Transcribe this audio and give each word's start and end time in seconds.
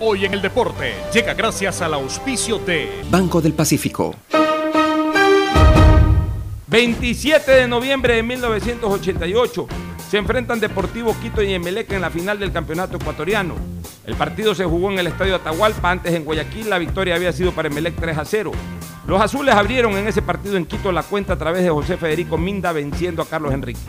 Hoy 0.00 0.24
en 0.24 0.32
el 0.32 0.40
deporte 0.40 0.94
llega 1.12 1.34
gracias 1.34 1.82
al 1.82 1.92
auspicio 1.92 2.60
de 2.60 3.02
Banco 3.10 3.40
del 3.40 3.52
Pacífico. 3.52 4.14
27 6.68 7.50
de 7.50 7.66
noviembre 7.66 8.14
de 8.14 8.22
1988 8.22 9.66
se 10.08 10.18
enfrentan 10.18 10.60
Deportivo 10.60 11.16
Quito 11.20 11.42
y 11.42 11.52
Emelec 11.52 11.90
en 11.90 12.02
la 12.02 12.10
final 12.10 12.38
del 12.38 12.52
campeonato 12.52 12.96
ecuatoriano. 12.96 13.56
El 14.06 14.14
partido 14.14 14.54
se 14.54 14.64
jugó 14.64 14.92
en 14.92 15.00
el 15.00 15.08
estadio 15.08 15.34
Atahualpa, 15.34 15.90
antes 15.90 16.14
en 16.14 16.24
Guayaquil 16.24 16.70
la 16.70 16.78
victoria 16.78 17.16
había 17.16 17.32
sido 17.32 17.50
para 17.50 17.66
Emelec 17.66 17.96
3 17.98 18.18
a 18.18 18.24
0. 18.24 18.52
Los 19.08 19.20
azules 19.20 19.52
abrieron 19.52 19.94
en 19.94 20.06
ese 20.06 20.22
partido 20.22 20.56
en 20.56 20.66
Quito 20.66 20.92
la 20.92 21.02
cuenta 21.02 21.32
a 21.32 21.38
través 21.38 21.64
de 21.64 21.70
José 21.70 21.96
Federico 21.96 22.38
Minda 22.38 22.70
venciendo 22.70 23.20
a 23.20 23.26
Carlos 23.26 23.52
Enrique. 23.52 23.80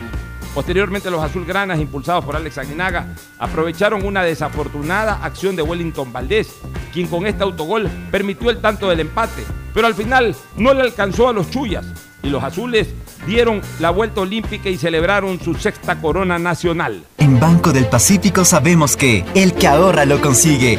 Posteriormente 0.54 1.10
los 1.10 1.22
azulgranas, 1.22 1.78
impulsados 1.78 2.24
por 2.24 2.34
Alex 2.34 2.58
Aguinaga, 2.58 3.14
aprovecharon 3.38 4.04
una 4.04 4.22
desafortunada 4.24 5.20
acción 5.22 5.54
de 5.54 5.62
Wellington 5.62 6.12
Valdés, 6.12 6.48
quien 6.92 7.06
con 7.06 7.26
este 7.26 7.44
autogol 7.44 7.88
permitió 8.10 8.50
el 8.50 8.60
tanto 8.60 8.88
del 8.88 9.00
empate, 9.00 9.44
pero 9.72 9.86
al 9.86 9.94
final 9.94 10.34
no 10.56 10.74
le 10.74 10.82
alcanzó 10.82 11.28
a 11.28 11.32
los 11.32 11.50
Chuyas 11.50 11.86
y 12.22 12.30
los 12.30 12.42
azules 12.42 12.88
dieron 13.26 13.62
la 13.78 13.90
vuelta 13.90 14.22
olímpica 14.22 14.68
y 14.68 14.76
celebraron 14.76 15.40
su 15.40 15.54
sexta 15.54 16.00
corona 16.00 16.38
nacional. 16.38 17.04
En 17.18 17.38
Banco 17.38 17.72
del 17.72 17.86
Pacífico 17.86 18.44
sabemos 18.44 18.96
que 18.96 19.24
el 19.34 19.54
que 19.54 19.68
ahorra 19.68 20.04
lo 20.04 20.20
consigue. 20.20 20.78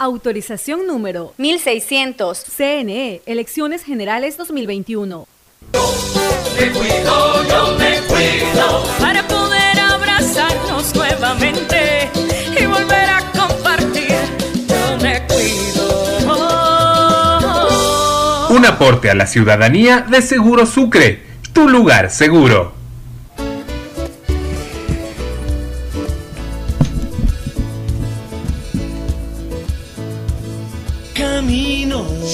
Autorización 0.00 0.86
número 0.86 1.34
1600. 1.36 2.44
CNE, 2.56 3.20
Elecciones 3.26 3.84
Generales 3.84 4.38
2021. 4.38 5.28
Me 6.58 6.72
cuido, 6.72 7.44
yo 7.46 7.76
me 7.78 8.00
cuido. 8.08 8.82
Para 8.98 9.28
poder 9.28 9.78
abrazarnos 9.78 10.94
nuevamente 10.94 12.08
y 12.58 12.64
volver 12.64 13.10
a 13.10 13.30
compartir, 13.38 14.16
yo 14.66 14.96
me 15.02 15.22
cuido. 15.26 16.16
Un 18.48 18.64
aporte 18.64 19.10
a 19.10 19.14
la 19.14 19.26
ciudadanía 19.26 20.06
de 20.08 20.22
Seguro 20.22 20.64
Sucre, 20.64 21.22
tu 21.52 21.68
lugar 21.68 22.10
seguro. 22.10 22.79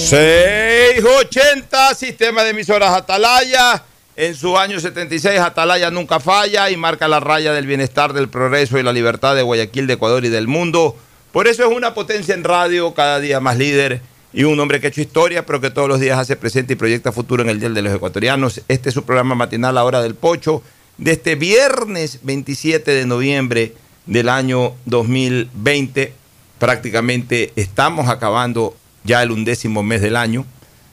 680, 0.09 1.93
sistema 1.93 2.45
de 2.45 2.51
emisoras 2.51 2.95
Atalaya. 2.95 3.83
En 4.15 4.35
su 4.35 4.57
año 4.57 4.79
76, 4.79 5.37
Atalaya 5.37 5.91
nunca 5.91 6.21
falla 6.21 6.69
y 6.69 6.77
marca 6.77 7.09
la 7.09 7.19
raya 7.19 7.51
del 7.51 7.67
bienestar, 7.67 8.13
del 8.13 8.29
progreso 8.29 8.79
y 8.79 8.83
la 8.83 8.93
libertad 8.93 9.35
de 9.35 9.41
Guayaquil, 9.41 9.85
de 9.85 9.95
Ecuador 9.95 10.23
y 10.23 10.29
del 10.29 10.47
mundo. 10.47 10.95
Por 11.33 11.49
eso 11.49 11.69
es 11.69 11.75
una 11.75 11.93
potencia 11.93 12.33
en 12.33 12.45
radio, 12.45 12.93
cada 12.93 13.19
día 13.19 13.41
más 13.41 13.57
líder 13.57 13.99
y 14.31 14.45
un 14.45 14.57
hombre 14.61 14.79
que 14.79 14.87
ha 14.87 14.89
hecho 14.91 15.01
historia, 15.01 15.45
pero 15.45 15.59
que 15.59 15.71
todos 15.71 15.89
los 15.89 15.99
días 15.99 16.17
hace 16.17 16.37
presente 16.37 16.71
y 16.71 16.77
proyecta 16.77 17.11
futuro 17.11 17.43
en 17.43 17.49
el 17.49 17.59
Día 17.59 17.69
de 17.69 17.81
los 17.81 17.93
Ecuatorianos. 17.93 18.61
Este 18.69 18.87
es 18.87 18.95
su 18.95 19.03
programa 19.03 19.35
matinal, 19.35 19.75
La 19.75 19.83
Hora 19.83 20.01
del 20.01 20.15
Pocho, 20.15 20.63
de 20.97 21.11
este 21.11 21.35
viernes 21.35 22.19
27 22.23 22.91
de 22.91 23.05
noviembre 23.05 23.73
del 24.05 24.29
año 24.29 24.73
2020. 24.85 26.13
Prácticamente 26.59 27.51
estamos 27.57 28.07
acabando 28.07 28.77
ya 29.07 29.23
el 29.23 29.31
undécimo 29.31 29.81
mes 29.81 30.01
del 30.01 30.15
año. 30.15 30.45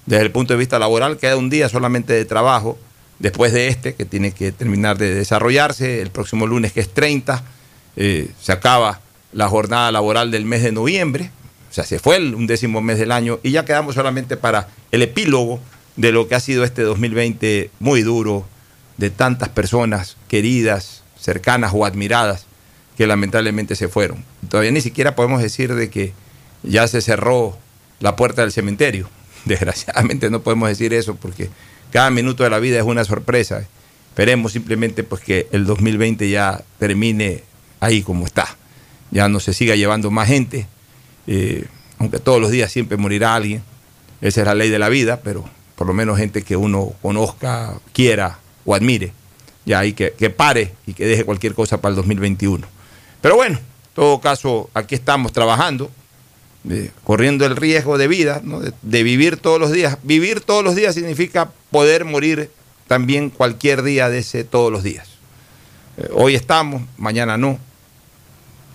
Desde 0.07 0.25
el 0.25 0.31
punto 0.31 0.55
de 0.55 0.59
vista 0.59 0.79
laboral, 0.79 1.19
queda 1.19 1.37
un 1.37 1.51
día 1.51 1.69
solamente 1.69 2.15
de 2.15 2.25
trabajo 2.25 2.79
después 3.19 3.53
de 3.53 3.69
este, 3.69 3.95
que 3.95 4.05
tiene 4.05 4.33
que 4.33 4.53
terminar 4.53 4.97
de 4.97 5.15
desarrollarse. 5.15 6.01
El 6.01 6.11
próximo 6.11 6.47
lunes, 6.47 6.73
que 6.73 6.81
es 6.81 6.93
30, 6.93 7.43
eh, 7.97 8.31
se 8.41 8.53
acaba 8.53 9.01
la 9.33 9.49
jornada 9.49 9.93
laboral 9.93 10.31
del 10.31 10.45
mes 10.45 10.63
de 10.63 10.73
noviembre. 10.73 11.31
O 11.71 11.75
sea, 11.75 11.85
se 11.85 11.99
fue 11.99 12.17
el 12.17 12.35
undécimo 12.35 12.81
mes 12.81 12.99
del 12.99 13.11
año 13.13 13.41
y 13.43 13.51
ya 13.51 13.65
quedamos 13.65 13.97
solamente 13.97 14.37
para 14.37 14.69
el 14.93 15.03
epílogo 15.03 15.61
de 15.97 16.13
lo 16.13 16.29
que 16.29 16.37
ha 16.37 16.41
sido 16.41 16.65
este 16.65 16.83
2020 16.83 17.71
muy 17.81 18.03
duro, 18.03 18.47
de 18.97 19.11
tantas 19.11 19.49
personas 19.49 20.17
queridas, 20.29 21.03
cercanas 21.19 21.73
o 21.75 21.85
admiradas 21.85 22.47
que 22.97 23.09
lamentablemente 23.09 23.75
se 23.75 23.89
fueron. 23.89 24.25
Todavía 24.49 24.71
ni 24.71 24.81
siquiera 24.81 25.17
podemos 25.17 25.43
decir 25.43 25.75
de 25.75 25.91
que 25.91 26.13
ya 26.63 26.87
se 26.87 27.01
cerró 27.01 27.59
la 28.05 28.17
puerta 28.17 28.43
del 28.43 28.53
cementerio. 28.53 29.09
Desgraciadamente 29.47 30.29
no 30.31 30.43
podemos 30.43 30.69
decir 30.69 30.93
eso 30.93 31.17
porque 31.17 31.49
cada 31.91 32.11
minuto 32.11 32.45
de 32.45 32.51
la 32.51 32.59
vida 32.59 32.79
es 32.79 32.85
una 32.85 33.03
sorpresa. 33.05 33.67
Esperemos 34.11 34.53
simplemente 34.53 35.05
pues 35.05 35.23
que 35.23 35.49
el 35.53 35.65
2020 35.65 36.29
ya 36.29 36.63
termine 36.79 37.43
ahí 37.81 38.03
como 38.03 38.27
está. 38.27 38.57
Ya 39.11 39.29
no 39.29 39.41
se 39.41 39.55
siga 39.55 39.75
llevando 39.75 40.11
más 40.11 40.29
gente, 40.29 40.67
eh, 41.27 41.65
aunque 41.99 42.19
todos 42.19 42.41
los 42.43 42.51
días 42.51 42.71
siempre 42.71 42.99
morirá 42.99 43.35
alguien. 43.35 43.63
Esa 44.21 44.43
es 44.43 44.47
la 44.47 44.55
ley 44.55 44.69
de 44.69 44.79
la 44.79 44.91
vida, 44.91 45.21
pero 45.25 45.49
por 45.75 45.87
lo 45.87 45.95
menos 45.95 46.19
gente 46.19 46.43
que 46.43 46.57
uno 46.57 46.93
conozca, 47.01 47.73
quiera 47.95 48.39
o 48.67 48.75
admire. 48.75 49.13
Ya 49.65 49.79
hay 49.79 49.95
que, 49.95 50.13
que 50.13 50.29
pare 50.29 50.75
y 50.87 50.93
que 50.93 51.07
deje 51.07 51.25
cualquier 51.25 51.55
cosa 51.55 51.81
para 51.81 51.91
el 51.91 51.97
2021. 51.97 52.67
Pero 53.23 53.37
bueno, 53.37 53.57
en 53.57 53.95
todo 53.95 54.21
caso, 54.21 54.69
aquí 54.75 54.95
estamos 54.95 55.33
trabajando, 55.33 55.91
eh, 56.69 56.91
corriendo 57.05 57.47
el 57.47 57.57
riesgo 57.57 57.99
de 57.99 58.09
vida, 58.09 58.41
¿no? 58.43 58.61
de, 58.61 58.73
de 58.83 59.03
vivir 59.03 59.37
todos 59.37 59.61
los 59.61 59.73
días. 59.73 59.99
Vivir 60.03 60.41
todos 60.41 60.65
los 60.65 60.75
días 60.75 60.95
significa 60.95 61.51
poder 61.71 62.05
morir 62.05 62.51
también 62.87 63.31
cualquier 63.31 63.83
día 63.83 64.09
de 64.09 64.19
ese 64.19 64.45
todos 64.45 64.71
los 64.73 64.83
días. 64.83 65.09
Eh, 65.97 66.09
hoy 66.13 66.35
estamos, 66.35 66.83
mañana 66.97 67.37
no. 67.37 67.59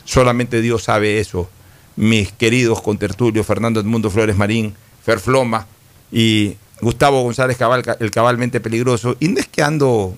Solamente 0.06 0.62
Dios 0.62 0.84
sabe 0.84 1.20
eso. 1.20 1.50
Mis 1.96 2.32
queridos 2.32 2.82
contertulios, 2.82 3.46
Fernando 3.46 3.80
Edmundo 3.80 4.10
Flores 4.10 4.36
Marín, 4.38 4.74
Ferfloma 5.04 5.68
y 6.12 6.56
Gustavo 6.82 7.22
González 7.24 7.58
Cabal, 7.58 7.84
el 8.00 8.12
cabalmente 8.12 8.60
peligroso. 8.60 9.18
Y 9.20 9.28
no 9.28 9.40
es 9.40 9.48
que 9.48 9.62
ando 9.62 10.16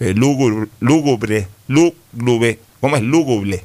eh, 0.00 0.12
lúgubre, 0.14 0.68
lúgubre, 0.80 1.46
lúgubre, 1.68 2.58
¿cómo 2.80 2.96
es 2.96 3.02
lúgubre? 3.02 3.64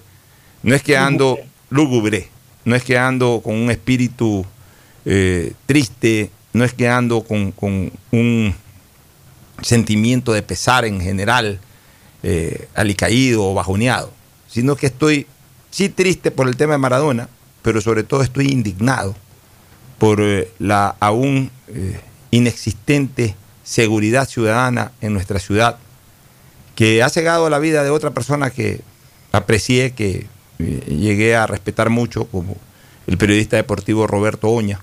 No 0.63 0.75
es 0.75 0.83
que 0.83 0.97
ando 0.97 1.39
lúgubre, 1.69 2.29
no 2.65 2.75
es 2.75 2.83
que 2.83 2.97
ando 2.97 3.41
con 3.43 3.55
un 3.55 3.71
espíritu 3.71 4.45
eh, 5.05 5.53
triste, 5.67 6.31
no 6.53 6.63
es 6.65 6.73
que 6.73 6.89
ando 6.89 7.23
con, 7.23 7.53
un 8.11 8.55
sentimiento 9.61 10.33
de 10.33 10.41
pesar 10.41 10.83
en 10.85 10.99
general, 10.99 11.59
eh, 12.23 12.67
alicaído 12.73 13.45
o 13.45 13.53
bajoneado, 13.53 14.11
sino 14.49 14.75
que 14.75 14.87
estoy 14.87 15.27
sí 15.69 15.89
triste 15.89 16.31
por 16.31 16.47
el 16.47 16.57
tema 16.57 16.73
de 16.73 16.79
Maradona, 16.79 17.29
pero 17.61 17.81
sobre 17.81 18.03
todo 18.03 18.23
estoy 18.23 18.47
indignado 18.47 19.15
por 19.99 20.19
eh, 20.21 20.49
la 20.59 20.95
aún 20.99 21.51
inexistente 22.31 23.35
seguridad 23.63 24.27
ciudadana 24.27 24.91
en 25.01 25.13
nuestra 25.13 25.39
ciudad, 25.39 25.77
que 26.75 27.01
ha 27.01 27.09
cegado 27.09 27.49
la 27.49 27.59
vida 27.59 27.83
de 27.83 27.89
otra 27.89 28.11
persona 28.11 28.49
que 28.49 28.81
aprecié, 29.31 29.91
que 29.91 30.27
llegué 30.59 31.35
a 31.35 31.47
respetar 31.47 31.89
mucho, 31.89 32.25
como 32.25 32.55
el 33.07 33.17
periodista 33.17 33.57
deportivo 33.57 34.07
Roberto 34.07 34.49
Oña, 34.49 34.79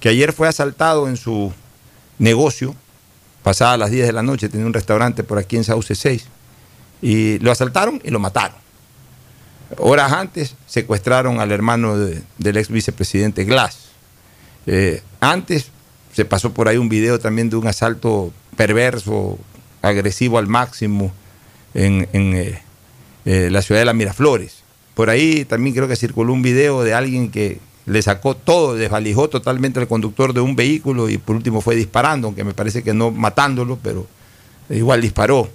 que 0.00 0.08
ayer 0.08 0.32
fue 0.32 0.48
asaltado 0.48 1.08
en 1.08 1.16
su 1.16 1.52
negocio, 2.18 2.74
pasada 3.42 3.76
las 3.76 3.90
10 3.90 4.06
de 4.06 4.12
la 4.12 4.22
noche, 4.22 4.48
tenía 4.48 4.66
un 4.66 4.72
restaurante 4.74 5.24
por 5.24 5.38
aquí 5.38 5.56
en 5.56 5.64
Sauce 5.64 5.94
6, 5.94 6.26
y 7.02 7.38
lo 7.38 7.50
asaltaron 7.50 8.00
y 8.04 8.10
lo 8.10 8.18
mataron. 8.18 8.56
Horas 9.78 10.12
antes 10.12 10.56
secuestraron 10.66 11.40
al 11.40 11.52
hermano 11.52 11.96
de- 11.96 12.22
del 12.38 12.56
ex 12.56 12.68
vicepresidente 12.68 13.44
Glass. 13.44 13.78
Eh, 14.66 15.02
antes 15.20 15.68
se 16.12 16.24
pasó 16.24 16.52
por 16.52 16.68
ahí 16.68 16.76
un 16.76 16.88
video 16.88 17.18
también 17.20 17.48
de 17.50 17.56
un 17.56 17.66
asalto 17.66 18.32
perverso, 18.56 19.38
agresivo 19.80 20.38
al 20.38 20.48
máximo 20.48 21.12
en, 21.72 22.08
eh, 22.12 22.60
eh, 23.24 23.48
la 23.50 23.62
ciudad 23.62 23.80
de 23.80 23.84
las 23.84 23.94
Miraflores. 23.94 24.59
Por 24.94 25.10
ahí 25.10 25.44
también 25.44 25.74
creo 25.74 25.88
que 25.88 25.96
circuló 25.96 26.32
un 26.32 26.42
video 26.42 26.82
de 26.82 26.94
alguien 26.94 27.30
que 27.30 27.58
le 27.86 28.02
sacó 28.02 28.36
todo, 28.36 28.74
desvalijó 28.74 29.28
totalmente 29.28 29.80
al 29.80 29.88
conductor 29.88 30.32
de 30.32 30.40
un 30.40 30.54
vehículo 30.54 31.08
y 31.08 31.18
por 31.18 31.36
último 31.36 31.60
fue 31.60 31.74
disparando, 31.76 32.28
aunque 32.28 32.44
me 32.44 32.54
parece 32.54 32.82
que 32.82 32.92
no 32.94 33.10
matándolo, 33.10 33.78
pero 33.82 34.06
igual 34.68 35.00
disparó. 35.00 35.48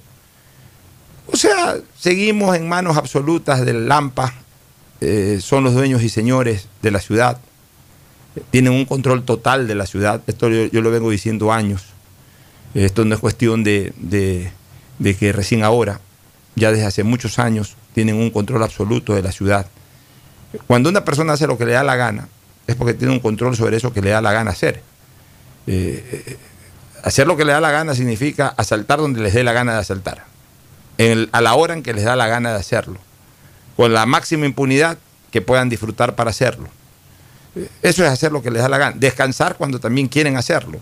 O 1.28 1.38
sea, 1.38 1.76
seguimos 1.98 2.56
en 2.56 2.68
manos 2.68 2.98
absolutas 2.98 3.66
del 3.66 3.88
Lampa, 3.88 4.34
eh, 5.02 5.40
son 5.42 5.64
los 5.64 5.74
dueños 5.74 6.04
y 6.04 6.10
señores 6.10 6.68
de 6.82 6.92
la 6.92 7.00
ciudad, 7.00 7.40
tienen 8.52 8.74
un 8.74 8.86
control 8.86 9.24
total 9.24 9.68
de 9.68 9.76
la 9.76 9.86
ciudad, 9.86 10.22
esto 10.28 10.50
yo, 10.50 10.82
lo 10.82 10.92
vengo 10.92 11.10
diciendo 11.10 11.54
años, 11.54 11.84
esto 12.74 13.06
no 13.06 13.16
es 13.16 13.22
cuestión 13.22 13.64
de- 13.64 13.94
de 15.00 15.16
que 15.16 15.32
recién 15.32 15.64
ahora, 15.64 16.02
ya 16.56 16.72
desde 16.72 16.86
hace 16.86 17.04
muchos 17.04 17.40
años 17.40 17.76
tienen 17.96 18.16
un 18.18 18.30
control 18.30 18.62
absoluto 18.62 19.16
de 19.16 19.24
la 19.24 19.32
ciudad. 19.32 19.66
Cuando 20.68 20.90
una 20.90 21.06
persona 21.06 21.34
hace 21.34 21.48
lo 21.48 21.58
que 21.58 21.66
le 21.66 21.72
da 21.72 21.84
la 21.84 21.96
gana, 21.96 22.28
es 22.68 22.76
porque 22.76 22.94
tiene 22.94 23.14
un 23.14 23.22
control 23.22 23.56
sobre 23.56 23.78
eso 23.78 23.94
que 23.94 24.02
le 24.02 24.10
da 24.10 24.22
la 24.22 24.34
gana 24.34 24.52
hacer. 24.52 24.82
Eh, 25.66 26.26
eh, 26.28 26.38
hacer 27.04 27.26
lo 27.26 27.38
que 27.38 27.46
le 27.46 27.54
da 27.54 27.62
la 27.62 27.72
gana 27.72 27.96
significa 27.96 28.54
asaltar 28.58 29.00
donde 29.00 29.22
les 29.22 29.34
dé 29.34 29.46
la 29.46 29.54
gana 29.54 29.74
de 29.74 29.80
asaltar 29.80 30.26
a 31.32 31.42
la 31.42 31.56
hora 31.56 31.74
en 31.74 31.84
que 31.84 31.94
les 31.94 32.04
da 32.04 32.18
la 32.18 32.28
gana 32.28 32.52
de 32.52 32.60
hacerlo, 32.60 33.00
con 33.78 33.94
la 33.94 34.06
máxima 34.06 34.46
impunidad 34.46 34.98
que 35.32 35.42
puedan 35.42 35.70
disfrutar 35.70 36.16
para 36.16 36.32
hacerlo. 36.32 36.68
Eh, 37.56 37.70
Eso 37.82 38.04
es 38.04 38.12
hacer 38.12 38.34
lo 38.34 38.42
que 38.42 38.52
les 38.52 38.62
da 38.62 38.68
la 38.68 38.78
gana, 38.78 38.96
descansar 39.00 39.56
cuando 39.56 39.80
también 39.80 40.10
quieren 40.10 40.36
hacerlo, 40.36 40.82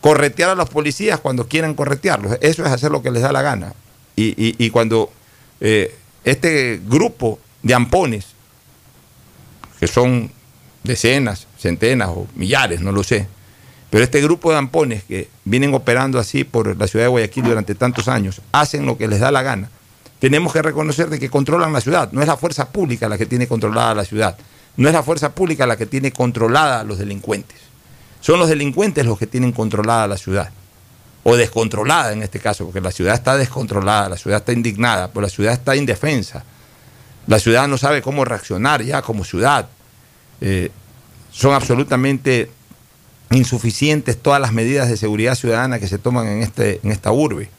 corretear 0.00 0.48
a 0.48 0.54
los 0.54 0.70
policías 0.70 1.20
cuando 1.20 1.46
quieran 1.46 1.74
corretearlos, 1.74 2.38
eso 2.40 2.64
es 2.64 2.72
hacer 2.72 2.90
lo 2.90 3.02
que 3.02 3.10
les 3.10 3.20
da 3.20 3.30
la 3.30 3.42
gana. 3.42 3.74
Y, 4.16 4.68
cuando 4.70 5.10
este 6.24 6.80
grupo 6.86 7.38
de 7.62 7.74
ampones, 7.74 8.26
que 9.78 9.86
son 9.86 10.30
decenas, 10.82 11.46
centenas 11.58 12.08
o 12.10 12.26
millares, 12.34 12.80
no 12.80 12.92
lo 12.92 13.02
sé, 13.02 13.26
pero 13.90 14.04
este 14.04 14.22
grupo 14.22 14.52
de 14.52 14.58
ampones 14.58 15.04
que 15.04 15.28
vienen 15.44 15.74
operando 15.74 16.18
así 16.18 16.44
por 16.44 16.76
la 16.76 16.86
ciudad 16.86 17.06
de 17.06 17.08
Guayaquil 17.08 17.44
durante 17.44 17.74
tantos 17.74 18.06
años, 18.08 18.40
hacen 18.52 18.86
lo 18.86 18.96
que 18.96 19.08
les 19.08 19.20
da 19.20 19.32
la 19.32 19.42
gana. 19.42 19.68
Tenemos 20.20 20.52
que 20.52 20.62
reconocer 20.62 21.08
de 21.08 21.18
que 21.18 21.30
controlan 21.30 21.72
la 21.72 21.80
ciudad. 21.80 22.12
No 22.12 22.20
es 22.20 22.28
la 22.28 22.36
fuerza 22.36 22.70
pública 22.70 23.08
la 23.08 23.18
que 23.18 23.26
tiene 23.26 23.48
controlada 23.48 23.94
la 23.94 24.04
ciudad. 24.04 24.36
No 24.76 24.86
es 24.86 24.94
la 24.94 25.02
fuerza 25.02 25.34
pública 25.34 25.66
la 25.66 25.76
que 25.76 25.86
tiene 25.86 26.12
controlada 26.12 26.80
a 26.80 26.84
los 26.84 26.98
delincuentes. 26.98 27.58
Son 28.20 28.38
los 28.38 28.48
delincuentes 28.48 29.04
los 29.04 29.18
que 29.18 29.26
tienen 29.26 29.52
controlada 29.52 30.06
la 30.06 30.18
ciudad. 30.18 30.50
O 31.22 31.36
descontrolada 31.36 32.12
en 32.12 32.22
este 32.22 32.40
caso, 32.40 32.64
porque 32.64 32.80
la 32.80 32.92
ciudad 32.92 33.14
está 33.14 33.36
descontrolada, 33.36 34.08
la 34.08 34.16
ciudad 34.16 34.38
está 34.38 34.52
indignada, 34.52 35.08
pero 35.08 35.22
la 35.22 35.28
ciudad 35.28 35.52
está 35.52 35.76
indefensa. 35.76 36.44
La 37.26 37.38
ciudad 37.38 37.68
no 37.68 37.76
sabe 37.76 38.00
cómo 38.00 38.24
reaccionar 38.24 38.82
ya 38.82 39.02
como 39.02 39.24
ciudad. 39.24 39.68
Eh, 40.40 40.70
son 41.30 41.54
absolutamente 41.54 42.50
insuficientes 43.30 44.20
todas 44.20 44.40
las 44.40 44.52
medidas 44.52 44.88
de 44.88 44.96
seguridad 44.96 45.34
ciudadana 45.34 45.78
que 45.78 45.86
se 45.86 45.98
toman 45.98 46.26
en, 46.26 46.42
este, 46.42 46.80
en 46.82 46.90
esta 46.90 47.12
urbe. 47.12 47.50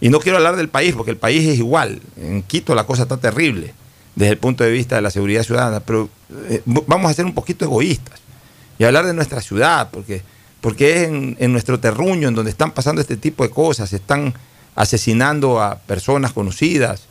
Y 0.00 0.08
no 0.08 0.20
quiero 0.20 0.38
hablar 0.38 0.56
del 0.56 0.68
país, 0.68 0.94
porque 0.94 1.10
el 1.10 1.16
país 1.16 1.46
es 1.46 1.58
igual. 1.58 2.00
En 2.16 2.42
Quito 2.42 2.74
la 2.74 2.84
cosa 2.84 3.02
está 3.02 3.16
terrible 3.16 3.74
desde 4.14 4.32
el 4.32 4.38
punto 4.38 4.64
de 4.64 4.70
vista 4.70 4.96
de 4.96 5.02
la 5.02 5.10
seguridad 5.10 5.42
ciudadana, 5.42 5.80
pero 5.80 6.08
eh, 6.48 6.62
vamos 6.64 7.10
a 7.10 7.14
ser 7.14 7.24
un 7.24 7.34
poquito 7.34 7.64
egoístas 7.64 8.20
y 8.78 8.84
hablar 8.84 9.06
de 9.06 9.14
nuestra 9.14 9.40
ciudad, 9.40 9.90
porque, 9.90 10.22
porque 10.60 11.02
es 11.02 11.08
en, 11.08 11.52
nuestro 11.52 11.80
terruño 11.80 12.28
en 12.28 12.34
donde 12.34 12.50
están 12.50 12.72
pasando 12.72 13.00
este 13.00 13.16
tipo 13.16 13.42
de 13.44 13.50
cosas, 13.50 13.90
se 13.90 13.96
están 13.96 14.34
asesinando 14.74 15.60
a 15.60 15.76
personas 15.78 16.32
conocidas, 16.32 17.02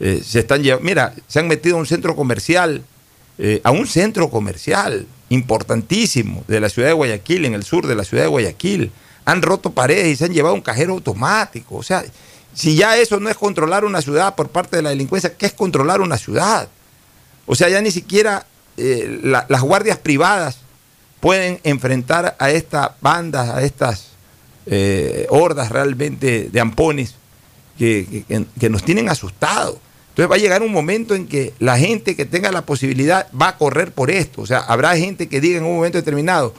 eh, 0.00 0.22
se 0.24 0.40
están 0.40 0.62
mira, 0.82 1.14
se 1.26 1.38
han 1.40 1.48
metido 1.48 1.76
a 1.76 1.78
un 1.80 1.86
centro 1.86 2.14
comercial, 2.16 2.82
eh, 3.38 3.60
a 3.64 3.70
un 3.70 3.86
centro 3.86 4.28
comercial 4.30 5.06
importantísimo 5.30 6.44
de 6.48 6.60
la 6.60 6.68
ciudad 6.68 6.88
de 6.88 6.94
Guayaquil, 6.94 7.44
en 7.44 7.54
el 7.54 7.64
sur 7.64 7.86
de 7.86 7.94
la 7.94 8.04
ciudad 8.04 8.24
de 8.24 8.28
Guayaquil, 8.28 8.90
han 9.24 9.42
roto 9.42 9.70
paredes 9.72 10.06
y 10.08 10.16
se 10.16 10.24
han 10.26 10.32
llevado 10.32 10.54
un 10.54 10.60
cajero 10.60 10.92
automático, 10.92 11.76
o 11.76 11.82
sea, 11.82 12.04
si 12.54 12.74
ya 12.74 12.96
eso 12.96 13.20
no 13.20 13.28
es 13.28 13.36
controlar 13.36 13.84
una 13.84 14.00
ciudad 14.00 14.34
por 14.34 14.48
parte 14.48 14.76
de 14.76 14.82
la 14.82 14.90
delincuencia, 14.90 15.34
¿qué 15.36 15.46
es 15.46 15.52
controlar 15.52 16.00
una 16.00 16.16
ciudad? 16.16 16.68
O 17.44 17.54
sea, 17.54 17.68
ya 17.68 17.80
ni 17.80 17.90
siquiera 17.90 18.46
eh, 18.78 19.20
la- 19.22 19.46
las 19.48 19.62
guardias 19.62 19.98
privadas 19.98 20.58
pueden 21.26 21.58
enfrentar 21.64 22.36
a 22.38 22.50
estas 22.52 22.90
bandas, 23.00 23.48
a 23.48 23.60
estas 23.64 24.10
eh, 24.66 25.26
hordas 25.28 25.70
realmente 25.72 26.50
de 26.52 26.60
ampones 26.60 27.16
que, 27.76 28.22
que- 28.60 28.70
nos 28.70 28.84
tienen 28.84 29.08
asustados. 29.08 29.74
Entonces 30.10 30.30
va 30.30 30.36
a 30.36 30.38
llegar 30.38 30.62
un 30.62 30.70
momento 30.70 31.16
en 31.16 31.26
que 31.26 31.52
la 31.58 31.76
gente 31.78 32.14
que 32.14 32.26
tenga 32.26 32.52
la 32.52 32.62
posibilidad 32.62 33.26
va 33.32 33.48
a 33.48 33.56
correr 33.58 33.90
por 33.90 34.12
esto. 34.12 34.40
O 34.40 34.46
sea, 34.46 34.58
habrá 34.60 34.96
gente 34.96 35.28
que 35.28 35.40
diga 35.40 35.58
en 35.58 35.64
un 35.64 35.74
momento 35.74 35.98
determinado, 35.98 36.54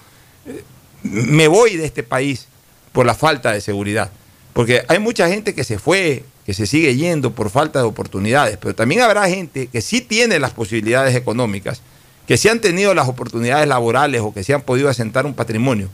eh, 0.45 0.61
me 1.03 1.47
voy 1.47 1.77
de 1.77 1.85
este 1.85 2.03
país 2.03 2.47
por 2.91 3.05
la 3.05 3.13
falta 3.15 3.53
de 3.53 3.61
seguridad. 3.61 4.11
Porque 4.51 4.83
hay 4.89 4.99
mucha 4.99 5.29
gente 5.29 5.55
que 5.55 5.63
se 5.63 5.79
fue, 5.79 6.25
que 6.45 6.53
se 6.53 6.67
sigue 6.67 6.93
yendo 6.97 7.31
por 7.31 7.49
falta 7.49 7.79
de 7.79 7.85
oportunidades, 7.85 8.57
pero 8.57 8.75
también 8.75 8.99
habrá 8.99 9.29
gente 9.29 9.67
que 9.67 9.79
sí 9.79 10.01
tiene 10.01 10.39
las 10.39 10.51
posibilidades 10.51 11.15
económicas, 11.15 11.81
que 12.27 12.37
sí 12.37 12.49
han 12.49 12.59
tenido 12.59 12.93
las 12.93 13.07
oportunidades 13.07 13.67
laborales 13.67 14.21
o 14.21 14.33
que 14.33 14.43
sí 14.43 14.51
han 14.51 14.61
podido 14.61 14.89
asentar 14.89 15.25
un 15.25 15.33
patrimonio, 15.33 15.89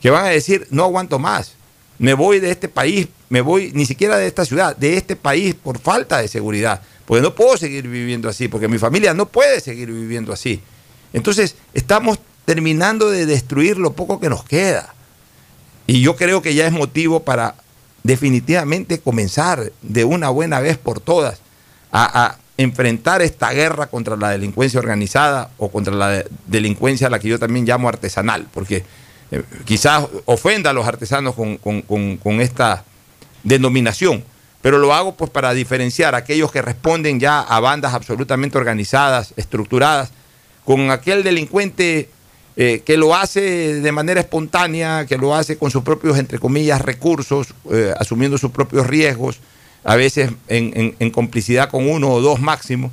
que 0.00 0.10
van 0.10 0.24
a 0.24 0.28
decir, 0.28 0.66
no 0.70 0.84
aguanto 0.84 1.18
más, 1.18 1.56
Me 1.98 2.14
voy 2.14 2.40
de 2.40 2.50
este 2.50 2.68
país, 2.68 3.06
me 3.28 3.42
voy 3.42 3.70
ni 3.74 3.86
siquiera 3.86 4.16
de 4.16 4.26
esta 4.26 4.44
ciudad, 4.44 4.76
de 4.76 4.96
este 4.96 5.14
país 5.14 5.54
por 5.54 5.78
falta 5.78 6.18
de 6.18 6.26
seguridad. 6.26 6.82
Porque 7.04 7.22
no 7.22 7.34
puedo 7.34 7.56
seguir 7.56 7.86
viviendo 7.86 8.28
así, 8.28 8.48
porque 8.48 8.66
mi 8.66 8.78
familia 8.78 9.14
no 9.14 9.26
puede 9.26 9.60
seguir 9.60 9.92
viviendo 9.92 10.32
así. 10.32 10.60
Entonces, 11.12 11.54
estamos 11.74 12.18
terminando 12.44 13.08
de 13.10 13.26
destruir 13.26 13.78
lo 13.78 13.92
poco 13.92 14.18
que 14.18 14.30
nos 14.30 14.42
queda. 14.42 14.94
Y 15.86 16.00
yo 16.00 16.16
creo 16.16 16.42
que 16.42 16.54
ya 16.54 16.66
es 16.66 16.72
motivo 16.72 17.20
para 17.20 17.54
definitivamente 18.02 18.98
comenzar 18.98 19.70
de 19.82 20.04
una 20.04 20.30
buena 20.30 20.58
vez 20.58 20.78
por 20.78 20.98
todas 20.98 21.40
a 21.92 22.36
enfrentar 22.62 23.22
esta 23.22 23.52
guerra 23.52 23.86
contra 23.86 24.16
la 24.16 24.30
delincuencia 24.30 24.80
organizada 24.80 25.50
o 25.58 25.70
contra 25.70 25.94
la 25.94 26.08
de- 26.08 26.26
delincuencia 26.46 27.06
a 27.06 27.10
la 27.10 27.18
que 27.18 27.28
yo 27.28 27.38
también 27.38 27.64
llamo 27.66 27.88
artesanal, 27.88 28.46
porque 28.52 28.84
eh, 29.30 29.42
quizás 29.64 30.06
ofenda 30.24 30.70
a 30.70 30.72
los 30.72 30.86
artesanos 30.86 31.34
con 31.34 32.40
esta 32.40 32.84
denominación, 33.42 34.24
pero 34.60 34.78
lo 34.78 34.94
hago 34.94 35.14
pues 35.16 35.30
para 35.30 35.52
diferenciar 35.54 36.14
a 36.14 36.18
aquellos 36.18 36.52
que 36.52 36.62
responden 36.62 37.18
ya 37.18 37.40
a 37.40 37.58
bandas 37.60 37.94
absolutamente 37.94 38.58
organizadas, 38.58 39.34
estructuradas, 39.36 40.10
con 40.64 40.90
aquel 40.90 41.24
delincuente 41.24 42.08
eh, 42.54 42.82
que 42.84 42.96
lo 42.96 43.16
hace 43.16 43.80
de 43.80 43.92
manera 43.92 44.20
espontánea, 44.20 45.06
que 45.06 45.18
lo 45.18 45.34
hace 45.34 45.56
con 45.58 45.70
sus 45.70 45.82
propios, 45.82 46.18
entre 46.18 46.38
comillas, 46.38 46.80
recursos, 46.80 47.54
eh, 47.72 47.92
asumiendo 47.98 48.38
sus 48.38 48.52
propios 48.52 48.86
riesgos, 48.86 49.40
a 49.84 49.96
veces 49.96 50.30
en, 50.48 50.72
en- 50.74 50.96
en 50.98 51.10
complicidad 51.10 51.68
con 51.70 51.88
uno 51.88 52.10
o 52.10 52.20
dos 52.20 52.40
máximo, 52.40 52.90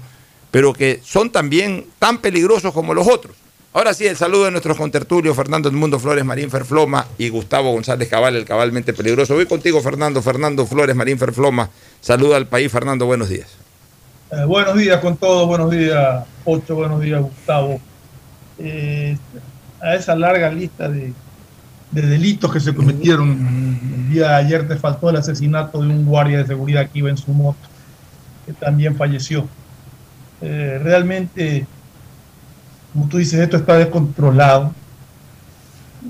pero 0.52 0.74
que 0.74 1.00
son 1.04 1.30
también 1.32 1.86
tan 2.00 2.18
peligrosos 2.20 2.74
como 2.74 2.94
los 2.94 3.08
otros. 3.08 3.36
Ahora 3.72 3.94
sí, 3.94 4.08
el 4.08 4.18
saludo 4.18 4.46
de 4.46 4.52
nuestros 4.52 4.76
contertulios, 4.78 5.36
Fernando 5.36 5.72
Mundo 5.72 6.00
Flores, 6.00 6.26
Marín 6.26 6.50
Ferfloma 6.50 7.06
y 7.20 7.30
Gustavo 7.30 7.72
González 7.72 8.10
Cabal, 8.10 8.36
el 8.36 8.44
cabalmente 8.44 8.94
peligroso. 8.94 9.36
Voy 9.36 9.46
contigo, 9.46 9.80
Fernando, 9.82 10.24
Fernando 10.24 10.66
Flores, 10.66 10.96
Marín 10.96 11.20
Ferfloma. 11.20 11.70
Saluda 12.02 12.38
al 12.38 12.48
país, 12.48 12.72
Fernando, 12.72 13.06
buenos 13.06 13.30
días. 13.30 13.48
Eh, 14.32 14.44
buenos 14.46 14.76
días 14.76 15.00
con 15.02 15.18
todos, 15.18 15.48
buenos 15.48 15.70
días, 15.70 16.24
Ocho, 16.46 16.76
buenos 16.76 17.00
días, 17.00 17.22
Gustavo. 17.22 17.80
Eh, 18.58 19.16
a 19.82 19.94
esa 19.96 20.16
larga 20.16 20.50
lista 20.50 20.90
de, 20.90 21.14
de 21.92 22.02
delitos 22.02 22.52
que 22.52 22.60
se 22.60 22.74
cometieron, 22.74 23.30
el 23.96 24.10
día 24.10 24.30
de 24.30 24.36
ayer 24.36 24.68
te 24.68 24.76
faltó 24.76 25.10
el 25.10 25.16
asesinato 25.16 25.82
de 25.82 25.88
un 25.88 26.06
guardia 26.06 26.40
de 26.40 26.48
seguridad 26.48 26.90
que 26.90 27.00
iba 27.00 27.10
en 27.10 27.18
su 27.18 27.32
moto, 27.32 27.60
que 28.46 28.54
también 28.54 28.96
falleció. 28.96 29.48
Eh, 30.42 30.80
realmente, 30.84 31.66
como 32.94 33.08
tú 33.08 33.18
dices, 33.18 33.40
esto 33.40 33.58
está 33.58 33.76
descontrolado. 33.76 34.74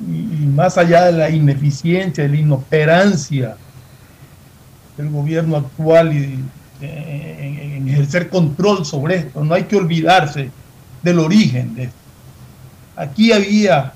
Y, 0.07 0.43
y 0.43 0.51
más 0.53 0.77
allá 0.77 1.05
de 1.05 1.13
la 1.13 1.29
ineficiencia, 1.29 2.23
de 2.23 2.29
la 2.29 2.37
inoperancia 2.37 3.55
del 4.97 5.09
gobierno 5.09 5.57
actual 5.57 6.13
y 6.13 6.43
en, 6.81 7.87
ejercer 7.89 8.29
control 8.29 8.85
sobre 8.85 9.15
esto. 9.15 9.43
No 9.43 9.55
hay 9.55 9.63
que 9.63 9.75
olvidarse 9.75 10.51
del 11.01 11.19
origen 11.19 11.75
de 11.75 11.83
esto. 11.83 11.95
Aquí 12.95 13.31
había 13.31 13.93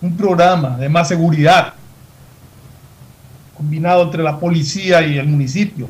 un 0.00 0.16
programa 0.16 0.76
de 0.76 0.88
más 0.88 1.08
seguridad 1.08 1.74
combinado 3.56 4.04
entre 4.04 4.22
la 4.22 4.38
policía 4.38 5.02
y 5.02 5.18
el 5.18 5.26
municipio. 5.26 5.88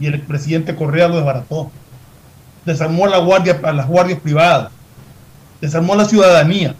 Y 0.00 0.06
el 0.06 0.20
presidente 0.22 0.74
Correa 0.74 1.06
lo 1.06 1.16
desbarató. 1.16 1.70
Desarmó 2.64 3.04
a, 3.04 3.10
la 3.10 3.18
guardia, 3.18 3.60
a 3.62 3.72
las 3.72 3.86
guardias 3.86 4.18
privadas. 4.18 4.72
Desarmó 5.60 5.92
a 5.92 5.98
la 5.98 6.04
ciudadanía. 6.04 6.74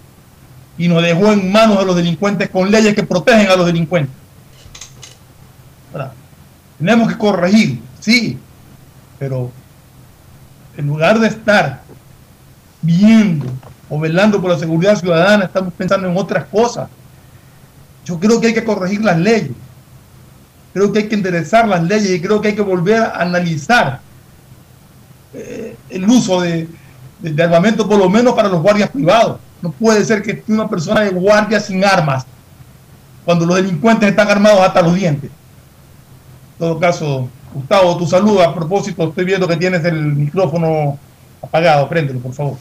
Y 0.77 0.89
nos 0.89 1.03
dejó 1.03 1.31
en 1.31 1.53
manos 1.53 1.79
de 1.79 1.85
los 1.85 1.95
delincuentes 1.95 2.51
con 2.51 2.71
leyes 2.71 2.95
que 2.95 3.05
protegen 3.05 3.49
a 3.49 3.57
los 3.57 3.67
delincuentes. 3.67 4.15
Ahora, 5.93 6.13
tenemos 6.79 7.09
que 7.09 7.19
corregir, 7.19 7.81
sí, 8.01 8.39
pero 9.19 9.53
en 10.77 10.87
lugar 10.87 11.21
de 11.21 11.29
estar 11.29 11.83
viendo 12.81 13.47
o 13.95 13.99
velando 14.01 14.41
por 14.41 14.51
la 14.51 14.59
seguridad 14.59 14.97
ciudadana, 14.97 15.45
estamos 15.45 15.71
pensando 15.75 16.09
en 16.09 16.17
otras 16.17 16.45
cosas. 16.47 16.89
Yo 18.07 18.19
creo 18.19 18.41
que 18.41 18.47
hay 18.47 18.55
que 18.55 18.65
corregir 18.65 19.05
las 19.05 19.19
leyes, 19.19 19.51
creo 20.73 20.91
que 20.91 21.01
hay 21.01 21.09
que 21.09 21.15
enderezar 21.15 21.69
las 21.69 21.83
leyes 21.83 22.11
y 22.11 22.21
creo 22.23 22.41
que 22.41 22.49
hay 22.49 22.55
que 22.55 22.63
volver 22.63 23.03
a 23.03 23.11
analizar 23.21 24.01
eh, 25.35 25.77
el 25.91 26.09
uso 26.09 26.41
de, 26.41 26.69
de- 27.21 27.33
de 27.33 27.43
armamento, 27.43 27.87
por 27.87 27.99
lo 27.99 28.09
menos 28.09 28.33
para 28.35 28.49
los 28.49 28.63
guardias 28.63 28.89
privados. 28.89 29.37
No 29.61 29.71
puede 29.71 30.03
ser 30.07 30.23
que 30.23 30.33
esté 30.33 30.53
una 30.55 30.69
persona 30.69 31.03
de 31.03 31.11
guardia 31.11 31.61
sin 31.61 31.85
armas, 31.85 32.25
cuando 33.27 33.45
los 33.45 33.57
delincuentes 33.57 34.09
están 34.09 34.29
armados 34.31 34.61
hasta 34.63 34.81
los 34.81 34.95
dientes. 34.95 35.31
En 35.31 36.59
todo 36.59 36.81
caso, 36.81 37.29
Gustavo, 37.53 37.97
tu 37.99 38.07
saludo. 38.07 38.43
A 38.43 38.55
propósito, 38.55 39.05
estoy 39.09 39.25
viendo 39.27 39.47
que 39.47 39.57
tienes 39.59 39.85
el 39.85 40.01
micrófono 40.15 40.99
apagado. 41.43 41.89
Préndelo, 41.89 42.21
por 42.21 42.33
favor. 42.33 42.57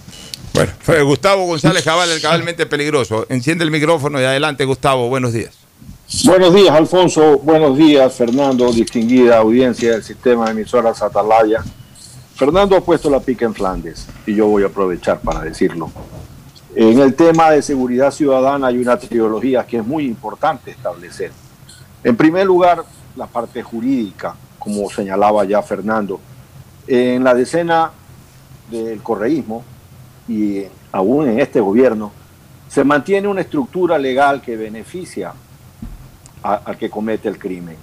Bueno, 0.62 0.74
fue 0.80 1.02
Gustavo 1.02 1.48
González 1.48 1.84
Cabal, 1.84 2.12
el 2.12 2.22
cabalmente 2.22 2.68
peligroso. 2.68 3.26
Enciende 3.30 3.64
el 3.64 3.72
micrófono 3.72 4.22
y 4.22 4.26
adelante, 4.26 4.64
Gustavo, 4.64 5.10
buenos 5.10 5.34
días. 5.34 5.58
Buenos 6.24 6.54
días, 6.54 6.70
Alfonso. 6.76 7.40
Buenos 7.40 7.76
días, 7.76 8.14
Fernando, 8.14 8.72
distinguida 8.72 9.40
audiencia 9.40 9.94
del 9.94 10.04
sistema 10.04 10.46
de 10.46 10.52
emisoras 10.52 11.02
Atalaya. 11.02 11.64
Fernando 12.36 12.78
ha 12.78 12.82
puesto 12.82 13.10
la 13.10 13.20
pica 13.20 13.44
en 13.44 13.56
Flandes 13.56 14.06
y 14.28 14.36
yo 14.36 14.46
voy 14.46 14.62
a 14.62 14.68
aprovechar 14.68 15.20
para 15.22 15.40
decirlo. 15.40 15.92
En 16.76 17.00
el 17.00 17.16
tema 17.16 17.50
de 17.50 17.64
seguridad 17.64 18.12
ciudadana 18.12 18.68
hay 18.68 18.78
una 18.78 19.00
trilogía 19.00 19.66
que 19.66 19.78
es 19.78 19.84
muy 19.84 20.06
importante 20.06 20.70
establecer. 20.70 21.32
En 22.04 22.16
primer 22.16 22.46
lugar, 22.46 22.84
la 23.16 23.26
parte 23.26 23.64
jurídica, 23.64 24.36
como 24.60 24.88
señalaba 24.92 25.44
ya 25.44 25.64
Fernando. 25.64 26.20
En 26.86 27.24
la 27.24 27.34
decena 27.34 27.90
del 28.70 29.02
correísmo 29.02 29.64
y 30.32 30.68
aún 30.92 31.30
en 31.30 31.40
este 31.40 31.60
gobierno, 31.60 32.12
se 32.70 32.84
mantiene 32.84 33.28
una 33.28 33.42
estructura 33.42 33.98
legal 33.98 34.42
que 34.42 34.56
beneficia 34.56 35.34
al 36.42 36.78
que 36.78 36.90
comete 36.90 37.28
el 37.28 37.38
crimen, 37.38 37.76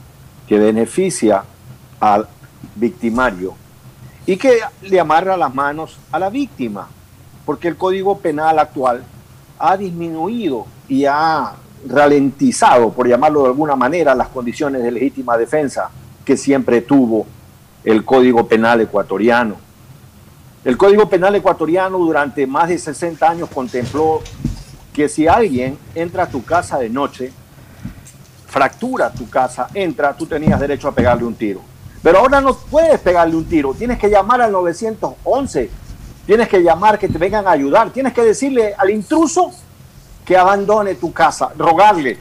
que 0.46 0.58
beneficia 0.58 1.44
al 2.00 2.26
victimario 2.74 3.54
y 4.26 4.36
que 4.36 4.60
le 4.82 4.98
amarra 4.98 5.36
las 5.36 5.54
manos 5.54 5.98
a 6.10 6.18
la 6.18 6.30
víctima, 6.30 6.88
porque 7.44 7.68
el 7.68 7.76
Código 7.76 8.18
Penal 8.18 8.58
actual 8.58 9.04
ha 9.58 9.76
disminuido 9.76 10.66
y 10.88 11.04
ha 11.04 11.52
ralentizado, 11.86 12.90
por 12.90 13.06
llamarlo 13.06 13.42
de 13.42 13.48
alguna 13.48 13.76
manera, 13.76 14.14
las 14.14 14.28
condiciones 14.28 14.82
de 14.82 14.90
legítima 14.90 15.36
defensa 15.36 15.90
que 16.24 16.36
siempre 16.36 16.80
tuvo 16.80 17.26
el 17.84 18.04
Código 18.04 18.46
Penal 18.46 18.80
ecuatoriano. 18.80 19.67
El 20.64 20.76
Código 20.76 21.08
Penal 21.08 21.36
ecuatoriano 21.36 21.98
durante 21.98 22.44
más 22.44 22.68
de 22.68 22.78
60 22.78 23.30
años 23.30 23.48
contempló 23.48 24.20
que 24.92 25.08
si 25.08 25.28
alguien 25.28 25.78
entra 25.94 26.24
a 26.24 26.28
tu 26.28 26.44
casa 26.44 26.78
de 26.78 26.90
noche, 26.90 27.32
fractura 28.48 29.12
tu 29.12 29.30
casa, 29.30 29.68
entra, 29.72 30.14
tú 30.14 30.26
tenías 30.26 30.58
derecho 30.58 30.88
a 30.88 30.92
pegarle 30.92 31.24
un 31.24 31.36
tiro. 31.36 31.60
Pero 32.02 32.18
ahora 32.18 32.40
no 32.40 32.56
puedes 32.56 32.98
pegarle 32.98 33.36
un 33.36 33.44
tiro, 33.44 33.72
tienes 33.72 33.98
que 34.00 34.10
llamar 34.10 34.40
al 34.40 34.50
911, 34.50 35.70
tienes 36.26 36.48
que 36.48 36.60
llamar 36.60 36.98
que 36.98 37.08
te 37.08 37.18
vengan 37.18 37.46
a 37.46 37.52
ayudar, 37.52 37.90
tienes 37.90 38.12
que 38.12 38.22
decirle 38.22 38.74
al 38.76 38.90
intruso 38.90 39.52
que 40.24 40.36
abandone 40.36 40.96
tu 40.96 41.12
casa, 41.12 41.50
rogarle. 41.56 42.18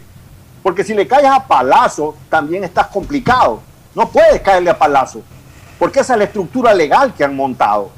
Porque 0.62 0.84
si 0.84 0.94
le 0.94 1.08
caes 1.08 1.25
a 1.25 1.48
palazo, 1.48 2.15
también 2.29 2.63
estás 2.63 2.88
complicado. 2.88 3.62
No 3.96 4.08
puedes 4.10 4.41
caerle 4.41 4.70
a 4.70 4.77
palazo, 4.77 5.24
porque 5.79 6.01
esa 6.01 6.13
es 6.13 6.20
la 6.20 6.25
estructura 6.25 6.72
legal 6.75 7.15
que 7.15 7.24
han 7.24 7.36
montado. 7.36 7.97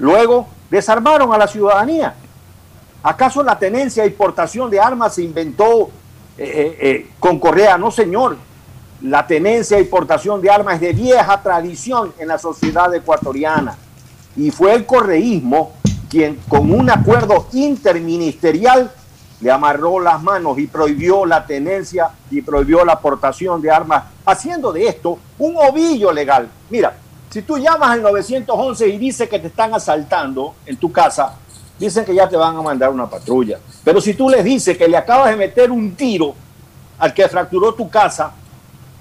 Luego, 0.00 0.48
desarmaron 0.70 1.32
a 1.32 1.38
la 1.38 1.46
ciudadanía. 1.46 2.14
¿Acaso 3.02 3.42
la 3.42 3.58
tenencia 3.58 4.04
y 4.06 4.10
portación 4.10 4.70
de 4.70 4.80
armas 4.80 5.14
se 5.14 5.22
inventó 5.22 5.90
eh, 6.36 6.44
eh, 6.44 6.78
eh, 6.80 7.10
con 7.20 7.38
Correa? 7.38 7.76
No, 7.76 7.90
señor. 7.90 8.36
La 9.02 9.26
tenencia 9.26 9.78
y 9.78 9.84
portación 9.84 10.40
de 10.40 10.50
armas 10.50 10.74
es 10.74 10.80
de 10.80 10.92
vieja 10.94 11.42
tradición 11.42 12.12
en 12.18 12.28
la 12.28 12.38
sociedad 12.38 12.92
ecuatoriana. 12.94 13.76
Y 14.36 14.50
fue 14.50 14.74
el 14.74 14.86
correísmo 14.86 15.72
quien, 16.08 16.36
con 16.48 16.72
un 16.72 16.90
acuerdo 16.90 17.46
interministerial, 17.52 18.90
le 19.40 19.50
amarró 19.50 20.00
las 20.00 20.22
manos 20.22 20.58
y 20.58 20.66
prohibió 20.66 21.24
la 21.24 21.46
tenencia 21.46 22.10
y 22.30 22.42
prohibió 22.42 22.84
la 22.84 22.98
portación 23.00 23.60
de 23.62 23.70
armas, 23.70 24.04
haciendo 24.24 24.72
de 24.72 24.86
esto 24.86 25.18
un 25.38 25.56
ovillo 25.56 26.12
legal. 26.12 26.48
Mira, 26.68 26.94
si 27.30 27.42
tú 27.42 27.58
llamas 27.58 27.90
al 27.90 28.02
911 28.02 28.88
y 28.88 28.98
dices 28.98 29.28
que 29.28 29.38
te 29.38 29.46
están 29.46 29.72
asaltando 29.72 30.54
en 30.66 30.76
tu 30.76 30.90
casa, 30.90 31.36
dicen 31.78 32.04
que 32.04 32.14
ya 32.14 32.28
te 32.28 32.36
van 32.36 32.56
a 32.56 32.62
mandar 32.62 32.90
una 32.90 33.08
patrulla. 33.08 33.58
Pero 33.84 34.00
si 34.00 34.14
tú 34.14 34.28
les 34.28 34.44
dices 34.44 34.76
que 34.76 34.88
le 34.88 34.96
acabas 34.96 35.30
de 35.30 35.36
meter 35.36 35.70
un 35.70 35.94
tiro 35.94 36.34
al 36.98 37.14
que 37.14 37.28
fracturó 37.28 37.72
tu 37.74 37.88
casa, 37.88 38.32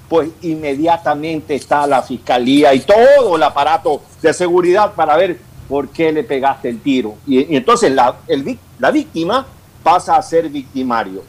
pues 0.07 0.29
inmediatamente 0.41 1.55
está 1.55 1.85
la 1.85 2.01
fiscalía 2.01 2.73
y 2.73 2.79
todo 2.79 3.35
el 3.35 3.43
aparato 3.43 4.01
de 4.21 4.33
seguridad 4.33 4.93
para 4.93 5.17
ver 5.17 5.39
por 5.67 5.89
qué 5.89 6.11
le 6.11 6.23
pegaste 6.23 6.69
el 6.69 6.81
tiro. 6.81 7.15
Y, 7.27 7.55
entonces 7.55 7.91
la 7.91 8.91
víctima 8.91 9.45
pasa 9.83 10.15
a 10.15 10.21
ser 10.21 10.49
victimario. 10.49 11.23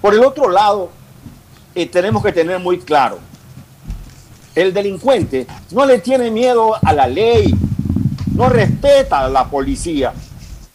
Por 0.00 0.14
el 0.14 0.24
otro 0.24 0.50
lado, 0.50 0.90
eh, 1.74 1.86
tenemos 1.86 2.22
que 2.22 2.32
tener 2.32 2.58
muy 2.58 2.78
claro. 2.78 3.18
El 4.54 4.72
delincuente 4.72 5.46
no 5.72 5.84
le 5.84 5.98
tiene 5.98 6.30
miedo 6.30 6.74
a 6.80 6.92
la 6.92 7.08
ley, 7.08 7.52
no 8.34 8.48
respeta 8.48 9.20
a 9.20 9.28
la 9.28 9.48
policía, 9.48 10.12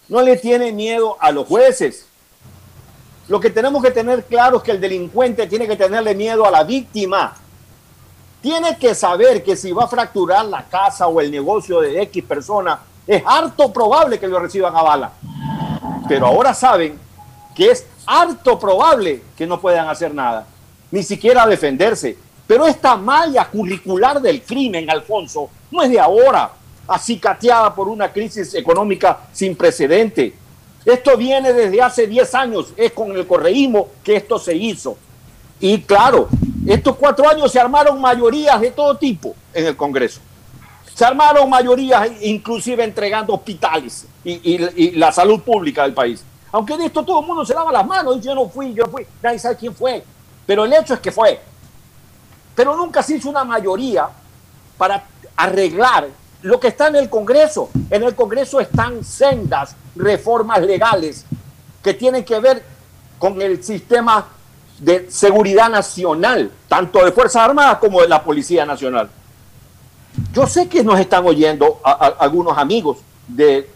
no 0.09 0.21
le 0.21 0.35
tiene 0.35 0.73
miedo 0.73 1.15
a 1.19 1.31
los 1.31 1.47
jueces. 1.47 2.05
Lo 3.29 3.39
que 3.39 3.49
tenemos 3.51 3.81
que 3.81 3.91
tener 3.91 4.25
claro 4.25 4.57
es 4.57 4.63
que 4.63 4.71
el 4.71 4.81
delincuente 4.81 5.47
tiene 5.47 5.67
que 5.67 5.77
tenerle 5.77 6.13
miedo 6.13 6.45
a 6.45 6.51
la 6.51 6.63
víctima. 6.63 7.35
Tiene 8.41 8.77
que 8.77 8.95
saber 8.95 9.43
que 9.43 9.55
si 9.55 9.71
va 9.71 9.83
a 9.83 9.87
fracturar 9.87 10.45
la 10.45 10.63
casa 10.65 11.07
o 11.07 11.21
el 11.21 11.29
negocio 11.29 11.79
de 11.79 12.01
X 12.03 12.23
persona, 12.23 12.79
es 13.05 13.23
harto 13.25 13.71
probable 13.71 14.19
que 14.19 14.27
lo 14.27 14.39
reciban 14.39 14.75
a 14.75 14.81
bala. 14.81 15.11
Pero 16.07 16.25
ahora 16.25 16.53
saben 16.53 16.97
que 17.55 17.71
es 17.71 17.85
harto 18.05 18.57
probable 18.57 19.21
que 19.37 19.45
no 19.45 19.61
puedan 19.61 19.87
hacer 19.87 20.13
nada, 20.13 20.47
ni 20.91 21.03
siquiera 21.03 21.45
defenderse. 21.45 22.17
Pero 22.49 22.65
esta 22.65 22.95
malla 22.95 23.45
curricular 23.47 24.19
del 24.19 24.41
crimen, 24.41 24.89
Alfonso, 24.89 25.51
no 25.69 25.83
es 25.83 25.91
de 25.91 25.99
ahora, 25.99 26.49
acicateada 26.87 27.75
por 27.75 27.87
una 27.87 28.11
crisis 28.11 28.55
económica 28.55 29.19
sin 29.31 29.55
precedente. 29.55 30.33
Esto 30.83 31.15
viene 31.15 31.53
desde 31.53 31.79
hace 31.79 32.07
10 32.07 32.33
años, 32.33 32.73
es 32.75 32.91
con 32.91 33.15
el 33.15 33.27
correísmo 33.27 33.89
que 34.03 34.15
esto 34.15 34.39
se 34.39 34.55
hizo. 34.55 34.97
Y 35.59 35.81
claro, 35.81 36.27
estos 36.65 36.95
cuatro 36.95 37.29
años 37.29 37.51
se 37.51 37.59
armaron 37.59 38.01
mayorías 38.01 38.59
de 38.59 38.71
todo 38.71 38.97
tipo 38.97 39.35
en 39.53 39.67
el 39.67 39.77
Congreso. 39.77 40.19
Se 40.95 41.05
armaron 41.05 41.47
mayorías, 41.51 42.09
inclusive 42.21 42.83
entregando 42.83 43.31
hospitales 43.35 44.07
y, 44.23 44.89
la 44.95 45.11
salud 45.11 45.39
pública 45.41 45.83
del 45.83 45.93
país. 45.93 46.23
Aunque 46.51 46.75
de 46.77 46.87
esto 46.87 47.05
todo 47.05 47.19
el 47.19 47.27
mundo 47.27 47.45
se 47.45 47.53
lava 47.53 47.71
las 47.71 47.85
manos, 47.85 48.19
yo 48.21 48.33
no 48.33 48.49
fui, 48.49 48.73
yo 48.73 48.87
fui, 48.87 49.05
nadie 49.21 49.37
sabe 49.37 49.55
quién 49.55 49.75
fue. 49.75 50.03
Pero 50.47 50.65
el 50.65 50.73
hecho 50.73 50.95
es 50.95 50.99
que 50.99 51.11
fue. 51.11 51.39
Pero 52.55 52.75
nunca 52.75 53.01
se 53.03 53.15
hizo 53.15 53.29
una 53.29 53.43
mayoría 53.43 54.09
para 54.77 55.03
arreglar 55.35 56.07
lo 56.41 56.59
que 56.59 56.69
está 56.69 56.87
en 56.87 56.95
el 56.95 57.09
Congreso. 57.09 57.69
En 57.89 58.03
el 58.03 58.15
Congreso 58.15 58.59
están 58.59 59.03
sendas 59.03 59.75
reformas 59.95 60.61
legales 60.61 61.25
que 61.83 61.93
tienen 61.93 62.23
que 62.23 62.39
ver 62.39 62.63
con 63.17 63.41
el 63.41 63.63
sistema 63.63 64.25
de 64.79 65.11
seguridad 65.11 65.69
nacional, 65.69 66.51
tanto 66.67 67.03
de 67.03 67.11
Fuerzas 67.11 67.43
Armadas 67.43 67.77
como 67.79 68.01
de 68.01 68.07
la 68.07 68.23
Policía 68.23 68.65
Nacional. 68.65 69.09
Yo 70.33 70.47
sé 70.47 70.67
que 70.67 70.83
nos 70.83 70.99
están 70.99 71.25
oyendo 71.25 71.81
algunos 71.83 72.57
amigos 72.57 72.97
de 73.27 73.69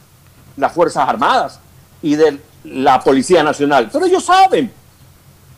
las 0.57 0.71
Fuerzas 0.71 1.07
Armadas 1.07 1.59
y 2.01 2.15
de 2.15 2.39
la 2.63 3.01
Policía 3.01 3.43
Nacional, 3.43 3.89
pero 3.91 4.05
ellos 4.05 4.23
saben. 4.23 4.71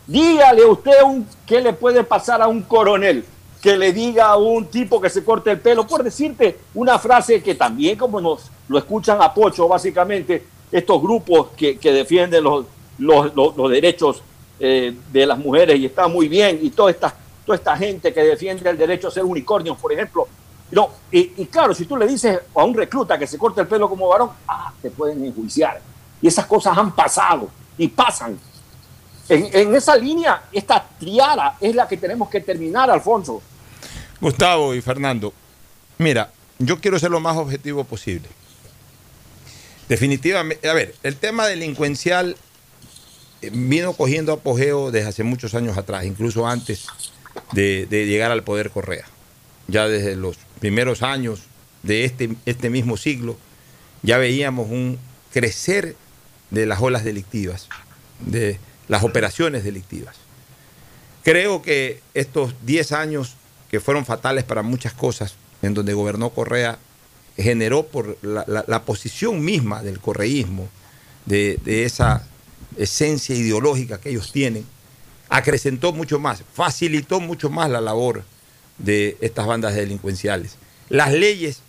Dígale 0.06 0.64
usted 0.64 1.02
un, 1.04 1.26
qué 1.46 1.60
le 1.60 1.72
puede 1.72 2.04
pasar 2.04 2.40
a 2.40 2.46
un 2.48 2.62
coronel 2.62 3.24
que 3.60 3.76
le 3.76 3.92
diga 3.92 4.26
a 4.26 4.36
un 4.36 4.66
tipo 4.66 5.00
que 5.00 5.10
se 5.10 5.24
corte 5.24 5.50
el 5.50 5.60
pelo, 5.60 5.86
por 5.86 6.04
decirte 6.04 6.58
una 6.74 6.98
frase 6.98 7.42
que 7.42 7.54
también 7.56 7.98
como 7.98 8.20
nos 8.20 8.50
lo 8.68 8.78
escuchan 8.78 9.20
a 9.20 9.32
Pocho, 9.34 9.66
básicamente, 9.66 10.44
estos 10.70 11.00
grupos 11.02 11.48
que, 11.56 11.76
que 11.78 11.92
defienden 11.92 12.44
los, 12.44 12.66
los, 12.98 13.34
los- 13.34 13.70
derechos 13.70 14.22
eh, 14.60 14.94
de 15.12 15.26
las 15.26 15.38
mujeres 15.38 15.78
y 15.78 15.86
está 15.86 16.06
muy 16.06 16.28
bien, 16.28 16.60
y 16.62 16.70
toda 16.70 16.90
esta, 16.90 17.12
toda 17.44 17.56
esta 17.56 17.76
gente 17.76 18.12
que 18.12 18.22
defiende 18.22 18.68
el 18.70 18.78
derecho 18.78 19.08
a 19.08 19.10
ser 19.10 19.24
unicornios, 19.24 19.76
por 19.78 19.92
ejemplo. 19.92 20.28
No, 20.70 20.90
y, 21.10 21.32
y 21.36 21.46
claro, 21.46 21.74
si 21.74 21.84
tú 21.86 21.96
le 21.96 22.06
dices 22.06 22.38
a 22.54 22.64
un 22.64 22.74
recluta 22.74 23.18
que 23.18 23.26
se 23.26 23.38
corte 23.38 23.60
el 23.60 23.66
pelo 23.68 23.88
como 23.88 24.08
varón, 24.08 24.30
ah, 24.48 24.72
te 24.82 24.90
pueden 24.90 25.24
enjuiciar. 25.24 25.80
Y 26.20 26.28
esas 26.28 26.46
cosas 26.46 26.76
han 26.76 26.92
pasado 26.92 27.48
y 27.78 27.86
pasan. 27.88 28.38
En, 29.28 29.74
esa 29.74 29.96
línea, 29.96 30.44
esta 30.52 30.86
triada 30.98 31.56
es 31.60 31.74
la 31.74 31.88
que 31.88 31.96
tenemos 31.96 32.28
que 32.28 32.40
terminar, 32.40 32.90
Alfonso. 32.90 33.42
Gustavo 34.20 34.74
y 34.74 34.80
Fernando, 34.80 35.32
mira, 35.98 36.30
yo 36.58 36.80
quiero 36.80 36.98
ser 36.98 37.10
lo 37.10 37.20
más 37.20 37.36
objetivo 37.36 37.84
posible. 37.84 38.28
Definitivamente, 39.88 40.68
a 40.68 40.74
ver, 40.74 40.94
el 41.02 41.16
tema 41.16 41.46
delincuencial 41.46 42.36
eh, 43.42 43.50
vino 43.52 43.92
cogiendo 43.92 44.32
apogeo 44.32 44.90
desde 44.90 45.08
hace 45.08 45.22
muchos 45.22 45.54
años 45.54 45.76
atrás, 45.76 46.04
incluso 46.04 46.46
antes 46.46 46.86
de, 47.52 47.86
de 47.86 48.06
llegar 48.06 48.30
al 48.30 48.42
poder 48.42 48.70
Correa. 48.70 49.04
Ya 49.68 49.88
desde 49.88 50.16
los 50.16 50.36
primeros 50.60 51.02
años 51.02 51.42
de 51.82 52.04
este, 52.04 52.30
este 52.46 52.70
mismo 52.70 52.96
siglo, 52.96 53.36
ya 54.02 54.18
veíamos 54.18 54.70
un 54.70 54.98
crecer 55.32 55.96
de 56.50 56.66
las 56.66 56.80
olas 56.80 57.04
delictivas, 57.04 57.68
de 58.20 58.58
las 58.88 59.02
operaciones 59.02 59.64
delictivas. 59.64 60.16
Creo 61.22 61.62
que 61.62 62.00
estos 62.14 62.54
10 62.64 62.92
años 62.92 63.34
que 63.70 63.80
fueron 63.80 64.04
fatales 64.04 64.44
para 64.44 64.62
muchas 64.62 64.92
cosas, 64.92 65.34
en 65.62 65.74
donde 65.74 65.92
gobernó 65.92 66.30
Correa, 66.30 66.78
generó 67.36 67.86
por 67.86 68.16
la, 68.22 68.82
posición 68.84 69.44
misma 69.44 69.82
del 69.82 70.00
correísmo, 70.00 70.68
de 71.26 71.58
esa 71.66 72.24
esencia 72.76 73.34
ideológica 73.34 73.98
que 73.98 74.10
ellos 74.10 74.32
tienen, 74.32 74.64
acrecentó 75.28 75.92
mucho 75.92 76.18
más, 76.18 76.42
facilitó 76.54 77.20
mucho 77.20 77.50
más 77.50 77.70
la 77.70 77.80
labor 77.80 78.24
de 78.78 79.16
estas 79.20 79.46
bandas 79.46 79.74
delincuenciales. 79.74 80.56
Las 80.88 81.12
leyes 81.12 81.60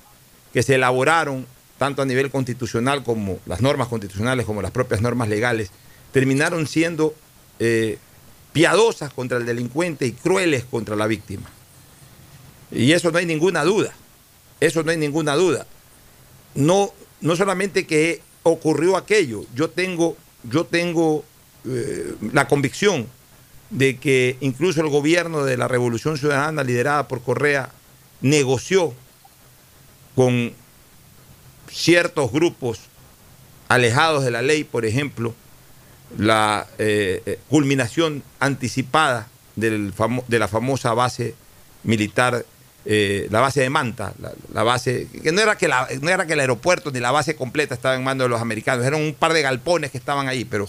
que 0.53 0.63
se 0.63 0.75
elaboraron, 0.75 1.47
tanto 1.77 2.01
a 2.01 2.05
nivel 2.05 2.29
constitucional 2.31 3.03
como 3.03 3.39
las 3.45 3.61
normas 3.61 3.87
constitucionales, 3.87 4.45
como 4.45 4.61
las 4.61 4.71
propias 4.71 5.01
normas 5.01 5.29
legales, 5.29 5.71
terminaron 6.11 6.67
siendo 6.67 7.13
eh, 7.59 7.97
piadosas 8.53 9.13
contra 9.13 9.37
el 9.37 9.45
delincuente 9.45 10.05
y 10.05 10.11
crueles 10.11 10.65
contra 10.65 10.95
la 10.95 11.07
víctima. 11.07 11.49
Y 12.71 12.91
eso 12.91 13.11
no 13.11 13.17
hay 13.17 13.25
ninguna 13.25 13.63
duda. 13.63 13.93
Eso 14.59 14.83
no 14.83 14.91
hay 14.91 14.97
ninguna 14.97 15.35
duda. 15.35 15.67
No, 16.55 16.91
no 17.21 17.35
solamente 17.35 17.85
que 17.85 18.21
ocurrió 18.43 18.97
aquello, 18.97 19.45
yo 19.53 19.69
tengo, 19.69 20.17
yo 20.43 20.65
tengo 20.65 21.23
eh, 21.65 22.15
la 22.33 22.47
convicción 22.47 23.07
de 23.69 23.97
que 23.97 24.37
incluso 24.39 24.81
el 24.81 24.89
gobierno 24.89 25.43
de 25.43 25.57
la 25.57 25.67
Revolución 25.67 26.17
Ciudadana, 26.17 26.63
liderada 26.63 27.07
por 27.07 27.21
Correa, 27.21 27.69
negoció 28.21 28.93
con 30.15 30.53
ciertos 31.69 32.31
grupos 32.31 32.79
alejados 33.67 34.23
de 34.23 34.31
la 34.31 34.41
ley, 34.41 34.63
por 34.63 34.85
ejemplo, 34.85 35.35
la 36.17 36.67
eh, 36.77 37.21
eh, 37.25 37.39
culminación 37.49 38.23
anticipada 38.39 39.27
del 39.55 39.93
famo- 39.93 40.23
de 40.27 40.39
la 40.39 40.47
famosa 40.47 40.93
base 40.93 41.35
militar, 41.83 42.45
eh, 42.85 43.27
la 43.31 43.41
base 43.41 43.61
de 43.61 43.69
Manta, 43.69 44.13
la, 44.21 44.31
la 44.53 44.63
base, 44.63 45.07
que 45.23 45.31
no 45.31 45.41
era 45.41 45.57
que, 45.57 45.67
la- 45.67 45.87
no 46.01 46.09
era 46.09 46.25
que 46.25 46.33
el 46.33 46.39
aeropuerto 46.39 46.91
ni 46.91 46.99
la 46.99 47.11
base 47.11 47.35
completa 47.35 47.73
estaba 47.75 47.95
en 47.95 48.03
manos 48.03 48.25
de 48.25 48.29
los 48.29 48.41
americanos, 48.41 48.85
eran 48.85 49.01
un 49.01 49.13
par 49.13 49.33
de 49.33 49.41
galpones 49.41 49.91
que 49.91 49.97
estaban 49.97 50.27
ahí, 50.27 50.45
pero... 50.45 50.67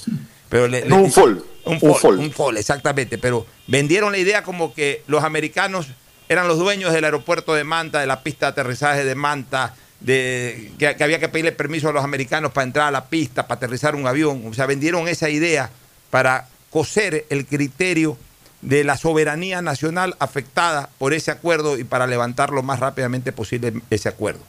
pero 0.48 0.66
le- 0.66 0.84
le- 0.84 0.94
Un 0.94 1.12
fol, 1.12 1.44
un 1.64 1.78
un 1.80 1.94
fol. 1.94 2.18
un 2.18 2.32
fol, 2.32 2.56
exactamente, 2.56 3.18
pero 3.18 3.46
vendieron 3.66 4.10
la 4.12 4.18
idea 4.18 4.42
como 4.42 4.74
que 4.74 5.02
los 5.06 5.22
americanos 5.22 5.88
eran 6.28 6.48
los 6.48 6.58
dueños 6.58 6.92
del 6.92 7.04
aeropuerto 7.04 7.54
de 7.54 7.64
Manta, 7.64 8.00
de 8.00 8.06
la 8.06 8.22
pista 8.22 8.46
de 8.46 8.50
aterrizaje 8.52 9.04
de 9.04 9.14
Manta, 9.14 9.74
que, 10.04 10.96
había 11.00 11.18
que 11.18 11.28
pedirle 11.28 11.52
permiso 11.52 11.88
a 11.88 11.92
los 11.92 12.04
americanos 12.04 12.52
para 12.52 12.64
entrar 12.64 12.88
a 12.88 12.90
la 12.90 13.06
pista, 13.06 13.46
para 13.46 13.56
aterrizar 13.56 13.94
un 13.94 14.06
avión. 14.06 14.42
O 14.46 14.54
sea, 14.54 14.66
vendieron 14.66 15.08
esa 15.08 15.28
idea 15.28 15.70
para 16.10 16.48
coser 16.70 17.26
el 17.30 17.46
criterio 17.46 18.16
de 18.60 18.84
la 18.84 18.96
soberanía 18.96 19.62
nacional 19.62 20.16
afectada 20.18 20.90
por 20.98 21.14
ese 21.14 21.30
acuerdo 21.30 21.78
y 21.78 21.84
para 21.84 22.06
levantar 22.06 22.50
lo 22.50 22.62
más 22.62 22.80
rápidamente 22.80 23.32
posible 23.32 23.72
ese 23.90 24.08
acuerdo. 24.08 24.40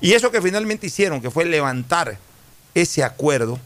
Y 0.00 0.12
eso 0.12 0.30
que 0.30 0.42
finalmente 0.42 0.86
hicieron, 0.86 1.20
que 1.20 1.30
fue 1.30 1.44
levantar 1.44 2.18
ese 2.74 3.04
acuerdo, 3.04 3.58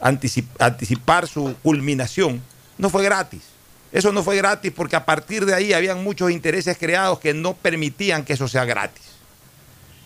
anticip- 0.00 0.48
anticipar 0.58 1.26
su 1.26 1.54
culminación, 1.62 2.42
no 2.78 2.90
fue 2.90 3.04
gratis. 3.04 3.42
Eso 3.90 4.12
no 4.12 4.22
fue 4.22 4.36
gratis 4.36 4.72
porque 4.74 4.96
a 4.96 5.04
partir 5.04 5.46
de 5.46 5.54
ahí 5.54 5.72
habían 5.72 6.02
muchos 6.04 6.30
intereses 6.30 6.76
creados 6.78 7.20
que 7.20 7.34
no 7.34 7.54
permitían 7.54 8.24
que 8.24 8.34
eso 8.34 8.46
sea 8.48 8.64
gratis. 8.64 9.02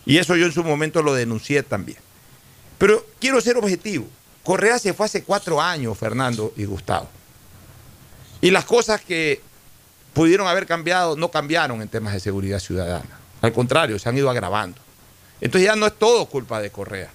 Y 0.05 0.17
eso 0.17 0.35
yo 0.35 0.45
en 0.45 0.51
su 0.51 0.63
momento 0.63 1.01
lo 1.01 1.13
denuncié 1.13 1.63
también. 1.63 1.97
Pero 2.77 3.05
quiero 3.19 3.39
ser 3.41 3.57
objetivo. 3.57 4.07
Correa 4.43 4.77
se 4.77 4.93
fue 4.93 5.05
hace 5.05 5.23
cuatro 5.23 5.61
años, 5.61 5.97
Fernando 5.97 6.53
y 6.57 6.65
Gustavo. 6.65 7.07
Y 8.41 8.51
las 8.51 8.65
cosas 8.65 9.01
que 9.01 9.41
pudieron 10.13 10.47
haber 10.47 10.65
cambiado 10.65 11.15
no 11.15 11.31
cambiaron 11.31 11.81
en 11.81 11.87
temas 11.87 12.13
de 12.13 12.19
seguridad 12.19 12.59
ciudadana. 12.59 13.19
Al 13.41 13.53
contrario, 13.53 13.97
se 13.99 14.09
han 14.09 14.17
ido 14.17 14.29
agravando. 14.29 14.77
Entonces 15.39 15.67
ya 15.67 15.75
no 15.75 15.85
es 15.85 15.97
todo 15.97 16.25
culpa 16.25 16.61
de 16.61 16.69
Correa. 16.69 17.09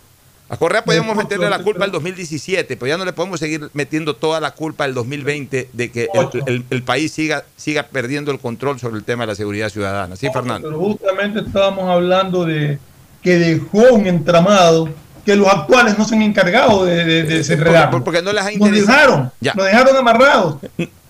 A 0.51 0.57
Correa 0.57 0.83
podemos 0.83 1.15
meterle 1.15 1.51
la 1.51 1.59
culpa 1.59 1.85
al 1.85 1.93
2017, 1.93 2.77
pero 2.79 2.89
ya 2.89 2.97
no 2.97 3.05
le 3.05 3.13
podemos 3.13 3.39
seguir 3.39 3.69
metiendo 3.75 4.17
toda 4.17 4.41
la 4.41 4.53
culpa 4.53 4.85
al 4.85 4.95
2020 4.95 5.69
de 5.73 5.91
que 5.91 6.09
el, 6.15 6.43
el- 6.47 6.65
el 6.71 6.83
país 6.83 7.13
siga, 7.13 7.45
siga 7.57 7.83
perdiendo 7.83 8.31
el 8.33 8.39
control 8.39 8.79
sobre 8.81 8.97
el 8.97 9.05
tema 9.05 9.25
de 9.25 9.27
la 9.29 9.35
seguridad 9.35 9.69
ciudadana. 9.69 10.17
Sí, 10.17 10.29
Fernando. 10.33 10.69
Pero 10.69 10.81
justamente 10.81 11.41
estábamos 11.41 11.85
hablando 11.91 12.47
de 12.47 12.79
que 13.23 13.37
dejó 13.37 13.93
un 13.93 14.07
entramado 14.07 14.89
que 15.27 15.37
los 15.37 15.49
actuales 15.49 15.99
no 15.99 16.07
se 16.07 16.15
han 16.15 16.23
encargado 16.23 16.87
de, 16.87 17.05
de, 17.05 17.23
de 17.25 17.37
desenredar. 17.39 17.91
Porque, 17.91 18.05
porque 18.05 18.23
no 18.23 18.33
les 18.33 18.41
ha 18.43 18.47
Nos 18.47 18.55
interesado. 18.55 18.87
dejaron, 18.97 19.33
Ya. 19.41 19.53
nos 19.55 19.67
dejaron 19.67 19.97
amarrados. 19.97 20.57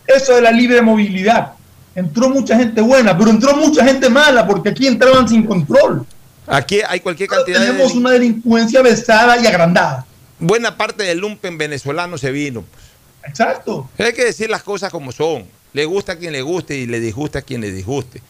Eso 0.06 0.34
de 0.34 0.40
la 0.42 0.50
libre 0.50 0.82
movilidad. 0.82 1.52
entró 1.94 2.28
mucha 2.28 2.56
gente 2.56 2.80
buena, 2.80 3.16
pero 3.16 3.30
entró 3.30 3.54
mucha 3.56 3.84
gente 3.84 4.08
mala 4.10 4.44
porque 4.46 4.70
aquí 4.70 4.88
entraban 4.88 5.28
sin 5.28 5.44
control. 5.44 6.04
Aquí 6.48 6.80
hay 6.86 7.00
cualquier 7.00 7.28
cantidad 7.28 7.60
de... 7.60 7.66
tenemos 7.66 7.94
una 7.94 8.10
delincuencia 8.10 8.82
besada 8.82 9.38
y 9.38 9.46
agrandada. 9.46 10.06
Buena 10.38 10.76
parte 10.76 11.02
del 11.02 11.18
lumpen 11.18 11.58
venezolano 11.58 12.16
se 12.16 12.30
vino. 12.30 12.62
pues. 12.62 12.84
Exacto. 13.30 13.88
Hay 13.98 14.12
que 14.12 14.24
decir 14.24 14.48
las 14.48 14.62
cosas 14.62 14.90
como 14.90 15.12
son. 15.12 15.46
Le 15.72 15.84
gusta 15.84 16.12
a 16.12 16.16
quien 16.16 16.32
le 16.32 16.42
guste 16.42 16.76
y 16.76 16.86
le 16.86 17.00
disgusta 17.00 17.40
a 17.40 17.42
quien 17.42 17.60
le 17.60 17.70
disguste. 17.70 18.22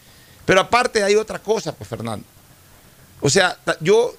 Pero 0.45 0.61
aparte 0.61 1.03
hay 1.03 1.15
otra 1.15 1.39
cosa, 1.39 1.73
pues 1.73 1.89
Fernando. 1.89 2.25
O 3.21 3.29
sea, 3.29 3.57
yo 3.79 4.15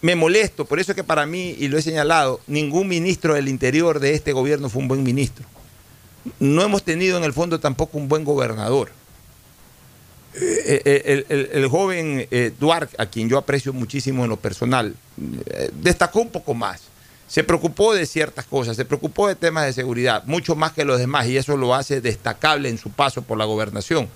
me 0.00 0.14
molesto, 0.14 0.64
por 0.64 0.80
eso 0.80 0.92
es 0.92 0.96
que 0.96 1.04
para 1.04 1.26
mí, 1.26 1.54
y 1.58 1.68
lo 1.68 1.76
he 1.76 1.82
señalado, 1.82 2.40
ningún 2.46 2.88
ministro 2.88 3.34
del 3.34 3.48
interior 3.48 4.00
de 4.00 4.14
este 4.14 4.32
gobierno 4.32 4.68
fue 4.68 4.80
un 4.82 4.88
buen 4.88 5.02
ministro. 5.02 5.44
No 6.38 6.62
hemos 6.62 6.82
tenido 6.82 7.18
en 7.18 7.24
el 7.24 7.32
fondo 7.32 7.60
tampoco 7.60 7.98
un 7.98 8.08
buen 8.08 8.24
gobernador. 8.24 8.90
Eh, 10.34 10.82
eh, 10.84 11.24
el, 11.28 11.48
el- 11.52 11.68
joven 11.68 12.26
eh, 12.30 12.52
Duarte, 12.58 12.94
a 12.98 13.06
quien 13.06 13.28
yo 13.28 13.36
aprecio 13.36 13.72
muchísimo 13.72 14.22
en 14.22 14.30
lo 14.30 14.36
personal, 14.36 14.94
eh, 15.46 15.70
destacó 15.74 16.20
un 16.20 16.30
poco 16.30 16.54
más. 16.54 16.82
Se 17.26 17.42
preocupó 17.44 17.94
de 17.94 18.06
ciertas 18.06 18.44
cosas, 18.44 18.76
se 18.76 18.84
preocupó 18.84 19.28
de 19.28 19.34
temas 19.34 19.66
de 19.66 19.72
seguridad, 19.72 20.22
mucho 20.26 20.54
más 20.56 20.72
que 20.72 20.84
los 20.84 20.98
demás, 20.98 21.26
y 21.26 21.36
eso 21.36 21.56
lo 21.56 21.74
hace 21.74 22.00
destacable 22.00 22.68
en 22.68 22.78
su 22.78 22.90
paso 22.90 23.22
por 23.22 23.38
la 23.38 23.44
gobernación. 23.44 24.08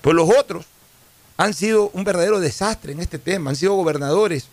Pues 0.00 0.14
los 0.16 0.28
otros 0.30 0.66
han 1.36 1.54
sido 1.54 1.90
un 1.92 2.04
verdadero 2.04 2.40
desastre 2.40 2.92
en 2.92 3.00
este 3.00 3.18
tema, 3.18 3.50
han 3.50 3.56
sido 3.56 3.74
gobernadores 3.74 4.48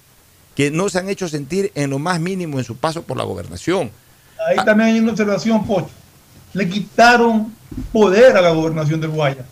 que 0.55 0.71
no 0.71 0.87
se 0.89 0.99
han 0.99 1.09
hecho 1.09 1.27
sentir 1.27 1.71
en 1.75 1.89
lo 1.89 1.99
más 1.99 2.19
mínimo 2.19 2.57
en 2.59 2.63
su 2.65 2.77
paso 2.77 3.03
por 3.03 3.17
la 3.17 3.23
gobernación. 3.23 3.91
Ahí 4.47 4.57
también 4.65 4.89
hay 4.89 4.99
una 4.99 5.11
observación, 5.11 5.65
Pocho. 5.65 5.89
Le 6.53 6.69
quitaron 6.69 7.53
poder 7.91 8.37
a 8.37 8.41
la 8.41 8.51
gobernación 8.51 9.01
del 9.01 9.09
Guaya. 9.11 9.45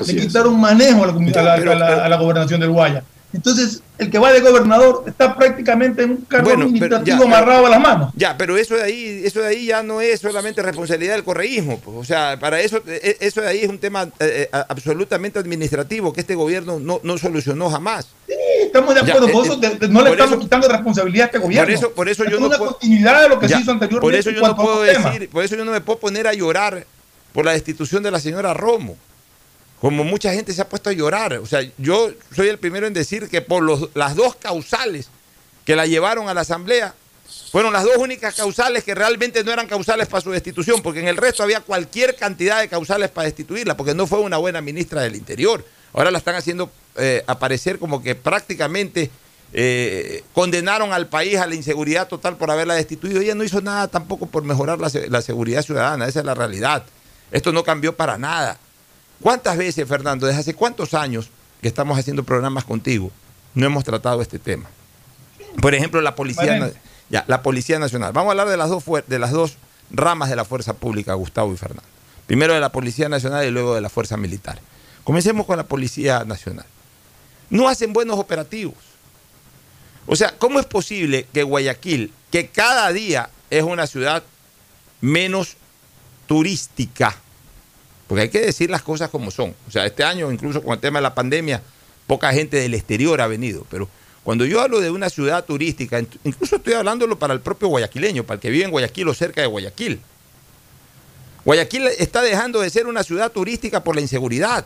Así 0.00 0.12
Le 0.12 0.20
es. 0.22 0.26
quitaron 0.28 0.58
manejo 0.60 1.04
a 1.04 1.06
la, 1.08 1.12
comi- 1.12 1.36
a 1.36 1.42
la- 1.42 1.56
Pero- 1.56 1.72
a 1.72 1.74
la- 1.74 1.86
pero- 1.88 2.02
a 2.04 2.08
la 2.08 2.16
gobernación 2.16 2.60
del 2.60 2.70
Guaya. 2.70 3.02
Entonces, 3.30 3.82
el 3.98 4.10
que 4.10 4.18
va 4.18 4.32
de 4.32 4.40
gobernador 4.40 5.04
está 5.06 5.36
prácticamente 5.36 6.02
en 6.02 6.12
un 6.12 6.16
cargo 6.22 6.48
Bueno, 6.48 6.64
administrativo 6.64 7.18
ya, 7.18 7.24
amarrado 7.26 7.66
a 7.66 7.68
las 7.68 7.78
manos. 7.80 8.10
Ya, 8.16 8.38
pero 8.38 8.56
eso 8.56 8.74
de 8.74 8.82
ahí, 8.84 9.20
eso 9.22 9.40
de 9.40 9.48
ahí 9.48 9.66
ya 9.66 9.82
no 9.82 10.00
es 10.00 10.20
solamente 10.20 10.62
responsabilidad 10.62 11.12
del 11.12 11.24
correísmo. 11.24 11.78
pues. 11.78 11.94
O 11.94 12.04
sea, 12.04 12.38
para 12.40 12.58
eso, 12.60 12.80
eh, 12.86 13.18
eso 13.20 13.42
de 13.42 13.48
ahí 13.48 13.58
es 13.60 13.68
un 13.68 13.78
tema 13.78 14.04
eh, 14.18 14.48
eh, 14.50 14.50
absolutamente 14.70 15.38
administrativo 15.38 16.10
que 16.14 16.22
este 16.22 16.34
gobierno 16.34 16.80
no, 16.80 17.00
no 17.02 17.18
solucionó 17.18 17.68
jamás. 17.68 18.06
Sí, 18.26 18.32
estamos 18.62 18.94
de 18.94 19.02
Ya, 19.04 19.12
acuerdo. 19.14 19.42
eso 19.44 19.52
eh, 19.52 19.56
de- 19.60 19.76
de- 19.76 19.88
no 19.88 20.00
le 20.02 20.10
estamos 20.12 20.30
eso- 20.32 20.40
quitando 20.40 20.68
responsabilidad 20.68 21.24
a 21.24 21.26
este 21.26 21.38
gobierno. 21.38 21.66
Por 21.66 21.74
eso, 21.74 21.90
por 21.92 22.08
eso 22.08 22.24
Es 22.24 22.30
yo 22.30 22.40
no 22.40 22.46
una 22.46 22.56
puedo. 22.56 22.70
continuidad 22.78 23.22
de 23.24 23.28
lo 23.28 23.38
que 23.38 23.46
Ya, 23.48 23.56
se 23.56 23.62
hizo 23.62 23.72
anteriormente. 23.72 24.00
Por 24.00 24.14
eso 24.14 24.30
yo 24.30 24.40
no 24.40 24.56
puedo 24.56 24.82
decir, 24.84 25.28
por 25.28 25.44
eso 25.44 25.54
yo 25.54 25.66
no 25.66 25.72
me 25.72 25.82
puedo 25.82 25.98
poner 25.98 26.26
a 26.26 26.32
llorar 26.32 26.86
por 27.34 27.44
la 27.44 27.52
destitución 27.52 28.02
de 28.02 28.10
la 28.10 28.20
señora 28.20 28.54
Romo. 28.54 28.96
Como 29.80 30.04
mucha 30.04 30.32
gente 30.32 30.52
se 30.52 30.60
ha 30.60 30.68
puesto 30.68 30.90
a 30.90 30.92
llorar. 30.92 31.34
O 31.34 31.46
sea, 31.46 31.60
yo 31.78 32.10
soy 32.34 32.48
el 32.48 32.58
primero 32.58 32.86
en 32.86 32.92
decir 32.92 33.28
que 33.28 33.40
por 33.40 33.96
las 33.96 34.16
dos 34.16 34.34
causales 34.36 35.08
que 35.64 35.76
la 35.76 35.86
llevaron 35.86 36.28
a 36.28 36.34
la 36.34 36.40
asamblea 36.40 36.94
fueron 37.52 37.72
las 37.72 37.84
dos 37.84 37.96
únicas 37.98 38.34
causales 38.34 38.84
que 38.84 38.94
realmente 38.94 39.44
no 39.44 39.52
eran 39.52 39.66
causales 39.66 40.08
para 40.08 40.22
su 40.22 40.30
destitución, 40.30 40.82
porque 40.82 41.00
en 41.00 41.08
el 41.08 41.16
resto 41.16 41.42
había 41.42 41.60
cualquier 41.60 42.16
cantidad 42.16 42.60
de 42.60 42.68
causales 42.68 43.10
para 43.10 43.26
destituirla, 43.26 43.76
porque 43.76 43.94
no 43.94 44.06
fue 44.06 44.20
una 44.20 44.38
buena 44.38 44.60
ministra 44.60 45.02
del 45.02 45.14
Interior. 45.14 45.64
Ahora 45.92 46.10
la 46.10 46.18
están 46.18 46.34
haciendo 46.34 46.70
eh, 46.96 47.22
aparecer 47.26 47.78
como 47.78 48.02
que 48.02 48.14
prácticamente 48.14 49.10
eh, 49.52 50.24
condenaron 50.32 50.92
al 50.92 51.06
país 51.06 51.36
a 51.36 51.46
la 51.46 51.54
inseguridad 51.54 52.08
total 52.08 52.36
por 52.36 52.50
haberla 52.50 52.74
destituido. 52.74 53.20
Ella 53.20 53.34
no 53.34 53.44
hizo 53.44 53.60
nada 53.60 53.88
tampoco 53.88 54.26
por 54.26 54.42
mejorar 54.44 54.78
la, 54.78 54.90
la 55.08 55.22
seguridad 55.22 55.62
ciudadana, 55.62 56.06
esa 56.06 56.20
es 56.20 56.26
la 56.26 56.34
realidad. 56.34 56.84
Esto 57.30 57.52
no 57.52 57.62
cambió 57.62 57.96
para 57.96 58.18
nada. 58.18 58.58
¿Cuántas 59.20 59.56
veces, 59.56 59.86
Fernando, 59.88 60.26
desde 60.26 60.40
hace 60.40 60.54
cuántos 60.54 60.94
años 60.94 61.30
que 61.60 61.68
estamos 61.68 61.98
haciendo 61.98 62.22
programas 62.24 62.64
contigo, 62.64 63.10
no 63.54 63.66
hemos 63.66 63.84
tratado 63.84 64.22
este 64.22 64.38
tema? 64.38 64.68
Por 65.60 65.74
ejemplo, 65.74 66.00
la 66.00 66.14
policía, 66.14 66.70
ya, 67.10 67.24
la 67.26 67.42
policía 67.42 67.78
nacional. 67.78 68.12
Vamos 68.12 68.28
a 68.28 68.32
hablar 68.32 68.48
de 68.48 68.56
las 68.56 68.68
dos 68.68 68.84
fuer- 68.84 69.04
de 69.06 69.18
las 69.18 69.32
dos 69.32 69.56
ramas 69.90 70.30
de 70.30 70.36
la 70.36 70.44
fuerza 70.44 70.74
pública, 70.74 71.14
Gustavo 71.14 71.52
y 71.52 71.56
Fernando. 71.56 71.88
Primero 72.26 72.54
de 72.54 72.60
la 72.60 72.70
policía 72.70 73.08
nacional 73.08 73.46
y 73.46 73.50
luego 73.50 73.74
de 73.74 73.80
la 73.80 73.88
fuerza 73.88 74.16
militar. 74.16 74.60
Comencemos 75.02 75.46
con 75.46 75.56
la 75.56 75.64
policía 75.64 76.24
nacional. 76.24 76.66
No 77.50 77.68
hacen 77.68 77.92
buenos 77.94 78.18
operativos. 78.18 78.74
O 80.06 80.14
sea, 80.14 80.36
¿cómo 80.38 80.60
es 80.60 80.66
posible 80.66 81.26
que 81.32 81.42
Guayaquil, 81.42 82.12
que 82.30 82.48
cada 82.48 82.92
día 82.92 83.30
es 83.50 83.62
una 83.62 83.86
ciudad 83.86 84.22
menos 85.00 85.56
turística, 86.26 87.16
porque 88.08 88.22
hay 88.22 88.28
que 88.30 88.40
decir 88.40 88.70
las 88.70 88.82
cosas 88.82 89.10
como 89.10 89.30
son. 89.30 89.54
O 89.68 89.70
sea, 89.70 89.86
este 89.86 90.02
año, 90.02 90.32
incluso 90.32 90.62
con 90.62 90.72
el 90.72 90.80
tema 90.80 90.98
de 90.98 91.02
la 91.02 91.14
pandemia, 91.14 91.62
poca 92.06 92.32
gente 92.32 92.56
del 92.56 92.72
exterior 92.74 93.20
ha 93.20 93.26
venido. 93.26 93.66
Pero 93.70 93.88
cuando 94.24 94.46
yo 94.46 94.62
hablo 94.62 94.80
de 94.80 94.90
una 94.90 95.10
ciudad 95.10 95.44
turística, 95.44 96.02
incluso 96.24 96.56
estoy 96.56 96.72
hablándolo 96.72 97.18
para 97.18 97.34
el 97.34 97.40
propio 97.40 97.68
guayaquileño, 97.68 98.24
para 98.24 98.36
el 98.36 98.40
que 98.40 98.50
vive 98.50 98.64
en 98.64 98.70
Guayaquil 98.70 99.08
o 99.08 99.14
cerca 99.14 99.42
de 99.42 99.46
Guayaquil. 99.46 100.00
Guayaquil 101.44 101.86
está 101.98 102.22
dejando 102.22 102.60
de 102.60 102.70
ser 102.70 102.86
una 102.86 103.02
ciudad 103.02 103.30
turística 103.30 103.84
por 103.84 103.94
la 103.94 104.00
inseguridad. 104.00 104.64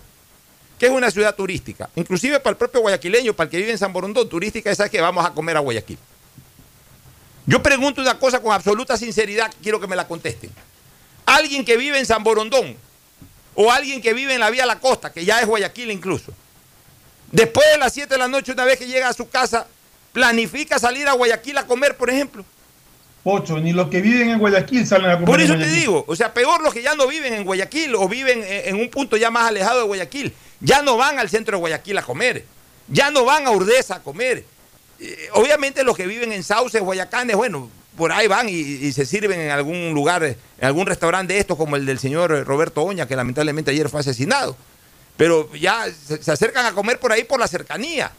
¿Qué 0.78 0.86
es 0.86 0.92
una 0.92 1.10
ciudad 1.10 1.34
turística? 1.34 1.90
Inclusive 1.96 2.40
para 2.40 2.52
el 2.52 2.56
propio 2.56 2.80
guayaquileño, 2.80 3.34
para 3.34 3.46
el 3.46 3.50
que 3.50 3.56
vive 3.58 3.72
en 3.72 3.78
San 3.78 3.92
Borondón, 3.92 4.28
turística 4.28 4.70
es 4.70 4.78
que 4.90 5.00
vamos 5.00 5.24
a 5.24 5.32
comer 5.32 5.56
a 5.56 5.60
Guayaquil. 5.60 5.98
Yo 7.46 7.62
pregunto 7.62 8.00
una 8.00 8.18
cosa 8.18 8.40
con 8.40 8.52
absoluta 8.52 8.96
sinceridad, 8.96 9.52
quiero 9.62 9.80
que 9.80 9.86
me 9.86 9.94
la 9.94 10.08
contesten. 10.08 10.50
Alguien 11.26 11.64
que 11.64 11.76
vive 11.76 11.98
en 11.98 12.06
San 12.06 12.24
Borondón 12.24 12.76
o 13.54 13.70
alguien 13.70 14.00
que 14.00 14.12
vive 14.12 14.34
en 14.34 14.40
la 14.40 14.50
vía 14.50 14.66
La 14.66 14.78
Costa, 14.78 15.12
que 15.12 15.24
ya 15.24 15.40
es 15.40 15.46
Guayaquil 15.46 15.90
incluso, 15.90 16.32
después 17.30 17.66
de 17.72 17.78
las 17.78 17.92
7 17.92 18.08
de 18.08 18.18
la 18.18 18.28
noche, 18.28 18.52
una 18.52 18.64
vez 18.64 18.78
que 18.78 18.86
llega 18.86 19.08
a 19.08 19.12
su 19.12 19.28
casa, 19.28 19.66
planifica 20.12 20.78
salir 20.78 21.08
a 21.08 21.12
Guayaquil 21.12 21.58
a 21.58 21.66
comer, 21.66 21.96
por 21.96 22.10
ejemplo. 22.10 22.44
Pocho, 23.22 23.58
ni 23.60 23.72
los 23.72 23.88
que 23.88 24.00
viven 24.00 24.30
en 24.30 24.38
Guayaquil 24.38 24.84
salen 24.84 25.10
a 25.10 25.14
comer 25.14 25.26
Por 25.26 25.40
en 25.40 25.46
eso 25.46 25.56
te 25.56 25.66
digo, 25.66 26.04
o 26.08 26.16
sea, 26.16 26.34
peor 26.34 26.60
los 26.60 26.74
que 26.74 26.82
ya 26.82 26.96
no 26.96 27.06
viven 27.06 27.32
en 27.34 27.44
Guayaquil 27.44 27.94
o 27.94 28.08
viven 28.08 28.42
en 28.42 28.74
en 28.74 28.80
un 28.80 28.88
punto 28.90 29.16
ya 29.16 29.30
más 29.30 29.48
alejado 29.48 29.78
de 29.78 29.86
Guayaquil, 29.86 30.34
ya 30.60 30.82
no 30.82 30.96
van 30.96 31.18
al 31.18 31.28
centro 31.28 31.56
de 31.56 31.60
Guayaquil 31.60 31.98
a 31.98 32.02
comer, 32.02 32.44
ya 32.88 33.10
no 33.10 33.24
van 33.24 33.46
a 33.46 33.50
Urdesa 33.50 33.96
a 33.96 34.02
comer. 34.02 34.44
Eh, 34.98 35.28
obviamente 35.32 35.84
los 35.84 35.96
que 35.96 36.06
viven 36.06 36.32
en 36.32 36.42
Sauces, 36.42 36.82
Guayacanes, 36.82 37.36
bueno, 37.36 37.70
por 37.96 38.12
ahí 38.12 38.26
van 38.26 38.48
y, 38.48 38.92
se 38.92 39.04
sirven 39.06 39.40
en 39.40 39.50
algún 39.50 39.92
lugar, 39.92 40.24
en 40.24 40.36
algún 40.60 40.86
restaurante 40.86 41.34
de 41.34 41.40
estos 41.40 41.56
como 41.56 41.76
el 41.76 41.84
del 41.86 41.98
señor 41.98 42.44
Roberto 42.46 42.82
Oña, 42.82 43.06
que 43.06 43.16
lamentablemente 43.16 43.70
ayer 43.70 43.88
fue 43.88 44.00
asesinado. 44.00 44.56
Pero 45.16 45.54
ya 45.54 45.86
se, 45.90 46.30
acercan 46.30 46.66
a 46.66 46.72
comer 46.72 46.98
por 46.98 47.12
ahí 47.12 47.24
por 47.24 47.38
la 47.38 47.46
cercanía. 47.46 48.10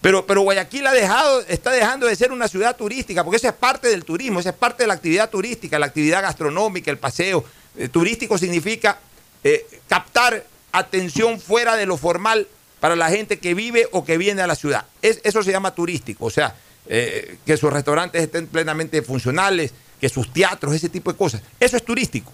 Pero, 0.00 0.26
pero 0.26 0.42
Guayaquil 0.42 0.86
ha 0.86 0.92
dejado, 0.92 1.40
está 1.48 1.70
dejando 1.72 2.06
de 2.06 2.14
ser 2.14 2.30
una 2.30 2.46
ciudad 2.46 2.76
turística, 2.76 3.24
porque 3.24 3.38
eso 3.38 3.48
es 3.48 3.54
parte 3.54 3.88
del 3.88 4.04
turismo, 4.04 4.40
eso 4.40 4.50
es 4.50 4.54
parte 4.54 4.82
de 4.82 4.88
la 4.88 4.94
actividad 4.94 5.30
turística, 5.30 5.78
la 5.78 5.86
actividad 5.86 6.20
gastronómica, 6.22 6.90
el 6.90 6.98
paseo. 6.98 7.42
Eh, 7.78 7.88
turístico 7.88 8.36
significa 8.36 8.98
eh, 9.42 9.66
captar 9.88 10.44
atención 10.72 11.40
fuera 11.40 11.76
de 11.76 11.86
lo 11.86 11.96
formal 11.96 12.46
para 12.80 12.96
la 12.96 13.08
gente 13.08 13.38
que 13.38 13.54
vive 13.54 13.88
o 13.92 14.04
que 14.04 14.18
viene 14.18 14.42
a 14.42 14.46
la 14.46 14.54
ciudad. 14.56 14.84
Es- 15.00 15.20
eso 15.24 15.42
se 15.42 15.52
llama 15.52 15.74
turístico, 15.74 16.26
o 16.26 16.30
sea, 16.30 16.54
eh, 16.86 17.36
que 17.46 17.56
sus 17.56 17.72
restaurantes 17.72 18.22
estén 18.22 18.46
plenamente 18.46 19.02
funcionales, 19.02 19.72
que 20.00 20.08
sus 20.08 20.32
teatros, 20.32 20.74
ese 20.74 20.88
tipo 20.88 21.10
de 21.12 21.18
cosas. 21.18 21.42
Eso 21.58 21.76
es 21.76 21.84
turístico. 21.84 22.32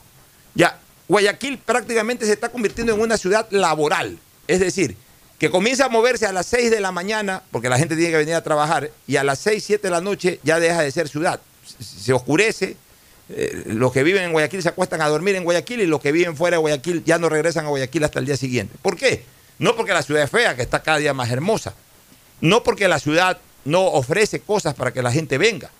Ya, 0.54 0.78
Guayaquil 1.08 1.58
prácticamente 1.58 2.26
se 2.26 2.32
está 2.32 2.48
convirtiendo 2.48 2.94
en 2.94 3.00
una 3.00 3.16
ciudad 3.16 3.46
laboral. 3.50 4.18
Es 4.48 4.60
decir, 4.60 4.96
que 5.38 5.50
comienza 5.50 5.86
a 5.86 5.88
moverse 5.88 6.26
a 6.26 6.32
las 6.32 6.46
6 6.46 6.70
de 6.70 6.80
la 6.80 6.92
mañana, 6.92 7.42
porque 7.50 7.68
la 7.68 7.78
gente 7.78 7.96
tiene 7.96 8.10
que 8.10 8.18
venir 8.18 8.34
a 8.34 8.42
trabajar, 8.42 8.90
y 9.06 9.16
a 9.16 9.24
las 9.24 9.38
6, 9.38 9.64
7 9.64 9.86
de 9.86 9.90
la 9.90 10.00
noche 10.00 10.40
ya 10.42 10.60
deja 10.60 10.82
de 10.82 10.90
ser 10.90 11.08
ciudad. 11.08 11.40
Se 11.78 12.12
oscurece, 12.12 12.76
eh, 13.28 13.62
los 13.66 13.92
que 13.92 14.02
viven 14.02 14.24
en 14.24 14.32
Guayaquil 14.32 14.62
se 14.62 14.68
acuestan 14.68 15.00
a 15.02 15.08
dormir 15.08 15.36
en 15.36 15.44
Guayaquil 15.44 15.80
y 15.80 15.86
los 15.86 16.00
que 16.00 16.10
viven 16.10 16.36
fuera 16.36 16.56
de 16.56 16.60
Guayaquil 16.60 17.04
ya 17.04 17.18
no 17.18 17.28
regresan 17.28 17.64
a 17.66 17.68
Guayaquil 17.68 18.04
hasta 18.04 18.18
el 18.18 18.26
día 18.26 18.36
siguiente. 18.36 18.76
¿Por 18.82 18.96
qué? 18.96 19.24
No 19.58 19.76
porque 19.76 19.92
la 19.92 20.02
ciudad 20.02 20.24
es 20.24 20.30
fea, 20.30 20.56
que 20.56 20.62
está 20.62 20.82
cada 20.82 20.98
día 20.98 21.14
más 21.14 21.30
hermosa. 21.30 21.74
No 22.40 22.62
porque 22.62 22.88
la 22.88 22.98
ciudad 22.98 23.38
no 23.64 23.84
ofrece 23.86 24.40
cosas 24.40 24.74
para 24.74 24.92
que 24.92 25.02
la 25.02 25.12
gente 25.12 25.38
venga. 25.38 25.70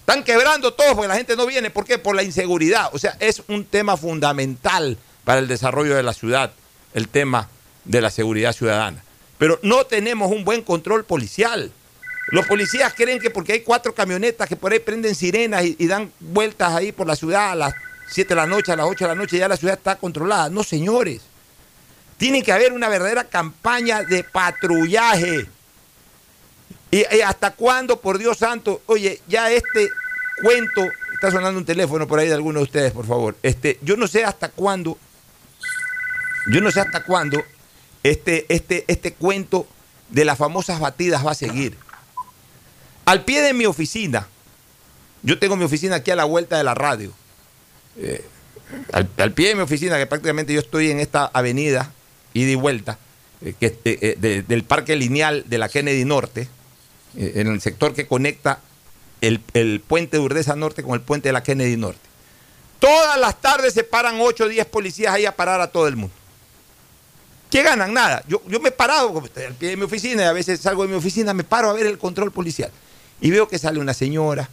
Están 0.00 0.24
quebrando 0.24 0.72
todos 0.72 0.94
porque 0.94 1.08
la 1.08 1.16
gente 1.16 1.36
no 1.36 1.46
viene. 1.46 1.70
¿Por 1.70 1.84
qué? 1.84 1.98
Por 1.98 2.16
la 2.16 2.22
inseguridad. 2.22 2.90
O 2.92 2.98
sea, 2.98 3.16
es 3.20 3.42
un 3.48 3.64
tema 3.64 3.96
fundamental 3.96 4.96
para 5.24 5.40
el 5.40 5.48
desarrollo 5.48 5.94
de 5.94 6.02
la 6.02 6.14
ciudad, 6.14 6.52
el 6.94 7.08
tema 7.08 7.48
de 7.84 8.00
la 8.00 8.10
seguridad 8.10 8.54
ciudadana. 8.54 9.02
Pero 9.36 9.58
no 9.62 9.84
tenemos 9.84 10.32
un 10.32 10.44
buen 10.44 10.62
control 10.62 11.04
policial. 11.04 11.70
Los 12.28 12.46
policías 12.46 12.92
creen 12.94 13.20
que 13.20 13.30
porque 13.30 13.52
hay 13.52 13.60
cuatro 13.60 13.94
camionetas 13.94 14.48
que 14.48 14.56
por 14.56 14.72
ahí 14.72 14.78
prenden 14.78 15.14
sirenas 15.14 15.64
y, 15.64 15.76
y 15.78 15.86
dan 15.86 16.12
vueltas 16.20 16.72
ahí 16.72 16.92
por 16.92 17.06
la 17.06 17.16
ciudad 17.16 17.52
a 17.52 17.54
las 17.54 17.74
7 18.10 18.28
de 18.30 18.34
la 18.34 18.46
noche, 18.46 18.72
a 18.72 18.76
las 18.76 18.86
8 18.86 19.04
de 19.04 19.08
la 19.08 19.14
noche, 19.14 19.38
ya 19.38 19.48
la 19.48 19.56
ciudad 19.56 19.76
está 19.76 19.96
controlada. 19.96 20.48
No, 20.48 20.64
señores. 20.64 21.20
Tiene 22.16 22.42
que 22.42 22.52
haber 22.52 22.72
una 22.72 22.88
verdadera 22.88 23.24
campaña 23.24 24.02
de 24.02 24.24
patrullaje. 24.24 25.46
¿Y, 26.90 27.04
hasta 27.20 27.50
cuándo, 27.52 28.00
por 28.00 28.18
Dios 28.18 28.38
santo? 28.38 28.82
Oye, 28.86 29.20
ya 29.28 29.50
este 29.50 29.90
cuento, 30.42 30.82
está 31.14 31.30
sonando 31.30 31.58
un 31.58 31.66
teléfono 31.66 32.06
por 32.06 32.18
ahí 32.18 32.28
de 32.28 32.34
alguno 32.34 32.60
de 32.60 32.64
ustedes, 32.64 32.92
por 32.92 33.06
favor. 33.06 33.36
Este, 33.42 33.78
yo 33.82 33.96
no 33.96 34.06
sé 34.06 34.24
hasta 34.24 34.48
cuándo 34.48 34.96
yo 36.50 36.62
no 36.62 36.70
sé 36.70 36.80
hasta 36.80 37.02
cuándo 37.04 37.42
este, 38.02 38.46
este, 38.48 38.84
este 38.88 39.12
cuento 39.12 39.66
de 40.08 40.24
las 40.24 40.38
famosas 40.38 40.80
batidas 40.80 41.26
va 41.26 41.32
a 41.32 41.34
seguir. 41.34 41.76
Al 43.04 43.24
pie 43.24 43.42
de 43.42 43.52
mi 43.52 43.66
oficina, 43.66 44.26
yo 45.22 45.38
tengo 45.38 45.56
mi 45.56 45.64
oficina 45.64 45.96
aquí 45.96 46.10
a 46.10 46.16
la 46.16 46.24
vuelta 46.24 46.56
de 46.56 46.64
la 46.64 46.74
radio. 46.74 47.12
Eh, 47.98 48.24
al, 48.92 49.10
al 49.18 49.32
pie 49.32 49.48
de 49.48 49.54
mi 49.56 49.60
oficina, 49.60 49.98
que 49.98 50.06
prácticamente 50.06 50.54
yo 50.54 50.60
estoy 50.60 50.90
en 50.90 51.00
esta 51.00 51.26
avenida, 51.26 51.92
ida 52.32 52.50
y 52.50 52.54
vuelta, 52.54 52.98
eh, 53.42 53.52
que, 53.58 53.78
eh, 53.84 54.16
de- 54.18 54.42
del 54.42 54.64
parque 54.64 54.96
lineal 54.96 55.44
de 55.48 55.58
la 55.58 55.68
Kennedy 55.68 56.04
Norte, 56.06 56.48
en 57.18 57.48
el 57.48 57.60
sector 57.60 57.94
que 57.94 58.06
conecta 58.06 58.60
el, 59.20 59.40
el 59.54 59.80
puente 59.80 60.16
de 60.16 60.22
Urdesa 60.22 60.54
Norte 60.56 60.82
con 60.82 60.94
el 60.94 61.00
puente 61.00 61.28
de 61.28 61.32
la 61.32 61.42
Kennedy 61.42 61.76
Norte. 61.76 62.00
Todas 62.78 63.18
las 63.18 63.40
tardes 63.40 63.74
se 63.74 63.82
paran 63.82 64.16
8 64.20 64.44
o 64.44 64.48
10 64.48 64.66
policías 64.66 65.12
ahí 65.12 65.26
a 65.26 65.34
parar 65.34 65.60
a 65.60 65.68
todo 65.68 65.88
el 65.88 65.96
mundo. 65.96 66.14
¿Qué 67.50 67.62
ganan? 67.62 67.92
Nada. 67.92 68.22
Yo, 68.28 68.42
yo 68.46 68.60
me 68.60 68.68
he 68.68 68.72
parado 68.72 69.18
al 69.18 69.54
pie 69.54 69.70
de 69.70 69.76
mi 69.76 69.84
oficina 69.84 70.22
y 70.22 70.26
a 70.26 70.32
veces 70.32 70.60
salgo 70.60 70.82
de 70.82 70.88
mi 70.88 70.94
oficina, 70.94 71.34
me 71.34 71.44
paro 71.44 71.70
a 71.70 71.72
ver 71.72 71.86
el 71.86 71.98
control 71.98 72.30
policial. 72.30 72.70
Y 73.20 73.30
veo 73.30 73.48
que 73.48 73.58
sale 73.58 73.80
una 73.80 73.94
señora, 73.94 74.48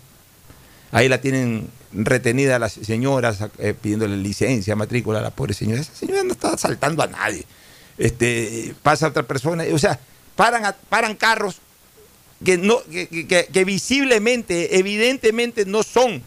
ahí 0.92 1.08
la 1.08 1.22
tienen 1.22 1.70
retenida 1.92 2.58
las 2.58 2.74
señoras 2.74 3.40
eh, 3.60 3.76
pidiéndole 3.80 4.18
licencia, 4.18 4.76
matrícula 4.76 5.20
a 5.20 5.22
la 5.22 5.32
pobre 5.32 5.54
señora. 5.54 5.82
Esa 5.82 5.94
señora 5.94 6.24
no 6.24 6.32
está 6.32 6.54
asaltando 6.54 7.04
a 7.04 7.08
nadie. 7.08 7.46
Este, 7.98 8.74
pasa 8.82 9.08
otra 9.08 9.24
persona, 9.24 9.64
o 9.72 9.78
sea, 9.78 10.00
paran, 10.36 10.76
paran 10.90 11.16
carros 11.16 11.62
que, 12.44 12.58
no, 12.58 12.82
que, 12.84 13.08
que- 13.28 13.48
que- 13.52 13.64
visiblemente, 13.66 14.78
evidentemente 14.78 15.66
no 15.66 15.84
son 15.84 16.22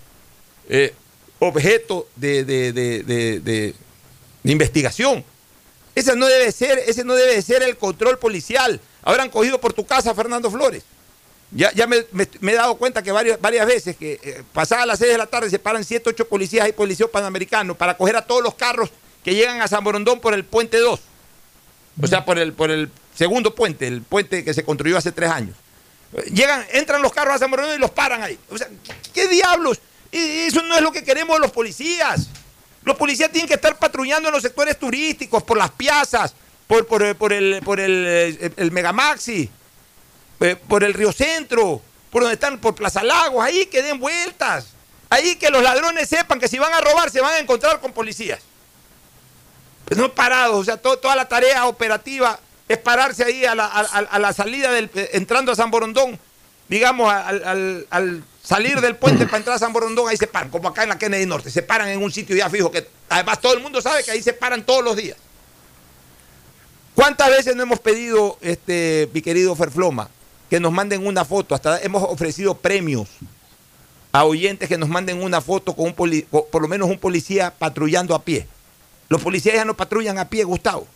eh, 0.69 0.95
objeto 1.39 2.09
de, 2.17 2.45
de- 2.45 2.73
de- 2.73 3.03
de- 3.03 3.41
de- 3.41 3.75
de 4.43 4.53
investigación. 4.53 5.25
Ese 5.95 6.15
no 6.17 6.27
debe 6.27 6.53
ser, 6.53 6.79
ese 6.87 7.05
no 7.05 7.15
debe 7.15 7.41
ser 7.43 7.63
el 7.63 7.77
control 7.77 8.19
policial. 8.19 8.81
Habrán 9.03 9.31
cogido 9.31 9.61
por 9.61 9.73
tu 9.73 9.85
casa 9.87 10.11
a 10.11 10.15
Fernando 10.15 10.51
Flores. 10.51 10.83
Ya, 11.51 11.73
ya 11.73 11.87
me, 11.87 12.05
me- 12.13 12.29
me 12.41 12.53
he 12.53 12.55
dado 12.57 12.77
cuenta 12.77 13.03
que 13.03 13.11
varias, 13.11 13.41
varias 13.41 13.67
veces 13.67 13.97
que 13.97 14.21
eh, 14.23 14.43
pasadas 14.53 14.87
las 14.87 14.99
6 14.99 15.13
de 15.13 15.19
la 15.19 15.27
tarde 15.27 15.49
se 15.51 15.59
paran 15.59 15.83
7, 15.85 16.11
8 16.11 16.29
policías 16.29 16.69
y 16.69 16.73
policías 16.73 17.09
panamericanos 17.09 17.77
para 17.77 17.97
coger 17.97 18.17
a 18.17 18.23
todos 18.27 18.43
los 18.43 18.55
carros 18.55 18.91
que 19.25 19.35
llegan 19.35 19.61
a 19.63 19.69
San 19.69 19.83
Borondón 19.83 20.21
por 20.21 20.35
el 20.35 20.45
puente 20.45 20.77
2. 20.79 21.01
O 22.03 22.07
sea, 22.07 22.25
por 22.25 22.39
el, 22.39 22.53
por 22.53 22.71
el 22.71 22.91
segundo 23.17 23.55
puente, 23.55 23.87
el 23.87 24.03
puente 24.03 24.45
que 24.45 24.55
se 24.55 24.63
construyó 24.63 24.97
hace 24.99 25.11
tres 25.11 25.31
años. 25.31 25.57
Eh, 26.15 26.31
Llegan, 26.33 26.65
entran 26.73 27.03
los 27.03 27.13
carros 27.13 27.35
a 27.35 27.39
San 27.39 27.51
Borondón 27.51 27.77
y 27.77 27.79
los 27.79 27.91
paran 27.91 28.23
ahí. 28.23 28.39
O 28.51 28.57
sea, 28.59 28.69
¿qué, 29.13 29.29
diablos? 29.29 29.81
Eso 30.11 30.63
no 30.63 30.75
es 30.77 30.81
lo 30.83 30.91
que 30.93 31.05
queremos 31.05 31.39
los 31.39 31.51
policías. 31.51 32.29
Los 32.85 32.97
policías 32.97 33.31
tienen 33.31 33.47
que 33.49 33.55
estar 33.55 33.79
patrullando 33.79 34.29
en 34.29 34.33
los 34.35 34.43
sectores 34.43 34.79
turísticos, 34.79 35.43
por 35.43 35.59
las 35.59 35.71
plazas, 35.71 36.35
por, 36.67 36.87
por, 36.87 37.03
el- 37.03 37.15
por 37.17 37.33
el, 37.33 37.61
por 37.63 37.79
el, 37.81 38.05
eh, 38.07 38.53
el 38.57 38.71
Megamaxi, 38.73 39.51
eh, 40.41 40.57
por 40.69 40.83
el 40.85 40.95
Río 40.95 41.13
Centro, 41.13 41.83
por 42.11 42.23
donde 42.23 42.35
están, 42.35 42.59
por 42.59 42.75
Plaza 42.75 43.03
Lagos, 43.03 43.45
ahí 43.45 43.67
que 43.67 43.83
den 43.83 43.99
vueltas. 43.99 44.69
Ahí 45.11 45.37
que 45.37 45.51
los 45.51 45.63
ladrones 45.63 46.09
sepan 46.09 46.39
que 46.41 46.49
si 46.49 46.59
van 46.59 46.73
a 46.73 46.81
robar 46.81 47.11
se 47.11 47.21
van 47.21 47.35
a 47.35 47.39
encontrar 47.39 47.81
con 47.81 47.93
policías. 47.93 48.41
Pues 49.85 49.99
no 49.99 50.13
parados, 50.15 50.57
o 50.59 50.65
sea, 50.65 50.77
to- 50.77 50.99
toda 50.99 51.17
la 51.17 51.29
tarea 51.29 51.67
operativa 51.67 52.39
es 52.69 52.79
pararse 52.79 53.25
ahí 53.25 53.45
a 53.45 53.55
la, 53.55 54.33
salida 54.33 54.71
del, 54.73 54.91
eh, 54.95 55.11
entrando 55.15 55.53
a 55.53 55.57
San 55.57 55.71
Borondón, 55.71 56.19
digamos, 56.69 57.13
al 57.13 58.25
salir 58.43 58.81
del 58.81 58.97
puente 58.97 59.27
para 59.27 59.39
entrar 59.39 59.57
a 59.57 59.59
San 59.59 59.73
Borondón, 59.73 60.09
ahí 60.09 60.17
se 60.17 60.27
paran, 60.27 60.51
como 60.51 60.69
acá 60.69 60.83
en 60.83 60.89
la 60.89 60.99
Kennedy 60.99 61.27
Norte, 61.27 61.51
se 61.51 61.63
paran 61.63 61.89
en 61.89 62.03
un 62.03 62.11
sitio 62.11 62.35
ya 62.35 62.49
fijo, 62.49 62.71
que 62.71 62.89
además 63.09 63.41
todo 63.41 63.53
el 63.55 63.61
mundo 63.61 63.81
sabe 63.83 64.03
que 64.05 64.11
ahí 64.11 64.23
se 64.23 64.33
paran 64.33 64.65
todos 64.65 64.83
los 64.83 64.97
días. 64.97 65.17
¿Cuántas 66.95 67.31
veces 67.31 67.55
no 67.55 67.63
hemos 67.63 67.79
pedido, 67.79 68.39
este, 68.41 69.09
mi 69.13 69.23
querido 69.23 69.55
Ferfloma, 69.55 70.09
que 70.51 70.59
nos 70.61 70.73
manden 70.73 71.07
una 71.07 71.25
foto? 71.25 71.55
Hasta 71.55 71.81
hemos 71.81 72.03
ofrecido 72.03 72.57
premios 72.57 73.09
a 74.11 74.25
oyentes 74.25 74.69
que 74.69 74.79
nos 74.79 74.89
manden 74.89 75.23
una 75.23 75.41
foto 75.41 75.77
con 75.77 75.87
un 75.87 75.95
poli- 75.95 76.23
con 76.23 76.45
por 76.51 76.63
lo 76.63 76.69
menos 76.69 76.89
un 76.89 76.99
policía 76.99 77.55
patrullando 77.57 78.15
a 78.15 78.23
pie. 78.23 78.49
Los 79.09 79.23
policías 79.23 79.55
ya 79.55 79.65
no 79.65 79.77
patrullan 79.77 80.19
a 80.19 80.29
pie, 80.29 80.43
Gustavo. 80.45 80.89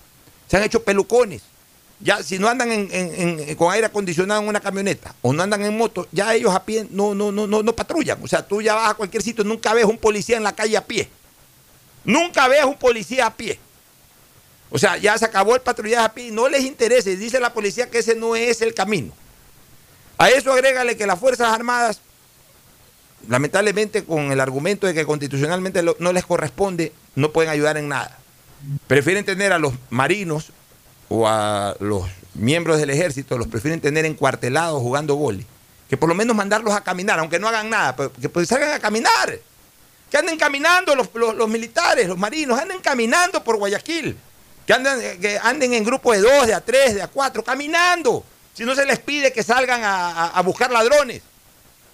Se 0.49 0.57
han 0.57 0.65
hecho 0.65 0.83
pelucones. 0.83 1.43
Ya, 2.03 2.21
si 2.23 2.39
no 2.39 2.49
andan 2.49 2.71
en- 2.73 3.55
con 3.55 3.73
aire 3.73 3.87
acondicionado 3.87 4.43
en 4.43 4.49
una 4.49 4.59
camioneta 4.59 5.15
o 5.23 5.33
no 5.33 5.41
andan 5.43 5.63
en 5.63 5.77
moto, 5.77 6.09
ya 6.11 6.35
ellos 6.35 6.53
a 6.53 6.65
pie 6.65 6.85
no, 6.91 7.15
no, 7.15 7.31
no, 7.31 7.47
no, 7.47 7.63
no 7.63 7.73
patrullan. 7.77 8.19
O 8.23 8.27
sea, 8.27 8.47
tú 8.47 8.61
ya 8.61 8.75
vas 8.75 8.91
a 8.91 8.95
cualquier 8.95 9.23
sitio, 9.23 9.45
nunca 9.45 9.73
ves 9.73 9.85
un 9.85 9.99
policía 9.99 10.37
en 10.37 10.43
la 10.43 10.53
calle 10.53 10.77
a 10.77 10.85
pie. 10.85 11.09
Nunca 12.05 12.49
ves 12.49 12.65
un 12.65 12.75
policía 12.77 13.27
a 13.27 13.35
pie. 13.37 13.61
O 14.71 14.79
sea, 14.79 14.97
ya 14.97 15.17
se 15.17 15.25
acabó 15.27 15.55
el 15.55 15.61
patrullaje 15.61 16.05
a 16.05 16.13
pie 16.13 16.29
y 16.29 16.31
no 16.33 16.49
les 16.49 16.63
interesa. 16.65 17.11
Dice 17.11 17.39
la 17.39 17.53
policía 17.53 17.89
que 17.89 17.99
ese 17.99 18.17
no 18.17 18.35
es 18.35 18.63
el 18.63 18.75
camino. 18.75 19.13
A 20.19 20.29
eso 20.31 20.53
agrégale 20.53 20.97
que 20.97 21.07
las 21.07 21.21
Fuerzas 21.21 21.53
Armadas, 21.55 22.01
lamentablemente 23.29 24.05
con 24.05 24.33
el 24.33 24.41
argumento 24.41 24.87
de 24.89 24.95
que 24.95 25.07
constitucionalmente 25.07 25.83
no 25.99 26.13
les 26.13 26.27
corresponde, 26.27 26.93
no 27.15 27.31
pueden 27.33 27.51
ayudar 27.51 27.77
en 27.77 27.89
nada. 27.89 28.19
Prefieren 28.89 29.25
tener 29.25 29.53
a 29.53 29.59
los 29.61 29.73
marinos 29.91 30.51
o 31.15 31.29
a 31.29 31.77
los 31.81 32.05
miembros 32.35 32.79
del 32.79 32.91
ejército, 32.91 33.37
los 33.37 33.47
prefieren 33.49 33.81
tener 33.81 34.05
encuartelados 34.07 34.81
jugando 34.81 35.15
goli, 35.15 35.47
que 35.89 35.97
por 35.97 36.09
lo 36.09 36.15
menos 36.15 36.35
mandarlos 36.35 36.73
a 36.75 36.81
caminar, 36.83 37.19
aunque 37.19 37.39
no 37.39 37.49
hagan 37.49 37.69
nada, 37.69 37.95
que 38.21 38.29
pues 38.29 38.49
salgan 38.49 38.73
a 38.73 38.79
caminar. 38.79 39.39
Que 40.11 40.19
anden 40.19 40.37
caminando 40.37 40.95
los, 40.95 41.09
los- 41.15 41.49
militares, 41.49 42.07
los 42.07 42.19
marinos, 42.19 42.59
anden 42.59 42.81
caminando 42.81 43.43
por 43.43 43.57
Guayaquil. 43.57 44.17
Que 44.67 44.73
anden, 44.75 45.01
eh, 45.01 45.19
que 45.21 45.39
anden 45.43 45.73
en 45.73 45.85
grupos 45.85 46.17
de 46.17 46.23
dos, 46.23 46.47
de 46.47 46.55
a 46.55 46.61
tres, 46.61 46.95
de 46.95 47.03
a 47.03 47.09
cuatro, 47.09 47.43
caminando. 47.43 48.23
Si 48.55 48.65
no 48.65 48.75
se 48.75 48.85
les 48.85 48.99
pide 48.99 49.33
que 49.33 49.43
salgan 49.43 49.81
a 49.83 50.41
buscar 50.43 50.71
ladrones. 50.71 51.23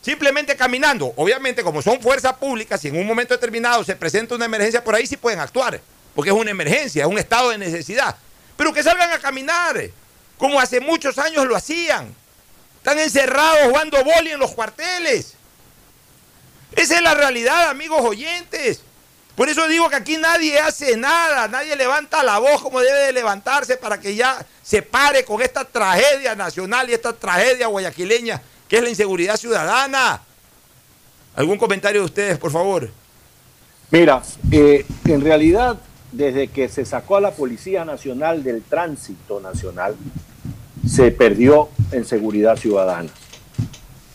Simplemente 0.03 0.57
caminando. 0.57 1.13
Obviamente, 1.17 1.63
como 1.63 1.83
son 1.83 2.01
fuerzas 2.01 2.35
públicas, 2.35 2.81
si 2.81 2.89
en 2.89 2.97
un 2.99 3.07
momento 3.07 3.35
determinado 3.35 3.85
se 3.85 3.95
presenta 3.97 4.35
una 4.35 4.45
emergencia 4.47 4.83
por 4.83 4.95
ahí, 4.95 5.07
sí 5.07 5.17
pueden 5.17 5.39
actuar. 5.41 5.81
Porque 6.15 6.31
es 6.31 6.37
una 6.37 6.51
emergencia, 6.51 7.03
es 7.05 7.09
un 7.09 7.19
estado 7.19 7.51
de 7.51 7.59
necesidad. 7.59 8.17
Pero 8.59 8.73
que 8.73 8.83
salgan 8.83 9.13
a 9.13 9.21
caminar, 9.21 9.81
como 10.37 10.59
hace 10.59 10.81
muchos 10.81 11.17
años 11.17 11.47
lo 11.47 11.55
hacían. 11.55 12.13
Están 12.79 12.99
encerrados 12.99 13.69
jugando 13.69 14.03
boli 14.03 14.33
en 14.33 14.41
los 14.41 14.51
cuarteles. 14.51 15.35
Esa 16.75 16.97
es 16.97 17.03
la 17.03 17.15
realidad, 17.15 17.69
amigos 17.69 18.01
oyentes. 18.05 18.81
Por 19.37 19.49
eso 19.49 19.69
digo 19.69 19.89
que 19.89 19.95
aquí 19.95 20.17
nadie 20.17 20.59
hace 20.59 20.97
nada, 20.97 21.47
nadie 21.47 21.77
levanta 21.77 22.25
la 22.25 22.41
voz 22.41 22.61
como 22.61 22.81
debe 22.81 22.99
de 22.99 23.13
levantarse 23.13 23.77
para 23.77 24.01
que 24.01 24.17
ya 24.17 24.45
se 24.61 24.83
pare 24.83 25.25
con 25.25 25.41
esta 25.41 25.65
tragedia 25.65 26.35
nacional 26.35 26.91
y 26.91 26.95
esta 26.95 27.13
tragedia 27.13 27.69
guayaquileña 27.69 28.43
que 28.69 28.79
es 28.79 28.83
la 28.83 28.89
inseguridad 28.89 29.37
ciudadana. 29.37 30.21
¿Algún 31.37 31.59
comentario 31.59 32.01
de 32.01 32.07
ustedes, 32.07 32.39
por 32.39 32.51
favor? 32.51 32.91
Mira, 33.93 34.21
eh, 34.51 34.85
en 35.05 35.21
realidad, 35.21 35.79
desde 36.13 36.49
que 36.49 36.69
se 36.69 36.85
sacó 36.85 37.17
a 37.17 37.21
la 37.21 37.33
Policía 37.33 37.85
Nacional 37.85 38.43
del 38.43 38.63
Tránsito 38.63 39.41
Nacional, 39.41 39.95
se 40.87 41.11
perdió 41.11 41.69
en 41.93 42.05
seguridad 42.05 42.57
ciudadana. 42.57 43.11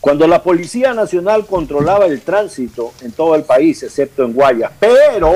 Cuando 0.00 0.26
la 0.26 0.42
Policía 0.42 0.92
Nacional 0.92 1.46
controlaba 1.46 2.06
el 2.06 2.20
tránsito 2.20 2.92
en 3.00 3.12
todo 3.12 3.34
el 3.36 3.44
país, 3.44 3.82
excepto 3.82 4.24
en 4.24 4.34
Guaya, 4.34 4.70
pero 4.78 5.32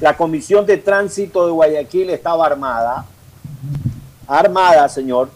la 0.00 0.16
Comisión 0.16 0.64
de 0.64 0.78
Tránsito 0.78 1.44
de 1.44 1.52
Guayaquil 1.52 2.08
estaba 2.08 2.46
armada, 2.46 3.04
armada, 4.26 4.88
señor, 4.88 5.28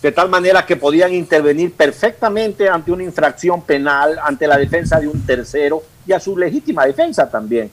de 0.00 0.12
tal 0.12 0.28
manera 0.28 0.64
que 0.64 0.76
podían 0.76 1.12
intervenir 1.12 1.72
perfectamente 1.72 2.68
ante 2.68 2.92
una 2.92 3.02
infracción 3.02 3.62
penal, 3.62 4.18
ante 4.22 4.46
la 4.46 4.56
defensa 4.56 5.00
de 5.00 5.08
un 5.08 5.26
tercero 5.26 5.82
y 6.06 6.12
a 6.12 6.20
su 6.20 6.36
legítima 6.36 6.86
defensa 6.86 7.28
también. 7.28 7.70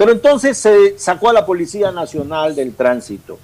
Pero 0.00 0.12
entonces 0.12 0.56
se 0.56 0.98
sacó 0.98 1.28
a 1.28 1.34
la 1.34 1.44
Policía 1.44 1.92
Nacional 1.92 2.56
del 2.56 2.72
Tránsito. 2.74 3.38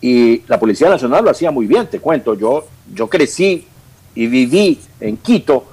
Y 0.00 0.42
la 0.48 0.58
Policía 0.58 0.88
Nacional 0.88 1.22
lo 1.22 1.30
hacía 1.30 1.52
muy 1.52 1.68
bien, 1.68 1.86
te 1.86 2.00
cuento. 2.00 2.34
Yo, 2.34 2.66
yo 2.92 3.06
crecí 3.08 3.68
y 4.16 4.26
viví 4.26 4.80
en 4.98 5.16
Quito 5.18 5.64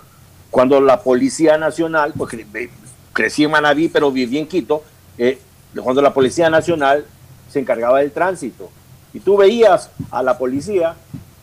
cuando 0.52 0.80
la 0.80 1.02
Policía 1.02 1.58
Nacional, 1.58 2.14
pues 2.16 2.34
cre- 2.34 2.70
crecí 3.14 3.46
en 3.46 3.50
Manabí, 3.50 3.88
pero 3.88 4.12
viví 4.12 4.38
en 4.38 4.48
Quito, 4.48 4.84
eh, 5.18 5.40
cuando 5.82 6.04
la 6.04 6.14
Policía 6.14 6.52
Nacional 6.52 7.04
se 7.52 7.58
encargaba 7.58 7.98
del 7.98 8.12
tránsito. 8.12 8.70
Y 9.12 9.22
tú 9.22 9.38
veías 9.38 9.90
a 10.12 10.22
la 10.22 10.38
policía 10.38 10.94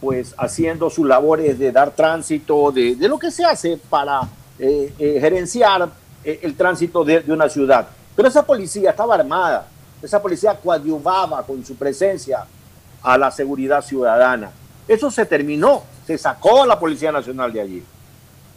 pues 0.00 0.36
haciendo 0.38 0.88
sus 0.88 1.04
labores 1.04 1.58
de 1.58 1.72
dar 1.72 1.90
tránsito, 1.96 2.70
de, 2.70 2.94
de 2.94 3.08
lo 3.08 3.18
que 3.18 3.32
se 3.32 3.44
hace 3.44 3.76
para 3.90 4.20
eh, 4.60 4.92
eh, 5.00 5.18
gerenciar 5.20 5.90
el 6.22 6.54
tránsito 6.54 7.04
de, 7.04 7.22
de 7.22 7.32
una 7.32 7.48
ciudad. 7.48 7.88
Pero 8.16 8.28
esa 8.28 8.44
policía 8.44 8.90
estaba 8.90 9.14
armada, 9.14 9.68
esa 10.02 10.20
policía 10.20 10.58
coadyuvaba 10.58 11.44
con 11.44 11.64
su 11.64 11.76
presencia 11.76 12.46
a 13.02 13.18
la 13.18 13.30
seguridad 13.30 13.82
ciudadana. 13.82 14.50
Eso 14.88 15.10
se 15.10 15.26
terminó, 15.26 15.82
se 16.06 16.16
sacó 16.16 16.62
a 16.62 16.66
la 16.66 16.78
Policía 16.78 17.12
Nacional 17.12 17.52
de 17.52 17.60
allí. 17.60 17.84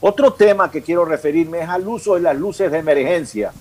Otro 0.02 0.32
tema 0.34 0.72
que 0.72 0.82
quiero 0.82 1.04
referirme 1.04 1.62
es 1.62 1.70
al 1.70 1.88
uso 1.88 2.16
de 2.16 2.22
las 2.22 2.38
luces 2.38 2.72
de 2.72 2.78
emergencia. 2.78 3.52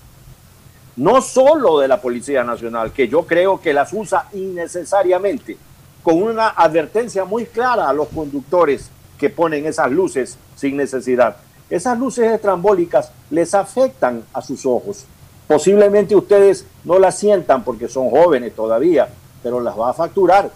no 0.99 1.21
solo 1.21 1.79
de 1.79 1.87
la 1.87 2.01
Policía 2.01 2.43
Nacional, 2.43 2.91
que 2.91 3.07
yo 3.07 3.25
creo 3.25 3.61
que 3.61 3.73
las 3.73 3.93
usa 3.93 4.27
innecesariamente, 4.33 5.57
con 6.03 6.21
una 6.21 6.49
advertencia 6.49 7.23
muy 7.23 7.45
clara 7.45 7.87
a 7.87 7.93
los 7.93 8.09
conductores 8.09 8.89
que 9.17 9.29
ponen 9.29 9.65
esas 9.65 9.89
luces 9.91 10.37
sin 10.55 10.75
necesidad. 10.75 11.37
Esas 11.69 11.97
luces 11.97 12.29
estrambólicas 12.29 13.11
les 13.29 13.53
afectan 13.53 14.23
a 14.33 14.41
sus 14.41 14.65
ojos. 14.65 15.05
Posiblemente 15.49 16.15
ustedes 16.15 16.63
no 16.83 16.99
las 16.99 17.17
sientan 17.17 17.63
porque 17.63 17.89
son 17.89 18.11
jóvenes 18.11 18.55
todavía, 18.55 19.09
pero 19.41 19.59
las 19.59 19.75
va 19.75 19.89
a 19.89 19.93
facturar. 19.93 20.51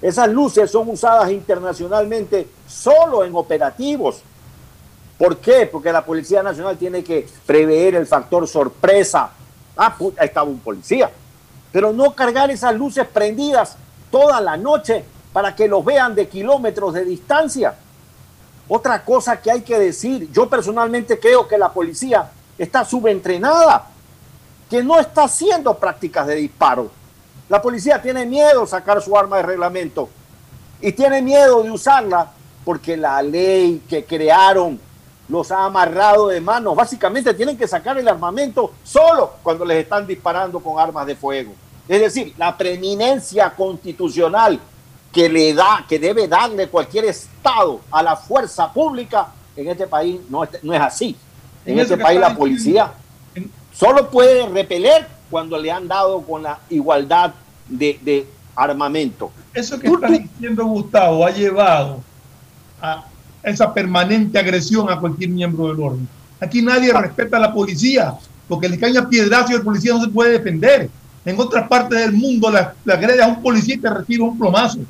Esas 0.00 0.30
luces 0.30 0.70
son 0.70 0.88
usadas 0.88 1.30
internacionalmente 1.30 2.48
solo 2.66 3.26
en 3.26 3.36
operativos. 3.36 4.22
¿Por 5.18 5.36
qué? 5.36 5.66
Porque 5.70 5.92
la 5.92 6.02
Policía 6.02 6.42
Nacional 6.42 6.78
tiene 6.78 7.04
que 7.04 7.28
prever 7.44 7.94
el 7.94 8.06
factor 8.06 8.48
sorpresa. 8.48 9.32
Ah, 9.76 9.94
puta, 9.94 10.24
estaba 10.24 10.48
un 10.48 10.60
policía. 10.60 11.10
Pero 11.70 11.92
no 11.92 12.14
cargar 12.14 12.50
esas 12.50 12.74
luces 12.74 13.06
prendidas 13.06 13.76
toda 14.10 14.40
la 14.40 14.56
noche 14.56 15.04
para 15.34 15.54
que 15.54 15.68
los 15.68 15.84
vean 15.84 16.14
de 16.14 16.26
kilómetros 16.26 16.94
de 16.94 17.04
distancia. 17.04 17.74
Otra 18.66 19.04
cosa 19.04 19.42
que 19.42 19.50
hay 19.50 19.60
que 19.60 19.78
decir, 19.78 20.32
yo 20.32 20.48
personalmente 20.48 21.20
creo 21.20 21.46
que 21.46 21.58
la 21.58 21.70
policía 21.70 22.30
está 22.56 22.82
subentrenada, 22.82 23.90
que 24.68 24.82
no 24.82 24.98
está 24.98 25.24
haciendo 25.24 25.74
prácticas 25.74 26.26
de 26.26 26.36
disparo. 26.36 26.90
La 27.48 27.62
policía 27.62 28.02
tiene 28.02 28.26
miedo 28.26 28.62
de 28.62 28.66
sacar 28.66 29.00
su 29.00 29.16
arma 29.16 29.36
de 29.36 29.44
reglamento 29.44 30.08
y 30.80 30.92
tiene 30.92 31.22
miedo 31.22 31.62
de 31.62 31.70
usarla 31.70 32.32
porque 32.64 32.96
la 32.96 33.22
ley 33.22 33.82
que 33.88 34.04
crearon 34.04 34.80
los 35.28 35.50
ha 35.50 35.64
amarrado 35.64 36.28
de 36.28 36.40
manos. 36.40 36.74
Básicamente 36.74 37.32
tienen 37.34 37.56
que 37.56 37.68
sacar 37.68 37.96
el 37.98 38.08
armamento 38.08 38.72
solo 38.82 39.34
cuando 39.42 39.64
les 39.64 39.84
están 39.84 40.06
disparando 40.06 40.60
con 40.60 40.78
armas 40.78 41.06
de 41.06 41.14
fuego. 41.14 41.52
Es 41.88 42.00
decir, 42.00 42.34
la 42.36 42.56
preeminencia 42.56 43.50
constitucional 43.50 44.58
que 45.12 45.28
le 45.28 45.54
da, 45.54 45.84
que 45.88 45.98
debe 45.98 46.26
darle 46.26 46.68
cualquier 46.68 47.04
Estado 47.06 47.80
a 47.90 48.02
la 48.02 48.16
fuerza 48.16 48.72
pública, 48.72 49.28
en 49.56 49.68
este 49.68 49.86
país 49.86 50.20
no 50.28 50.44
es, 50.44 50.50
no 50.62 50.74
es 50.74 50.80
así. 50.80 51.16
En, 51.64 51.74
En 51.74 51.78
este 51.80 51.96
país 51.96 52.20
la 52.20 52.36
policía 52.36 52.92
solo 53.78 54.10
puede 54.10 54.48
repeler 54.48 55.06
cuando 55.30 55.58
le 55.58 55.70
han 55.70 55.88
dado 55.88 56.20
con 56.22 56.42
la 56.42 56.58
igualdad 56.70 57.34
de, 57.68 57.98
de 58.02 58.26
armamento. 58.54 59.30
Eso 59.52 59.78
que 59.78 59.88
está 59.88 60.08
diciendo 60.08 60.64
Gustavo 60.64 61.26
ha 61.26 61.30
llevado 61.30 62.00
a 62.80 63.04
esa 63.42 63.72
permanente 63.72 64.38
agresión 64.38 64.90
a 64.90 64.98
cualquier 64.98 65.30
miembro 65.30 65.68
del 65.68 65.80
orden. 65.80 66.08
Aquí 66.40 66.62
nadie 66.62 66.92
respeta 66.92 67.36
a 67.36 67.40
la 67.40 67.52
policía, 67.52 68.14
porque 68.48 68.68
le 68.68 68.78
caen 68.78 68.96
a 68.98 69.08
piedrazo 69.08 69.52
y 69.52 69.56
el 69.56 69.62
policía 69.62 69.94
no 69.94 70.02
se 70.02 70.08
puede 70.08 70.32
defender. 70.32 70.90
En 71.24 71.38
otras 71.38 71.66
partes 71.68 71.98
del 71.98 72.12
mundo 72.12 72.50
la, 72.50 72.74
la 72.84 72.94
agredes 72.94 73.22
a 73.22 73.28
un 73.28 73.42
policía 73.42 73.74
y 73.74 73.78
te 73.78 73.90
recibe 73.90 74.22
un 74.22 74.38
plomazo. 74.38 74.80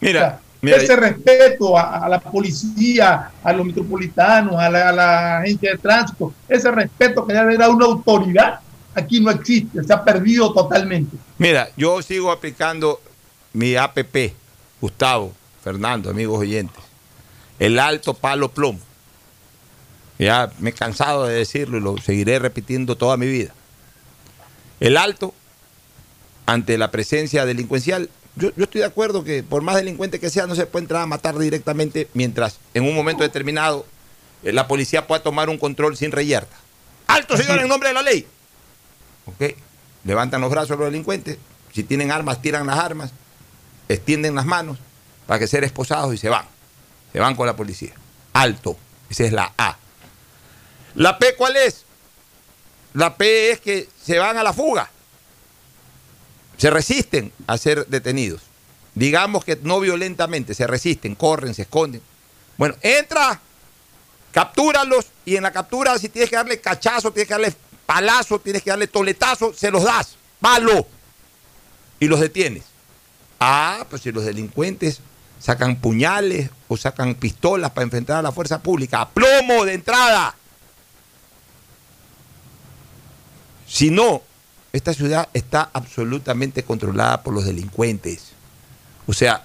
Mira, 0.00 0.40
ese 0.62 0.94
respeto 0.94 1.76
a, 1.76 2.04
a 2.04 2.08
la 2.08 2.20
policía, 2.20 3.32
a 3.42 3.52
los 3.52 3.66
metropolitanos, 3.66 4.54
a 4.56 4.70
la, 4.70 4.88
a 4.88 4.92
la 4.92 5.38
agencia 5.38 5.72
de 5.72 5.78
tránsito, 5.78 6.32
ese 6.48 6.70
respeto 6.70 7.26
que 7.26 7.34
debe 7.34 7.56
dar 7.56 7.70
una 7.70 7.86
autoridad, 7.86 8.60
aquí 8.94 9.20
no 9.20 9.30
existe, 9.30 9.82
se 9.82 9.92
ha 9.92 10.04
perdido 10.04 10.52
totalmente. 10.52 11.16
Mira, 11.38 11.68
yo 11.76 12.00
sigo 12.02 12.30
aplicando 12.30 13.00
mi 13.52 13.74
APP, 13.74 14.34
Gustavo, 14.80 15.32
Fernando, 15.62 16.10
amigos 16.10 16.40
oyentes. 16.40 16.82
El 17.58 17.78
alto 17.78 18.14
palo 18.14 18.50
plomo. 18.50 18.80
Ya 20.18 20.52
me 20.60 20.70
he 20.70 20.72
cansado 20.72 21.26
de 21.26 21.34
decirlo 21.34 21.78
y 21.78 21.80
lo 21.80 21.98
seguiré 21.98 22.38
repitiendo 22.38 22.96
toda 22.96 23.16
mi 23.16 23.26
vida. 23.26 23.52
El 24.78 24.96
alto 24.96 25.34
ante 26.46 26.78
la 26.78 26.90
presencia 26.90 27.44
delincuencial. 27.44 28.08
Yo, 28.36 28.50
yo 28.56 28.64
estoy 28.64 28.80
de 28.80 28.86
acuerdo 28.86 29.24
que 29.24 29.42
por 29.42 29.62
más 29.62 29.76
delincuente 29.76 30.18
que 30.18 30.30
sea, 30.30 30.46
no 30.46 30.54
se 30.54 30.66
puede 30.66 30.84
entrar 30.84 31.02
a 31.02 31.06
matar 31.06 31.38
directamente 31.38 32.08
mientras 32.14 32.58
en 32.72 32.84
un 32.84 32.94
momento 32.94 33.22
determinado 33.22 33.84
eh, 34.42 34.52
la 34.52 34.66
policía 34.66 35.06
pueda 35.06 35.22
tomar 35.22 35.48
un 35.48 35.58
control 35.58 35.96
sin 35.96 36.12
reyerta. 36.12 36.56
Alto, 37.06 37.36
señor, 37.36 37.60
en 37.60 37.68
nombre 37.68 37.90
de 37.90 37.94
la 37.94 38.02
ley. 38.02 38.26
¿Ok? 39.26 39.54
Levantan 40.04 40.40
los 40.40 40.50
brazos 40.50 40.78
los 40.78 40.86
delincuentes. 40.86 41.38
Si 41.72 41.82
tienen 41.82 42.10
armas, 42.10 42.42
tiran 42.42 42.66
las 42.66 42.78
armas. 42.78 43.12
Extienden 43.88 44.34
las 44.34 44.46
manos 44.46 44.78
para 45.26 45.38
que 45.38 45.46
sean 45.46 45.64
esposados 45.64 46.14
y 46.14 46.16
se 46.16 46.28
van. 46.28 46.46
Se 47.12 47.20
van 47.20 47.36
con 47.36 47.46
la 47.46 47.54
policía. 47.54 47.92
Alto. 48.32 48.76
Esa 49.10 49.24
es 49.24 49.32
la 49.32 49.52
A. 49.58 49.76
¿La 50.94 51.18
P 51.18 51.34
cuál 51.36 51.56
es? 51.56 51.84
La 52.94 53.16
P 53.16 53.50
es 53.50 53.60
que 53.60 53.88
se 54.02 54.18
van 54.18 54.36
a 54.38 54.42
la 54.42 54.52
fuga. 54.52 54.90
Se 56.56 56.70
resisten 56.70 57.32
a 57.46 57.58
ser 57.58 57.86
detenidos. 57.86 58.42
Digamos 58.94 59.44
que 59.44 59.58
no 59.62 59.80
violentamente, 59.80 60.54
se 60.54 60.66
resisten, 60.66 61.14
corren, 61.14 61.54
se 61.54 61.62
esconden. 61.62 62.02
Bueno, 62.58 62.74
entra, 62.82 63.40
captúralos 64.32 65.06
y 65.24 65.36
en 65.36 65.42
la 65.42 65.52
captura 65.52 65.98
si 65.98 66.08
tienes 66.08 66.30
que 66.30 66.36
darle 66.36 66.60
cachazo, 66.60 67.10
tienes 67.10 67.28
que 67.28 67.34
darle 67.34 67.54
palazo, 67.86 68.38
tienes 68.38 68.62
que 68.62 68.70
darle 68.70 68.86
toletazo, 68.86 69.52
se 69.54 69.70
los 69.70 69.84
das, 69.84 70.16
palo, 70.40 70.86
y 71.98 72.06
los 72.06 72.20
detienes. 72.20 72.64
Ah, 73.40 73.86
pues 73.88 74.02
si 74.02 74.12
los 74.12 74.24
delincuentes 74.24 75.00
sacan 75.38 75.76
puñales 75.76 76.50
o 76.68 76.76
sacan 76.76 77.14
pistolas 77.14 77.72
para 77.72 77.84
enfrentar 77.84 78.18
a 78.18 78.22
la 78.22 78.32
fuerza 78.32 78.62
pública, 78.62 79.00
a 79.00 79.08
plomo 79.08 79.64
de 79.64 79.74
entrada. 79.74 80.34
Si 83.66 83.90
no, 83.90 84.22
esta 84.72 84.94
ciudad 84.94 85.28
está 85.34 85.68
absolutamente 85.72 86.62
controlada 86.62 87.22
por 87.22 87.34
los 87.34 87.44
delincuentes. 87.44 88.32
O 89.06 89.12
sea, 89.12 89.44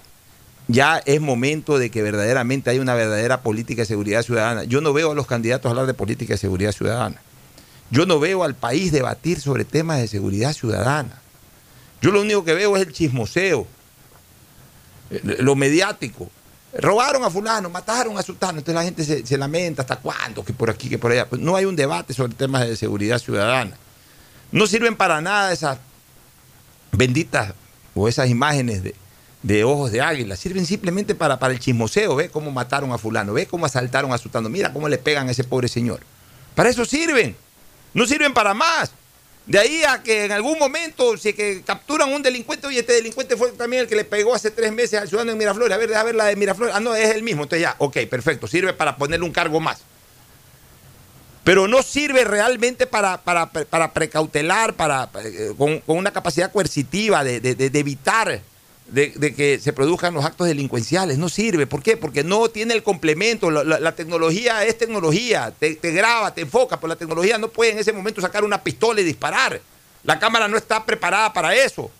ya 0.68 0.98
es 1.04 1.20
momento 1.20 1.78
de 1.78 1.90
que 1.90 2.02
verdaderamente 2.02 2.70
haya 2.70 2.80
una 2.80 2.94
verdadera 2.94 3.42
política 3.42 3.82
de 3.82 3.86
seguridad 3.86 4.22
ciudadana. 4.22 4.64
Yo 4.64 4.80
no 4.80 4.92
veo 4.92 5.12
a 5.12 5.14
los 5.14 5.26
candidatos 5.26 5.70
hablar 5.70 5.86
de 5.86 5.94
política 5.94 6.34
de 6.34 6.38
seguridad 6.38 6.72
ciudadana. 6.72 7.20
Yo 7.90 8.06
no 8.06 8.20
veo 8.20 8.44
al 8.44 8.54
país 8.54 8.92
debatir 8.92 9.40
sobre 9.40 9.64
temas 9.64 9.98
de 9.98 10.08
seguridad 10.08 10.52
ciudadana. 10.52 11.20
Yo 12.00 12.10
lo 12.10 12.20
único 12.20 12.44
que 12.44 12.54
veo 12.54 12.76
es 12.76 12.86
el 12.86 12.92
chismoseo, 12.92 13.66
eh, 15.10 15.36
lo 15.40 15.56
mediático. 15.56 16.30
Robaron 16.78 17.24
a 17.24 17.30
fulano, 17.30 17.70
mataron 17.70 18.18
a 18.18 18.22
sultano, 18.22 18.58
entonces 18.58 18.74
la 18.74 18.84
gente 18.84 19.04
se, 19.04 19.26
se 19.26 19.38
lamenta 19.38 19.82
hasta 19.82 19.96
cuándo, 19.96 20.44
que 20.44 20.52
por 20.52 20.68
aquí, 20.68 20.88
que 20.88 20.98
por 20.98 21.12
allá. 21.12 21.26
Pues 21.26 21.40
no 21.40 21.56
hay 21.56 21.64
un 21.64 21.76
debate 21.76 22.12
sobre 22.12 22.34
temas 22.34 22.68
de 22.68 22.76
seguridad 22.76 23.18
ciudadana. 23.18 23.76
No 24.50 24.66
sirven 24.66 24.96
para 24.96 25.20
nada 25.20 25.52
esas 25.52 25.78
benditas 26.92 27.52
o 27.94 28.08
esas 28.08 28.30
imágenes 28.30 28.82
de, 28.82 28.94
de 29.42 29.64
ojos 29.64 29.92
de 29.92 30.00
águila. 30.00 30.36
Sirven 30.36 30.64
simplemente 30.64 31.14
para, 31.14 31.38
para 31.38 31.52
el 31.52 31.60
chismoseo. 31.60 32.16
Ve 32.16 32.30
cómo 32.30 32.50
mataron 32.50 32.92
a 32.92 32.98
fulano, 32.98 33.34
ve 33.34 33.46
cómo 33.46 33.66
asaltaron 33.66 34.12
a 34.12 34.18
sultano. 34.18 34.48
Mira 34.48 34.72
cómo 34.72 34.88
le 34.88 34.98
pegan 34.98 35.28
a 35.28 35.32
ese 35.32 35.44
pobre 35.44 35.68
señor. 35.68 36.00
Para 36.54 36.70
eso 36.70 36.84
sirven. 36.84 37.36
No 37.92 38.06
sirven 38.06 38.32
para 38.32 38.54
más. 38.54 38.90
De 39.46 39.58
ahí 39.58 39.82
a 39.82 40.02
que 40.02 40.26
en 40.26 40.32
algún 40.32 40.58
momento, 40.58 41.16
si 41.16 41.32
que 41.32 41.62
capturan 41.62 42.12
un 42.12 42.22
delincuente, 42.22 42.66
oye, 42.66 42.80
este 42.80 42.92
delincuente 42.92 43.34
fue 43.34 43.50
también 43.52 43.82
el 43.82 43.88
que 43.88 43.96
le 43.96 44.04
pegó 44.04 44.34
hace 44.34 44.50
tres 44.50 44.72
meses 44.72 45.00
al 45.00 45.08
ciudadano 45.08 45.32
en 45.32 45.38
Miraflores. 45.38 45.74
A 45.74 45.78
ver, 45.78 45.88
deja 45.88 46.02
ver 46.02 46.14
la 46.14 46.26
de 46.26 46.36
Miraflores. 46.36 46.74
Ah, 46.74 46.80
no, 46.80 46.94
es 46.94 47.14
el 47.14 47.22
mismo. 47.22 47.44
Entonces 47.44 47.62
ya, 47.62 47.74
ok, 47.78 47.96
perfecto. 48.10 48.46
Sirve 48.46 48.72
para 48.72 48.96
ponerle 48.96 49.24
un 49.24 49.32
cargo 49.32 49.60
más 49.60 49.82
pero 51.48 51.66
no 51.66 51.82
sirve 51.82 52.24
realmente 52.24 52.86
para, 52.86 53.22
para, 53.22 53.50
para 53.50 53.94
precautelar, 53.94 54.74
para, 54.74 55.08
eh, 55.24 55.54
con, 55.56 55.80
con, 55.80 55.96
una 55.96 56.10
capacidad 56.10 56.52
coercitiva 56.52 57.24
de, 57.24 57.40
de, 57.40 57.54
de 57.54 57.78
evitar 57.78 58.42
de, 58.86 59.34
que 59.34 59.58
se 59.58 59.72
produzcan 59.72 60.12
los 60.12 60.26
actos 60.26 60.46
delincuenciales. 60.46 61.16
No 61.16 61.30
sirve. 61.30 61.66
¿Por 61.66 61.82
qué? 61.82 61.96
Porque 61.96 62.22
no 62.22 62.50
tiene 62.50 62.74
el 62.74 62.82
complemento. 62.82 63.50
La, 63.50 63.94
tecnología 63.94 64.62
es 64.66 64.76
tecnología. 64.76 65.50
Te, 65.58 65.74
te, 65.76 65.90
graba, 65.90 66.34
te 66.34 66.42
enfoca, 66.42 66.78
pero 66.78 66.88
la 66.88 66.96
tecnología 66.96 67.38
no 67.38 67.48
puede 67.48 67.72
en 67.72 67.78
ese 67.78 67.94
momento 67.94 68.20
sacar 68.20 68.44
una 68.44 68.62
pistola 68.62 69.00
y 69.00 69.04
disparar. 69.04 69.58
La 70.04 70.18
cámara 70.18 70.48
no 70.48 70.58
está 70.58 70.84
preparada 70.84 71.32
para 71.32 71.54
eso. 71.54 71.90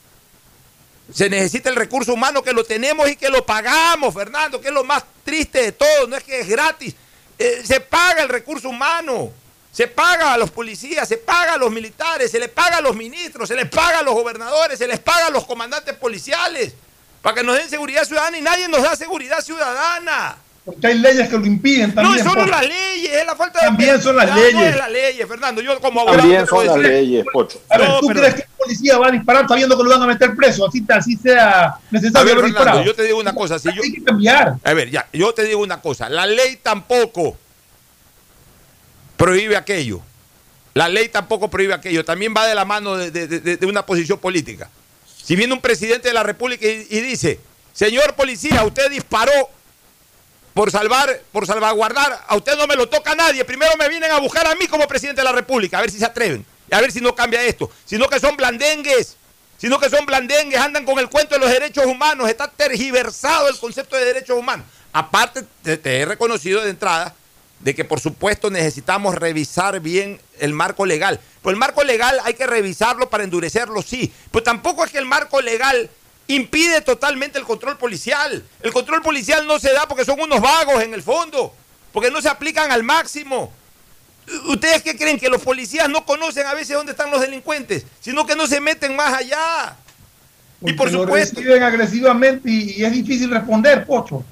Se 1.11 1.31
necesita 1.31 1.71
el 1.71 1.77
recurso 1.77 2.13
humano 2.13 2.43
que 2.43 2.53
lo 2.53 2.65
tenemos 2.65 3.09
y 3.09 3.17
que 3.17 3.31
lo 3.31 3.47
pagamos, 3.47 4.13
Fernando, 4.13 4.61
que 4.61 4.69
es 4.69 4.75
lo 4.75 4.85
más 4.85 5.05
triste 5.25 5.63
de 5.63 5.73
todo. 5.73 6.07
No 6.07 6.17
es 6.17 6.23
que 6.23 6.41
es 6.41 6.49
gratis. 6.49 6.95
Eh, 7.39 7.63
se 7.65 7.81
paga 7.81 8.23
el 8.23 8.29
recurso 8.29 8.69
humano, 8.69 9.31
se 9.79 9.87
paga 9.87 10.33
a 10.33 10.37
los 10.37 10.51
policías, 10.51 11.07
se 11.07 11.19
paga 11.19 11.55
a 11.55 11.57
los 11.57 11.71
militares, 11.71 12.33
se 12.33 12.41
les 12.41 12.49
paga 12.49 12.79
a 12.79 12.81
los 12.81 12.97
ministros, 12.97 13.47
se 13.47 13.55
les 13.55 13.69
paga 13.69 14.01
a 14.01 14.03
los 14.03 14.13
gobernadores, 14.13 14.77
se 14.77 14.89
les 14.89 14.99
paga 14.99 15.29
a 15.29 15.31
los 15.31 15.47
comandantes 15.47 15.95
policiales 15.95 16.75
para 17.23 17.37
que 17.37 17.45
nos 17.45 17.57
den 17.57 17.71
seguridad 17.71 18.03
ciudadana 18.03 18.37
y 18.37 18.41
nadie 18.41 18.67
nos 18.67 18.83
da 18.83 18.97
seguridad 18.97 19.41
ciudadana. 19.41 20.37
Porque 20.65 20.85
hay 20.89 20.99
leyes 20.99 21.29
que 21.29 21.39
lo 21.39 21.47
impiden 21.47 21.95
también. 21.95 22.25
No, 22.25 22.35
son 22.35 22.51
las 22.51 22.63
leyes, 22.63 23.13
es 23.13 23.25
la 23.25 23.37
falta 23.37 23.61
de. 23.61 23.67
También 23.67 24.03
son 24.03 24.17
las 24.17 24.35
leyes. 24.35 24.55
No 24.55 24.63
es 24.63 24.77
las 24.77 24.91
leyes, 24.91 25.29
Fernando. 25.29 25.61
Yo 25.61 25.81
como 25.81 26.01
abogado. 26.01 26.23
También 26.23 26.47
son 26.49 26.67
las 26.67 26.77
leyes, 26.77 27.25
Pocho. 27.33 27.63
A 27.69 27.79
ver, 27.79 27.89
¿tú 28.01 28.09
no, 28.09 28.15
crees 28.15 28.35
que 28.35 28.41
el 28.41 28.49
policía 28.59 28.99
va 28.99 29.07
a 29.07 29.11
disparar 29.13 29.47
sabiendo 29.47 29.79
que 29.79 29.85
lo 29.85 29.91
van 29.91 30.03
a 30.03 30.07
meter 30.09 30.35
preso? 30.35 30.67
Así, 30.67 30.85
así 30.89 31.17
sea 31.17 31.77
necesario. 31.93 32.33
A 32.33 32.35
ver, 32.35 32.53
Fernando, 32.53 32.83
yo 32.83 32.97
te 32.97 33.05
digo 33.05 33.21
una 33.21 33.33
cosa. 33.33 33.61
Si 33.61 33.69
yo, 33.73 33.81
hay 33.81 33.93
que 33.93 34.03
cambiar. 34.03 34.57
A 34.65 34.75
ver, 34.75 34.91
ya, 34.91 35.09
yo 35.13 35.33
te 35.33 35.45
digo 35.45 35.63
una 35.63 35.81
cosa. 35.81 36.09
La 36.09 36.27
ley 36.27 36.59
tampoco 36.61 37.37
prohíbe 39.19 39.57
aquello. 39.57 40.01
La 40.73 40.89
ley 40.89 41.09
tampoco 41.09 41.51
prohíbe 41.51 41.75
aquello, 41.75 42.05
también 42.05 42.33
va 42.35 42.47
de 42.47 42.55
la 42.55 42.65
mano 42.65 42.97
de, 42.97 43.59
una 43.67 43.85
posición 43.85 44.19
política. 44.19 44.71
Si 45.23 45.37
viene 45.37 45.53
un 45.53 45.61
presidente 45.61 46.09
de 46.09 46.15
la 46.15 46.23
República 46.23 46.65
y, 46.65 47.01
dice, 47.01 47.41
señor 47.75 48.15
policía, 48.15 48.65
usted 48.65 48.89
disparó 48.91 49.33
por 50.55 50.71
salvar, 50.71 51.21
por 51.33 51.47
salvaguardar, 51.47 52.25
a 52.27 52.37
usted 52.37 52.57
no 52.57 52.67
me 52.67 52.77
lo 52.77 52.89
toca 52.89 53.15
nadie, 53.15 53.45
primero 53.45 53.77
me 53.77 53.89
vienen 53.89 54.11
a 54.13 54.21
buscar 54.21 54.47
a 54.47 54.55
mí 54.55 54.67
como 54.69 54.87
presidente 54.87 55.21
de 55.21 55.25
la 55.25 55.33
República, 55.33 55.79
a 55.79 55.81
ver 55.81 55.91
si 55.91 55.99
se 55.99 56.05
atreven, 56.05 56.47
a 56.71 56.81
ver 56.81 56.93
si 56.93 57.01
no 57.01 57.15
cambia 57.15 57.43
esto, 57.43 57.71
sino 57.85 58.09
que 58.09 58.21
son 58.21 58.37
blandengues, 58.37 59.17
sino 59.59 59.81
que 59.81 59.91
son 59.91 60.07
blandengues, 60.07 60.59
andan 60.61 60.85
con 60.85 60.99
el 61.01 61.09
cuento 61.11 61.35
de 61.35 61.41
los 61.41 61.51
derechos 61.51 61.87
humanos, 61.87 62.29
está 62.29 62.49
tergiversado 62.49 63.49
el 63.49 63.59
concepto 63.59 63.97
de 63.97 64.05
derechos 64.05 64.39
humanos. 64.39 64.67
Aparte, 64.93 65.45
te, 65.63 65.77
te 65.77 65.99
he 65.99 66.05
reconocido 66.07 66.63
de 66.63 66.71
entrada 66.71 67.15
de 67.61 67.75
que 67.75 67.85
por 67.85 68.01
supuesto 68.01 68.51
necesitamos 68.51 69.15
revisar 69.15 69.81
bien 69.81 70.21
el 70.39 70.53
marco 70.53 70.87
legal. 70.87 71.21
Pues 71.43 71.55
el 71.55 71.59
marco 71.59 71.83
legal 71.83 72.19
hay 72.25 72.35
que 72.35 72.47
revisarlo 72.47 73.11
para 73.11 73.25
endurecerlo, 73.25 73.83
sí. 73.83 74.13
Pero 74.31 74.43
tampoco 74.43 74.85
es 74.85 74.91
que 74.91 74.99
el 74.99 75.07
marco 75.07 75.41
legal 75.41 75.91
impide 76.29 76.81
totalmente 76.83 77.39
el 77.39 77.45
control 77.45 77.77
policial. 77.79 78.45
El 78.63 78.73
control 78.73 79.03
policial 79.03 79.47
no 79.47 79.59
se 79.59 79.73
da 79.73 79.89
porque 79.89 80.05
son 80.05 80.21
unos 80.21 80.41
vagos 80.41 80.83
en 80.83 80.95
el 80.95 81.03
fondo, 81.03 81.53
porque 81.93 82.11
no 82.11 82.21
se 82.21 82.29
aplican 82.29 82.71
al 82.71 82.83
máximo. 82.83 83.53
¿Ustedes 84.47 84.83
qué 84.83 84.97
creen? 84.97 85.19
Que 85.19 85.31
los 85.31 85.43
policías 85.43 85.89
no 85.89 86.05
conocen 86.05 86.47
a 86.47 86.55
veces 86.55 86.77
dónde 86.77 86.93
están 86.93 87.11
los 87.11 87.21
delincuentes, 87.21 87.87
sino 88.01 88.27
que 88.27 88.37
no 88.37 88.47
se 88.47 88.61
meten 88.61 88.95
más 88.95 89.15
allá. 89.15 89.77
Y 90.61 90.75
por 90.75 90.93
lo 90.93 91.03
supuesto. 91.03 91.37
reciben 91.37 91.63
agresivamente 91.63 92.51
y, 92.51 92.75
y 92.79 92.85
es 92.85 92.93
difícil 92.93 93.31
responder, 93.31 93.87
Pocho. 93.87 94.25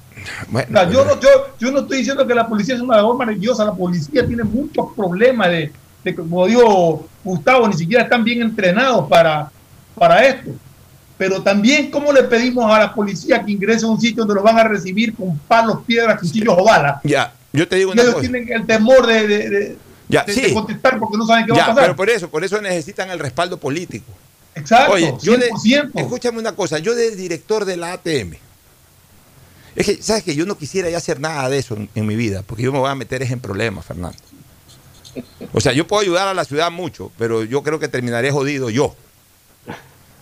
Bueno, 0.49 0.67
O 0.69 0.73
sea, 0.83 0.89
yo, 0.91 1.05
no, 1.05 1.19
yo, 1.19 1.29
yo 1.59 1.71
no 1.71 1.79
estoy 1.79 1.97
diciendo 1.99 2.25
que 2.27 2.33
la 2.35 2.47
policía 2.47 2.75
es 2.75 2.81
una 2.81 2.97
labor 2.97 3.17
maravillosa, 3.17 3.65
la 3.65 3.73
policía 3.73 4.25
tiene 4.25 4.43
muchos 4.43 4.87
problemas 4.95 5.49
de, 5.49 5.71
de 6.03 6.15
como 6.15 6.45
dijo 6.47 7.07
Gustavo, 7.23 7.67
ni 7.67 7.75
siquiera 7.75 8.03
están 8.03 8.23
bien 8.23 8.41
entrenados 8.41 9.07
para, 9.09 9.49
para 9.95 10.25
esto. 10.25 10.51
Pero 11.17 11.41
también, 11.41 11.89
¿cómo 11.89 12.13
le 12.13 12.23
pedimos 12.23 12.71
a 12.71 12.77
la 12.79 12.93
policía 12.93 13.43
que 13.43 13.51
ingrese 13.51 13.85
a 13.85 13.89
un 13.89 13.99
sitio 13.99 14.17
donde 14.23 14.35
los 14.35 14.43
van 14.43 14.59
a 14.59 14.63
recibir 14.65 15.15
con 15.15 15.37
palos, 15.39 15.79
piedras, 15.85 16.19
cuchillos 16.19 16.53
o 16.57 16.63
balas? 16.63 17.01
Ya, 17.03 17.33
yo 17.51 17.67
te 17.67 17.75
digo 17.77 17.91
una 17.91 18.01
ellos 18.03 18.15
cosa. 18.15 18.29
tienen 18.29 18.51
el 18.51 18.65
temor 18.67 19.05
de, 19.07 19.27
de- 19.27 19.49
de- 19.49 19.77
Ya, 20.09 20.23
de- 20.23 20.33
sí. 20.33 20.53
contestar 20.53 20.99
porque 20.99 21.17
no 21.17 21.25
saben 21.25 21.45
qué 21.47 21.53
va 21.53 21.57
a 21.63 21.67
pasar. 21.67 21.83
pero 21.83 21.95
por 21.95 22.09
eso, 22.09 22.29
por 22.29 22.43
eso 22.43 22.61
necesitan 22.61 23.09
el 23.09 23.17
respaldo 23.19 23.57
político. 23.57 24.05
Exacto, 24.53 24.93
Oye, 24.93 25.13
yo 25.21 25.37
de- 25.37 25.49
100%. 25.51 25.91
escúchame 25.95 26.37
una 26.39 26.51
cosa, 26.53 26.77
yo 26.79 26.93
de 26.95 27.15
director 27.15 27.65
de 27.65 27.77
la 27.77 27.93
ATM, 27.93 28.35
es 29.77 29.85
que, 29.85 30.01
¿sabes 30.01 30.23
que 30.23 30.35
Yo 30.35 30.47
no 30.47 30.57
quisiera 30.57 30.89
ya 30.89 30.97
hacer 30.97 31.19
nada 31.19 31.47
de 31.49 31.59
eso 31.59 31.77
en, 31.93 32.07
mi 32.07 32.15
vida, 32.15 32.41
porque 32.41 32.63
yo 32.63 32.73
me 32.73 32.79
voy 32.79 32.89
a 32.89 32.95
meter 32.95 33.21
en 33.21 33.39
problemas, 33.39 33.85
Fernando. 33.85 34.17
O 35.53 35.61
sea, 35.61 35.71
yo 35.71 35.85
puedo 35.85 36.01
ayudar 36.01 36.27
a 36.27 36.33
la 36.33 36.45
ciudad 36.45 36.71
mucho, 36.71 37.11
pero 37.17 37.43
yo 37.43 37.61
creo 37.61 37.77
que 37.77 37.87
terminaré 37.87 38.31
jodido 38.31 38.71
yo. 38.71 38.95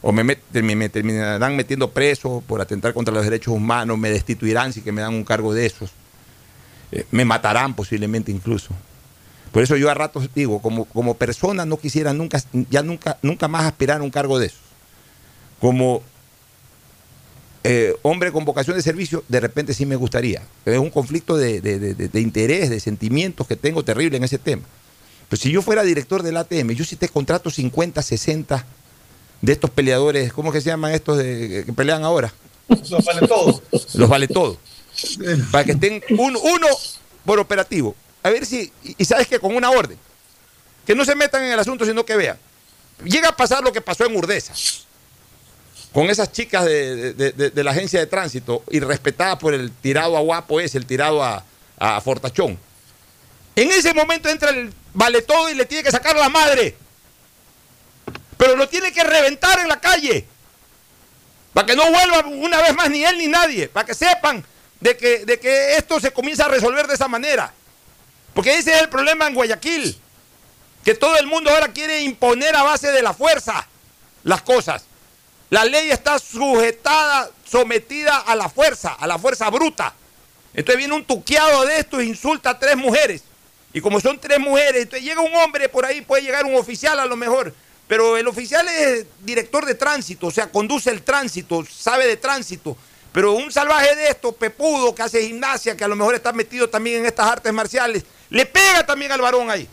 O 0.01 0.11
me- 0.11 0.23
me 0.25 0.89
terminarán 0.89 1.55
metiendo 1.55 1.89
preso 1.91 2.43
por 2.45 2.59
atentar 2.59 2.93
contra 2.93 3.13
los 3.13 3.23
derechos 3.23 3.53
humanos, 3.53 3.97
me 3.97 4.09
destituirán 4.09 4.73
si 4.73 4.81
que 4.81 4.91
me 4.91 5.01
dan 5.01 5.13
un 5.13 5.23
cargo 5.23 5.53
de 5.53 5.65
esos. 5.65 5.89
Eh, 6.91 7.05
me 7.11 7.23
matarán 7.23 7.75
posiblemente 7.75 8.31
incluso. 8.33 8.73
Por 9.53 9.63
eso 9.63 9.77
yo 9.77 9.89
a 9.89 9.93
ratos 9.93 10.29
digo, 10.35 10.61
como, 10.61 10.83
como 10.83 11.13
persona 11.13 11.65
no 11.65 11.77
quisiera 11.77 12.11
nunca, 12.11 12.43
ya 12.69 12.83
nunca, 12.83 13.17
nunca 13.21 13.47
más 13.47 13.63
aspirar 13.63 14.01
a 14.01 14.03
un 14.03 14.11
cargo 14.11 14.37
de 14.37 14.47
esos. 14.47 14.59
Como 15.61 16.03
eh, 17.65 17.95
hombre 18.03 18.31
con 18.31 18.45
vocación 18.45 18.75
de 18.77 18.81
servicio, 18.83 19.23
de 19.27 19.39
repente 19.39 19.73
sí 19.73 19.85
me 19.85 19.95
gustaría. 19.95 20.41
Es 20.65 20.77
un 20.77 20.89
conflicto 20.89 21.35
de, 21.37 21.61
de- 21.61 21.79
de- 21.79 21.93
de- 21.95 22.07
de 22.07 22.21
interés, 22.21 22.69
de 22.69 22.79
sentimientos 22.79 23.47
que 23.47 23.55
tengo 23.55 23.83
terrible 23.83 24.17
en 24.17 24.23
ese 24.23 24.37
tema. 24.37 24.63
Pero 25.29 25.41
si 25.41 25.51
yo 25.51 25.61
fuera 25.61 25.83
director 25.83 26.21
del 26.23 26.37
ATM, 26.37 26.71
yo 26.71 26.85
sí 26.85 26.95
te 26.95 27.09
contrato 27.09 27.49
50, 27.49 28.01
60 28.01 28.65
de 29.41 29.51
estos 29.51 29.69
peleadores, 29.71 30.31
¿cómo 30.31 30.51
que 30.51 30.61
se 30.61 30.67
llaman 30.69 30.91
estos 30.93 31.17
de, 31.17 31.63
que 31.65 31.73
pelean 31.73 32.03
ahora? 32.03 32.31
Eso 32.69 32.99
vale 33.03 33.27
todo. 33.27 33.61
Los 33.95 34.09
vale 34.09 34.27
todo. 34.27 34.57
Para 35.51 35.63
que 35.65 35.71
estén 35.73 36.01
un- 36.11 36.35
uno 36.37 36.67
por 37.25 37.39
operativo. 37.39 37.95
A 38.23 38.29
ver 38.29 38.45
si, 38.45 38.71
y 38.97 39.05
sabes 39.05 39.27
que 39.27 39.39
con 39.39 39.55
una 39.55 39.69
orden. 39.71 39.97
Que 40.85 40.95
no 40.95 41.03
se 41.05 41.15
metan 41.15 41.43
en 41.43 41.51
el 41.51 41.59
asunto, 41.59 41.85
sino 41.85 42.05
que 42.05 42.15
vean. 42.15 42.37
Llega 43.03 43.29
a 43.29 43.35
pasar 43.35 43.63
lo 43.63 43.71
que 43.73 43.81
pasó 43.81 44.05
en 44.05 44.15
Urdesa. 44.15 44.53
Con 45.95 46.09
esas 46.09 46.29
chicas 46.33 46.65
de, 46.65 47.13
de- 47.13 47.63
la 47.63 47.71
agencia 47.71 48.01
de 48.01 48.05
tránsito, 48.05 48.63
irrespetadas 48.69 49.37
por 49.37 49.53
el 49.53 49.71
tirado 49.71 50.17
a 50.17 50.19
guapo 50.19 50.59
ese, 50.59 50.77
el 50.77 50.85
tirado 50.85 51.23
a, 51.23 51.41
a 51.79 52.01
Fortachón. 52.01 52.59
En 53.55 53.71
ese 53.71 53.93
momento 53.93 54.27
entra 54.27 54.49
el 54.49 54.73
vale 54.93 55.21
todo 55.21 55.49
y 55.49 55.53
le 55.53 55.63
tiene 55.65 55.85
que 55.85 55.91
sacar 55.91 56.17
la 56.17 56.27
madre. 56.27 56.75
Pero 58.35 58.57
lo 58.57 58.67
tiene 58.67 58.91
que 58.91 59.05
reventar 59.05 59.57
en 59.61 59.69
la 59.69 59.79
calle. 59.79 60.25
Para 61.53 61.65
que 61.65 61.77
no 61.77 61.89
vuelva 61.89 62.25
una 62.27 62.61
vez 62.61 62.75
más 62.75 62.89
ni 62.89 63.05
él 63.05 63.17
ni 63.17 63.27
nadie. 63.27 63.69
Para 63.69 63.85
que 63.85 63.93
sepan 63.93 64.43
de 64.81 64.97
que, 64.97 65.25
de 65.25 65.39
que 65.39 65.77
esto 65.77 66.01
se 66.01 66.11
comienza 66.11 66.43
a 66.43 66.49
resolver 66.49 66.87
de 66.87 66.95
esa 66.95 67.07
manera. 67.07 67.53
Porque 68.33 68.57
ese 68.57 68.73
es 68.75 68.81
el 68.81 68.89
problema 68.89 69.27
en 69.27 69.33
Guayaquil. 69.33 69.97
Que 70.83 70.93
todo 70.93 71.15
el 71.15 71.27
mundo 71.27 71.49
ahora 71.51 71.69
quiere 71.69 72.01
imponer 72.01 72.53
a 72.53 72.63
base 72.63 72.91
de 72.91 73.01
la 73.01 73.13
fuerza 73.13 73.65
las 74.25 74.41
cosas. 74.41 74.83
La 75.55 75.63
ley 75.63 75.89
está 75.89 76.19
sujetada, 76.19 77.31
sometida 77.45 78.17
a 78.17 78.35
la 78.35 78.49
fuerza, 78.49 78.91
a 78.91 79.07
la 79.07 79.17
fuerza 79.17 79.49
bruta. 79.49 79.93
Entonces 80.53 80.77
viene 80.77 80.93
un 80.93 81.05
tuqueado 81.05 81.65
de 81.65 81.79
esto 81.79 82.01
e 82.01 82.03
insulta 82.03 82.49
a 82.49 82.59
tres 82.59 82.75
mujeres. 82.75 83.23
Y 83.71 83.79
como 83.79 84.01
son 84.01 84.19
tres 84.19 84.37
mujeres, 84.37 84.81
entonces 84.81 85.07
llega 85.07 85.21
un 85.21 85.33
hombre 85.33 85.69
por 85.69 85.85
ahí, 85.85 86.01
puede 86.01 86.23
llegar 86.23 86.43
un 86.43 86.55
oficial 86.55 86.99
a 86.99 87.05
lo 87.05 87.15
mejor. 87.15 87.53
Pero 87.87 88.17
el 88.17 88.27
oficial 88.27 88.67
es 88.67 89.05
director 89.21 89.65
de 89.65 89.75
tránsito, 89.75 90.27
o 90.27 90.31
sea, 90.31 90.51
conduce 90.51 90.89
el 90.89 91.03
tránsito, 91.03 91.63
sabe 91.63 92.05
de 92.05 92.17
tránsito. 92.17 92.75
Pero 93.13 93.31
un 93.31 93.49
salvaje 93.49 93.95
de 93.95 94.09
esto, 94.09 94.33
pepudo, 94.33 94.93
que 94.93 95.03
hace 95.03 95.25
gimnasia, 95.25 95.77
que 95.77 95.85
a 95.85 95.87
lo 95.87 95.95
mejor 95.95 96.15
está 96.15 96.33
metido 96.33 96.69
también 96.69 96.99
en 96.99 97.05
estas 97.05 97.27
artes 97.27 97.53
marciales, 97.53 98.03
le 98.29 98.45
pega 98.45 98.85
también 98.85 99.13
al 99.13 99.21
varón 99.21 99.49
ahí. 99.49 99.69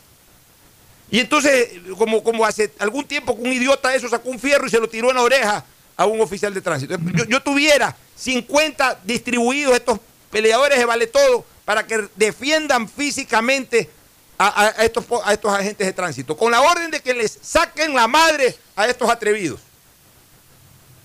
Y 1.11 1.19
entonces, 1.19 1.71
como, 1.97 2.23
como 2.23 2.45
hace 2.45 2.71
algún 2.79 3.03
tiempo 3.03 3.35
que 3.35 3.41
un 3.41 3.51
idiota 3.51 3.89
de 3.89 3.97
eso 3.97 4.07
sacó 4.07 4.29
un 4.29 4.39
fierro 4.39 4.65
y 4.65 4.69
se 4.69 4.79
lo 4.79 4.87
tiró 4.87 5.09
en 5.09 5.17
la 5.17 5.23
oreja 5.23 5.65
a 5.97 6.05
un 6.05 6.21
oficial 6.21 6.53
de 6.53 6.61
tránsito. 6.61 6.95
Yo, 7.13 7.25
yo 7.25 7.41
tuviera 7.41 7.95
50 8.15 8.99
distribuidos 9.03 9.75
estos 9.75 9.99
peleadores 10.31 10.77
de 10.79 10.85
vale 10.85 11.07
todo 11.07 11.45
para 11.65 11.85
que 11.85 12.07
defiendan 12.15 12.87
físicamente 12.89 13.89
a, 14.37 14.73
estos, 14.83 15.05
a 15.23 15.31
estos 15.33 15.53
agentes 15.53 15.87
de 15.87 15.93
tránsito, 15.93 16.35
con 16.35 16.51
la 16.51 16.61
orden 16.61 16.91
de 16.91 16.99
que 17.01 17.13
les 17.13 17.37
saquen 17.41 17.93
la 17.93 18.07
madre 18.07 18.57
a 18.75 18.87
estos 18.87 19.09
atrevidos. 19.09 19.61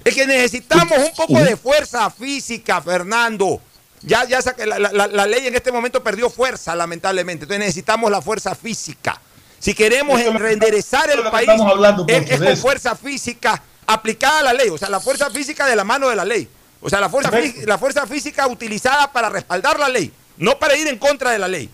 Es 0.04 0.14
que 0.14 0.26
necesitamos 0.26 0.98
un 0.98 1.12
poco 1.14 1.38
de 1.44 1.56
fuerza 1.56 2.08
física, 2.10 2.80
Fernando. 2.80 3.60
Ya, 4.02 4.24
ya 4.24 4.40
saca- 4.40 4.64
la, 4.64 4.78
la- 4.78 5.06
la 5.06 5.26
ley 5.26 5.46
en 5.46 5.54
este 5.54 5.70
momento 5.72 6.02
perdió 6.02 6.30
fuerza, 6.30 6.74
lamentablemente. 6.74 7.44
Entonces 7.44 7.60
necesitamos 7.60 8.10
la 8.10 8.22
fuerza 8.22 8.54
física. 8.54 9.20
Si 9.58 9.74
queremos 9.74 10.20
reenderezar 10.38 11.10
el 11.10 11.22
país, 11.30 11.48
hablando, 11.60 12.06
es, 12.08 12.30
es 12.30 12.40
con 12.40 12.56
fuerza 12.56 12.94
física 12.96 13.62
aplicada 13.88 14.40
a 14.40 14.42
la 14.44 14.52
ley. 14.52 14.68
O 14.68 14.78
sea, 14.78 14.88
la 14.88 15.00
fuerza 15.00 15.28
física 15.30 15.66
de 15.66 15.74
la 15.74 15.82
mano 15.82 16.08
de 16.08 16.14
la 16.16 16.24
ley. 16.24 16.48
O 16.80 16.88
sea, 16.88 17.00
la 17.00 17.08
fuerza, 17.08 17.32
la 17.64 17.78
fuerza 17.78 18.06
física 18.06 18.46
utilizada 18.46 19.10
para 19.12 19.28
respaldar 19.28 19.80
la 19.80 19.88
ley, 19.88 20.12
no 20.36 20.56
para 20.60 20.76
ir 20.76 20.86
en 20.86 20.96
contra 20.98 21.32
de 21.32 21.38
la 21.40 21.48
ley. 21.48 21.68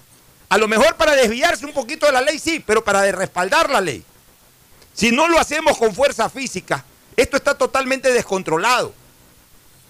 A 0.49 0.57
lo 0.57 0.67
mejor 0.69 0.97
para 0.97 1.15
desviarse 1.15 1.67
un 1.67 1.73
poquito 1.75 2.07
de 2.07 2.13
la 2.13 2.23
ley, 2.23 2.39
sí, 2.39 2.63
pero 2.67 2.83
para 2.83 3.11
respaldar 3.13 3.69
la 3.69 3.83
ley. 3.83 4.03
Si 4.95 5.11
no 5.11 5.29
lo 5.29 5.39
hacemos 5.39 5.77
con 5.77 5.95
fuerza 5.95 6.31
física, 6.31 6.85
esto 7.17 7.37
está 7.37 7.55
totalmente 7.59 8.13
descontrolado. 8.13 8.95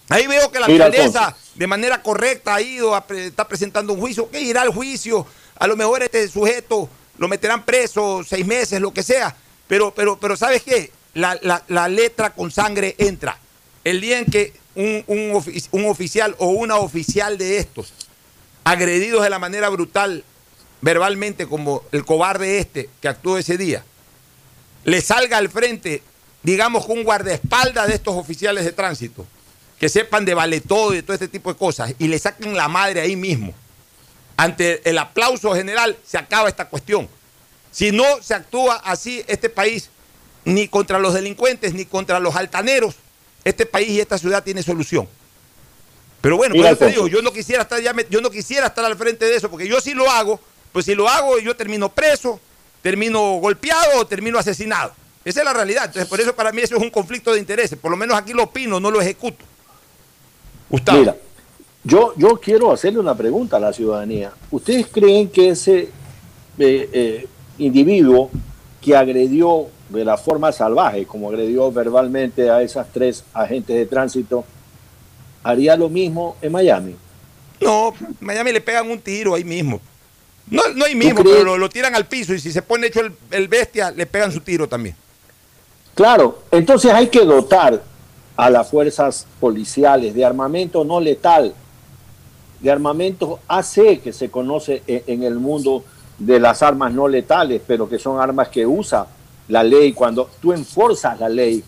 Ahí 0.09 0.27
veo 0.27 0.51
que 0.51 0.59
la 0.59 0.67
Mira, 0.67 0.87
alcaldesa 0.87 1.37
de 1.55 1.67
manera 1.67 2.03
correcta 2.03 2.55
ha 2.55 2.61
ido, 2.61 2.95
a 2.95 3.07
pre- 3.07 3.27
está 3.29 3.47
presentando 3.47 3.93
un 3.93 4.01
juicio. 4.01 4.29
¿Qué 4.31 4.41
irá 4.41 4.63
al 4.63 4.71
juicio? 4.71 5.27
A 5.59 5.67
lo 5.67 5.77
mejor 5.77 6.03
este 6.03 6.27
sujeto 6.29 6.89
lo 7.19 7.29
meterán 7.29 7.65
preso 7.65 8.23
seis 8.29 8.45
meses, 8.45 8.81
lo 8.81 8.93
que 8.93 9.03
sea. 9.03 9.35
Pero, 9.69 9.95
pero, 9.95 10.19
pero 10.19 10.37
¿sabes 10.37 10.63
qué? 10.63 10.91
La, 11.15 11.39
la- 11.69 11.89
letra 11.89 12.31
con 12.31 12.51
sangre 12.51 12.95
entra. 12.99 13.39
El 13.85 14.01
día 14.01 14.19
en 14.19 14.27
que 14.27 14.53
un, 14.75 15.05
un 15.07 15.43
un 15.71 15.85
oficial 15.87 16.35
o 16.39 16.49
una 16.49 16.77
oficial 16.77 17.39
de 17.39 17.59
estos, 17.59 17.93
agredidos 18.65 19.23
de 19.23 19.31
la 19.31 19.39
manera 19.39 19.69
brutal, 19.69 20.25
verbalmente, 20.81 21.47
como 21.47 21.83
el 21.93 22.05
cobarde 22.05 22.59
este 22.59 22.89
que 23.01 23.09
actuó 23.09 23.39
ese 23.39 23.57
día, 23.57 23.85
le 24.85 25.01
salga 25.01 25.39
al 25.39 25.49
frente, 25.49 26.03
digamos, 26.43 26.85
con 26.87 26.99
un 26.99 27.05
guardaespaldas 27.05 27.89
de 27.89 27.95
estos 27.95 28.15
oficiales 28.17 28.65
de 28.65 28.73
tránsito, 28.73 29.27
que 29.79 29.89
sepan 29.89 30.25
de 30.25 30.35
vale 30.35 30.61
todo 30.61 30.93
y 30.93 30.97
de 30.97 31.03
todo 31.03 31.15
este 31.15 31.29
tipo 31.29 31.53
de 31.53 31.59
cosas, 31.59 31.95
y 31.99 32.09
le 32.09 32.19
saquen 32.19 32.55
la 32.57 32.69
madre 32.69 33.01
ahí 33.01 33.17
mismo. 33.17 33.55
Ante 34.37 34.89
el 34.89 34.99
aplauso 34.99 35.55
general 35.55 35.97
se 36.05 36.19
acaba 36.19 36.49
esta 36.49 36.69
cuestión. 36.69 37.09
Si 37.71 37.93
no 37.93 38.05
se 38.23 38.35
actúa 38.35 38.77
así, 38.77 39.23
este 39.29 39.49
país, 39.49 39.91
ni 40.45 40.69
contra 40.69 40.99
los 40.99 41.15
delincuentes, 41.15 41.75
ni 41.75 41.85
contra 41.85 42.21
los 42.21 42.37
altaneros, 42.37 42.95
este 43.45 43.67
país 43.67 43.89
y 43.91 44.01
esta 44.01 44.19
ciudad 44.19 44.43
tiene 44.43 44.63
solución. 44.63 45.09
Pero 46.21 46.37
bueno, 46.37 46.55
Mira, 46.55 46.69
por 46.71 46.77
eso 46.77 46.85
te 46.87 46.91
digo, 46.93 47.07
yo 47.09 47.21
no 47.23 47.33
quisiera 47.33 47.63
estar 47.63 47.81
ya, 47.81 47.93
me- 47.93 48.07
yo 48.09 48.21
no 48.21 48.31
quisiera 48.31 48.69
estar 48.69 48.85
al 48.85 48.97
frente 48.97 49.27
de 49.27 49.37
eso, 49.37 49.51
porque 49.51 49.69
yo 49.69 49.81
sí 49.81 49.93
lo 49.95 50.11
hago, 50.11 50.41
pues 50.73 50.87
si 50.87 50.95
lo 50.95 51.09
hago 51.09 51.39
yo 51.39 51.55
termino 51.55 51.91
preso, 51.91 52.41
termino 52.83 53.37
golpeado 53.37 54.01
o 54.01 54.07
termino 54.07 54.39
asesinado. 54.39 54.93
Esa 55.25 55.41
es 55.41 55.45
la 55.47 55.53
realidad. 55.55 55.85
Entonces, 55.87 56.09
por 56.09 56.21
eso 56.21 56.35
para 56.35 56.53
mí 56.53 56.61
eso 56.63 56.77
es 56.77 56.83
un 56.83 56.91
conflicto 56.91 57.33
de 57.33 57.39
intereses. 57.39 57.79
Por 57.79 57.91
lo 57.91 57.97
menos 57.97 58.17
aquí 58.17 58.33
lo 58.35 58.43
opino, 58.45 58.79
no 58.81 58.91
lo 58.91 59.01
ejecuto. 59.01 59.43
Gustavo. 60.69 60.99
Mira, 60.99 61.17
yo, 61.83 62.15
yo 62.17 62.39
quiero 62.41 62.73
hacerle 62.73 62.99
una 62.99 63.15
pregunta 63.15 63.57
a 63.57 63.61
la 63.61 63.73
ciudadanía. 63.73 64.33
¿Ustedes 64.51 64.87
creen 64.87 65.29
que 65.31 65.51
ese 65.51 65.91
eh, 66.59 66.89
eh, 66.93 67.27
individuo 67.59 68.31
que 68.83 68.95
agredió 68.97 69.69
de 69.89 70.05
la 70.05 70.17
forma 70.17 70.53
salvaje, 70.53 71.07
como 71.07 71.29
agredió 71.29 71.71
verbalmente 71.71 72.51
a 72.51 72.63
esas 72.63 72.87
tres 72.93 73.25
agentes 73.33 73.77
de 73.77 73.87
tránsito, 73.87 74.45
haría 75.43 75.77
lo 75.77 75.89
mismo 75.89 76.37
en 76.41 76.53
Miami? 76.53 76.97
No, 77.61 77.95
Miami 78.21 78.53
le 78.53 78.61
pegan 78.61 78.91
un 78.91 78.99
tiro 78.99 79.35
ahí 79.35 79.45
mismo. 79.45 79.81
No, 80.51 80.63
no 80.75 80.85
ahí 80.85 80.95
mismo, 80.95 81.23
pero 81.23 81.45
lo, 81.45 81.57
lo 81.57 81.69
tiran 81.69 81.95
al 81.95 82.07
piso 82.07 82.35
y 82.35 82.39
si 82.39 82.53
se 82.53 82.63
pone 82.63 82.89
hecho 82.89 83.01
el, 83.01 83.13
el 83.31 83.49
bestia, 83.49 83.91
le 83.91 84.07
pegan 84.07 84.33
su 84.33 84.41
tiro 84.41 84.69
también. 84.69 84.97
Claro, 85.95 86.43
entonces 86.51 86.93
hay 86.93 87.09
que 87.09 87.25
dotar 87.25 87.83
a 88.37 88.51
las 88.51 88.69
fuerzas 88.69 89.27
policiales 89.39 90.15
de 90.15 90.25
armamento 90.25 90.85
no 90.85 91.01
letal, 91.01 91.55
de 92.61 92.71
armamento 92.71 93.41
AC, 93.47 94.01
que 94.03 94.13
se 94.13 94.31
conoce 94.31 94.83
en, 94.87 95.03
en 95.07 95.23
el 95.23 95.37
mundo 95.37 95.85
de 96.19 96.41
las 96.41 96.63
armas 96.63 96.93
no 96.93 97.09
letales, 97.09 97.63
pero 97.67 97.89
que 97.89 97.99
son 97.99 98.21
armas 98.21 98.49
que 98.49 98.67
usa 98.67 99.07
la 99.49 99.63
ley 99.63 99.93
cuando 99.93 100.29
tú 100.41 100.53
enforzas 100.53 101.19
la 101.21 101.29
ley. 101.29 101.63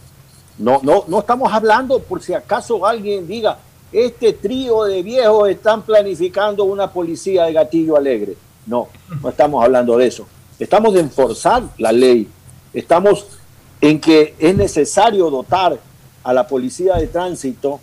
No, 0.59 0.81
no, 0.83 1.05
no 1.09 1.21
estamos 1.21 1.53
hablando 1.53 1.99
por 2.01 2.23
si 2.23 2.33
acaso 2.33 2.85
alguien 2.87 3.27
diga, 3.27 3.59
este 3.93 4.33
trío 4.33 4.85
de 4.85 5.03
viejos 5.03 5.49
están 5.49 5.83
planificando 5.83 6.65
una 6.65 6.91
policía 6.91 7.45
de 7.45 7.53
gatillo 7.53 7.97
alegre. 7.97 8.37
No, 8.67 8.89
no 9.23 9.29
estamos 9.29 9.63
hablando 9.65 9.97
de 9.97 10.07
eso. 10.07 10.27
Estamos 10.59 10.95
de 10.95 11.01
enforzar 11.01 11.63
la 11.79 11.93
ley. 11.93 12.29
Estamos 12.73 13.27
en 13.81 14.01
que 14.01 14.35
es 14.39 14.57
necesario 14.57 15.31
dotar 15.31 15.79
a 16.25 16.33
la 16.33 16.47
policía 16.47 16.97
de 16.97 17.07
tránsito, 17.07 17.79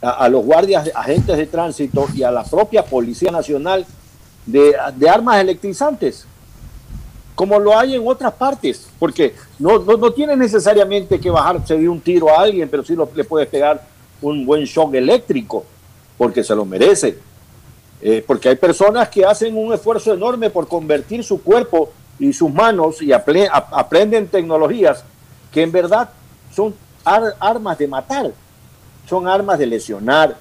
a, 0.00 0.10
a 0.10 0.28
los 0.28 0.44
guardias, 0.44 0.90
agentes 0.94 1.36
de 1.36 1.46
tránsito 1.46 2.06
y 2.14 2.22
a 2.22 2.30
la 2.30 2.44
propia 2.44 2.84
Policía 2.84 3.30
Nacional 3.30 3.84
de, 4.46 4.74
de 4.96 5.08
armas 5.10 5.40
electrizantes, 5.40 6.26
como 7.34 7.58
lo 7.58 7.76
hay 7.78 7.94
en 7.96 8.02
otras 8.06 8.32
partes, 8.34 8.88
porque 8.98 9.34
no, 9.58 9.78
no, 9.80 9.96
no 9.96 10.12
tienes 10.12 10.38
necesariamente 10.38 11.18
que 11.18 11.30
bajarse 11.30 11.76
de 11.76 11.88
un 11.88 12.00
tiro 12.00 12.30
a 12.30 12.42
alguien, 12.42 12.68
pero 12.68 12.84
sí 12.84 12.94
lo- 12.94 13.08
le 13.14 13.24
puedes 13.24 13.48
pegar 13.48 13.82
un 14.22 14.46
buen 14.46 14.64
shock 14.64 14.94
eléctrico, 14.94 15.64
porque 16.16 16.44
se 16.44 16.54
lo 16.54 16.64
merece. 16.64 17.18
Eh, 18.00 18.22
porque 18.26 18.50
hay 18.50 18.56
personas 18.56 19.08
que 19.08 19.24
hacen 19.24 19.56
un 19.56 19.72
esfuerzo 19.72 20.12
enorme 20.14 20.50
por 20.50 20.68
convertir 20.68 21.24
su 21.24 21.42
cuerpo 21.42 21.90
y 22.18 22.32
sus 22.32 22.52
manos 22.52 23.00
y 23.02 23.10
aprenden 23.12 24.28
tecnologías 24.28 25.02
que 25.50 25.62
en 25.62 25.72
verdad 25.72 26.10
son 26.54 26.74
ar- 27.04 27.34
armas 27.40 27.78
de 27.78 27.88
matar, 27.88 28.30
son 29.08 29.26
armas 29.26 29.58
de 29.58 29.66
lesionar. 29.66 30.36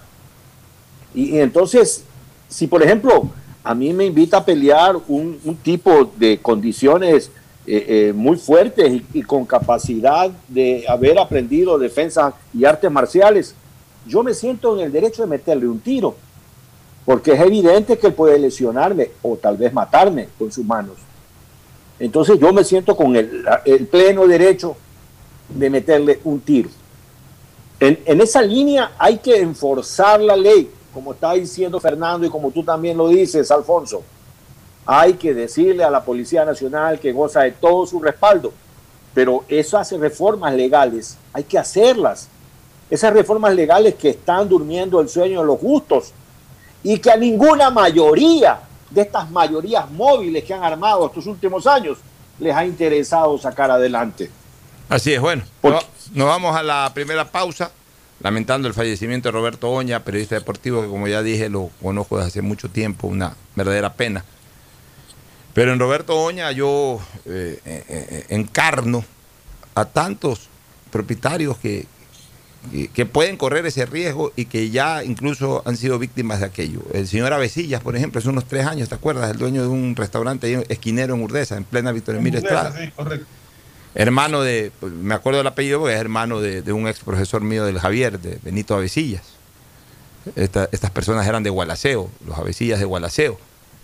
Y 1.16 1.40
entonces, 1.40 2.04
si 2.50 2.68
por 2.68 2.84
ejemplo 2.84 3.30
a 3.64 3.74
mí 3.74 3.94
me 3.94 4.06
invita 4.06 4.38
a 4.38 4.46
pelear 4.46 4.98
un, 5.08 5.40
tipo 5.64 6.12
de 6.18 6.38
condiciones 6.40 7.32
eh, 7.66 7.86
eh, 7.88 8.14
muy 8.14 8.36
fuertes 8.36 9.02
y, 9.14 9.22
con 9.24 9.46
capacidad 9.46 10.30
de 10.50 10.84
haber 10.88 11.18
aprendido 11.18 11.78
defensa 11.78 12.34
y 12.54 12.66
artes 12.66 12.92
marciales, 12.92 13.56
yo 14.06 14.22
me 14.22 14.34
siento 14.34 14.78
en 14.78 14.86
el 14.86 14.92
derecho 14.92 15.22
de 15.22 15.30
meterle 15.30 15.68
un 15.68 15.80
tiro, 15.80 16.16
porque 17.06 17.32
es 17.32 17.40
evidente 17.40 17.98
que 17.98 18.08
él 18.08 18.14
puede 18.14 18.38
lesionarme 18.38 19.12
o 19.22 19.38
tal 19.38 19.56
vez 19.56 19.72
matarme 19.72 20.28
con 20.38 20.52
sus 20.52 20.66
manos. 20.66 20.98
Entonces 22.00 22.38
yo 22.38 22.52
me 22.52 22.66
siento 22.66 22.98
con 22.98 23.16
el, 23.16 23.46
pleno 23.90 24.28
derecho 24.28 24.76
de 25.48 25.70
meterle 25.70 26.20
un 26.26 26.42
tiro. 26.42 26.70
En 27.80 28.22
esa 28.22 28.42
línea 28.42 28.94
hay 28.98 29.18
que 29.18 29.38
enforzar 29.38 30.22
la 30.22 30.38
ley, 30.38 30.70
como 30.94 31.14
está 31.14 31.34
diciendo 31.34 31.80
Fernando 31.80 32.26
y 32.26 32.30
como 32.30 32.52
tú 32.52 32.64
también 32.64 32.98
lo 32.98 33.08
dices, 33.08 33.50
Alfonso. 33.52 34.04
Hay 34.86 35.14
que 35.14 35.34
decirle 35.34 35.84
a 35.84 35.90
la 35.90 36.04
Policía 36.04 36.46
Nacional 36.46 37.00
que 37.00 37.12
goza 37.12 37.42
de 37.42 37.52
todo 37.52 37.86
su 37.86 38.00
respaldo, 38.00 38.54
pero 39.14 39.46
esas 39.48 39.92
reformas 39.94 40.54
legales 40.54 41.18
hay 41.32 41.44
que 41.44 41.58
hacerlas. 41.58 42.28
Esas 42.90 43.14
reformas 43.14 43.56
legales 43.56 43.96
que 43.96 44.10
están 44.10 44.48
durmiendo 44.48 45.00
el 45.00 45.10
sueño 45.10 45.40
de 45.42 45.48
los 45.48 45.60
justos 45.60 46.12
y 46.84 47.00
que 47.00 47.10
a 47.10 47.16
ninguna 47.16 47.70
mayoría 47.70 48.60
de 48.90 49.02
estas 49.02 49.32
mayorías 49.32 49.90
móviles 49.90 50.44
que 50.44 50.54
han 50.54 50.64
armado 50.64 51.08
estos 51.08 51.26
últimos 51.26 51.66
años 51.66 51.98
les 52.40 52.56
ha 52.56 52.66
interesado 52.66 53.38
sacar 53.38 53.72
adelante. 53.72 54.30
Así 54.90 55.14
es, 55.14 55.22
bueno. 55.22 55.44
Nos, 55.64 55.86
nos 56.12 56.28
vamos 56.28 56.56
a 56.56 56.62
la 56.62 56.92
primera 56.94 57.26
pausa, 57.26 57.72
lamentando 58.24 58.70
el 58.70 58.74
fallecimiento 58.74 59.28
de 59.28 59.34
Roberto 59.34 59.70
Oña, 59.70 60.04
periodista 60.04 60.36
deportivo 60.36 60.82
que 60.82 60.88
como 60.88 61.08
ya 61.08 61.22
dije 61.22 61.50
lo 61.50 61.70
conozco 61.82 62.18
desde 62.18 62.30
hace 62.30 62.42
mucho 62.42 62.70
tiempo, 62.70 63.08
una 63.08 63.36
verdadera 63.56 63.94
pena. 63.94 64.24
Pero 65.54 65.74
en 65.74 65.80
Roberto 65.80 66.20
Oña 66.20 66.52
yo 66.52 67.00
eh, 67.26 67.60
eh, 67.66 67.84
eh, 67.88 68.26
encarno 68.30 69.04
a 69.76 69.86
tantos 69.86 70.48
propietarios 70.90 71.58
que, 71.58 71.86
que, 72.72 72.88
que 72.88 73.06
pueden 73.06 73.36
correr 73.38 73.66
ese 73.66 73.86
riesgo 73.86 74.32
y 74.36 74.46
que 74.46 74.70
ya 74.70 75.04
incluso 75.04 75.62
han 75.66 75.76
sido 75.76 76.00
víctimas 76.00 76.40
de 76.40 76.46
aquello. 76.46 76.80
El 76.94 77.08
señor 77.08 77.34
Avesillas, 77.34 77.82
por 77.82 77.96
ejemplo, 77.96 78.20
hace 78.20 78.30
unos 78.30 78.46
tres 78.46 78.66
años, 78.66 78.90
¿te 78.90 78.96
acuerdas? 78.96 79.30
El 79.30 79.38
dueño 79.38 79.62
de 79.62 79.68
un 79.68 79.96
restaurante 79.96 80.48
ahí, 80.48 80.64
esquinero 80.70 81.14
en 81.14 81.22
Urdesa, 81.22 81.58
en 81.58 81.66
plena 81.66 81.92
Víctor 81.92 82.16
Emilio 82.16 82.40
Estrada 82.40 82.74
Sí, 82.76 82.90
correcto. 82.96 83.28
Hermano 83.96 84.42
de, 84.42 84.72
me 84.82 85.14
acuerdo 85.14 85.38
del 85.40 85.48
apellido 85.48 85.80
porque 85.80 85.94
es 85.96 86.00
hermano 86.00 86.40
de, 86.42 86.62
de 86.62 86.74
un 86.74 86.88
ex 86.88 87.00
profesor 87.00 87.42
mío 87.42 87.66
del 87.66 87.80
Javier, 87.80 88.20
de 88.20 88.40
Benito 88.44 88.76
Avecillas. 88.76 89.24
Esta- 90.36 90.70
estas 90.72 90.90
personas 90.92 91.28
eran 91.28 91.44
de 91.44 91.50
Gualaceo, 91.50 92.10
los 92.26 92.38
Avecillas 92.38 92.80
de 92.80 92.86
Gualaceo. 92.86 93.38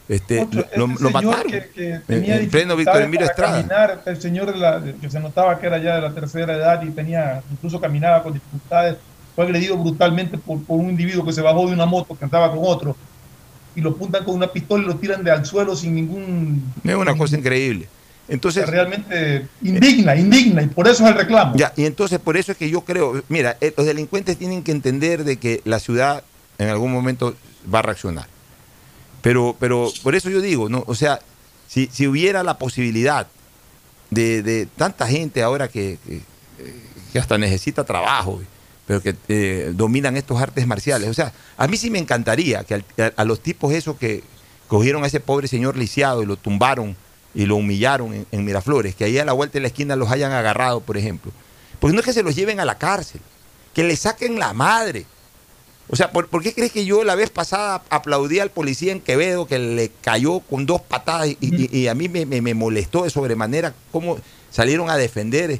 Este, 0.08 0.40
Otro, 0.42 0.66
lo, 0.76 0.88
señor 0.88 1.12
mataron 1.12 1.44
que- 1.52 1.70
que 1.70 1.94
en, 1.94 2.02
tenía 2.04 2.38
en 2.40 2.50
pleno 2.50 2.76
Víctor 2.76 2.96
dificultades 2.98 3.06
Emilio 3.06 3.26
Estrada. 3.28 3.58
caminar, 3.58 4.02
el 4.06 4.22
señor 4.22 4.52
de 4.54 4.58
la- 4.58 4.80
de- 4.80 4.96
que 4.96 5.10
se 5.12 5.20
notaba 5.20 5.60
que 5.60 5.68
era 5.68 5.78
ya 5.78 5.96
de 5.96 6.02
la 6.02 6.12
tercera 6.14 6.56
edad 6.56 6.82
y 6.82 6.90
tenía, 6.92 7.44
incluso 7.52 7.80
caminaba 7.80 8.24
con 8.24 8.34
dificultades, 8.34 8.96
fue 9.36 9.46
agredido 9.46 9.78
brutalmente 9.78 10.38
por, 10.40 10.64
por 10.64 10.80
un 10.80 10.90
individuo 10.90 11.24
que 11.24 11.32
se 11.34 11.42
bajó 11.42 11.68
de 11.68 11.74
una 11.74 11.86
moto 11.86 12.18
que 12.18 12.26
andaba 12.26 12.50
con 12.50 12.60
otro 12.64 12.96
y 13.76 13.82
lo 13.82 13.92
apuntan 13.92 14.24
con 14.24 14.34
una 14.36 14.48
pistola 14.48 14.84
y 14.84 14.88
lo 14.88 14.96
tiran 14.96 15.24
de 15.24 15.30
al 15.32 15.46
suelo 15.46 15.76
sin 15.76 15.94
ningún... 15.94 16.74
Es 16.84 16.96
una 16.96 17.16
cosa 17.16 17.38
increíble. 17.38 17.88
Entonces, 18.30 18.68
realmente 18.68 19.48
indigna, 19.62 20.16
indigna, 20.16 20.62
y 20.62 20.68
por 20.68 20.88
eso 20.88 21.04
es 21.04 21.10
el 21.10 21.18
reclamo. 21.18 21.56
Ya, 21.56 21.74
y 21.76 21.86
entonces 21.86 22.20
por 22.20 22.38
eso 22.38 22.52
es 22.52 22.58
que 22.58 22.70
yo 22.70 22.82
creo, 22.82 23.24
mira, 23.28 23.58
eh, 23.60 23.74
los 23.76 23.86
delincuentes 23.86 24.38
tienen 24.38 24.64
que 24.64 24.72
entender 24.72 25.24
de 25.24 25.38
que 25.38 25.62
la 25.66 25.80
ciudad 25.80 26.24
en 26.60 26.70
algún 26.70 26.92
momento 26.92 27.36
va 27.74 27.80
a 27.80 27.82
reaccionar. 27.82 28.28
Pero, 29.22 29.56
pero 29.60 29.92
por 30.04 30.16
eso 30.16 30.30
yo 30.30 30.42
digo, 30.42 30.70
¿no? 30.70 30.84
O 30.88 30.96
sea, 30.96 31.20
si, 31.68 31.90
si 31.92 32.08
hubiera 32.08 32.44
la 32.44 32.58
posibilidad 32.58 33.28
de, 34.12 34.44
de 34.44 34.66
tanta 34.66 35.08
gente 35.08 35.42
ahora 35.42 35.68
que, 35.68 35.98
que, 36.06 36.22
que 37.12 37.20
hasta 37.20 37.38
necesita 37.38 37.84
trabajo, 37.84 38.42
pero 38.86 39.02
que 39.02 39.16
eh, 39.28 39.72
dominan 39.76 40.18
estos 40.18 40.42
artes 40.42 40.66
marciales. 40.68 41.10
O 41.10 41.14
sea, 41.14 41.34
a 41.58 41.68
mí 41.68 41.78
sí 41.78 41.90
me 41.90 42.00
encantaría 42.00 42.64
que 42.64 42.76
a, 42.76 42.84
a 43.16 43.26
los 43.26 43.42
tipos 43.42 43.74
esos 43.74 43.98
que 43.98 44.24
cogieron 44.68 45.04
a 45.04 45.08
ese 45.08 45.20
pobre 45.20 45.48
señor 45.48 45.78
lisiado 45.78 46.24
y 46.24 46.26
lo 46.26 46.38
tumbaron 46.38 46.96
y 47.36 47.46
lo 47.46 47.56
humillaron 47.58 48.14
en, 48.14 48.26
en 48.32 48.46
Miraflores, 48.46 48.96
que 48.96 49.04
ahí 49.06 49.18
a 49.20 49.26
la 49.26 49.34
vuelta 49.34 49.54
de 49.54 49.62
la 49.62 49.68
esquina 49.68 49.96
los 49.96 50.10
hayan 50.12 50.32
agarrado, 50.32 50.82
por 50.82 50.98
ejemplo. 50.98 51.32
Porque 51.80 51.94
no 51.94 52.00
es 52.02 52.06
que 52.06 52.14
se 52.14 52.24
los 52.24 52.36
lleven 52.36 52.60
a 52.60 52.66
la 52.66 52.78
cárcel, 52.78 53.22
que 53.74 53.84
le 53.84 53.96
saquen 53.96 54.40
la 54.40 54.54
madre. 54.54 55.06
O 55.92 55.96
sea, 55.96 56.12
¿por, 56.12 56.28
por 56.28 56.44
qué 56.44 56.54
crees 56.54 56.72
que 56.72 56.86
yo 56.86 57.04
la 57.04 57.16
vez 57.16 57.30
pasada 57.32 57.82
aplaudí 57.90 58.40
al 58.40 58.52
policía 58.52 58.92
en 58.92 59.00
Quevedo 59.02 59.48
que 59.48 59.58
le 59.58 59.90
cayó 60.02 60.40
con 60.42 60.66
dos 60.66 60.82
patadas 60.82 61.28
y, 61.30 61.38
y- 61.42 61.76
y 61.78 61.88
a 61.88 61.96
mí 61.96 62.10
me, 62.10 62.26
me- 62.26 62.42
me 62.42 62.54
molestó 62.54 63.04
de 63.04 63.10
sobremanera 63.10 63.74
cómo 63.92 64.20
salieron 64.52 64.90
a 64.90 64.98
defender? 64.98 65.52
Eh, 65.52 65.60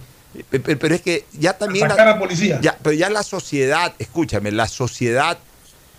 pe- 0.50 0.60
pe- 0.60 0.76
Pero 0.76 0.94
es 0.94 1.02
que 1.02 1.26
ya 1.34 1.58
también... 1.58 1.88
sacar 1.90 2.08
al 2.10 2.20
policía. 2.20 2.60
Ya, 2.62 2.78
pero 2.84 2.94
ya 2.94 3.10
la 3.10 3.24
sociedad, 3.24 3.94
escúchame, 3.98 4.52
la 4.52 4.68
sociedad 4.68 5.40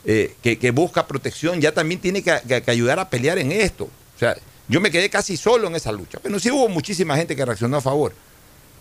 eh, 0.04 0.34
que, 0.42 0.58
que 0.58 0.70
busca 0.70 1.06
protección 1.08 1.60
ya 1.60 1.72
también 1.72 2.00
tiene 2.00 2.22
que, 2.22 2.38
que- 2.46 2.62
que 2.62 2.70
ayudar 2.70 3.00
a 3.00 3.08
pelear 3.10 3.38
en 3.38 3.50
esto. 3.50 3.84
O 3.84 4.18
sea, 4.18 4.36
yo 4.70 4.80
me 4.80 4.90
quedé 4.92 5.10
casi 5.10 5.36
solo 5.36 5.66
en 5.66 5.74
esa 5.74 5.90
lucha. 5.90 6.20
Pero 6.22 6.38
sí 6.38 6.48
hubo 6.50 6.68
muchísima 6.68 7.16
gente 7.16 7.34
que 7.34 7.44
reaccionó 7.44 7.78
a 7.78 7.80
favor. 7.80 8.14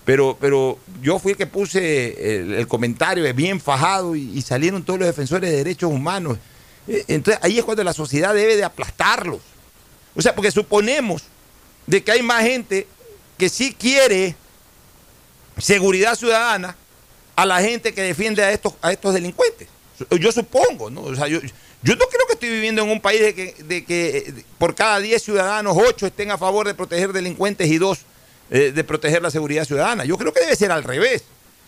Pero, 0.05 0.37
pero 0.39 0.77
yo 1.01 1.17
fui 1.17 1.31
el 1.31 1.37
que 1.37 1.47
puse 1.47 2.59
el, 2.59 2.67
comentario 2.67 3.31
bien 3.33 3.59
fajado 3.59 4.15
y, 4.15 4.37
y 4.37 4.41
salieron 4.43 4.83
todos 4.83 4.99
los 4.99 5.07
defensores 5.07 5.49
de 5.49 5.57
derechos 5.57 5.91
humanos. 5.91 6.37
Eh, 6.87 7.05
Entonces 7.07 7.41
ahí 7.43 7.57
es 7.57 7.65
cuando 7.65 7.83
la 7.83 7.93
sociedad 7.93 8.35
debe 8.35 8.55
de 8.55 8.63
aplastarlos. 8.63 9.41
O 10.15 10.21
sea, 10.21 10.35
porque 10.35 10.51
suponemos 10.51 11.23
de 11.87 12.03
que 12.03 12.11
hay 12.11 12.21
más 12.21 12.43
gente 12.43 12.87
que 13.37 13.49
sí 13.49 13.73
quiere 13.73 14.35
seguridad 15.57 16.15
ciudadana 16.15 16.75
a 17.35 17.45
la 17.47 17.61
gente 17.61 17.95
que 17.95 18.03
defiende 18.03 18.43
a 18.43 18.51
estos, 18.51 18.75
a 18.81 18.91
estos 18.91 19.13
delincuentes. 19.13 19.67
Yo 20.19 20.31
supongo, 20.31 20.91
¿no? 20.91 21.01
O 21.01 21.15
sea, 21.15 21.27
yo, 21.27 21.39
Yo 21.81 21.95
no 21.95 22.05
creo 22.07 22.27
que 22.27 22.33
estoy 22.33 22.49
viviendo 22.49 22.81
en 22.81 22.89
un 22.89 22.99
país 22.99 23.21
de 23.21 23.85
que, 23.85 24.33
por 24.57 24.75
cada 24.75 24.99
10 24.99 25.23
ciudadanos, 25.23 25.77
8 25.77 26.07
estén 26.07 26.31
a 26.31 26.37
favor 26.37 26.67
de 26.67 26.73
proteger 26.73 27.13
delincuentes 27.13 27.69
y 27.69 27.77
2 27.77 27.99
eh, 28.51 28.71
de 28.73 28.83
proteger 28.83 29.21
la 29.21 29.31
seguridad 29.31 29.63
ciudadana. 29.63 30.03
Yo 30.03 30.17
creo 30.17 30.33
que 30.33 30.41
debe 30.41 30.55
ser 30.55 30.71
al 30.71 30.83
revés. 30.83 31.23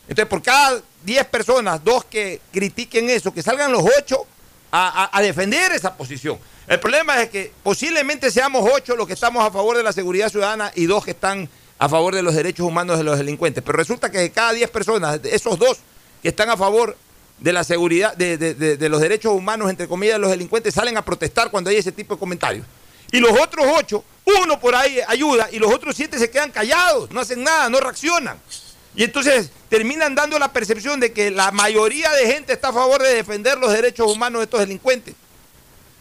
Entonces, 0.10 0.28
por 0.28 0.42
cada 0.42 0.82
10 1.04 1.26
personas, 1.28 1.84
dos 1.84 2.04
que 2.06 2.42
critiquen 2.52 3.10
eso, 3.10 3.34
que 3.34 3.42
salgan 3.42 3.72
los 3.72 3.84
8 3.84 4.26
a, 4.74 5.22
defender 5.22 5.72
esa 5.72 5.96
posición. 5.96 6.38
El 6.68 6.80
problema 6.80 7.22
es 7.22 7.30
que 7.30 7.54
posiblemente 7.64 8.32
seamos 8.32 8.70
8 8.70 8.96
los 8.96 9.08
que 9.08 9.14
estamos 9.14 9.46
a 9.46 9.52
favor 9.52 9.78
de 9.78 9.84
la 9.84 9.94
seguridad 9.94 10.30
ciudadana 10.30 10.72
y 10.76 10.86
dos 10.86 11.06
que 11.06 11.12
están 11.12 11.50
a 11.78 11.90
favor 11.90 12.14
de 12.16 12.22
los 12.22 12.36
derechos 12.36 12.66
humanos 12.66 12.98
de 12.98 13.04
los 13.04 13.18
delincuentes. 13.18 13.64
Pero 13.64 13.78
resulta 13.78 14.12
que 14.12 14.20
de 14.20 14.32
cada 14.32 14.54
10 14.54 14.70
personas, 14.70 15.20
esos 15.24 15.58
dos 15.58 15.80
que 16.22 16.30
están 16.30 16.50
a 16.50 16.58
favor 16.58 16.98
de 17.42 17.52
la 17.52 17.64
seguridad, 17.66 18.16
de, 18.16 18.38
de- 18.38 18.54
de- 18.54 18.78
de 18.78 18.90
los 18.90 19.02
derechos 19.02 19.34
humanos, 19.34 19.70
entre 19.70 19.88
comillas, 19.88 20.20
los 20.20 20.30
delincuentes, 20.30 20.74
salen 20.74 20.96
a 20.96 21.04
protestar 21.04 21.52
cuando 21.52 21.70
hay 21.70 21.76
ese 21.78 21.92
tipo 21.92 22.14
de 22.16 22.20
comentarios. 22.20 22.66
Y 23.12 23.20
los 23.20 23.32
otros 23.32 23.66
ocho, 23.76 24.06
uno 24.42 24.58
por 24.60 24.74
ahí 24.76 25.00
ayuda 25.08 25.50
y 25.52 25.60
los 25.60 25.74
otros 25.74 25.96
siete 25.96 26.18
se 26.18 26.30
quedan 26.30 26.52
callados, 26.52 27.12
no 27.12 27.20
hacen 27.20 27.44
nada, 27.44 27.68
no 27.70 27.80
reaccionan. 27.82 28.40
Y 28.96 29.04
entonces 29.04 29.50
terminan 29.70 30.16
dando 30.16 30.38
la 30.40 30.54
percepción 30.54 31.00
de 31.00 31.12
que 31.12 31.32
la 31.32 31.52
mayoría 31.52 32.12
de 32.12 32.28
gente 32.32 32.54
está 32.54 32.70
a 32.70 32.74
favor 32.74 33.02
de 33.02 33.14
defender 33.16 33.58
los 33.58 33.72
derechos 33.74 34.08
humanos 34.12 34.40
de 34.40 34.44
estos 34.46 34.60
delincuentes. 34.62 35.16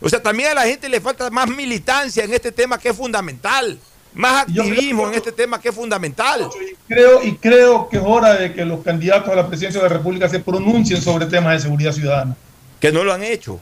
O 0.00 0.08
sea, 0.08 0.22
también 0.22 0.50
a 0.50 0.54
la 0.54 0.66
gente 0.66 0.88
le 0.88 1.00
falta 1.00 1.30
más 1.30 1.48
militancia 1.48 2.22
en 2.24 2.32
este 2.32 2.52
tema 2.52 2.78
que 2.78 2.90
es 2.90 2.96
fundamental, 2.96 3.78
más 4.14 4.42
activismo 4.42 5.08
en 5.08 5.14
este 5.14 5.32
tema 5.32 5.60
que 5.60 5.68
es 5.68 5.74
fundamental. 5.74 6.48
Creo 6.88 7.22
y 7.22 7.36
creo 7.36 7.88
que 7.88 7.98
es 7.98 8.02
hora 8.04 8.34
de 8.34 8.52
que 8.52 8.64
los 8.64 8.82
candidatos 8.82 9.28
a 9.30 9.36
la 9.36 9.46
presidencia 9.48 9.80
de 9.82 9.88
la 9.88 9.94
República 9.96 10.28
se 10.28 10.40
pronuncien 10.40 11.00
sobre 11.00 11.26
temas 11.26 11.54
de 11.54 11.60
seguridad 11.60 11.92
ciudadana. 11.92 12.36
que 12.80 12.90
no 12.92 13.04
lo 13.04 13.12
han 13.12 13.22
hecho, 13.22 13.60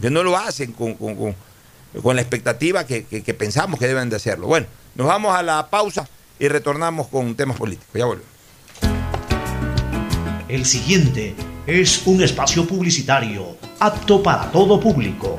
que 0.00 0.10
no 0.10 0.22
lo 0.24 0.36
hacen 0.36 0.72
con, 0.72 0.94
con- 0.94 1.14
con- 1.16 1.34
con 2.02 2.16
la 2.16 2.20
expectativa 2.22 2.84
que, 2.84 3.04
que- 3.04 3.22
que 3.22 3.32
pensamos 3.34 3.78
que 3.80 3.86
deben 3.86 4.10
de 4.10 4.16
hacerlo. 4.16 4.46
Bueno, 4.48 4.66
nos 4.96 5.06
vamos 5.06 5.34
a 5.34 5.42
la 5.42 5.68
pausa 5.70 6.06
y 6.38 6.48
retornamos 6.48 7.06
con 7.08 7.34
temas 7.36 7.56
políticos. 7.56 7.94
Ya 7.94 8.04
volvemos. 8.04 8.30
El 10.48 10.64
siguiente 10.64 11.34
es 11.66 12.02
un 12.06 12.22
espacio 12.22 12.66
publicitario 12.66 13.56
apto 13.80 14.22
para 14.22 14.50
todo 14.52 14.78
público. 14.78 15.38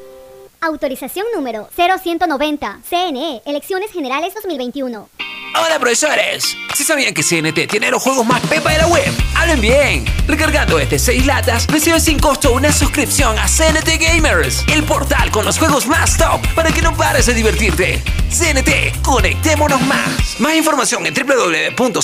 Autorización 0.63 1.25
número 1.33 1.67
0190. 1.75 2.81
CNE, 2.87 3.41
Elecciones 3.47 3.91
Generales 3.91 4.35
2021. 4.35 5.09
Hola 5.55 5.79
profesores, 5.79 6.55
si 6.75 6.83
sabían 6.83 7.15
que 7.15 7.23
CNT 7.23 7.67
tiene 7.67 7.89
los 7.89 8.03
juegos 8.03 8.23
más 8.27 8.39
pepa 8.47 8.71
de 8.71 8.77
la 8.77 8.85
web, 8.87 9.11
hablen 9.35 9.59
bien. 9.59 10.05
Recargando 10.27 10.77
este 10.77 10.99
6 10.99 11.25
latas, 11.25 11.65
recibes 11.65 12.03
sin 12.03 12.19
costo 12.19 12.53
una 12.53 12.71
suscripción 12.71 13.39
a 13.39 13.47
CNT 13.47 13.99
Gamers, 13.99 14.63
el 14.71 14.83
portal 14.83 15.31
con 15.31 15.45
los 15.45 15.57
juegos 15.57 15.87
más 15.87 16.15
top 16.15 16.39
para 16.53 16.71
que 16.71 16.83
no 16.83 16.95
pares 16.95 17.25
de 17.25 17.33
divertirte. 17.33 18.03
CNT, 18.29 19.01
conectémonos 19.01 19.81
más. 19.81 20.39
Más 20.39 20.55
información 20.55 21.07
en 21.07 21.15
www.cnt.com.es. 21.15 21.99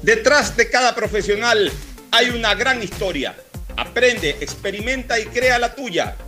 Detrás 0.00 0.56
de 0.56 0.70
cada 0.70 0.94
profesional 0.94 1.70
hay 2.12 2.30
una 2.30 2.54
gran 2.54 2.82
historia. 2.82 3.36
Aprende, 3.76 4.30
experimenta 4.40 5.20
y 5.20 5.26
crea 5.26 5.58
la 5.58 5.74
tuya. 5.74 6.16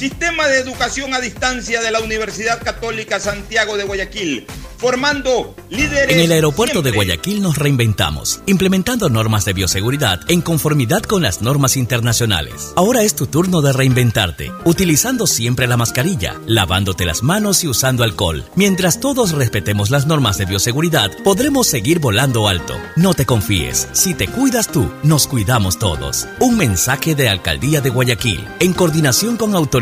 Sistema 0.00 0.48
de 0.48 0.60
educación 0.60 1.12
a 1.12 1.20
distancia 1.20 1.82
de 1.82 1.90
la 1.90 2.00
Universidad 2.00 2.62
Católica 2.62 3.20
Santiago 3.20 3.76
de 3.76 3.84
Guayaquil, 3.84 4.46
formando 4.78 5.54
líderes. 5.68 6.08
En 6.08 6.20
el 6.20 6.32
aeropuerto 6.32 6.80
de 6.80 6.90
Guayaquil 6.90 7.42
nos 7.42 7.58
reinventamos, 7.58 8.40
implementando 8.46 9.10
normas 9.10 9.44
de 9.44 9.52
bioseguridad 9.52 10.20
en 10.28 10.40
conformidad 10.40 11.02
con 11.02 11.20
las 11.20 11.42
normas 11.42 11.76
internacionales. 11.76 12.72
Ahora 12.76 13.02
es 13.02 13.14
tu 13.14 13.26
turno 13.26 13.60
de 13.60 13.74
reinventarte, 13.74 14.50
utilizando 14.64 15.26
siempre 15.26 15.66
la 15.66 15.76
mascarilla, 15.76 16.40
lavándote 16.46 17.04
las 17.04 17.22
manos 17.22 17.62
y 17.62 17.68
usando 17.68 18.02
alcohol. 18.02 18.46
Mientras 18.54 19.00
todos 19.00 19.32
respetemos 19.32 19.90
las 19.90 20.06
normas 20.06 20.38
de 20.38 20.46
bioseguridad, 20.46 21.10
podremos 21.24 21.66
seguir 21.66 21.98
volando 21.98 22.48
alto. 22.48 22.74
No 22.96 23.12
te 23.12 23.26
confíes, 23.26 23.86
si 23.92 24.14
te 24.14 24.28
cuidas 24.28 24.68
tú, 24.68 24.90
nos 25.02 25.26
cuidamos 25.26 25.78
todos. 25.78 26.26
Un 26.38 26.56
mensaje 26.56 27.14
de 27.14 27.28
Alcaldía 27.28 27.82
de 27.82 27.90
Guayaquil, 27.90 28.48
en 28.60 28.72
coordinación 28.72 29.36
con 29.36 29.54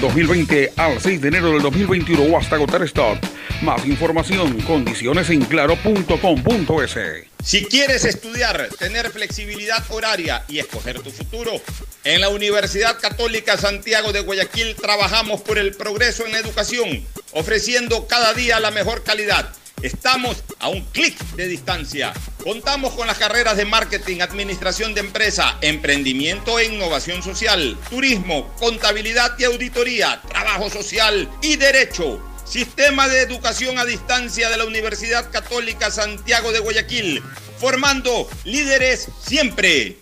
2020 0.00 0.72
al 0.76 1.00
6 1.00 1.20
de 1.20 1.28
enero 1.28 1.52
del 1.52 1.62
2021 1.62 2.22
o 2.22 2.38
hasta 2.38 2.56
agotar 2.56 2.82
stock. 2.84 3.18
Más 3.62 3.84
información, 3.86 4.60
condiciones 4.62 5.30
en 5.30 5.44
claro.com.es. 5.44 6.98
Si 7.44 7.64
quieres 7.64 8.04
estudiar, 8.04 8.68
tener 8.78 9.10
flexibilidad 9.10 9.82
horaria 9.90 10.44
y 10.48 10.58
escoger 10.58 11.00
tu 11.00 11.10
futuro, 11.10 11.52
en 12.04 12.20
la 12.20 12.28
Universidad 12.28 12.98
Católica 13.00 13.56
Santiago 13.56 14.12
de 14.12 14.20
Guayaquil 14.20 14.76
trabajamos 14.76 15.40
por 15.40 15.58
el 15.58 15.74
progreso 15.74 16.26
en 16.26 16.34
educación, 16.34 17.04
ofreciendo 17.32 18.06
cada 18.06 18.34
día 18.34 18.60
la 18.60 18.70
mejor 18.70 19.02
calidad. 19.02 19.52
Estamos 19.82 20.42
a 20.58 20.68
un 20.68 20.84
clic 20.86 21.16
de 21.36 21.46
distancia. 21.46 22.12
Contamos 22.42 22.94
con 22.94 23.06
las 23.06 23.18
carreras 23.18 23.56
de 23.56 23.64
marketing, 23.64 24.20
administración 24.20 24.92
de 24.94 25.00
empresa, 25.00 25.56
emprendimiento 25.60 26.58
e 26.58 26.66
innovación 26.66 27.22
social, 27.22 27.76
turismo, 27.88 28.52
contabilidad 28.58 29.38
y 29.38 29.44
auditoría, 29.44 30.20
trabajo 30.28 30.68
social 30.68 31.28
y 31.42 31.56
derecho. 31.56 32.20
Sistema 32.44 33.08
de 33.08 33.20
Educación 33.20 33.78
a 33.78 33.84
Distancia 33.84 34.48
de 34.48 34.56
la 34.56 34.64
Universidad 34.64 35.30
Católica 35.30 35.90
Santiago 35.90 36.50
de 36.50 36.60
Guayaquil, 36.60 37.22
formando 37.58 38.28
líderes 38.44 39.08
siempre. 39.22 39.98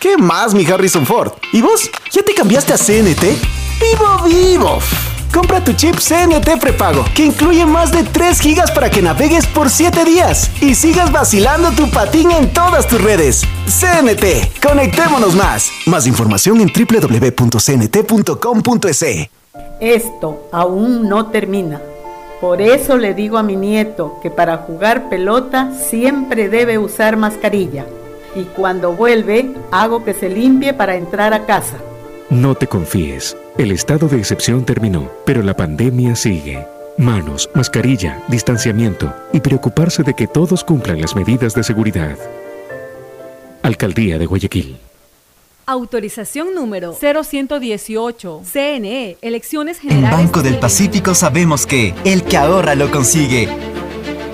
¿Qué 0.00 0.16
más, 0.16 0.52
mi 0.52 0.66
Harrison 0.66 1.06
Ford? 1.06 1.32
¿Y 1.52 1.62
vos? 1.62 1.88
¿Ya 2.12 2.22
te 2.22 2.34
cambiaste 2.34 2.72
a 2.72 2.76
CNT? 2.76 3.22
¡Vivo, 3.80 4.22
vivo! 4.24 5.05
Compra 5.32 5.62
tu 5.62 5.72
chip 5.72 5.96
CNT 5.96 6.58
prepago, 6.60 7.04
que 7.14 7.26
incluye 7.26 7.64
más 7.66 7.92
de 7.92 8.02
3 8.04 8.40
gigas 8.40 8.70
para 8.70 8.90
que 8.90 9.02
navegues 9.02 9.46
por 9.46 9.70
7 9.70 10.04
días 10.04 10.50
y 10.60 10.74
sigas 10.74 11.12
vacilando 11.12 11.70
tu 11.72 11.90
patín 11.90 12.30
en 12.30 12.52
todas 12.52 12.86
tus 12.88 13.00
redes. 13.02 13.42
CNT, 13.66 14.60
conectémonos 14.66 15.34
más. 15.34 15.70
Más 15.86 16.06
información 16.06 16.60
en 16.60 16.70
www.cnt.com.es. 16.72 17.66
Esto 19.80 20.48
aún 20.52 21.08
no 21.08 21.26
termina. 21.26 21.80
Por 22.40 22.60
eso 22.60 22.96
le 22.96 23.14
digo 23.14 23.38
a 23.38 23.42
mi 23.42 23.56
nieto 23.56 24.18
que 24.22 24.30
para 24.30 24.58
jugar 24.58 25.08
pelota 25.08 25.72
siempre 25.72 26.48
debe 26.48 26.78
usar 26.78 27.16
mascarilla. 27.16 27.86
Y 28.34 28.44
cuando 28.44 28.92
vuelve, 28.92 29.54
hago 29.70 30.04
que 30.04 30.12
se 30.12 30.28
limpie 30.28 30.74
para 30.74 30.96
entrar 30.96 31.32
a 31.32 31.46
casa. 31.46 31.78
No 32.30 32.56
te 32.56 32.66
confíes. 32.66 33.36
El 33.56 33.70
estado 33.70 34.08
de 34.08 34.18
excepción 34.18 34.64
terminó, 34.64 35.12
pero 35.24 35.42
la 35.42 35.54
pandemia 35.54 36.16
sigue. 36.16 36.66
Manos, 36.98 37.48
mascarilla, 37.54 38.20
distanciamiento 38.26 39.14
y 39.32 39.38
preocuparse 39.38 40.02
de 40.02 40.14
que 40.14 40.26
todos 40.26 40.64
cumplan 40.64 41.00
las 41.00 41.14
medidas 41.14 41.54
de 41.54 41.62
seguridad. 41.62 42.18
Alcaldía 43.62 44.18
de 44.18 44.26
Guayaquil. 44.26 44.76
Autorización 45.66 46.52
número 46.52 46.94
0118. 46.94 48.42
CNE, 48.44 49.18
Elecciones 49.20 49.78
En 49.84 49.90
Generales. 49.90 50.18
Banco 50.18 50.42
del 50.42 50.58
Pacífico 50.58 51.14
sabemos 51.14 51.64
que 51.64 51.94
el 52.04 52.24
que 52.24 52.36
ahorra 52.36 52.74
lo 52.74 52.90
consigue. 52.90 53.48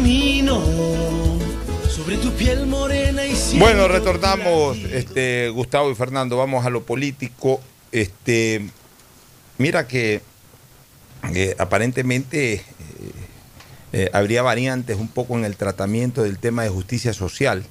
Camino 0.00 0.62
sobre 1.90 2.16
tu 2.16 2.32
piel 2.32 2.66
morena 2.66 3.26
y 3.26 3.36
siento 3.36 3.66
Bueno, 3.66 3.86
retornamos, 3.86 4.78
este, 4.78 5.50
Gustavo 5.50 5.90
y 5.90 5.94
Fernando, 5.94 6.38
vamos 6.38 6.64
a 6.64 6.70
lo 6.70 6.84
político. 6.84 7.60
Este, 7.92 8.66
mira 9.58 9.86
que 9.86 10.22
eh, 11.34 11.54
aparentemente 11.58 12.54
eh, 12.54 12.62
eh, 13.92 14.10
habría 14.14 14.40
variantes 14.40 14.96
un 14.96 15.08
poco 15.08 15.36
en 15.36 15.44
el 15.44 15.56
tratamiento 15.56 16.22
del 16.22 16.38
tema 16.38 16.62
de 16.62 16.70
justicia 16.70 17.12
social. 17.12 17.66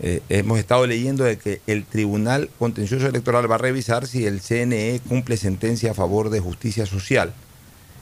Eh, 0.00 0.22
hemos 0.28 0.58
estado 0.58 0.84
leyendo 0.84 1.22
de 1.22 1.38
que 1.38 1.60
el 1.68 1.84
Tribunal 1.84 2.50
Contencioso 2.58 3.06
Electoral 3.06 3.48
va 3.48 3.54
a 3.54 3.58
revisar 3.58 4.08
si 4.08 4.26
el 4.26 4.40
CNE 4.40 5.00
cumple 5.08 5.36
sentencia 5.36 5.92
a 5.92 5.94
favor 5.94 6.30
de 6.30 6.40
justicia 6.40 6.86
social. 6.86 7.34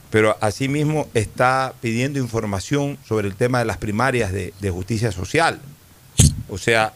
Pero 0.09 0.37
asimismo 0.41 1.07
está 1.13 1.73
pidiendo 1.81 2.19
información 2.19 2.97
sobre 3.07 3.27
el 3.27 3.35
tema 3.35 3.59
de 3.59 3.65
las 3.65 3.77
primarias 3.77 4.31
de, 4.31 4.53
justicia 4.71 5.11
social. 5.11 5.59
O 6.49 6.57
sea, 6.57 6.93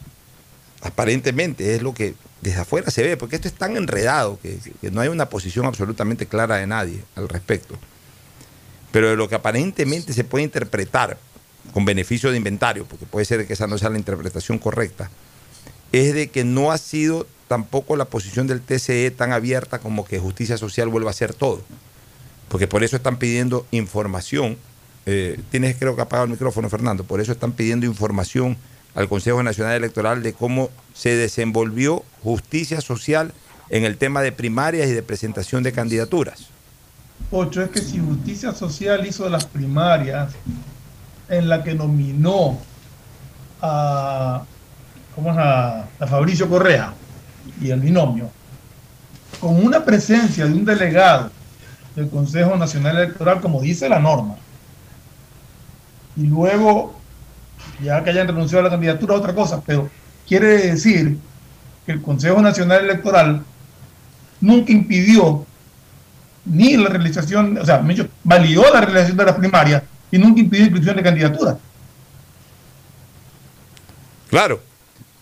aparentemente 0.82 1.76
es 1.76 1.82
lo 1.82 1.94
que 1.94 2.16
desde 2.42 2.62
afuera 2.62 2.92
se 2.92 3.04
ve, 3.04 3.18
porque 3.18 3.36
esto 3.36 3.48
es 3.48 3.54
tan 3.54 3.76
enredado 3.76 4.40
que, 4.42 4.58
que 4.80 4.92
no 4.92 5.02
hay 5.02 5.10
una 5.10 5.28
posición 5.28 5.66
absolutamente 5.66 6.26
clara 6.26 6.58
de 6.58 6.68
nadie 6.68 7.04
al 7.16 7.28
respecto. 7.28 7.76
Pero 8.92 9.10
de 9.10 9.18
lo 9.18 9.28
que 9.28 9.36
aparentemente 9.36 10.14
se 10.14 10.24
puede 10.24 10.46
interpretar 10.46 11.18
con 11.74 11.86
beneficio 11.86 12.32
de 12.32 12.38
inventario, 12.38 12.86
porque 12.86 13.06
puede 13.06 13.26
ser 13.26 13.46
que 13.46 13.54
esa 13.54 13.68
no 13.68 13.78
sea 13.78 13.90
la 13.90 13.98
interpretación 13.98 14.58
correcta, 14.58 15.10
es 15.92 16.14
de 16.14 16.30
que 16.30 16.44
no 16.44 16.72
ha 16.72 16.78
sido 16.78 17.28
tampoco 17.48 17.96
la 17.96 18.06
posición 18.06 18.48
del 18.48 18.62
TCE 18.62 19.12
tan 19.12 19.34
abierta 19.34 19.80
como 19.80 20.06
que 20.06 20.20
justicia 20.20 20.58
social 20.58 20.88
vuelva 20.88 21.10
a 21.10 21.14
ser 21.14 21.34
todo. 21.34 21.62
Porque 22.50 22.68
por 22.68 22.84
eso 22.84 22.96
están 22.96 23.18
pidiendo 23.18 23.66
información. 23.72 24.58
eh, 25.06 25.40
tienes 25.50 25.78
creo 25.78 25.96
que 25.96 26.02
apagado 26.02 26.26
el 26.26 26.32
micrófono, 26.32 26.70
Fernando. 26.70 27.04
Por 27.04 27.22
eso 27.22 27.32
están 27.32 27.54
pidiendo 27.54 27.86
información 27.86 28.58
al 28.96 29.08
Consejo 29.08 29.42
Nacional 29.44 29.76
Electoral 29.76 30.24
de 30.24 30.34
cómo 30.34 30.70
se 30.94 31.16
desenvolvió 31.16 32.04
justicia 32.24 32.82
social 32.82 33.34
en 33.70 33.86
el 33.86 33.98
tema 33.98 34.22
de 34.22 34.32
primarias 34.32 34.88
y 34.88 34.94
de 34.94 35.04
presentación 35.04 35.64
de 35.64 35.72
candidaturas. 35.72 36.48
Ocho, 37.32 37.62
es 37.62 37.70
que 37.70 37.80
si 37.80 38.00
Justicia 38.00 38.54
Social 38.54 39.06
hizo 39.06 39.30
las 39.30 39.46
primarias 39.46 40.34
en 41.28 41.48
la 41.48 41.64
que 41.64 41.76
nominó 41.76 42.60
a, 43.62 44.44
¿cómo 45.14 45.32
es? 45.32 45.38
a 45.38 46.08
Fabricio 46.08 46.50
Correa 46.50 46.94
y 47.62 47.70
el 47.70 47.80
binomio, 47.80 48.32
con 49.40 49.64
una 49.64 49.86
presencia 49.86 50.46
de 50.46 50.54
un 50.54 50.66
delegado 50.66 51.30
del 52.00 52.10
Consejo 52.10 52.56
Nacional 52.56 52.98
Electoral, 52.98 53.42
como 53.42 53.62
dice 53.62 53.90
la 53.90 54.00
norma, 54.00 54.38
y 56.16 56.24
luego, 56.24 56.96
ya 57.84 58.04
que 58.04 58.12
hayan 58.12 58.28
renunciado 58.28 58.62
a 58.62 58.64
la 58.64 58.70
candidatura, 58.70 59.16
otra 59.16 59.36
cosa, 59.36 59.62
pero 59.66 59.90
quiere 60.28 60.70
decir 60.70 61.18
que 61.86 61.92
el 61.92 62.02
Consejo 62.02 62.42
Nacional 62.42 62.86
Electoral 62.86 63.44
nunca 64.40 64.72
impidió 64.72 65.46
ni 66.46 66.78
la 66.78 66.90
realización, 66.90 67.58
o 67.58 67.66
sea, 67.66 67.86
validó 68.24 68.64
la 68.74 68.82
realización 68.82 69.18
de 69.18 69.26
las 69.26 69.36
primarias 69.36 69.84
y 70.10 70.18
nunca 70.18 70.40
impidió 70.40 70.66
inscripción 70.66 70.96
de 70.96 71.04
candidaturas. 71.04 71.58
Claro. 74.30 74.62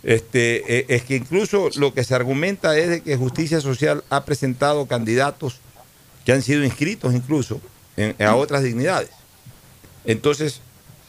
Este, 0.03 0.77
eh, 0.77 0.85
es 0.87 1.03
que 1.03 1.17
incluso 1.17 1.69
lo 1.75 1.93
que 1.93 2.03
se 2.03 2.15
argumenta 2.15 2.77
es 2.77 2.87
de 2.87 3.01
que 3.01 3.17
Justicia 3.17 3.59
Social 3.59 4.03
ha 4.09 4.23
presentado 4.23 4.85
candidatos 4.85 5.59
que 6.27 6.33
han 6.33 6.41
sido 6.41 6.65
inscritos 6.65 7.13
incluso 7.15 7.61
en- 7.95 8.13
a 8.21 8.35
otras 8.35 8.61
dignidades. 8.61 9.11
Entonces, 10.03 10.59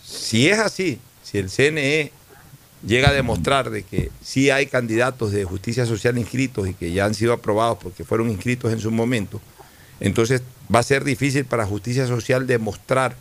si 0.07 0.49
es 0.49 0.61
así, 0.61 1.01
si 1.25 1.39
el 1.39 1.51
CNE 1.51 2.12
llega 2.87 3.09
a 3.09 3.12
demostrar 3.12 3.71
de 3.71 3.83
que 3.83 4.12
sí 4.23 4.51
hay 4.51 4.66
candidatos 4.66 5.33
de 5.33 5.43
justicia 5.43 5.87
social 5.87 6.16
inscritos 6.19 6.69
y 6.69 6.75
que 6.75 6.93
ya 6.93 7.05
han 7.05 7.14
sido 7.14 7.33
aprobados 7.33 7.79
porque 7.83 8.05
fueron 8.05 8.31
inscritos 8.31 8.73
en 8.73 8.79
su 8.79 8.93
momento, 8.93 9.41
entonces 9.99 10.41
va 10.73 10.79
a 10.79 10.85
ser 10.85 11.03
difícil 11.03 11.45
para 11.45 11.66
justicia 11.66 12.07
social 12.07 12.47
demostrar 12.47 13.16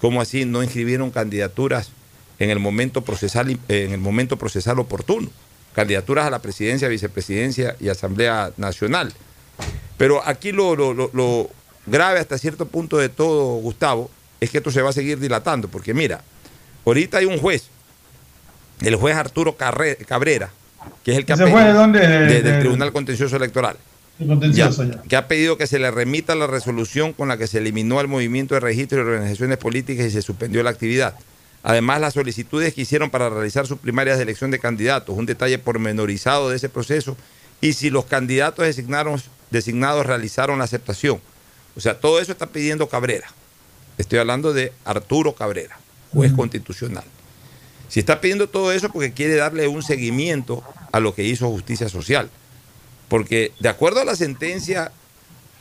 cómo 0.00 0.20
así 0.20 0.44
no 0.44 0.62
inscribieron 0.62 1.10
candidaturas 1.10 1.90
en 2.38 2.50
el 2.50 2.60
momento 2.60 3.02
procesal 3.02 3.58
en 3.66 3.90
el 3.92 3.98
momento 3.98 4.36
procesal 4.36 4.78
oportuno, 4.78 5.28
candidaturas 5.74 6.26
a 6.26 6.30
la 6.30 6.38
presidencia, 6.38 6.86
vicepresidencia 6.86 7.74
y 7.80 7.88
asamblea 7.88 8.52
nacional. 8.56 9.12
Pero 10.00 10.26
aquí 10.26 10.50
lo, 10.50 10.74
lo- 10.74 10.94
lo- 10.94 11.10
lo- 11.12 11.50
grave 11.84 12.20
hasta 12.20 12.38
cierto 12.38 12.64
punto 12.64 12.96
de 12.96 13.10
todo, 13.10 13.56
Gustavo, 13.56 14.10
es 14.40 14.48
que 14.48 14.56
esto 14.56 14.70
se 14.70 14.80
va 14.80 14.88
a 14.88 14.92
seguir 14.94 15.20
dilatando, 15.20 15.68
porque 15.68 15.92
mira, 15.92 16.22
ahorita 16.86 17.18
hay 17.18 17.26
un 17.26 17.36
juez, 17.38 17.64
el 18.80 18.96
juez 18.96 19.14
Arturo 19.14 19.58
Carre- 19.58 19.96
Cabrera, 20.08 20.48
que 21.04 21.10
es 21.12 21.18
el 21.18 21.26
que 21.26 21.32
ha 21.32 21.34
¿Ese 21.34 21.44
pedido- 21.44 21.58
juez 21.58 21.66
de 21.66 21.72
dónde? 21.74 22.00
De- 22.00 22.08
de- 22.08 22.26
del 22.40 22.42
de- 22.44 22.58
Tribunal 22.60 22.92
Contencioso 22.92 23.36
Electoral. 23.36 23.76
Contencioso 24.26 24.84
Ya, 24.84 24.94
ya. 24.94 25.02
que 25.02 25.16
ha 25.16 25.28
pedido 25.28 25.58
que 25.58 25.66
se 25.66 25.78
le 25.78 25.90
remita 25.90 26.34
la 26.34 26.46
resolución 26.46 27.12
con 27.12 27.28
la 27.28 27.36
que 27.36 27.46
se 27.46 27.58
eliminó 27.58 28.00
el 28.00 28.08
movimiento 28.08 28.54
de 28.54 28.60
registro 28.60 28.96
de 28.96 29.04
organizaciones 29.04 29.58
políticas 29.58 30.06
y 30.06 30.10
se 30.12 30.22
suspendió 30.22 30.62
la 30.62 30.70
actividad. 30.70 31.14
Además, 31.62 32.00
las 32.00 32.14
solicitudes 32.14 32.72
que 32.72 32.80
hicieron 32.80 33.10
para 33.10 33.28
realizar 33.28 33.66
sus 33.66 33.78
primarias 33.78 34.16
de 34.16 34.22
elección 34.22 34.50
de 34.50 34.58
candidatos, 34.58 35.14
un 35.18 35.26
detalle 35.26 35.58
pormenorizado 35.58 36.48
de 36.48 36.56
ese 36.56 36.70
proceso, 36.70 37.18
y 37.60 37.74
si 37.74 37.90
los 37.90 38.06
candidatos 38.06 38.64
designaron- 38.64 39.20
designados 39.50 40.06
realizaron 40.06 40.58
la 40.58 40.64
aceptación. 40.64 41.20
O 41.76 41.80
sea, 41.80 41.98
todo 41.98 42.20
eso 42.20 42.32
está 42.32 42.46
pidiendo 42.46 42.88
Cabrera. 42.88 43.28
Estoy 43.98 44.18
hablando 44.18 44.52
de 44.52 44.72
Arturo 44.84 45.34
Cabrera, 45.34 45.78
juez 46.12 46.32
constitucional. 46.32 47.04
Si 47.88 48.00
está 48.00 48.20
pidiendo 48.20 48.48
todo 48.48 48.72
eso 48.72 48.90
porque 48.90 49.12
quiere 49.12 49.36
darle 49.36 49.68
un 49.68 49.82
seguimiento 49.82 50.62
a 50.92 51.00
lo 51.00 51.14
que 51.14 51.24
hizo 51.24 51.50
Justicia 51.50 51.88
Social. 51.88 52.30
Porque 53.08 53.52
de 53.58 53.68
acuerdo 53.68 54.00
a 54.00 54.04
la 54.04 54.14
sentencia 54.14 54.92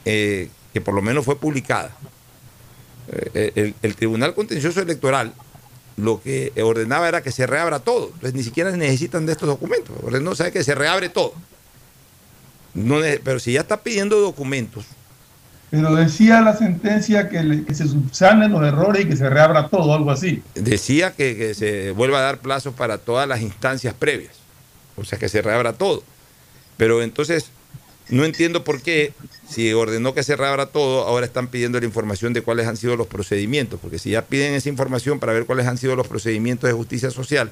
eh, 0.05 0.49
que 0.71 0.81
por 0.81 0.93
lo 0.93 1.01
menos 1.01 1.25
fue 1.25 1.39
publicada, 1.39 1.95
eh, 3.33 3.51
el, 3.55 3.75
el 3.81 3.95
Tribunal 3.95 4.35
Contencioso 4.35 4.81
Electoral 4.81 5.33
lo 5.99 6.21
que 6.21 6.53
ordenaba 6.63 7.07
era 7.07 7.21
que 7.21 7.31
se 7.31 7.45
reabra 7.45 7.79
todo. 7.79 8.07
Entonces 8.07 8.33
ni 8.33 8.43
siquiera 8.43 8.71
necesitan 8.71 9.25
de 9.25 9.33
estos 9.33 9.47
documentos. 9.47 9.95
Ordenó, 10.03 10.35
sabe 10.35 10.51
que 10.51 10.63
se 10.63 10.75
reabre 10.75 11.09
todo. 11.09 11.33
No 12.73 12.97
pero 13.23 13.39
si 13.39 13.53
ya 13.53 13.61
está 13.61 13.81
pidiendo 13.81 14.19
documentos, 14.19 14.85
Pero 15.71 15.95
decía 15.95 16.41
la 16.41 16.55
sentencia 16.57 17.29
que, 17.29 17.43
le- 17.43 17.63
que 17.63 17.75
se 17.75 17.87
subsanen 17.87 18.51
los 18.51 18.63
errores 18.63 19.05
y 19.05 19.07
que 19.09 19.15
se 19.15 19.29
reabra 19.29 19.67
todo, 19.69 19.93
algo 19.93 20.09
así. 20.11 20.41
decía 20.55 21.11
que, 21.13 21.35
que 21.37 21.53
se 21.53 21.91
vuelva 21.91 22.19
a 22.19 22.21
dar 22.23 22.39
plazo 22.39 22.71
para 22.71 22.97
todas 22.97 23.27
las 23.27 23.41
instancias 23.41 23.93
previas. 23.93 24.33
O 24.95 25.03
sea, 25.05 25.19
que 25.19 25.29
se 25.29 25.41
reabra 25.41 25.73
todo. 25.73 26.03
Pero 26.77 27.03
entonces, 27.03 27.51
no 28.09 28.25
entiendo 28.25 28.63
por 28.63 28.81
qué, 28.81 29.13
si 29.47 29.71
ordenó 29.73 30.13
que 30.15 30.23
se 30.23 30.35
reabra 30.35 30.65
todo, 30.67 31.03
ahora 31.07 31.25
están 31.27 31.47
pidiendo 31.47 31.79
la 31.79 31.85
información 31.85 32.33
de 32.33 32.41
cuáles 32.41 32.67
han 32.67 32.75
sido 32.77 32.95
los 32.95 33.07
procedimientos. 33.07 33.79
Porque 33.79 33.99
si 33.99 34.09
ya 34.11 34.23
piden 34.25 34.53
esa 34.55 34.69
información 34.69 35.19
para 35.19 35.33
ver 35.33 35.45
cuáles 35.45 35.67
han 35.67 35.77
sido 35.77 35.95
los 35.95 36.07
procedimientos 36.07 36.67
de 36.67 36.73
justicia 36.73 37.11
social, 37.11 37.51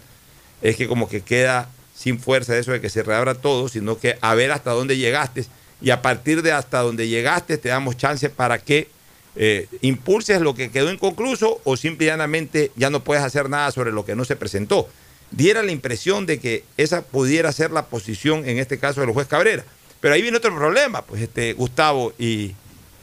es 0.63 0.75
que 0.75 0.87
como 0.87 1.07
que 1.07 1.21
queda 1.21 1.69
sin 1.97 2.19
fuerza 2.19 2.55
eso 2.57 2.71
de 2.71 2.79
que 2.81 2.89
se 2.89 3.01
reabra 3.01 3.33
todo, 3.33 3.69
sino 3.69 3.97
que 3.97 4.17
a 4.21 4.35
ver 4.35 4.51
hasta 4.51 4.71
dónde 4.71 4.97
llegaste. 4.97 5.45
Y 5.81 5.89
a 5.89 6.01
partir 6.01 6.41
de 6.43 6.51
hasta 6.51 6.79
donde 6.79 7.07
llegaste, 7.07 7.57
te 7.57 7.69
damos 7.69 7.97
chance 7.97 8.29
para 8.29 8.59
que 8.59 8.87
eh, 9.35 9.67
impulses 9.81 10.41
lo 10.41 10.53
que 10.55 10.69
quedó 10.71 10.91
inconcluso 10.91 11.59
o 11.63 11.77
simple 11.77 12.05
y 12.05 12.09
llanamente 12.09 12.71
ya 12.75 12.89
no 12.89 13.03
puedes 13.03 13.23
hacer 13.23 13.49
nada 13.49 13.71
sobre 13.71 13.91
lo 13.91 14.05
que 14.05 14.15
no 14.15 14.25
se 14.25 14.35
presentó. 14.35 14.87
Diera 15.31 15.61
la 15.63 15.71
impresión 15.71 16.25
de 16.25 16.39
que 16.39 16.63
esa 16.77 17.01
pudiera 17.01 17.51
ser 17.51 17.71
la 17.71 17.85
posición 17.87 18.47
en 18.47 18.57
este 18.59 18.77
caso 18.79 19.01
del 19.01 19.11
juez 19.11 19.27
Cabrera. 19.27 19.63
Pero 19.99 20.13
ahí 20.13 20.21
viene 20.21 20.37
otro 20.37 20.55
problema, 20.55 21.01
pues 21.01 21.21
este 21.21 21.53
Gustavo 21.53 22.13
y- 22.19 22.53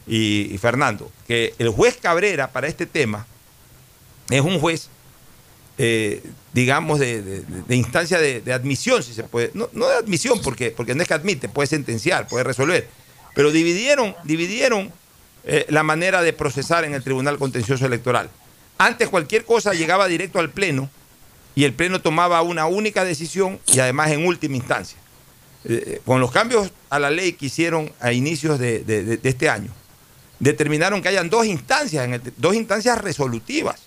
y 0.07 0.57
Fernando, 0.59 1.11
que 1.27 1.55
el 1.59 1.69
juez 1.71 1.97
Cabrera 2.01 2.51
para 2.53 2.67
este 2.69 2.87
tema 2.87 3.27
es 4.31 4.41
un 4.41 4.59
juez, 4.61 4.89
eh, 5.79 6.23
digamos, 6.53 7.01
de, 7.01 7.23
de- 7.23 7.77
instancia 7.77 8.19
de, 8.19 8.53
admisión, 8.53 9.03
si 9.03 9.13
se 9.15 9.25
puede. 9.25 9.51
No, 9.55 9.67
de 9.69 9.95
admisión, 9.97 10.41
porque, 10.43 10.71
porque 10.71 10.95
no 10.95 11.03
es 11.03 11.09
que 11.09 11.15
admite, 11.15 11.49
puede 11.49 11.67
sentenciar, 11.67 12.29
puede 12.29 12.45
resolver. 12.45 12.89
Pero 13.35 13.51
dividieron, 13.51 14.15
dividieron 14.25 14.93
eh, 15.45 15.67
la 15.69 15.83
manera 15.83 16.23
de 16.23 16.33
procesar 16.33 16.85
en 16.85 16.95
el 16.95 17.03
Tribunal 17.03 17.39
Contencioso 17.39 17.87
Electoral. 17.87 18.31
Antes 18.79 19.09
cualquier 19.09 19.45
cosa 19.45 19.75
llegaba 19.75 20.07
directo 20.09 20.39
al 20.39 20.51
Pleno 20.51 20.89
y 21.57 21.65
el 21.65 21.73
Pleno 21.73 22.01
tomaba 22.01 22.43
una 22.43 22.67
única 22.67 23.05
decisión 23.05 23.59
y 23.67 23.81
además 23.81 24.11
en 24.13 24.27
última 24.27 24.57
instancia. 24.57 24.99
Eh, 25.65 26.01
con 26.05 26.21
los 26.21 26.31
cambios 26.31 26.71
a 26.91 26.99
la 26.99 27.11
ley 27.11 27.33
que 27.33 27.47
hicieron 27.47 27.91
a 28.01 28.13
inicios 28.13 28.59
de- 28.59 28.85
de 28.85 29.19
este 29.29 29.49
año, 29.49 29.71
determinaron 30.39 31.01
que 31.03 31.09
hayan 31.09 31.31
dos 31.31 31.47
instancias, 31.47 32.05
en 32.05 32.15
el- 32.15 32.23
dos 32.37 32.55
instancias 32.55 33.01
resolutivas 33.01 33.81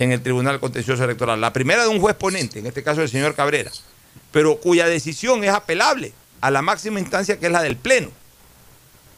en 0.00 0.12
el 0.12 0.22
Tribunal 0.22 0.58
Contencioso 0.58 1.04
Electoral. 1.04 1.40
La 1.40 1.52
primera 1.52 1.82
de 1.82 1.88
un 1.88 2.00
juez 2.00 2.16
ponente, 2.16 2.58
en 2.58 2.66
este 2.66 2.82
caso 2.82 3.02
el 3.02 3.10
señor 3.10 3.34
Cabrera, 3.34 3.70
pero 4.32 4.56
cuya 4.56 4.86
decisión 4.86 5.44
es 5.44 5.50
apelable 5.50 6.12
a 6.40 6.50
la 6.50 6.62
máxima 6.62 6.98
instancia 6.98 7.38
que 7.38 7.46
es 7.46 7.52
la 7.52 7.62
del 7.62 7.76
Pleno. 7.76 8.08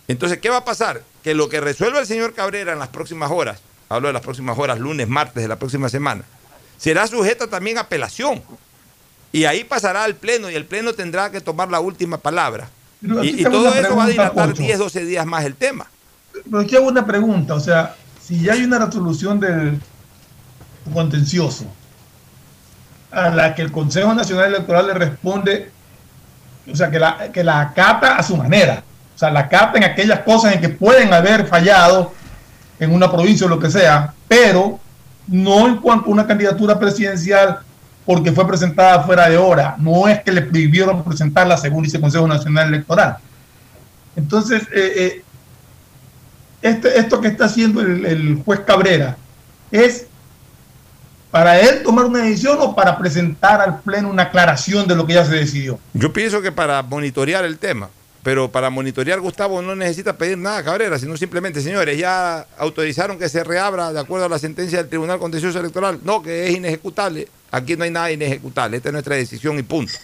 Entonces, 0.08 0.38
¿qué 0.38 0.50
va 0.50 0.58
a 0.58 0.64
pasar? 0.64 1.04
Que 1.22 1.34
lo 1.34 1.48
que 1.48 1.60
resuelva 1.60 2.00
el 2.00 2.06
señor 2.06 2.34
Cabrera 2.34 2.72
en 2.72 2.80
las 2.80 2.88
próximas 2.88 3.30
horas, 3.30 3.60
hablo 3.88 4.08
de 4.08 4.12
las 4.12 4.22
próximas 4.22 4.58
horas, 4.58 4.80
lunes, 4.80 5.08
martes 5.08 5.42
de 5.42 5.48
la 5.48 5.56
próxima 5.56 5.88
semana, 5.88 6.24
será 6.78 7.06
sujeta 7.06 7.46
también 7.46 7.78
a 7.78 7.82
apelación. 7.82 8.42
Y 9.30 9.44
ahí 9.44 9.62
pasará 9.62 10.02
al 10.02 10.16
Pleno 10.16 10.50
y 10.50 10.56
el 10.56 10.66
Pleno 10.66 10.94
tendrá 10.94 11.30
que 11.30 11.40
tomar 11.40 11.70
la 11.70 11.78
última 11.78 12.18
palabra. 12.18 12.68
Y, 13.22 13.44
todo 13.44 13.72
eso 13.72 13.96
va 13.96 14.04
a 14.04 14.08
dilatar 14.08 14.48
Pocho. 14.50 14.62
10, 14.62 14.78
12 14.78 15.04
días 15.04 15.26
más 15.26 15.44
el 15.44 15.54
tema. 15.54 15.86
Pero 16.44 16.58
aquí 16.58 16.74
hago 16.74 16.88
una 16.88 17.06
pregunta, 17.06 17.54
o 17.54 17.60
sea, 17.60 17.94
si 18.20 18.40
ya 18.40 18.54
hay 18.54 18.64
una 18.64 18.84
resolución 18.84 19.40
del 19.40 19.80
contencioso 20.92 21.66
a 23.10 23.28
la 23.30 23.54
que 23.54 23.62
el 23.62 23.70
Consejo 23.70 24.14
Nacional 24.14 24.46
Electoral 24.46 24.86
le 24.86 24.94
responde, 24.94 25.70
o 26.70 26.74
sea, 26.74 26.90
que 26.90 26.98
la, 26.98 27.30
que 27.30 27.44
la 27.44 27.60
acata 27.60 28.16
a 28.16 28.22
su 28.22 28.36
manera, 28.36 28.82
o 29.14 29.18
sea, 29.18 29.30
la 29.30 29.40
acata 29.40 29.78
en 29.78 29.84
aquellas 29.84 30.20
cosas 30.20 30.54
en 30.54 30.60
que 30.60 30.70
pueden 30.70 31.12
haber 31.12 31.46
fallado 31.46 32.12
en 32.80 32.92
una 32.92 33.10
provincia 33.10 33.46
o 33.46 33.50
lo 33.50 33.58
que 33.58 33.70
sea, 33.70 34.14
pero 34.26 34.80
no 35.26 35.68
en 35.68 35.76
cuanto 35.76 36.06
a 36.08 36.12
una 36.12 36.26
candidatura 36.26 36.78
presidencial 36.78 37.60
porque 38.04 38.32
fue 38.32 38.48
presentada 38.48 39.02
fuera 39.04 39.28
de 39.28 39.36
hora, 39.36 39.76
no 39.78 40.08
es 40.08 40.22
que 40.22 40.32
le 40.32 40.42
prohibieron 40.42 41.04
presentarla 41.04 41.56
según 41.56 41.84
dice 41.84 41.98
el 41.98 42.02
Consejo 42.02 42.26
Nacional 42.26 42.68
Electoral. 42.68 43.18
Entonces, 44.16 44.62
eh, 44.74 44.92
eh, 44.96 45.24
este, 46.62 46.98
esto 46.98 47.20
que 47.20 47.28
está 47.28 47.44
haciendo 47.44 47.80
el, 47.80 48.04
el 48.04 48.42
juez 48.44 48.60
Cabrera 48.60 49.16
es 49.70 50.06
para 51.32 51.58
él 51.58 51.82
tomar 51.82 52.04
una 52.04 52.20
decisión 52.20 52.58
o 52.60 52.76
para 52.76 52.98
presentar 52.98 53.62
al 53.62 53.80
Pleno 53.80 54.10
una 54.10 54.24
aclaración 54.24 54.86
de 54.86 54.94
lo 54.94 55.06
que 55.06 55.14
ya 55.14 55.24
se 55.24 55.34
decidió. 55.34 55.80
Yo 55.94 56.12
pienso 56.12 56.42
que 56.42 56.52
para 56.52 56.82
monitorear 56.82 57.46
el 57.46 57.56
tema, 57.56 57.88
pero 58.22 58.52
para 58.52 58.68
monitorear 58.68 59.18
Gustavo 59.18 59.62
no 59.62 59.74
necesita 59.74 60.12
pedir 60.18 60.36
nada 60.36 60.58
a 60.58 60.62
Cabrera, 60.62 60.98
sino 60.98 61.16
simplemente, 61.16 61.62
señores, 61.62 61.98
ya 61.98 62.46
autorizaron 62.58 63.18
que 63.18 63.30
se 63.30 63.42
reabra 63.44 63.94
de 63.94 64.00
acuerdo 64.00 64.26
a 64.26 64.28
la 64.28 64.38
sentencia 64.38 64.76
del 64.76 64.90
Tribunal 64.90 65.18
Contencioso 65.18 65.58
Electoral. 65.58 66.00
No, 66.04 66.22
que 66.22 66.48
es 66.48 66.54
inejecutable. 66.54 67.26
Aquí 67.50 67.76
no 67.76 67.84
hay 67.84 67.90
nada 67.90 68.12
inejecutable. 68.12 68.76
Esta 68.76 68.90
es 68.90 68.92
nuestra 68.92 69.16
decisión 69.16 69.58
y 69.58 69.62
punto. 69.62 69.94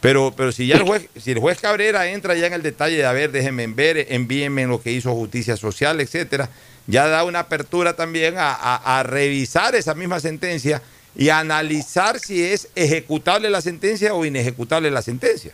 Pero, 0.00 0.34
pero 0.36 0.50
si 0.50 0.66
ya 0.66 0.76
el 0.76 0.82
juez, 0.82 1.08
si 1.16 1.30
el 1.30 1.38
juez 1.38 1.60
Cabrera 1.60 2.08
entra 2.08 2.34
ya 2.34 2.48
en 2.48 2.54
el 2.54 2.62
detalle 2.62 2.96
de 2.96 3.06
a 3.06 3.12
ver, 3.12 3.30
déjenme 3.30 3.68
ver, 3.68 4.06
envíenme 4.10 4.66
lo 4.66 4.82
que 4.82 4.90
hizo 4.90 5.14
Justicia 5.14 5.56
Social, 5.56 6.00
etcétera, 6.00 6.50
ya 6.88 7.06
da 7.06 7.22
una 7.22 7.40
apertura 7.40 7.94
también 7.94 8.34
a, 8.38 9.02
revisar 9.06 9.74
esa 9.74 9.94
misma 9.94 10.20
sentencia 10.20 10.82
y 11.14 11.28
a 11.28 11.38
analizar 11.38 12.18
si 12.18 12.42
es 12.42 12.68
ejecutable 12.74 13.50
la 13.50 13.60
sentencia 13.60 14.14
o 14.14 14.24
inejecutable 14.24 14.90
la 14.90 15.02
sentencia. 15.02 15.52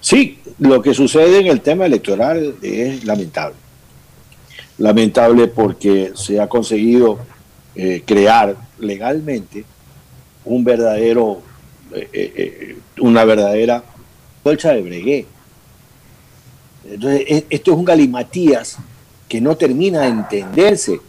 Sí, 0.00 0.38
lo 0.60 0.80
que 0.80 0.94
sucede 0.94 1.40
en 1.40 1.48
el 1.48 1.60
tema 1.60 1.84
electoral 1.86 2.54
es 2.62 3.04
lamentable. 3.04 3.56
Lamentable 4.78 5.48
porque 5.48 6.12
se 6.14 6.40
ha 6.40 6.48
conseguido 6.48 7.18
eh, 7.74 8.04
crear 8.06 8.56
legalmente 8.78 9.64
un 10.44 10.62
verdadero, 10.62 11.42
eh, 11.92 12.08
eh, 12.12 12.32
eh, 12.36 12.76
una 13.00 13.24
verdadera 13.24 13.82
colcha 14.44 14.72
de 14.72 14.82
bregué. 14.82 15.26
Entonces, 16.88 17.24
e- 17.26 17.46
esto 17.50 17.72
es 17.72 17.76
un 17.78 17.84
galimatías 17.84 18.78
que 19.32 19.40
no 19.40 19.56
termina 19.56 20.02
de 20.02 20.08
entenderse. 20.08 21.00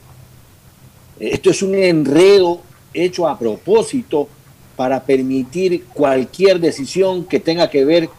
Esto 1.19 1.49
es 1.49 1.61
un 1.61 1.75
enredo 1.75 2.61
hecho 2.93 3.27
a 3.27 3.37
propósito 3.37 4.29
para 4.77 5.03
permitir 5.03 5.83
cualquier 5.87 6.61
decisión 6.61 7.25
que 7.25 7.41
tenga 7.41 7.69
que 7.69 7.83
ver 7.83 8.09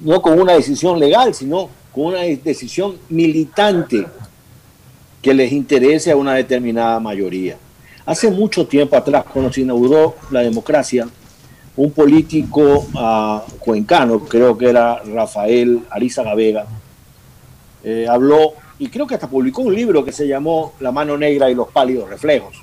no 0.00 0.20
con 0.20 0.38
una 0.38 0.52
decisión 0.52 0.98
legal, 0.98 1.32
sino 1.32 1.70
con 1.94 2.08
una 2.08 2.20
decisión 2.24 2.98
militante 3.08 4.06
que 5.22 5.32
les 5.32 5.50
interese 5.50 6.10
a 6.10 6.16
una 6.16 6.34
determinada 6.34 7.00
mayoría. 7.00 7.56
Hace 8.04 8.30
mucho 8.30 8.66
tiempo 8.66 8.96
atrás, 8.96 9.24
cuando 9.32 9.50
se 9.50 9.62
inauguró 9.62 10.16
la 10.30 10.40
democracia, 10.40 11.08
un 11.74 11.90
político 11.92 12.86
ah, 12.96 13.42
cuencano, 13.60 14.20
creo 14.26 14.58
que 14.58 14.68
era 14.68 15.02
Rafael 15.04 15.80
Arizaga 15.88 16.34
Vega, 16.34 16.66
eh, 17.82 18.06
habló 18.06 18.52
y 18.78 18.88
creo 18.88 19.06
que 19.06 19.14
hasta 19.14 19.28
publicó 19.28 19.62
un 19.62 19.74
libro 19.74 20.04
que 20.04 20.12
se 20.12 20.26
llamó 20.26 20.74
La 20.80 20.92
mano 20.92 21.16
negra 21.16 21.50
y 21.50 21.54
los 21.54 21.68
pálidos 21.68 22.08
reflejos, 22.08 22.56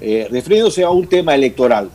eh, 0.00 0.28
refiriéndose 0.30 0.82
a 0.82 0.90
un 0.90 1.06
tema 1.06 1.34
electoral. 1.34 1.90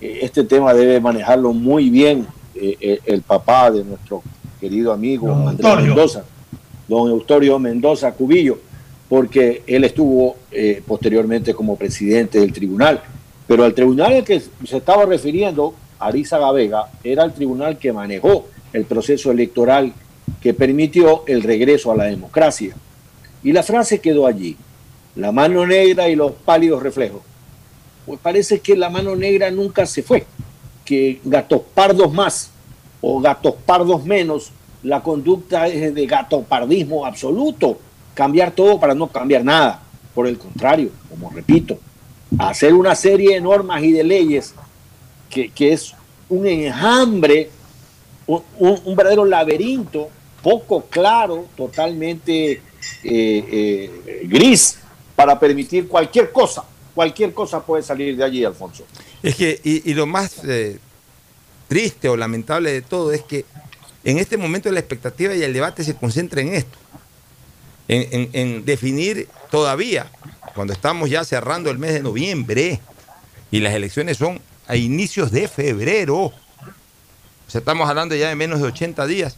Eh, 0.00 0.20
este 0.22 0.44
tema 0.44 0.72
debe 0.74 1.00
manejarlo 1.00 1.52
muy 1.52 1.90
bien 1.90 2.26
eh, 2.54 2.76
eh, 2.80 3.00
el 3.04 3.22
papá 3.22 3.70
de 3.70 3.84
nuestro 3.84 4.22
querido 4.60 4.92
amigo 4.92 5.28
Don 5.28 5.48
Andrés 5.48 5.66
Antonio. 5.66 5.94
Mendoza. 5.94 6.24
don 6.86 7.10
Eustorio 7.10 7.58
Mendoza 7.58 8.12
Cubillo, 8.12 8.58
porque 9.08 9.62
él 9.66 9.84
estuvo 9.84 10.36
posteriormente 10.86 11.54
como 11.54 11.76
presidente 11.76 12.40
del 12.40 12.52
tribunal. 12.52 13.00
Pero 13.46 13.64
el 13.64 13.72
tribunal 13.74 14.14
al 14.14 14.24
que 14.24 14.40
se 14.40 14.76
estaba 14.76 15.06
refiriendo, 15.06 15.74
Ariza 15.98 16.38
Vega, 16.52 16.90
era 17.04 17.24
el 17.24 17.32
tribunal 17.32 17.78
que 17.78 17.92
manejó 17.92 18.46
el 18.72 18.84
proceso 18.84 19.30
electoral 19.30 19.92
que 20.40 20.54
permitió 20.54 21.24
el 21.26 21.42
regreso 21.42 21.92
a 21.92 21.96
la 21.96 22.04
democracia. 22.04 22.74
Y 23.42 23.52
la 23.52 23.62
frase 23.62 24.00
quedó 24.00 24.26
allí, 24.26 24.56
la 25.14 25.32
mano 25.32 25.66
negra 25.66 26.08
y 26.08 26.16
los 26.16 26.32
pálidos 26.32 26.82
reflejos. 26.82 27.22
Pues 28.06 28.18
parece 28.20 28.60
que 28.60 28.76
la 28.76 28.90
mano 28.90 29.14
negra 29.14 29.50
nunca 29.50 29.86
se 29.86 30.02
fue, 30.02 30.24
que 30.84 31.20
gatos 31.24 31.62
pardos 31.74 32.12
más 32.12 32.50
o 33.00 33.20
gatos 33.20 33.54
pardos 33.66 34.04
menos, 34.04 34.50
la 34.82 35.02
conducta 35.02 35.66
es 35.66 35.94
de 35.94 36.06
gatopardismo 36.06 37.04
absoluto, 37.04 37.78
cambiar 38.14 38.52
todo 38.52 38.78
para 38.80 38.94
no 38.94 39.08
cambiar 39.08 39.44
nada. 39.44 39.82
Por 40.14 40.26
el 40.26 40.38
contrario, 40.38 40.90
como 41.08 41.30
repito, 41.30 41.78
hacer 42.38 42.74
una 42.74 42.94
serie 42.94 43.34
de 43.34 43.40
normas 43.40 43.82
y 43.82 43.92
de 43.92 44.02
leyes 44.02 44.54
que, 45.30 45.52
es 45.58 45.94
un 46.28 46.46
enjambre, 46.46 47.50
un, 48.26 48.42
un 48.58 48.96
verdadero 48.96 49.24
laberinto 49.24 50.08
poco 50.42 50.86
claro, 50.86 51.46
totalmente 51.56 52.52
eh, 52.52 52.62
eh, 53.04 54.20
gris, 54.24 54.78
para 55.16 55.38
permitir 55.38 55.88
cualquier 55.88 56.30
cosa. 56.32 56.64
Cualquier 56.94 57.32
cosa 57.32 57.64
puede 57.64 57.82
salir 57.82 58.16
de 58.16 58.24
allí, 58.24 58.44
Alfonso. 58.44 58.84
Es 59.22 59.36
que, 59.36 59.60
y, 59.62 59.94
lo 59.94 60.06
más 60.06 60.44
eh, 60.44 60.78
triste 61.68 62.08
o 62.08 62.16
lamentable 62.16 62.72
de 62.72 62.82
todo 62.82 63.12
es 63.12 63.22
que 63.22 63.44
en 64.04 64.18
este 64.18 64.36
momento 64.36 64.70
la 64.70 64.80
expectativa 64.80 65.34
y 65.34 65.42
el 65.42 65.52
debate 65.52 65.84
se 65.84 65.94
concentra 65.94 66.40
en 66.40 66.54
esto, 66.54 66.78
en, 67.88 68.64
definir 68.64 69.28
todavía, 69.50 70.10
cuando 70.54 70.72
estamos 70.72 71.10
ya 71.10 71.24
cerrando 71.24 71.70
el 71.70 71.78
mes 71.78 71.92
de 71.92 72.02
noviembre 72.02 72.80
y 73.50 73.60
las 73.60 73.74
elecciones 73.74 74.18
son 74.18 74.40
a 74.66 74.76
inicios 74.76 75.30
de 75.30 75.48
febrero, 75.48 76.16
o 76.16 76.32
sea, 77.50 77.60
estamos 77.60 77.88
hablando 77.88 78.14
ya 78.14 78.28
de 78.28 78.34
menos 78.34 78.60
de 78.60 78.66
80 78.66 79.06
días, 79.06 79.36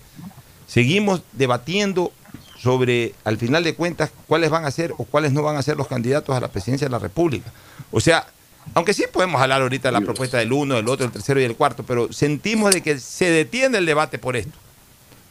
seguimos 0.70 1.22
debatiendo 1.32 2.12
sobre, 2.56 3.14
al 3.24 3.38
final 3.38 3.64
de 3.64 3.74
cuentas, 3.74 4.12
cuáles 4.28 4.50
van 4.50 4.64
a 4.64 4.70
ser 4.70 4.92
o 4.98 5.04
cuáles 5.04 5.32
no 5.32 5.42
van 5.42 5.56
a 5.56 5.62
ser 5.62 5.76
los 5.76 5.88
candidatos 5.88 6.36
a 6.36 6.40
la 6.40 6.48
presidencia 6.48 6.86
de 6.86 6.92
la 6.92 7.00
República. 7.00 7.50
O 7.90 8.00
sea, 8.00 8.26
aunque 8.74 8.94
sí 8.94 9.04
podemos 9.12 9.42
hablar 9.42 9.62
ahorita 9.62 9.88
de 9.88 9.92
la 9.92 10.00
propuesta 10.00 10.38
del 10.38 10.52
uno, 10.52 10.76
del 10.76 10.86
otro, 10.88 11.06
del 11.06 11.12
tercero 11.12 11.40
y 11.40 11.42
del 11.42 11.56
cuarto, 11.56 11.82
pero 11.82 12.12
sentimos 12.12 12.72
de 12.72 12.82
que 12.82 13.00
se 13.00 13.30
detiene 13.30 13.78
el 13.78 13.86
debate 13.86 14.18
por 14.18 14.36
esto. 14.36 14.56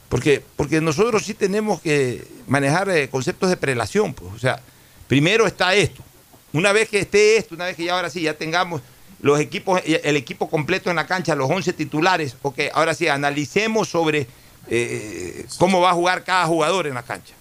Porque, 0.10 0.44
porque 0.58 0.82
nosotros 0.82 1.24
sí 1.24 1.36
tenemos 1.36 1.80
que 1.80 2.28
manejar 2.48 2.90
eh, 2.90 3.08
conceptos 3.10 3.50
de 3.50 3.56
prelación. 3.56 4.14
Pues. 4.14 4.34
O 4.34 4.40
sea, 4.40 4.60
primero 5.08 5.46
está 5.46 5.74
esto. 5.74 6.04
Una 6.52 6.74
vez 6.74 6.90
que 6.90 7.00
esté 7.00 7.38
esto, 7.38 7.56
una 7.56 7.66
vez 7.66 7.78
que 7.78 7.86
ya 7.86 7.96
ahora 7.96 8.10
sí 8.10 8.22
ya 8.22 8.34
tengamos 8.34 8.82
los 9.22 9.40
equipos, 9.40 9.82
el 9.86 10.18
equipo 10.18 10.50
completo 10.50 10.90
en 10.90 10.96
la 10.96 11.06
cancha, 11.06 11.36
los 11.36 11.50
11 11.50 11.74
titulares, 11.74 12.36
ok, 12.42 12.60
ahora 12.74 12.94
sí, 12.94 13.08
analicemos 13.08 13.88
sobre 13.90 14.28
eh, 14.70 15.46
cómo 15.58 15.82
va 15.82 15.92
a 15.92 15.94
jugar 15.94 16.24
cada 16.24 16.46
jugador 16.46 16.88
en 16.88 16.94
la 16.94 17.04
cancha. 17.04 17.34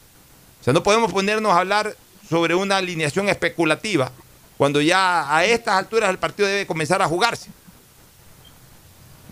O 0.60 0.64
sea, 0.64 0.72
no 0.72 0.82
podemos 0.82 1.12
ponernos 1.12 1.52
a 1.52 1.58
hablar 1.58 1.94
sobre 2.28 2.54
una 2.54 2.78
alineación 2.78 3.28
especulativa 3.28 4.10
cuando 4.56 4.80
ya 4.80 5.34
a 5.34 5.44
estas 5.44 5.76
alturas 5.76 6.10
el 6.10 6.18
partido 6.18 6.48
debe 6.48 6.66
comenzar 6.66 7.00
a 7.02 7.06
jugarse. 7.06 7.50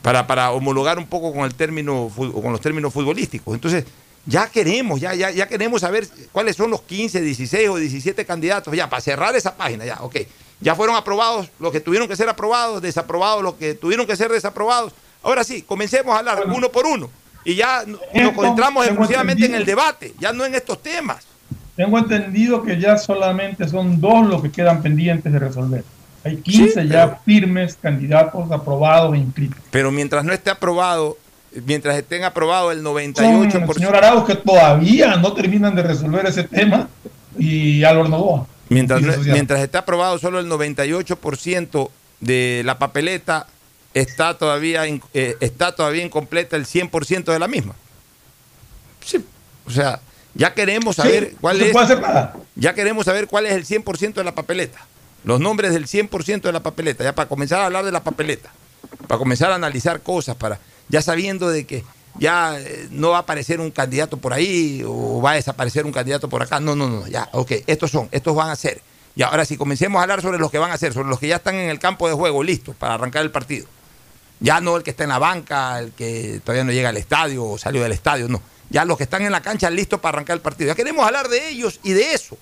Para, 0.03 0.27
para 0.27 0.53
homologar 0.53 0.99
un 0.99 1.07
poco 1.07 1.33
con 1.33 1.45
el 1.45 1.55
término 1.55 2.13
con 2.15 2.53
los 2.53 2.61
términos 2.61 2.93
futbolísticos. 2.93 3.55
Entonces, 3.55 3.85
ya 4.25 4.49
queremos, 4.49 5.01
ya, 5.01 5.15
ya, 5.15 5.31
ya 5.31 5.49
queremos 5.49 5.81
saber 5.81 6.07
cuáles 6.31 6.55
son 6.55 6.71
los 6.71 6.83
15, 6.83 7.21
16 7.21 7.69
o 7.71 7.77
17 7.77 8.25
candidatos, 8.25 8.73
ya, 8.75 8.89
para 8.89 9.01
cerrar 9.01 9.35
esa 9.35 9.57
página, 9.57 9.85
ya, 9.85 9.99
ok. 10.03 10.17
Ya 10.61 10.77
fueron 10.77 10.95
aprobados 10.95 11.49
los 11.59 11.73
que 11.73 11.81
tuvieron 11.81 12.07
que 12.07 12.15
ser 12.15 12.29
aprobados, 12.29 12.81
desaprobados 12.81 13.43
los 13.43 13.55
que 13.55 13.75
tuvieron 13.75 14.07
que 14.07 14.15
ser 14.17 14.31
desaprobados. 14.31 14.93
Ahora 15.25 15.43
sí, 15.43 15.63
comencemos 15.63 16.15
a 16.15 16.19
hablar 16.19 16.45
uno 16.47 16.71
por 16.71 16.87
uno 16.87 17.11
y 17.47 17.55
ya 17.55 17.85
nos 17.87 18.33
concentramos 18.33 18.85
exclusivamente 18.87 19.47
en 19.47 19.55
el 19.55 19.65
debate, 19.65 20.15
ya 20.19 20.33
no 20.33 20.45
en 20.45 20.57
estos 20.57 20.83
temas. 20.83 21.25
Tengo 21.77 21.97
entendido 21.97 22.63
que 22.65 22.81
ya 22.81 22.99
solamente 22.99 23.69
son 23.69 24.01
dos 24.01 24.27
los 24.27 24.43
que 24.43 24.51
quedan 24.51 24.83
pendientes 24.83 25.33
de 25.33 25.39
resolver. 25.39 25.85
Hay 26.25 26.39
15 26.39 26.89
ya 26.89 27.21
firmes 27.25 27.79
candidatos 27.81 28.51
aprobados 28.51 29.15
e 29.15 29.19
inscritos. 29.19 29.61
Pero 29.71 29.93
mientras 29.93 30.25
no 30.25 30.33
esté 30.33 30.51
aprobado, 30.51 31.19
mientras 31.65 31.97
estén 31.97 32.25
aprobados 32.25 32.73
el 32.73 32.83
98%. 32.83 33.75
señor 33.75 33.95
Arauz, 33.95 34.25
que 34.25 34.35
todavía 34.35 35.15
no 35.17 35.33
terminan 35.33 35.77
de 35.77 35.83
resolver 35.85 36.27
ese 36.27 36.43
tema 36.43 36.89
y 37.39 37.81
Novoa. 37.81 38.49
Mientras, 38.69 39.01
mientras 39.25 39.61
esté 39.61 39.79
aprobado 39.79 40.19
solo 40.19 40.41
el 40.41 40.51
98% 40.51 41.91
de 42.19 42.63
la 42.65 42.77
papeleta, 42.81 43.47
está 43.97 44.37
todavía, 44.37 44.85
eh, 44.87 45.37
está 45.41 45.75
todavía 45.75 46.05
incompleta 46.05 46.57
el 46.57 46.67
100% 46.67 47.33
de 47.33 47.39
la 47.39 47.49
misma. 47.49 47.75
Sí, 49.03 49.25
o 49.65 49.71
sea, 49.71 50.01
ya 50.35 50.53
queremos 50.53 50.97
saber 50.97 51.35
cuál 51.41 51.63
es. 51.63 51.75
Ya 52.57 52.75
queremos 52.75 53.07
saber 53.07 53.27
cuál 53.27 53.47
es 53.47 53.53
el 53.53 53.65
100% 53.65 54.13
de 54.13 54.25
la 54.25 54.35
papeleta. 54.35 54.85
Los 55.25 55.41
nombres 55.41 55.73
del 55.73 55.87
100% 55.87 56.43
de 56.43 56.53
la 56.53 56.61
papeleta, 56.61 57.05
ya 57.05 57.15
para 57.15 57.29
comenzar 57.29 57.61
a 57.61 57.67
hablar 57.67 57.87
de 57.87 57.93
la 57.93 58.05
papeleta, 58.05 58.53
para 59.09 59.19
comenzar 59.19 59.51
a 59.51 59.55
analizar 59.55 60.03
cosas, 60.03 60.37
para 60.37 60.61
ya 60.89 61.01
sabiendo 61.01 61.49
de 61.49 61.65
que 61.67 61.83
ya 62.19 62.61
eh, 62.61 62.89
no 62.91 63.11
va 63.11 63.17
a 63.17 63.21
aparecer 63.21 63.61
un 63.61 63.71
candidato 63.71 64.19
por 64.19 64.35
ahí 64.35 64.83
o 64.87 65.23
va 65.23 65.33
a 65.33 65.35
desaparecer 65.37 65.87
un 65.87 65.93
candidato 65.93 66.29
por 66.29 66.43
acá. 66.43 66.61
No, 66.61 66.77
no, 66.77 66.89
no, 66.89 67.07
ya, 67.07 67.31
ok, 67.33 67.53
estos 67.67 67.91
son, 67.91 68.11
estos 68.13 68.37
van 68.37 68.51
a 68.51 68.57
ser. 68.57 68.83
Y 69.15 69.23
ahora 69.23 69.47
si 69.47 69.57
comencemos 69.57 69.99
a 69.99 70.03
hablar 70.03 70.21
sobre 70.21 70.39
los 70.39 70.51
que 70.51 70.59
van 70.59 70.71
a 70.71 70.77
ser, 70.77 70.93
sobre 70.93 71.09
los 71.09 71.19
que 71.19 71.29
ya 71.29 71.37
están 71.37 71.55
en 71.55 71.71
el 71.71 71.79
campo 71.79 72.09
de 72.09 72.15
juego, 72.15 72.43
listos 72.43 72.77
para 72.77 72.95
arrancar 72.95 73.23
el 73.23 73.31
partido. 73.31 73.67
Ya 74.41 74.61
no 74.61 74.77
el 74.77 74.83
que 74.83 74.91
está 74.91 75.05
en 75.05 75.11
la 75.11 75.19
banca, 75.19 75.79
el 75.79 75.93
que 75.93 76.41
todavía 76.45 76.65
no 76.65 76.73
llega 76.73 76.91
al 76.91 76.97
estadio 76.97 77.45
o 77.45 77.59
salió 77.59 77.83
del 77.83 77.93
estadio, 77.93 78.29
no. 78.29 78.43
Ya 78.69 78.85
los 78.85 78.99
que 78.99 79.05
están 79.05 79.23
en 79.23 79.33
la 79.33 79.41
cancha 79.41 79.71
listos 79.71 80.01
para 80.01 80.17
arrancar 80.17 80.35
el 80.35 80.43
partido. 80.43 80.69
Ya 80.69 80.75
queremos 80.75 81.07
hablar 81.07 81.29
de 81.29 81.49
ellos 81.49 81.81
y 81.83 81.93
de 81.93 82.13
eso. 82.13 82.37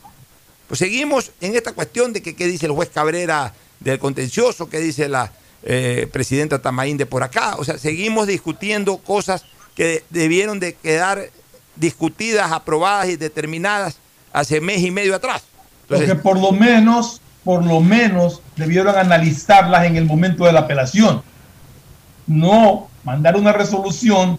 Pues 0.66 0.78
seguimos 0.78 1.30
en 1.40 1.54
esta 1.54 1.72
cuestión 1.72 2.12
de 2.12 2.22
que 2.22 2.34
qué 2.34 2.46
dice 2.46 2.66
el 2.66 2.72
juez 2.72 2.90
Cabrera 2.92 3.52
del 3.80 3.98
contencioso, 3.98 4.68
qué 4.68 4.78
dice 4.78 5.08
la 5.08 5.30
eh, 5.62 6.08
presidenta 6.10 6.60
Tamaín 6.60 6.96
de 6.96 7.06
por 7.06 7.22
acá. 7.22 7.56
O 7.58 7.64
sea, 7.64 7.78
seguimos 7.78 8.26
discutiendo 8.26 8.98
cosas 8.98 9.44
que 9.76 10.02
debieron 10.10 10.58
de 10.60 10.74
quedar 10.74 11.30
discutidas, 11.76 12.50
aprobadas 12.52 13.08
y 13.08 13.16
determinadas 13.16 13.98
hace 14.32 14.60
mes 14.60 14.80
y 14.80 14.90
medio 14.90 15.14
atrás. 15.14 15.42
Porque 15.86 16.14
por 16.14 16.40
lo 16.40 16.52
menos, 16.52 17.20
por 17.44 17.64
lo 17.64 17.80
menos 17.80 18.40
debieron 18.56 18.96
analizarlas 18.96 19.84
en 19.84 19.96
el 19.96 20.06
momento 20.06 20.46
de 20.46 20.52
la 20.52 20.60
apelación 20.60 21.22
no 22.26 22.88
mandar 23.04 23.36
una 23.36 23.52
resolución 23.52 24.38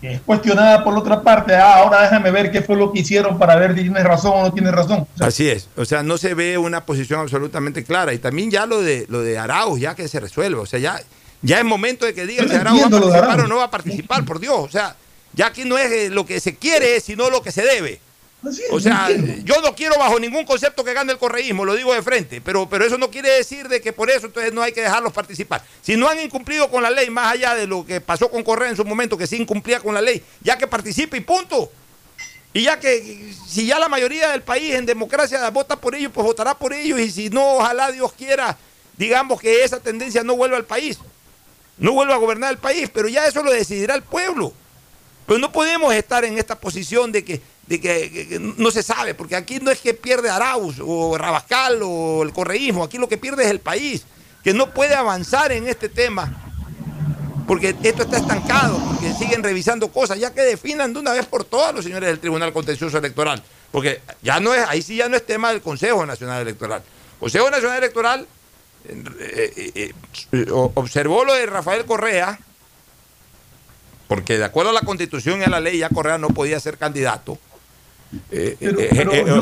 que 0.00 0.14
es 0.14 0.20
cuestionada 0.20 0.84
por 0.84 0.92
la 0.92 1.00
otra 1.00 1.22
parte, 1.22 1.56
ah, 1.56 1.78
ahora 1.78 2.02
déjame 2.02 2.30
ver 2.30 2.52
qué 2.52 2.62
fue 2.62 2.76
lo 2.76 2.92
que 2.92 3.00
hicieron 3.00 3.36
para 3.36 3.56
ver 3.56 3.74
si 3.74 3.82
tiene 3.82 4.02
razón 4.04 4.32
o 4.34 4.42
no 4.42 4.52
tiene 4.52 4.70
razón. 4.70 5.06
Así 5.18 5.48
es, 5.48 5.68
o 5.76 5.84
sea, 5.84 6.04
no 6.04 6.18
se 6.18 6.34
ve 6.34 6.56
una 6.56 6.86
posición 6.86 7.20
absolutamente 7.20 7.82
clara. 7.82 8.12
Y 8.12 8.18
también 8.18 8.50
ya 8.50 8.66
lo 8.66 8.80
de 8.80 9.06
lo 9.08 9.22
de 9.22 9.38
Arauz, 9.38 9.80
ya 9.80 9.96
que 9.96 10.06
se 10.06 10.20
resuelve, 10.20 10.60
o 10.60 10.66
sea, 10.66 10.78
ya, 10.78 11.00
ya 11.42 11.58
es 11.58 11.64
momento 11.64 12.06
de 12.06 12.14
que 12.14 12.26
digan 12.26 12.48
si 12.48 12.54
Arauz 12.54 12.82
va 12.82 12.86
a 12.86 12.90
participar 12.90 13.40
o 13.40 13.48
no 13.48 13.56
va 13.56 13.64
a 13.64 13.70
participar, 13.70 14.24
por 14.24 14.38
Dios, 14.38 14.56
o 14.56 14.70
sea, 14.70 14.94
ya 15.32 15.46
aquí 15.46 15.64
no 15.64 15.76
es 15.76 15.90
eh, 15.90 16.10
lo 16.10 16.24
que 16.24 16.38
se 16.38 16.54
quiere, 16.54 17.00
sino 17.00 17.28
lo 17.28 17.42
que 17.42 17.50
se 17.50 17.62
debe 17.62 18.00
o 18.70 18.80
sea, 18.80 19.08
yo 19.42 19.60
no 19.62 19.74
quiero 19.74 19.98
bajo 19.98 20.20
ningún 20.20 20.44
concepto 20.44 20.84
que 20.84 20.94
gane 20.94 21.12
el 21.12 21.18
correísmo, 21.18 21.64
lo 21.64 21.74
digo 21.74 21.92
de 21.92 22.02
frente, 22.02 22.40
pero, 22.40 22.68
pero 22.68 22.84
eso 22.84 22.96
no 22.96 23.10
quiere 23.10 23.30
decir 23.30 23.68
de 23.68 23.80
que 23.80 23.92
por 23.92 24.10
eso 24.10 24.26
entonces 24.26 24.52
no 24.52 24.62
hay 24.62 24.72
que 24.72 24.80
dejarlos 24.80 25.12
participar. 25.12 25.64
Si 25.82 25.96
no 25.96 26.08
han 26.08 26.20
incumplido 26.20 26.70
con 26.70 26.82
la 26.82 26.90
ley, 26.90 27.10
más 27.10 27.32
allá 27.32 27.56
de 27.56 27.66
lo 27.66 27.84
que 27.84 28.00
pasó 28.00 28.30
con 28.30 28.44
Correa 28.44 28.70
en 28.70 28.76
su 28.76 28.84
momento, 28.84 29.18
que 29.18 29.26
sí 29.26 29.36
incumplía 29.36 29.80
con 29.80 29.92
la 29.92 30.00
ley, 30.00 30.22
ya 30.40 30.56
que 30.56 30.68
participe 30.68 31.16
y 31.16 31.20
punto. 31.20 31.70
Y 32.52 32.62
ya 32.62 32.78
que 32.78 33.34
si 33.46 33.66
ya 33.66 33.78
la 33.78 33.88
mayoría 33.88 34.30
del 34.30 34.42
país 34.42 34.74
en 34.74 34.86
democracia 34.86 35.48
vota 35.50 35.76
por 35.76 35.94
ellos, 35.94 36.12
pues 36.14 36.24
votará 36.24 36.54
por 36.54 36.72
ellos. 36.72 36.98
Y 37.00 37.10
si 37.10 37.30
no, 37.30 37.56
ojalá 37.56 37.90
Dios 37.90 38.12
quiera, 38.12 38.56
digamos 38.96 39.40
que 39.40 39.64
esa 39.64 39.80
tendencia 39.80 40.22
no 40.22 40.36
vuelva 40.36 40.56
al 40.56 40.64
país, 40.64 40.98
no 41.76 41.92
vuelva 41.92 42.14
a 42.14 42.18
gobernar 42.18 42.52
el 42.52 42.58
país, 42.58 42.88
pero 42.92 43.08
ya 43.08 43.26
eso 43.26 43.42
lo 43.42 43.50
decidirá 43.50 43.94
el 43.96 44.02
pueblo. 44.02 44.52
Pero 45.26 45.40
no 45.40 45.52
podemos 45.52 45.92
estar 45.92 46.24
en 46.24 46.38
esta 46.38 46.58
posición 46.58 47.12
de 47.12 47.22
que 47.22 47.42
de 47.68 47.80
que, 47.80 48.38
no 48.56 48.70
se 48.70 48.82
sabe, 48.82 49.14
porque 49.14 49.36
aquí 49.36 49.58
no 49.60 49.70
es 49.70 49.80
que 49.80 49.92
pierde 49.92 50.30
Arauz 50.30 50.76
o 50.80 51.18
Rabascal 51.18 51.80
o 51.82 52.22
el 52.22 52.32
correísmo, 52.32 52.82
aquí 52.82 52.96
lo 52.96 53.08
que 53.08 53.18
pierde 53.18 53.44
es 53.44 53.50
el 53.50 53.60
país, 53.60 54.06
que 54.42 54.54
no 54.54 54.72
puede 54.72 54.94
avanzar 54.94 55.52
en 55.52 55.68
este 55.68 55.90
tema, 55.90 56.32
porque 57.46 57.76
esto 57.82 58.04
está 58.04 58.16
estancado, 58.16 58.78
porque 58.78 59.12
siguen 59.12 59.42
revisando 59.42 59.88
cosas, 59.88 60.18
ya 60.18 60.32
que 60.32 60.40
definan 60.40 60.94
de 60.94 61.00
una 61.00 61.12
vez 61.12 61.26
por 61.26 61.44
todas 61.44 61.74
los 61.74 61.84
señores 61.84 62.08
del 62.08 62.18
Tribunal 62.18 62.54
Contencioso 62.54 62.96
Electoral, 62.96 63.42
porque 63.70 64.00
ya 64.22 64.40
no 64.40 64.54
es, 64.54 64.66
ahí 64.66 64.80
sí 64.80 64.96
ya 64.96 65.10
no 65.10 65.16
es 65.16 65.26
tema 65.26 65.50
del 65.50 65.60
Consejo 65.60 66.06
Nacional 66.06 66.40
Electoral. 66.40 66.82
Consejo 67.20 67.50
Nacional 67.50 67.78
Electoral 67.78 68.26
eh, 68.88 69.52
eh, 69.74 69.92
eh, 70.32 70.46
observó 70.50 71.24
lo 71.24 71.34
de 71.34 71.44
Rafael 71.44 71.84
Correa, 71.84 72.38
porque 74.06 74.38
de 74.38 74.44
acuerdo 74.44 74.70
a 74.70 74.74
la 74.74 74.80
constitución 74.80 75.40
y 75.40 75.44
a 75.44 75.50
la 75.50 75.60
ley 75.60 75.76
ya 75.76 75.90
Correa 75.90 76.16
no 76.16 76.30
podía 76.30 76.58
ser 76.60 76.78
candidato 76.78 77.38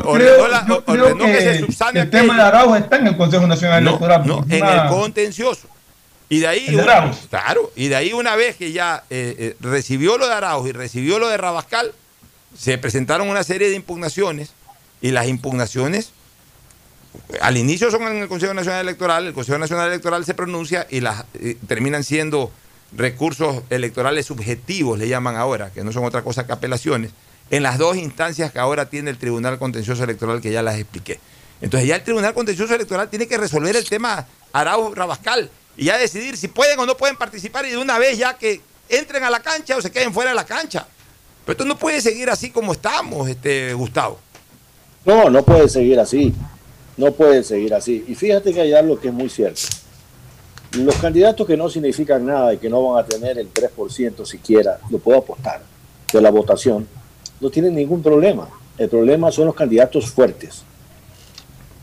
ordenó, 0.03 1.17
que, 1.17 1.41
se 1.41 1.59
subsane 1.59 2.01
el 2.01 2.09
tema 2.09 2.35
de 2.35 2.41
Araujo 2.41 2.75
está 2.75 2.97
en 2.97 3.07
el 3.07 3.17
Consejo 3.17 3.47
Nacional 3.47 3.87
Electoral. 3.87 4.27
No, 4.27 4.45
en 4.49 4.65
el 4.65 4.87
contencioso. 4.89 5.67
Y 6.29 6.39
de 6.39 6.47
ahí, 6.47 6.75
una, 6.75 7.11
claro, 7.29 7.71
y 7.75 7.87
de 7.87 7.95
ahí 7.95 8.11
una 8.11 8.35
vez 8.35 8.57
que 8.57 8.73
ya 8.73 9.03
recibió 9.61 10.17
lo 10.17 10.27
de 10.27 10.33
Araujo 10.33 10.67
y 10.67 10.73
recibió 10.73 11.19
lo 11.19 11.29
de 11.29 11.37
Rabascal, 11.37 11.93
se 12.57 12.77
presentaron 12.77 13.29
una 13.29 13.43
serie 13.43 13.69
de 13.69 13.75
impugnaciones 13.75 14.51
y 15.01 15.11
las 15.11 15.27
impugnaciones 15.27 16.11
al 17.41 17.57
inicio 17.57 17.91
son 17.91 18.03
en 18.03 18.17
el 18.17 18.27
Consejo 18.27 18.53
Nacional 18.53 18.81
Electoral, 18.81 19.27
el 19.27 19.33
Consejo 19.33 19.57
Nacional 19.57 19.87
Electoral 19.87 20.25
se 20.25 20.33
pronuncia 20.33 20.87
y 20.89 21.01
las 21.01 21.25
terminan 21.67 22.03
siendo 22.03 22.51
recursos 22.95 23.63
electorales 23.69 24.25
subjetivos, 24.25 24.97
le 24.97 25.07
llaman 25.07 25.35
ahora, 25.35 25.71
que 25.71 25.83
no 25.83 25.91
son 25.91 26.05
otra 26.05 26.21
cosa 26.21 26.45
que 26.45 26.53
apelaciones, 26.53 27.11
en 27.49 27.63
las 27.63 27.77
dos 27.77 27.97
instancias 27.97 28.51
que 28.51 28.59
ahora 28.59 28.89
tiene 28.89 29.09
el 29.09 29.17
Tribunal 29.17 29.57
Contencioso 29.57 30.03
Electoral 30.03 30.41
que 30.41 30.51
ya 30.51 30.61
las 30.61 30.77
expliqué. 30.77 31.19
Entonces 31.61 31.87
ya 31.87 31.95
el 31.95 32.03
Tribunal 32.03 32.33
Contencioso 32.33 32.75
Electoral 32.75 33.09
tiene 33.09 33.27
que 33.27 33.37
resolver 33.37 33.75
el 33.75 33.87
tema 33.87 34.25
Araujo 34.53 34.93
Rabascal 34.93 35.49
y 35.75 35.85
ya 35.85 35.97
decidir 35.97 36.37
si 36.37 36.47
pueden 36.47 36.79
o 36.79 36.85
no 36.85 36.97
pueden 36.97 37.15
participar 37.15 37.65
y 37.65 37.71
de 37.71 37.77
una 37.77 37.97
vez 37.97 38.17
ya 38.17 38.37
que 38.37 38.61
entren 38.89 39.23
a 39.23 39.29
la 39.29 39.39
cancha 39.39 39.77
o 39.77 39.81
se 39.81 39.91
queden 39.91 40.13
fuera 40.13 40.31
de 40.31 40.35
la 40.35 40.45
cancha. 40.45 40.87
Pero 41.45 41.53
esto 41.53 41.65
no 41.65 41.77
puede 41.77 42.01
seguir 42.01 42.29
así 42.29 42.51
como 42.51 42.73
estamos, 42.73 43.29
este 43.29 43.73
Gustavo. 43.73 44.19
No, 45.05 45.29
no 45.29 45.43
puede 45.43 45.69
seguir 45.69 45.99
así. 45.99 46.33
No 46.97 47.11
puede 47.11 47.43
seguir 47.43 47.73
así. 47.73 48.03
Y 48.07 48.15
fíjate 48.15 48.53
que 48.53 48.61
hay 48.61 48.73
algo 48.73 48.99
que 48.99 49.07
es 49.07 49.13
muy 49.13 49.29
cierto. 49.29 49.61
Los 50.73 50.95
candidatos 50.95 51.47
que 51.47 51.55
no 51.55 51.69
significan 51.69 52.25
nada 52.25 52.53
y 52.53 52.57
que 52.57 52.69
no 52.69 52.89
van 52.89 53.05
a 53.05 53.07
tener 53.07 53.37
el 53.37 53.53
3% 53.53 54.25
siquiera, 54.25 54.79
lo 54.89 54.99
puedo 54.99 55.19
apostar, 55.19 55.61
de 56.11 56.21
la 56.21 56.29
votación, 56.29 56.87
no 57.39 57.49
tienen 57.49 57.75
ningún 57.75 58.01
problema. 58.01 58.49
El 58.77 58.89
problema 58.89 59.31
son 59.31 59.45
los 59.45 59.55
candidatos 59.55 60.09
fuertes. 60.09 60.63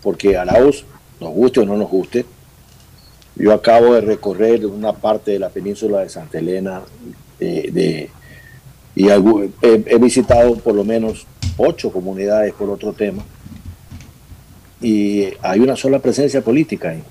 Porque 0.02 0.36
Arauz, 0.36 0.84
nos 1.20 1.30
guste 1.32 1.60
o 1.60 1.64
no 1.64 1.76
nos 1.76 1.88
guste, 1.88 2.24
yo 3.36 3.52
acabo 3.52 3.94
de 3.94 4.00
recorrer 4.00 4.64
una 4.66 4.92
parte 4.92 5.32
de 5.32 5.38
la 5.38 5.48
península 5.48 6.00
de 6.00 6.08
Santa 6.08 6.38
Elena 6.38 6.82
de, 7.38 8.10
y 8.94 9.08
he 9.08 9.98
visitado 9.98 10.56
por 10.56 10.74
lo 10.74 10.84
menos 10.84 11.26
ocho 11.56 11.90
comunidades 11.90 12.52
por 12.54 12.70
otro 12.70 12.92
tema 12.92 13.24
y 14.80 15.32
hay 15.40 15.60
una 15.60 15.76
sola 15.76 15.98
presencia 15.98 16.42
política 16.42 16.90
ahí. 16.90 17.02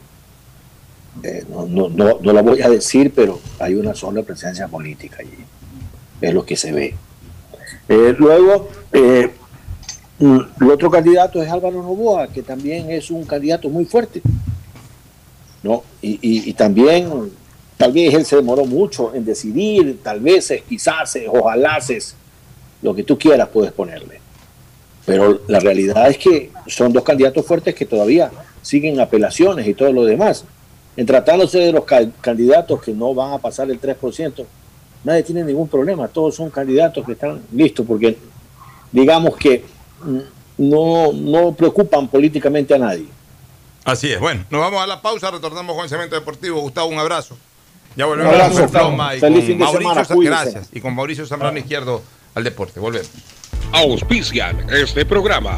Eh, 1.24 1.44
no, 1.50 1.90
no, 1.90 2.34
la 2.34 2.42
voy 2.42 2.62
a 2.62 2.70
decir, 2.70 3.12
pero 3.16 3.40
hay 3.60 3.76
una 3.76 3.94
sola 3.94 4.22
presencia 4.24 4.68
política 4.68 5.18
allí. 5.20 5.44
Es 6.22 6.34
lo 6.34 6.46
que 6.46 6.56
se 6.56 6.72
ve. 6.72 6.96
Eh, 7.88 8.16
luego, 8.18 8.70
eh, 8.92 9.30
mm, 10.20 10.40
el 10.62 10.72
otro 10.72 10.90
candidato 10.90 11.42
es 11.42 11.50
Álvaro 11.50 11.82
Novoa, 11.82 12.28
que 12.28 12.42
también 12.42 12.90
es 12.90 13.12
un 13.12 13.26
candidato 13.26 13.70
muy 13.70 13.86
fuerte. 13.86 14.22
¿no? 15.64 15.84
Y, 16.02 16.20
y, 16.22 16.54
también, 16.54 17.32
tal 17.78 17.94
vez 17.94 18.14
él 18.14 18.26
se 18.26 18.36
demoró 18.36 18.66
mucho 18.66 19.14
en 19.16 19.24
decidir, 19.24 20.00
tal 20.04 20.20
vez, 20.20 20.54
quizás, 20.68 21.18
ojalá, 21.30 21.80
lo 22.82 22.94
que 22.94 23.04
tú 23.04 23.18
quieras 23.18 23.48
puedes 23.48 23.72
ponerle. 23.72 24.20
Pero 25.06 25.42
la 25.48 25.60
realidad 25.60 26.10
es 26.10 26.18
que 26.18 26.52
son 26.68 26.94
dos 26.94 27.04
candidatos 27.04 27.46
fuertes 27.46 27.74
que 27.76 27.86
todavía 27.86 28.32
siguen 28.62 29.00
apelaciones 29.00 29.68
y 29.68 29.74
todo 29.74 29.92
lo 29.92 30.06
demás. 30.06 30.46
En 30.96 31.06
tratándose 31.06 31.60
de 31.60 31.72
los 31.72 31.86
candidatos 32.22 32.82
que 32.82 32.94
no 32.94 33.14
van 33.14 33.34
a 33.34 33.38
pasar 33.40 33.70
el 33.72 33.82
3%, 33.82 34.46
nadie 35.04 35.24
tiene 35.24 35.44
ningún 35.44 35.68
problema. 35.68 36.08
Todos 36.08 36.36
son 36.36 36.50
candidatos 36.50 37.06
que 37.06 37.14
están 37.14 37.42
listos 37.52 37.86
porque 37.86 38.18
digamos 38.92 39.36
que 39.38 39.66
no, 40.58 41.12
no 41.14 41.54
preocupan 41.54 42.08
políticamente 42.08 42.74
a 42.74 42.78
nadie. 42.78 43.08
Así 43.86 44.12
es. 44.12 44.20
Bueno, 44.20 44.46
nos 44.50 44.62
vamos 44.62 44.82
a 44.82 44.88
la 44.88 45.02
pausa, 45.02 45.32
retornamos 45.32 45.76
con 45.76 45.84
el 45.84 45.90
Cemento 45.90 46.16
Deportivo. 46.16 46.62
Gustavo, 46.62 46.88
un 46.88 47.00
abrazo. 47.00 47.38
Ya 47.96 48.06
volvemos 48.06 48.34
a 48.34 48.50
la 48.50 48.68
Ploma 48.68 49.16
y 49.16 49.20
con 49.20 49.58
Mauricio, 49.60 50.20
gracias. 50.20 50.70
Y 50.72 50.82
con 50.82 50.96
Mauricio 50.96 51.26
Zambrano 51.26 51.60
Izquierdo 51.60 52.02
al 52.34 52.44
deporte. 52.44 52.80
Volvemos 52.80 53.12
auspician 53.74 54.70
este 54.70 55.06
programa. 55.06 55.58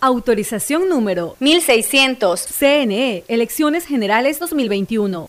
Autorización 0.00 0.88
número 0.88 1.34
1600. 1.40 2.46
CNE, 2.46 3.24
Elecciones 3.26 3.84
Generales 3.84 4.38
2021. 4.38 5.28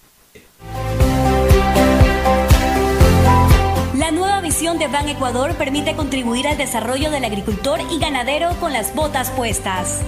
La 3.98 4.12
nueva 4.12 4.42
visión 4.42 4.78
de 4.78 4.88
Ban 4.88 5.10
Ecuador 5.10 5.56
permite 5.56 5.96
contribuir 5.96 6.48
al 6.48 6.60
desarrollo 6.60 7.10
del 7.10 7.26
agricultor 7.26 7.80
y 7.90 7.98
ganadero 7.98 8.52
con 8.60 8.72
las 8.72 8.94
botas 8.94 9.32
puestas. 9.32 10.02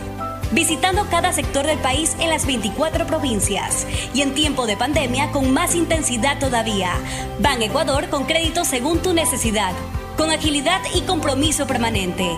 Visitando 0.52 1.08
cada 1.10 1.34
sector 1.34 1.66
del 1.66 1.80
país 1.80 2.16
en 2.20 2.30
las 2.30 2.46
24 2.46 3.08
provincias 3.08 3.88
y 4.14 4.22
en 4.22 4.36
tiempo 4.36 4.68
de 4.68 4.78
pandemia 4.78 5.32
con 5.32 5.52
más 5.52 5.74
intensidad 5.74 6.38
todavía. 6.40 6.92
Ban 7.40 7.64
Ecuador 7.64 8.10
con 8.10 8.26
crédito 8.26 8.64
según 8.64 9.02
tu 9.02 9.14
necesidad, 9.14 9.74
con 10.22 10.30
agilidad 10.30 10.82
y 10.94 11.02
compromiso 11.02 11.66
permanente. 11.66 12.30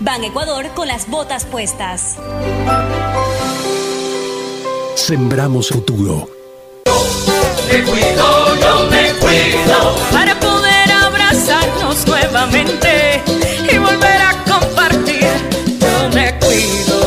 Ban 0.00 0.22
Ecuador 0.22 0.66
con 0.74 0.86
las 0.86 1.08
botas 1.08 1.46
puestas. 1.46 2.18
sembramos 4.94 5.70
futuro. 5.70 6.28
Me 7.72 7.82
cuido, 7.84 8.54
yo 8.60 8.86
me 8.90 9.14
cuido. 9.14 9.96
Para 10.12 10.38
poder 10.38 10.92
abrazarnos 10.92 12.06
nuevamente 12.06 13.22
y 13.72 13.78
volver 13.78 14.20
a 14.20 14.44
compartir, 14.44 15.26
yo 15.80 16.10
me 16.12 16.38
cuido. 16.38 17.00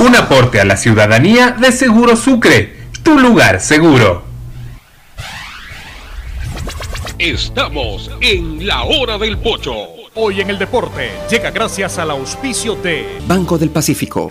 Un 0.00 0.16
aporte 0.16 0.60
a 0.60 0.64
la 0.64 0.76
ciudadanía 0.76 1.52
de 1.52 1.70
Seguro 1.70 2.16
Sucre, 2.16 2.74
tu 3.04 3.16
lugar 3.16 3.60
seguro. 3.60 4.25
Estamos 7.18 8.10
en 8.20 8.66
la 8.66 8.84
hora 8.84 9.16
del 9.16 9.38
pocho. 9.38 9.72
Hoy 10.16 10.42
en 10.42 10.50
el 10.50 10.58
deporte 10.58 11.12
llega 11.30 11.50
gracias 11.50 11.98
al 11.98 12.10
auspicio 12.10 12.76
de 12.76 13.06
Banco 13.26 13.56
del 13.56 13.70
Pacífico. 13.70 14.30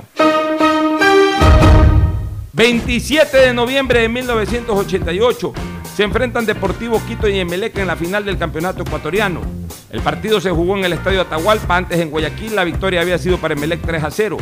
27 2.54 3.38
de 3.38 3.54
noviembre 3.56 4.02
de 4.02 4.10
1988 4.10 5.54
se 5.96 6.04
enfrentan 6.04 6.46
Deportivo 6.46 7.02
Quito 7.08 7.28
y 7.28 7.40
Emelec 7.40 7.76
en 7.80 7.88
la 7.88 7.96
final 7.96 8.24
del 8.24 8.38
campeonato 8.38 8.84
ecuatoriano. 8.84 9.42
El 9.90 10.02
partido 10.02 10.40
se 10.40 10.52
jugó 10.52 10.78
en 10.78 10.86
el 10.86 10.94
estadio 10.94 11.22
Atahualpa, 11.22 11.78
antes 11.78 12.00
en 12.00 12.12
Guayaquil 12.12 12.56
la 12.56 12.64
victoria 12.64 13.02
había 13.02 13.18
sido 13.18 13.40
para 13.40 13.56
Emelec 13.56 13.82
3 13.82 14.04
a 14.04 14.12
0. 14.12 14.38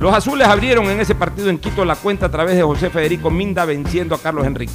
Los 0.00 0.14
azules 0.14 0.48
abrieron 0.48 0.86
en 0.86 0.98
ese 0.98 1.14
partido 1.14 1.50
en 1.50 1.58
Quito 1.58 1.84
la 1.84 1.96
cuenta 1.96 2.24
a 2.24 2.30
través 2.30 2.56
de 2.56 2.62
José 2.62 2.88
Federico 2.88 3.30
Minda 3.30 3.66
venciendo 3.66 4.14
a 4.14 4.18
Carlos 4.18 4.46
Enrique. 4.46 4.72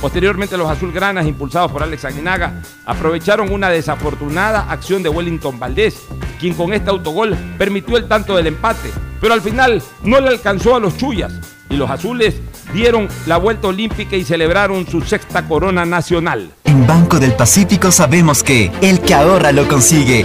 Posteriormente 0.00 0.56
los 0.56 0.70
azulgranas, 0.70 1.26
impulsados 1.26 1.72
por 1.72 1.82
Alex 1.82 2.04
Aguinaga, 2.04 2.62
aprovecharon 2.86 3.52
una 3.52 3.68
desafortunada 3.68 4.70
acción 4.70 5.02
de 5.02 5.08
Wellington 5.08 5.58
Valdés, 5.58 6.06
quien 6.38 6.54
con 6.54 6.72
este 6.72 6.90
autogol 6.90 7.36
permitió 7.58 7.96
el 7.96 8.06
tanto 8.06 8.36
del 8.36 8.46
empate, 8.46 8.92
pero 9.20 9.34
al 9.34 9.40
final 9.40 9.82
no 10.04 10.20
le 10.20 10.28
alcanzó 10.28 10.76
a 10.76 10.80
los 10.80 10.96
Chuyas 10.96 11.32
y 11.68 11.76
los 11.76 11.90
azules 11.90 12.36
dieron 12.72 13.08
la 13.26 13.38
vuelta 13.38 13.68
olímpica 13.68 14.14
y 14.14 14.24
celebraron 14.24 14.86
su 14.86 15.00
sexta 15.00 15.48
corona 15.48 15.84
nacional. 15.84 16.52
En 16.64 16.86
Banco 16.86 17.18
del 17.18 17.32
Pacífico 17.32 17.90
sabemos 17.90 18.42
que 18.44 18.70
el 18.80 19.00
que 19.00 19.14
ahorra 19.14 19.50
lo 19.50 19.66
consigue. 19.66 20.24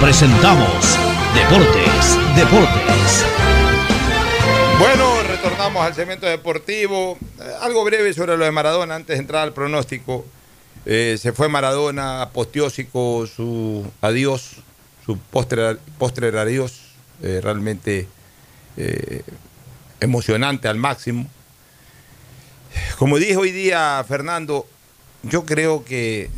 presentamos 0.00 0.98
Deportes, 1.34 2.36
Deportes. 2.36 3.24
Bueno, 4.78 5.22
retornamos 5.22 5.84
al 5.84 5.94
segmento 5.94 6.26
deportivo. 6.26 7.18
Eh, 7.40 7.52
algo 7.60 7.84
breve 7.84 8.12
sobre 8.12 8.36
lo 8.36 8.44
de 8.44 8.50
Maradona 8.50 8.94
antes 8.94 9.16
de 9.16 9.20
entrar 9.20 9.42
al 9.42 9.52
pronóstico. 9.52 10.24
Eh, 10.84 11.16
se 11.20 11.32
fue 11.32 11.48
Maradona, 11.48 12.22
apostiósico 12.22 13.26
su 13.26 13.86
adiós, 14.00 14.56
su 15.04 15.18
postrer, 15.18 15.78
postrer 15.98 16.36
adiós, 16.36 16.80
eh, 17.22 17.40
realmente 17.42 18.08
emocionante 20.00 20.68
al 20.68 20.76
máximo. 20.76 21.26
Como 22.98 23.18
dijo 23.18 23.40
hoy 23.40 23.52
día 23.52 24.04
Fernando, 24.06 24.66
yo 25.22 25.46
creo 25.46 25.82
que 25.82 26.28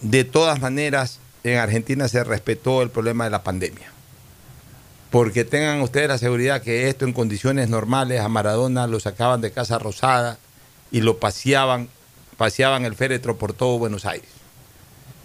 de 0.00 0.24
todas 0.24 0.60
maneras 0.60 1.20
en 1.52 1.58
Argentina 1.58 2.08
se 2.08 2.24
respetó 2.24 2.82
el 2.82 2.90
problema 2.90 3.24
de 3.24 3.30
la 3.30 3.42
pandemia. 3.42 3.92
Porque 5.10 5.44
tengan 5.44 5.80
ustedes 5.80 6.08
la 6.08 6.18
seguridad 6.18 6.62
que 6.62 6.88
esto 6.88 7.04
en 7.04 7.12
condiciones 7.12 7.68
normales 7.68 8.20
a 8.20 8.28
Maradona 8.28 8.86
lo 8.86 9.00
sacaban 9.00 9.40
de 9.40 9.52
Casa 9.52 9.78
Rosada 9.78 10.38
y 10.90 11.00
lo 11.00 11.18
paseaban, 11.18 11.88
paseaban 12.36 12.84
el 12.84 12.94
féretro 12.94 13.36
por 13.36 13.52
todo 13.52 13.78
Buenos 13.78 14.04
Aires. 14.04 14.28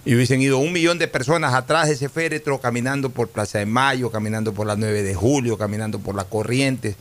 Y 0.05 0.15
hubiesen 0.15 0.41
ido 0.41 0.57
un 0.57 0.73
millón 0.73 0.97
de 0.97 1.07
personas 1.07 1.53
atrás 1.53 1.87
de 1.87 1.93
ese 1.93 2.09
féretro 2.09 2.59
caminando 2.59 3.09
por 3.09 3.27
Plaza 3.27 3.59
de 3.59 3.65
Mayo, 3.65 4.11
caminando 4.11 4.53
por 4.53 4.65
la 4.65 4.75
9 4.75 5.03
de 5.03 5.13
Julio, 5.13 5.57
caminando 5.57 5.99
por 5.99 6.15
la 6.15 6.23
Corrientes. 6.23 6.95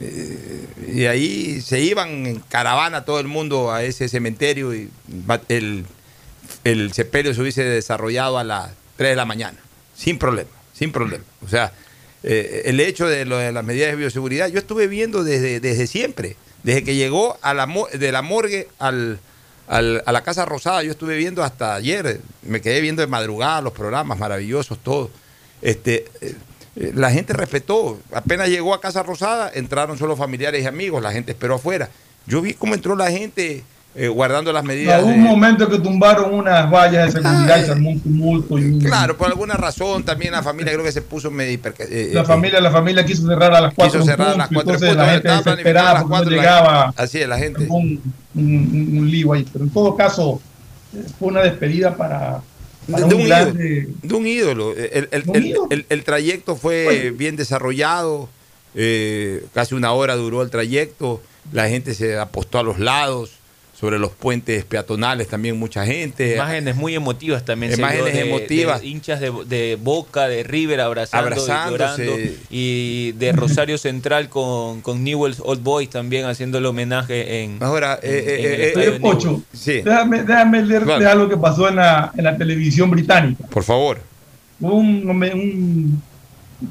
Eh, 0.00 0.66
y 0.94 1.06
ahí 1.06 1.60
se 1.60 1.80
iban 1.80 2.26
en 2.26 2.38
caravana 2.40 3.04
todo 3.04 3.18
el 3.18 3.26
mundo 3.26 3.72
a 3.72 3.82
ese 3.82 4.08
cementerio 4.08 4.72
y 4.72 4.88
el, 5.48 5.84
el 6.64 6.92
sepelio 6.92 7.34
se 7.34 7.40
hubiese 7.40 7.64
desarrollado 7.64 8.38
a 8.38 8.44
las 8.44 8.70
3 8.96 9.10
de 9.10 9.16
la 9.16 9.24
mañana, 9.24 9.58
sin 9.94 10.18
problema, 10.18 10.50
sin 10.72 10.92
problema. 10.92 11.24
O 11.44 11.48
sea, 11.48 11.72
eh, 12.22 12.62
el 12.66 12.80
hecho 12.80 13.06
de, 13.06 13.24
lo 13.24 13.38
de 13.38 13.52
las 13.52 13.64
medidas 13.64 13.90
de 13.90 13.96
bioseguridad, 13.96 14.48
yo 14.48 14.58
estuve 14.58 14.86
viendo 14.86 15.24
desde, 15.24 15.60
desde 15.60 15.86
siempre, 15.86 16.36
desde 16.62 16.84
que 16.84 16.96
llegó 16.96 17.38
a 17.42 17.54
la, 17.54 17.68
de 17.92 18.12
la 18.12 18.22
morgue 18.22 18.68
a 18.78 18.90
la 18.90 20.22
Casa 20.22 20.44
Rosada, 20.44 20.82
yo 20.82 20.90
estuve 20.90 21.16
viendo 21.16 21.44
hasta 21.44 21.74
ayer, 21.74 22.20
me 22.42 22.60
quedé 22.60 22.80
viendo 22.80 23.02
de 23.02 23.06
madrugada 23.06 23.60
los 23.60 23.72
programas 23.72 24.18
maravillosos, 24.18 24.78
todo. 24.82 25.10
Este, 25.62 26.06
eh, 26.20 26.34
eh, 26.76 26.92
la 26.94 27.10
gente 27.10 27.32
respetó, 27.32 28.00
apenas 28.12 28.48
llegó 28.48 28.74
a 28.74 28.80
Casa 28.80 29.02
Rosada, 29.02 29.50
entraron 29.54 29.98
solo 29.98 30.16
familiares 30.16 30.62
y 30.62 30.66
amigos, 30.66 31.02
la 31.02 31.12
gente 31.12 31.32
esperó 31.32 31.56
afuera. 31.56 31.88
Yo 32.26 32.42
vi 32.42 32.54
cómo 32.54 32.74
entró 32.74 32.94
la 32.94 33.10
gente 33.10 33.64
eh, 34.00 34.06
guardando 34.08 34.52
las 34.52 34.62
medidas. 34.62 35.02
Hubo 35.02 35.08
de- 35.10 35.14
un 35.16 35.22
momento 35.24 35.68
que 35.68 35.78
tumbaron 35.80 36.32
unas 36.32 36.70
vallas 36.70 37.06
de 37.12 37.20
seguridad 37.20 37.60
y 37.60 37.64
se 37.64 37.72
armó 37.72 37.90
un 37.90 38.00
tumulto. 38.00 38.56
Y 38.58 38.78
Claro, 38.78 39.16
por 39.16 39.26
alguna 39.26 39.54
razón 39.54 40.04
también 40.04 40.32
la 40.32 40.42
familia 40.42 40.72
creo 40.72 40.84
que 40.84 40.92
se 40.92 41.02
puso 41.02 41.30
medio 41.32 41.58
eh, 41.80 42.10
la 42.14 42.20
eh, 42.20 42.24
familia, 42.24 42.60
la 42.60 42.70
familia 42.70 43.04
quiso 43.04 43.26
cerrar 43.26 43.52
a 43.54 43.60
las 43.60 43.74
cuatro. 43.74 43.98
quiso 44.00 44.10
en 44.10 44.16
cerrar 44.16 44.34
a 44.34 44.36
las 44.36 44.48
punto, 44.48 44.64
cuatro 44.64 44.74
entonces 44.74 44.88
puntos, 44.96 45.06
la 45.06 45.12
gente 45.12 45.50
desesperada 45.50 45.90
porque 45.90 46.02
no 46.04 46.08
cuatro, 46.10 46.30
la 46.30 46.36
llegaba. 46.36 46.84
gente- 46.86 47.02
Así 47.02 47.18
es, 47.20 47.28
la 47.28 47.38
gente. 47.38 47.66
Un, 47.68 48.00
un, 48.36 48.94
un 48.98 49.10
lío 49.10 49.32
ahí. 49.32 49.44
Pero 49.52 49.64
en 49.64 49.70
todo 49.70 49.96
caso, 49.96 50.40
eh, 50.94 51.02
fue 51.18 51.28
una 51.28 51.40
despedida 51.42 51.96
para, 51.96 52.40
de, 52.86 53.02
un 53.04 53.24
grande. 53.26 53.64
ídolo, 53.88 53.98
de 54.02 54.14
un 54.14 54.26
ídolo. 54.26 54.72
El, 54.76 55.08
el- 55.10 55.22
Un 55.26 55.36
el- 55.36 55.46
ídolo. 55.46 55.66
el- 55.70 55.86
el 55.88 56.04
trayecto 56.04 56.54
fue 56.56 56.86
Oye. 56.86 57.10
bien 57.10 57.34
desarrollado, 57.36 58.28
eh, 58.74 59.44
casi 59.54 59.74
una 59.74 59.90
hora 59.92 60.14
duró 60.14 60.42
el 60.42 60.50
trayecto, 60.50 61.20
la 61.52 61.68
gente 61.68 61.94
se 61.94 62.18
apostó 62.18 62.58
a 62.58 62.62
los 62.62 62.78
lados, 62.78 63.32
sobre 63.78 63.98
los 64.00 64.10
puentes 64.10 64.64
peatonales 64.64 65.28
también 65.28 65.56
mucha 65.56 65.86
gente. 65.86 66.34
Imágenes 66.34 66.74
muy 66.74 66.96
emotivas 66.96 67.44
también. 67.44 67.72
Imágenes 67.74 68.12
de- 68.12 68.20
emotivas. 68.28 68.80
de 68.80 68.86
hinchas 68.88 69.20
de, 69.20 69.30
de 69.46 69.78
Boca, 69.80 70.26
de 70.26 70.42
River 70.42 70.80
abrazando 70.80 71.28
y 71.28 71.32
Abrazándose. 71.32 72.04
llorando. 72.06 72.30
Y 72.50 73.12
de 73.12 73.30
Rosario 73.32 73.78
Central 73.78 74.28
con, 74.28 74.80
con 74.80 75.04
Newell's 75.04 75.40
Old 75.44 75.62
Boys 75.62 75.90
también 75.90 76.24
haciendo 76.26 76.58
el 76.58 76.66
homenaje 76.66 77.44
en. 77.44 77.62
Ahora, 77.62 78.00
en- 78.02 78.10
en 78.10 78.52
el 78.52 78.60
eh, 78.60 78.72
Oye, 78.76 78.90
Pocho, 79.00 79.28
Newell's. 79.28 79.84
déjame, 79.84 80.22
déjame 80.24 80.62
leerte 80.62 81.06
algo 81.06 81.28
que 81.28 81.36
pasó 81.36 81.68
en 81.68 81.76
la, 81.76 82.10
en 82.16 82.24
la 82.24 82.36
televisión 82.36 82.90
británica. 82.90 83.44
Por 83.48 83.62
favor. 83.62 84.00
Hubo 84.60 84.74
un, 84.74 85.08
un, 85.08 85.22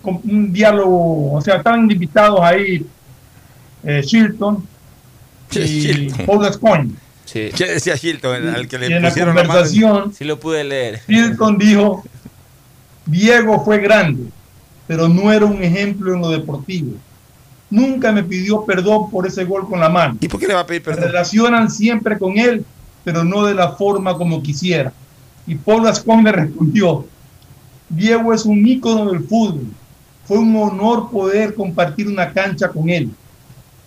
un- 0.04 0.22
un 0.26 0.52
diálogo, 0.52 1.36
o 1.36 1.42
sea, 1.42 1.56
estaban 1.56 1.90
invitados 1.90 2.42
ahí 2.42 2.86
eh, 3.86 4.04
Shilton 5.52 6.22
y 6.22 6.26
Paul 6.26 6.44
Gascoigne. 6.44 6.92
Sí. 7.26 7.50
¿Qué 7.56 7.66
decía 7.66 7.96
Shilton? 7.96 8.48
Al 8.50 8.68
que 8.68 8.78
Y 8.78 8.80
le 8.80 8.96
en 8.98 9.02
la 9.02 9.10
pusieron 9.10 9.36
la 9.36 9.44
conversación, 9.46 10.14
Sí 10.14 10.24
lo 10.24 10.40
pude 10.40 10.64
leer. 10.64 11.02
Shilton 11.08 11.58
dijo, 11.58 12.04
Diego 13.06 13.64
fue 13.64 13.80
grande, 13.80 14.30
pero 14.88 15.08
no 15.08 15.32
era 15.32 15.46
un 15.46 15.62
ejemplo 15.64 16.14
en 16.14 16.22
lo 16.22 16.30
deportivo. 16.30 16.94
Nunca 17.70 18.12
me 18.14 18.24
pidió 18.24 18.64
perdón 18.66 19.12
por 19.12 19.28
ese 19.28 19.44
gol 19.44 19.68
con 19.68 19.80
la 19.80 19.90
mano. 19.90 20.18
¿Y 20.22 20.28
por 20.28 20.40
qué 20.40 20.48
le 20.48 20.54
va 20.54 20.62
a 20.62 20.66
pedir 20.66 20.82
Se 20.84 20.92
perdón? 20.92 21.04
relacionan 21.06 21.70
siempre 21.70 22.18
con 22.18 22.38
él, 22.38 22.64
pero 23.04 23.24
no 23.24 23.46
de 23.46 23.54
la 23.54 23.72
forma 23.74 24.18
como 24.18 24.42
quisiera. 24.42 24.94
Y 25.46 25.56
Paul 25.56 25.84
Gascoigne 25.84 26.24
le 26.24 26.32
respondió, 26.32 27.06
Diego 27.90 28.34
es 28.34 28.46
un 28.46 28.66
ícono 28.66 29.12
del 29.12 29.24
fútbol. 29.24 29.68
Fue 30.26 30.38
un 30.38 30.56
honor 30.58 31.10
poder 31.10 31.56
compartir 31.56 32.08
una 32.08 32.32
cancha 32.34 32.68
con 32.70 32.90
él. 32.90 33.10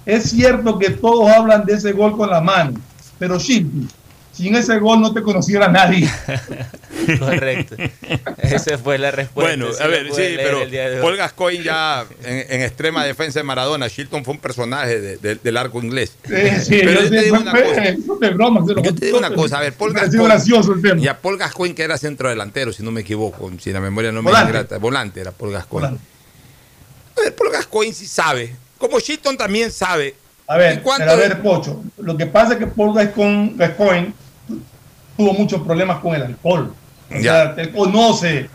Es 0.07 0.31
cierto 0.31 0.79
que 0.79 0.91
todos 0.91 1.29
hablan 1.31 1.65
de 1.67 1.75
ese 1.75 1.93
gol 1.93 2.17
con 2.17 2.31
la 2.31 2.41
mano, 2.41 2.73
pero 3.19 3.39
Shilton, 3.39 3.89
sin 4.33 4.55
ese 4.55 4.79
gol 4.79 5.01
no 5.01 5.13
te 5.13 5.23
conociera 5.23 5.69
nadie. 5.69 6.09
Correcto. 7.19 7.77
Esa 8.39 8.79
fue 8.79 8.99
la 8.99 9.11
respuesta. 9.11 9.57
Bueno, 9.57 9.73
sí 9.75 9.83
a 9.83 9.87
ver, 9.87 10.07
sí, 10.13 10.23
pero. 10.37 11.01
Paul 11.03 11.17
Gascoigne 11.17 11.65
ya 11.65 12.05
en, 12.25 12.47
en 12.49 12.63
extrema 12.63 13.05
defensa 13.05 13.41
de 13.41 13.45
Maradona, 13.45 13.89
Shilton 13.89 14.25
fue 14.25 14.35
un 14.35 14.41
personaje 14.41 15.01
de- 15.01 15.17
de- 15.19 15.35
del 15.37 15.57
arco 15.57 15.83
inglés. 15.83 16.15
Eh, 16.31 16.59
sí, 16.63 16.81
pero 16.83 17.01
yo 17.01 17.05
yo 17.05 17.11
te 17.11 17.23
digo 17.23 17.37
una 17.39 17.53
cosa. 17.53 17.81
de 18.21 18.31
broma, 18.31 18.61
Yo 18.83 18.95
te 18.95 19.07
digo 19.07 19.19
una 19.19 19.33
cosa, 19.35 19.59
a 19.59 19.61
ver, 19.61 19.73
Paul 19.75 19.93
Gascoigne. 19.93 20.25
gracioso 20.25 20.73
el 20.73 20.83
tema. 20.83 21.01
Y 21.01 21.09
a 21.09 21.19
Paul 21.21 21.37
Gascoigne, 21.39 21.75
que 21.75 21.83
era 21.83 21.99
centro 21.99 22.29
delantero, 22.29 22.73
si 22.73 22.83
no 22.83 22.91
me 22.91 23.01
equivoco, 23.03 23.51
si 23.61 23.73
la 23.73 23.81
memoria 23.81 24.13
no 24.13 24.23
me 24.23 24.31
ingrata. 24.31 24.79
Volante 24.79 25.21
era 25.21 25.33
Paul 25.33 25.53
Gascoigne. 25.53 25.99
A 27.19 27.23
ver, 27.23 27.35
Paul 27.35 27.51
Gascoigne 27.51 27.95
sí 27.95 28.07
sabe 28.07 28.55
como 28.81 28.99
Shilton 28.99 29.37
también 29.37 29.71
sabe. 29.71 30.17
A 30.49 30.57
ver, 30.57 30.73
¿En 30.73 30.81
cuánto- 30.81 31.05
pero 31.05 31.13
a 31.13 31.17
ver, 31.17 31.41
Pocho, 31.43 31.85
lo 31.99 32.17
que 32.17 32.27
pasa 32.27 32.55
es 32.55 32.59
que 32.59 32.67
Paul 32.67 32.93
Gascoigne, 32.97 33.53
Gascoigne 33.55 34.13
tuvo 35.17 35.33
muchos 35.35 35.63
problemas 35.63 36.01
con 36.01 36.15
el 36.17 36.23
alcohol. 36.23 36.75
O 37.11 37.15
Ya. 37.21 37.55
sea, 37.55 37.55
él 37.63 37.71
conoce 37.71 38.49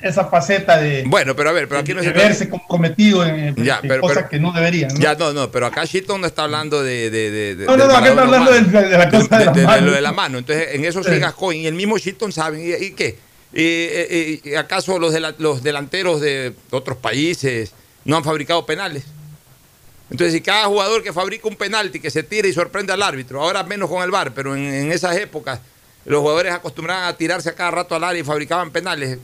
esa 0.00 0.24
faceta 0.24 0.78
de, 0.80 1.04
Bueno, 1.06 1.36
pero 1.36 1.50
a 1.50 1.52
ver, 1.52 1.68
pero 1.68 1.80
aquí 1.80 1.92
no 1.92 2.00
de 2.00 2.06
se 2.06 2.12
verse 2.12 2.48
comprometido 2.48 3.24
en, 3.24 3.38
en 3.38 3.54
Ya, 3.64 3.80
pero- 3.82 4.00
cosas 4.00 4.16
pero- 4.18 4.28
que 4.30 4.40
no 4.40 4.50
deberían. 4.52 4.88
¿no? 4.94 4.98
Ya, 4.98 5.14
no, 5.14 5.32
no, 5.34 5.50
pero 5.50 5.66
acá 5.66 5.84
Shilton 5.84 6.22
no 6.22 6.26
está 6.26 6.44
hablando 6.44 6.82
de. 6.82 7.10
de, 7.10 7.30
de, 7.30 7.54
de- 7.56 7.66
No, 7.66 7.76
no, 7.76 7.86
no, 7.86 7.94
acá 7.94 8.08
está 8.08 8.22
hablando 8.22 8.50
de, 8.50 8.62
la 8.98 9.10
cosa 9.10 9.38
de, 9.38 9.44
la 9.44 9.52
mano. 9.66 9.86
lo 9.86 9.92
de 9.92 10.00
la 10.00 10.12
mano. 10.12 10.38
Entonces, 10.38 10.68
en 10.72 10.84
eso 10.86 11.04
sí 11.04 11.10
Sí. 11.12 11.18
Gascoigne 11.20 11.62
y 11.64 11.66
el 11.66 11.74
mismo 11.74 11.98
Shilton 11.98 12.32
saben. 12.32 12.60
¿Y, 12.62 12.72
y 12.84 12.90
qué? 12.92 13.18
¿Y, 13.52 14.54
¿Acaso 14.54 14.98
los, 14.98 15.12
de 15.12 15.20
la- 15.20 15.34
los 15.38 15.62
delanteros 15.62 16.20
de 16.20 16.54
otros 16.70 16.96
países 16.96 17.72
no 18.10 18.16
han 18.16 18.24
fabricado 18.24 18.66
penales? 18.66 19.04
Entonces, 20.10 20.32
si 20.34 20.40
cada 20.40 20.64
jugador 20.66 21.02
que 21.04 21.12
fabrica 21.12 21.46
un 21.46 21.54
penalti, 21.54 22.00
que 22.00 22.10
se 22.10 22.24
tira 22.24 22.48
y 22.48 22.52
sorprende 22.52 22.92
al 22.92 23.02
árbitro, 23.02 23.40
ahora 23.40 23.62
menos 23.62 23.88
con 23.88 24.02
el 24.02 24.10
VAR, 24.10 24.32
pero 24.34 24.56
en, 24.56 24.64
en 24.64 24.90
esas 24.92 25.16
épocas 25.16 25.60
los 26.04 26.20
jugadores 26.20 26.52
acostumbraban 26.52 27.04
a 27.04 27.16
tirarse 27.16 27.48
a 27.50 27.54
cada 27.54 27.70
rato 27.70 27.94
al 27.94 28.02
área 28.02 28.20
y 28.20 28.24
fabricaban 28.24 28.70
penales, 28.72 29.18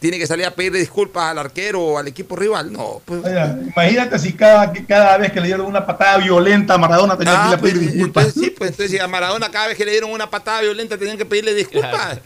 tiene 0.00 0.18
que 0.18 0.26
salir 0.26 0.44
a 0.46 0.50
pedirle 0.50 0.80
disculpas 0.80 1.30
al 1.30 1.38
arquero 1.38 1.80
o 1.80 1.98
al 1.98 2.08
equipo 2.08 2.34
rival. 2.34 2.72
No, 2.72 3.00
pues 3.04 3.24
Oiga, 3.24 3.56
imagínate 3.64 4.18
si 4.18 4.32
cada, 4.32 4.72
cada 4.72 5.16
vez 5.18 5.30
que 5.30 5.40
le 5.40 5.46
dieron 5.46 5.66
una 5.66 5.86
patada 5.86 6.18
violenta 6.18 6.74
a 6.74 6.78
Maradona 6.78 7.16
tenía 7.16 7.34
Ah, 7.34 7.42
que 7.44 7.48
ir 7.50 7.54
a 7.54 7.60
pedir 7.60 7.74
pues, 7.76 7.92
disculpas. 7.94 8.24
entonces, 8.26 8.42
sí, 8.42 8.50
pues 8.50 8.70
entonces 8.70 8.90
si 8.90 8.98
a 8.98 9.06
Maradona 9.06 9.48
cada 9.52 9.68
vez 9.68 9.76
que 9.76 9.84
le 9.84 9.92
dieron 9.92 10.10
una 10.10 10.28
patada 10.28 10.62
violenta 10.62 10.98
tenían 10.98 11.16
que 11.16 11.26
pedirle 11.26 11.54
disculpas. 11.54 12.18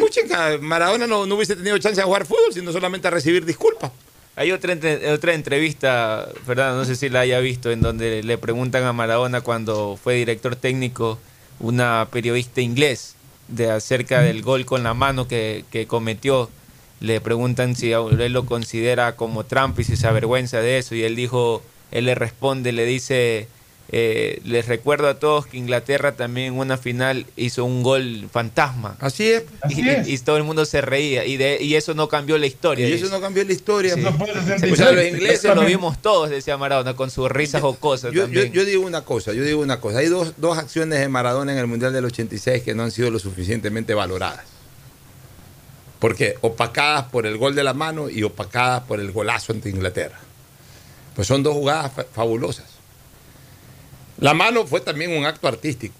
Puchica, 0.00 0.58
Maradona 0.60 1.06
no, 1.06 1.26
no 1.26 1.36
hubiese 1.36 1.54
tenido 1.54 1.78
chance 1.78 2.00
de 2.00 2.04
jugar 2.04 2.26
fútbol, 2.26 2.52
sino 2.52 2.72
solamente 2.72 3.06
a 3.06 3.10
recibir 3.12 3.44
disculpas. 3.44 3.92
Hay 4.38 4.52
otra, 4.52 4.74
entre- 4.74 5.10
otra 5.10 5.32
entrevista, 5.32 6.28
Fernando, 6.44 6.76
no 6.76 6.84
sé 6.84 6.94
si 6.94 7.08
la 7.08 7.20
haya 7.20 7.40
visto, 7.40 7.70
en 7.70 7.80
donde 7.80 8.22
le 8.22 8.36
preguntan 8.36 8.84
a 8.84 8.92
Maradona 8.92 9.40
cuando 9.40 9.98
fue 10.02 10.14
director 10.14 10.56
técnico, 10.56 11.18
una 11.58 12.06
periodista 12.12 12.60
inglés, 12.60 13.14
de 13.48 13.70
acerca 13.70 14.20
del 14.20 14.42
gol 14.42 14.66
con 14.66 14.82
la 14.82 14.92
mano 14.92 15.26
que, 15.26 15.64
que 15.70 15.86
cometió. 15.86 16.50
Le 17.00 17.20
preguntan 17.20 17.76
si 17.76 17.92
él 17.92 18.32
lo 18.32 18.44
considera 18.46 19.16
como 19.16 19.44
trampa 19.44 19.80
y 19.80 19.84
si 19.84 19.96
se 19.96 20.06
avergüenza 20.06 20.60
de 20.60 20.78
eso. 20.78 20.94
Y 20.94 21.02
él 21.02 21.16
dijo, 21.16 21.62
él 21.90 22.06
le 22.06 22.14
responde, 22.14 22.72
le 22.72 22.84
dice, 22.84 23.48
eh, 23.92 24.40
les 24.44 24.66
recuerdo 24.66 25.08
a 25.08 25.18
todos 25.20 25.46
que 25.46 25.56
Inglaterra 25.58 26.12
también 26.16 26.54
en 26.54 26.58
una 26.58 26.76
final 26.76 27.24
hizo 27.36 27.64
un 27.64 27.84
gol 27.84 28.28
fantasma. 28.32 28.96
Así 28.98 29.30
es. 29.30 29.44
Y, 29.68 29.72
Así 29.82 29.88
es. 29.88 30.08
y 30.08 30.18
todo 30.18 30.36
el 30.36 30.42
mundo 30.42 30.64
se 30.64 30.80
reía. 30.80 31.24
Y, 31.24 31.36
de, 31.36 31.58
y 31.62 31.76
eso 31.76 31.94
no 31.94 32.08
cambió 32.08 32.36
la 32.36 32.46
historia. 32.46 32.88
Y 32.88 32.92
dice. 32.92 33.04
eso 33.06 33.14
no 33.14 33.20
cambió 33.20 33.44
la 33.44 33.52
historia. 33.52 33.94
Sí. 33.94 34.00
No 34.00 34.08
el 34.08 34.14
O 34.14 34.24
66, 34.34 34.76
sea, 34.76 34.92
los 34.92 35.04
ingleses 35.04 35.54
lo 35.54 35.64
vimos 35.64 36.02
todos, 36.02 36.30
decía 36.30 36.56
Maradona, 36.56 36.94
con 36.96 37.10
sus 37.10 37.30
risas 37.30 37.60
jocosas 37.62 38.12
Yo, 38.12 38.26
yo, 38.26 38.64
digo 38.64 38.84
una 38.84 39.02
cosa, 39.02 39.32
yo 39.32 39.44
digo 39.44 39.60
una 39.60 39.80
cosa. 39.80 39.98
Hay 39.98 40.08
dos, 40.08 40.32
dos 40.36 40.58
acciones 40.58 40.98
de 40.98 41.08
Maradona 41.08 41.52
en 41.52 41.58
el 41.58 41.66
Mundial 41.68 41.92
del 41.92 42.06
86 42.06 42.62
que 42.64 42.74
no 42.74 42.82
han 42.82 42.90
sido 42.90 43.10
lo 43.12 43.18
suficientemente 43.20 43.94
valoradas. 43.94 44.44
Porque 45.98 46.34
opacadas 46.42 47.04
por 47.04 47.26
el 47.26 47.38
gol 47.38 47.54
de 47.54 47.64
la 47.64 47.72
mano 47.72 48.10
y 48.10 48.22
opacadas 48.22 48.82
por 48.82 49.00
el 49.00 49.12
golazo 49.12 49.52
ante 49.52 49.70
Inglaterra. 49.70 50.18
Pues 51.14 51.26
son 51.26 51.42
dos 51.42 51.54
jugadas 51.54 51.92
fa- 51.92 52.04
fabulosas. 52.12 52.66
La 54.18 54.34
mano 54.34 54.66
fue 54.66 54.80
también 54.80 55.16
un 55.16 55.24
acto 55.26 55.48
artístico. 55.48 55.94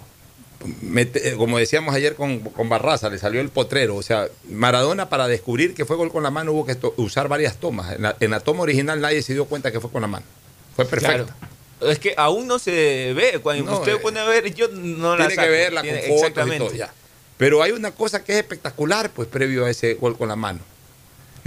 Eh, 0.96 1.34
como 1.36 1.58
decíamos 1.58 1.94
ayer 1.94 2.14
con, 2.16 2.40
con 2.40 2.68
Barraza, 2.68 3.08
le 3.10 3.18
salió 3.18 3.40
el 3.40 3.50
potrero. 3.50 3.94
O 3.96 4.02
sea, 4.02 4.26
Maradona 4.50 5.08
para 5.08 5.28
descubrir 5.28 5.74
que 5.74 5.84
fue 5.84 5.96
gol 5.96 6.10
con 6.10 6.22
la 6.22 6.30
mano 6.30 6.52
hubo 6.52 6.64
que 6.66 6.76
usar 6.96 7.28
varias 7.28 7.56
tomas. 7.58 7.92
En 7.94 8.02
la, 8.02 8.16
en 8.20 8.30
la 8.30 8.40
toma 8.40 8.62
original 8.62 9.00
nadie 9.00 9.22
se 9.22 9.34
dio 9.34 9.44
cuenta 9.44 9.70
que 9.70 9.80
fue 9.80 9.90
con 9.90 10.02
la 10.02 10.08
mano. 10.08 10.24
Fue 10.74 10.84
perfecto. 10.86 11.26
Claro. 11.26 11.90
Es 11.92 11.98
que 11.98 12.14
aún 12.16 12.46
no 12.46 12.58
se 12.58 13.12
ve. 13.14 13.38
Cuando 13.42 13.64
No, 13.70 13.78
usted 13.78 13.94
eh, 13.96 13.98
pone 13.98 14.18
a 14.18 14.24
ver, 14.24 14.52
yo 14.54 14.68
no 14.68 15.16
la 15.16 15.28
Tiene 15.28 15.34
saco. 15.34 15.46
que 15.46 15.50
verla 15.52 15.82
Tiene- 15.82 16.08
con 16.08 16.18
fotos 16.18 16.48
y 16.54 16.58
todo 16.58 16.74
ya. 16.74 16.92
Pero 17.36 17.62
hay 17.62 17.72
una 17.72 17.90
cosa 17.90 18.24
que 18.24 18.32
es 18.32 18.38
espectacular, 18.38 19.10
pues, 19.10 19.28
previo 19.28 19.66
a 19.66 19.70
ese 19.70 19.92
gol 19.94 20.16
con 20.16 20.28
la 20.28 20.36
mano. 20.36 20.60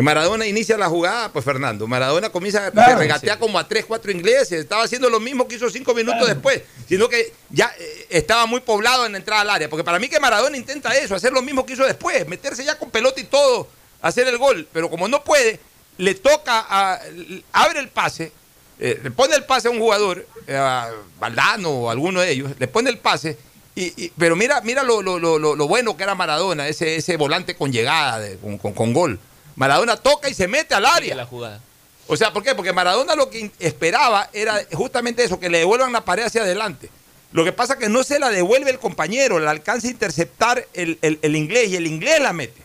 Maradona 0.03 0.45
inicia 0.47 0.77
la 0.77 0.87
jugada, 0.87 1.31
pues 1.31 1.43
Fernando. 1.43 1.87
Maradona 1.87 2.29
comienza 2.29 2.67
a 2.67 2.71
Claro, 2.71 2.99
regatear 2.99 3.35
sí. 3.37 3.39
como 3.39 3.59
a 3.59 3.67
tres, 3.67 3.85
cuatro 3.85 4.11
ingleses. 4.11 4.59
Estaba 4.61 4.83
haciendo 4.83 5.09
lo 5.09 5.19
mismo 5.19 5.47
que 5.47 5.55
hizo 5.55 5.69
cinco 5.69 5.93
minutos 5.93 6.27
después. 6.27 6.61
Sino 6.87 7.09
que 7.09 7.33
ya 7.49 7.73
eh, 7.79 8.07
estaba 8.09 8.45
muy 8.45 8.61
poblado 8.61 9.05
en 9.05 9.11
la 9.13 9.17
entrada 9.17 9.41
al 9.41 9.49
área. 9.49 9.69
Porque 9.69 9.83
para 9.83 9.99
mí 9.99 10.07
que 10.09 10.19
Maradona 10.19 10.55
intenta 10.57 10.95
eso, 10.97 11.15
hacer 11.15 11.31
lo 11.33 11.41
mismo 11.41 11.65
que 11.65 11.73
hizo 11.73 11.85
después. 11.85 12.27
Meterse 12.27 12.63
ya 12.63 12.77
con 12.77 12.91
pelota 12.91 13.19
y 13.19 13.25
todo, 13.25 13.67
hacer 14.01 14.27
el 14.27 14.37
gol. 14.37 14.67
Pero 14.71 14.89
como 14.89 15.07
no 15.07 15.23
puede, 15.23 15.59
le 15.97 16.15
toca, 16.15 16.65
a- 16.69 16.99
abre 17.51 17.79
el 17.79 17.89
pase, 17.89 18.31
eh, 18.79 18.99
le 19.03 19.11
pone 19.11 19.35
el 19.35 19.43
pase 19.43 19.67
a 19.67 19.71
un 19.71 19.79
jugador, 19.79 20.25
eh, 20.47 20.55
a 20.55 20.89
Valdano 21.19 21.69
o 21.71 21.89
alguno 21.89 22.21
de 22.21 22.31
ellos, 22.31 22.51
le 22.57 22.67
pone 22.67 22.89
el 22.89 22.97
pase. 22.99 23.37
Y, 23.75 23.93
y- 24.05 24.11
pero 24.17 24.35
mira, 24.35 24.61
mira 24.61 24.83
lo, 24.83 25.01
lo- 25.01 25.19
lo- 25.19 25.37
lo- 25.39 25.55
lo 25.55 25.67
bueno 25.67 25.97
que 25.97 26.03
era 26.03 26.15
Maradona, 26.15 26.67
ese, 26.67 26.95
ese 26.95 27.17
volante 27.17 27.55
con 27.55 27.71
llegada, 27.71 28.19
de- 28.19 28.37
con, 28.37 28.57
con- 28.57 28.73
con 28.73 28.93
gol. 28.93 29.19
Maradona 29.59 29.97
toca 29.97 30.29
y 30.29 30.33
se 30.33 30.47
mete 30.47 30.73
al 30.73 30.85
área. 30.85 31.15
la 31.15 31.25
jugada. 31.25 31.59
O 32.07 32.15
sea, 32.15 32.31
¿por 32.31 32.41
qué? 32.43 32.55
Porque 32.55 32.71
Maradona 32.73 33.13
lo 33.13 33.29
que 33.29 33.51
esperaba 33.59 34.29
era 34.33 34.59
justamente 34.71 35.21
eso, 35.23 35.37
que 35.39 35.49
le 35.49 35.59
devuelvan 35.59 35.91
la 35.91 36.05
pared 36.05 36.23
hacia 36.23 36.41
adelante. 36.43 36.89
Lo 37.33 37.43
que 37.43 37.51
pasa 37.51 37.73
es 37.73 37.79
que 37.79 37.89
no 37.89 38.03
se 38.03 38.17
la 38.19 38.29
devuelve 38.29 38.71
el 38.71 38.79
compañero, 38.79 39.37
la 39.37 39.51
alcanza 39.51 39.87
a 39.87 39.91
interceptar 39.91 40.65
el, 40.73 40.97
el- 41.01 41.19
el 41.21 41.35
inglés 41.35 41.67
y 41.69 41.75
el 41.75 41.85
inglés 41.87 42.21
la 42.21 42.31
mete. 42.33 42.61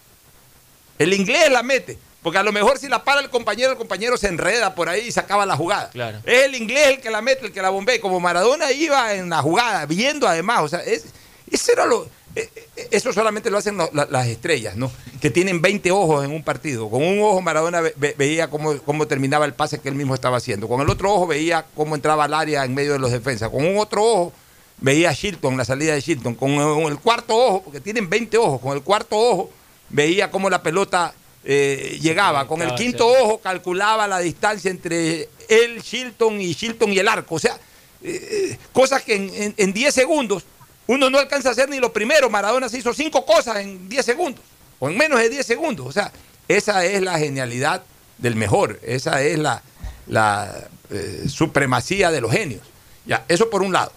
El 0.99 1.13
inglés 1.13 1.51
la 1.51 1.63
mete. 1.65 1.99
Porque 2.23 2.39
a 2.39 2.43
lo 2.43 2.53
mejor 2.53 2.79
si 2.79 2.89
la 2.89 3.05
para 3.05 3.21
el 3.21 3.29
compañero, 3.29 3.73
el 3.73 3.77
compañero 3.77 4.17
se 4.17 4.29
enreda 4.29 4.75
por 4.75 4.89
ahí 4.89 5.09
y 5.09 5.13
se 5.13 5.21
acaba 5.21 5.45
la 5.45 5.57
jugada. 5.57 5.91
Claro. 5.91 6.21
Es 6.25 6.45
el 6.45 6.55
inglés 6.55 6.87
el 6.87 7.01
que 7.01 7.11
la 7.11 7.21
mete, 7.21 7.45
el 7.45 7.53
que 7.53 7.61
la 7.61 7.69
bombea. 7.69 8.01
Como 8.01 8.21
Maradona 8.21 8.71
iba 8.73 9.13
en 9.15 9.29
la 9.29 9.43
jugada, 9.43 9.85
viendo 9.85 10.27
además. 10.27 10.63
O 10.63 10.69
sea, 10.69 10.79
es, 10.79 11.05
eso 11.51 11.73
era 11.73 11.85
lo. 11.85 12.09
Eh, 12.37 12.49
eh, 12.77 12.89
Eso 12.91 13.13
solamente 13.13 13.51
lo 13.51 13.59
hacen 13.59 13.77
las 13.93 14.27
estrellas, 14.27 14.77
¿no? 14.77 14.91
Que 15.21 15.31
tienen 15.31 15.61
20 15.63 15.91
ojos 15.91 16.25
en 16.25 16.31
un 16.33 16.43
partido. 16.43 16.89
Con 16.91 17.03
un 17.03 17.21
ojo 17.21 17.41
Maradona 17.41 17.81
ve- 17.81 17.95
ve- 17.97 18.15
veía 18.19 18.49
cómo, 18.51 18.79
cómo 18.83 19.07
terminaba 19.07 19.45
el 19.45 19.55
pase 19.55 19.81
que 19.81 19.89
él 19.89 19.95
mismo 19.95 20.15
estaba 20.15 20.37
haciendo. 20.39 20.69
Con 20.69 20.81
el 20.81 20.91
otro 20.91 21.13
ojo 21.13 21.27
veía 21.27 21.65
cómo 21.75 21.95
entraba 21.95 22.25
al 22.25 22.35
área 22.35 22.65
en 22.65 22.75
medio 22.75 22.93
de 22.93 22.99
los 22.99 23.11
defensas. 23.13 23.51
Con 23.51 23.65
un 23.65 23.79
otro 23.79 24.03
ojo 24.05 24.33
veía 24.81 25.11
a 25.11 25.13
Shilton, 25.13 25.57
la 25.57 25.65
salida 25.65 25.95
de 25.95 26.01
Shilton. 26.01 26.35
Con 26.35 26.51
el, 26.53 26.87
el 26.89 26.99
cuarto 26.99 27.37
ojo, 27.37 27.63
porque 27.63 27.81
tienen 27.81 28.11
20 28.11 28.37
ojos, 28.39 28.61
con 28.61 28.73
el 28.77 28.83
cuarto 28.83 29.17
ojo 29.17 29.51
veía 29.91 30.31
cómo 30.31 30.51
la 30.51 30.63
pelota 30.63 31.15
eh, 31.45 31.99
llegaba. 32.01 32.49
Con 32.49 32.63
el 32.63 32.75
quinto 32.75 33.07
ojo 33.07 33.39
calculaba 33.39 34.09
la 34.09 34.19
distancia 34.19 34.71
entre 34.71 35.29
él, 35.49 35.81
Shilton 35.83 36.41
y 36.41 36.53
Shilton 36.55 36.93
y 36.93 36.99
el 36.99 37.07
arco. 37.09 37.37
O 37.37 37.39
sea, 37.39 37.59
eh, 38.03 38.59
cosas 38.73 39.03
que 39.03 39.53
en 39.57 39.73
10 39.73 39.95
segundos 39.95 40.45
uno 40.87 41.11
no 41.11 41.19
alcanza 41.19 41.51
a 41.51 41.53
hacer 41.53 41.69
ni 41.69 41.79
lo 41.79 41.93
primero. 41.93 42.31
Maradona 42.31 42.69
se 42.69 42.79
hizo 42.79 42.93
cinco 42.93 43.25
cosas 43.25 43.57
en 43.57 43.89
10 43.89 44.05
segundos, 44.05 44.45
o 44.79 44.89
en 44.89 44.97
menos 44.97 45.19
de 45.19 45.29
10 45.29 45.47
segundos. 45.47 45.87
O 45.87 45.93
sea, 45.93 46.13
esa 46.49 46.85
es 46.85 47.03
la 47.03 47.19
genialidad 47.19 47.83
del 48.19 48.37
mejor, 48.37 48.79
esa 48.83 49.23
es 49.23 49.39
la, 49.39 49.63
la 50.07 50.69
eh, 50.91 51.25
supremacía 51.29 52.11
de 52.11 52.21
los 52.21 52.33
genios. 52.33 52.63
Ya, 53.07 53.25
eso 53.29 53.51
por 53.51 53.63
un 53.63 53.73
lado. 53.73 53.93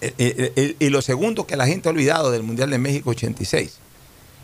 Eh, 0.00 0.12
eh, 0.18 0.76
y 0.78 0.90
lo 0.90 1.00
segundo 1.00 1.46
que 1.46 1.56
la 1.56 1.66
gente 1.66 1.88
ha 1.88 1.92
olvidado 1.92 2.30
del 2.30 2.42
Mundial 2.42 2.70
de 2.70 2.78
México 2.78 3.10
86, 3.10 3.78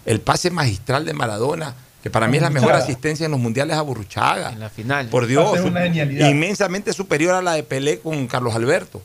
el 0.06 0.20
pase 0.20 0.50
magistral 0.50 1.04
de 1.04 1.12
Maradona, 1.12 1.74
que 2.02 2.10
para 2.10 2.26
mí 2.26 2.36
es 2.38 2.42
la 2.42 2.50
mejor 2.50 2.72
asistencia 2.72 3.26
en 3.26 3.32
los 3.32 3.40
mundiales 3.40 3.76
a 3.76 3.82
Burruchaga. 3.82 4.50
En 4.52 4.60
la 4.60 4.70
final. 4.70 5.09
Por 5.09 5.26
Dios, 5.26 5.59
inmensamente 6.00 6.92
superior 6.92 7.34
a 7.34 7.42
la 7.42 7.52
de 7.54 7.62
Pelé 7.62 8.00
con 8.00 8.26
Carlos 8.26 8.54
Alberto. 8.54 9.02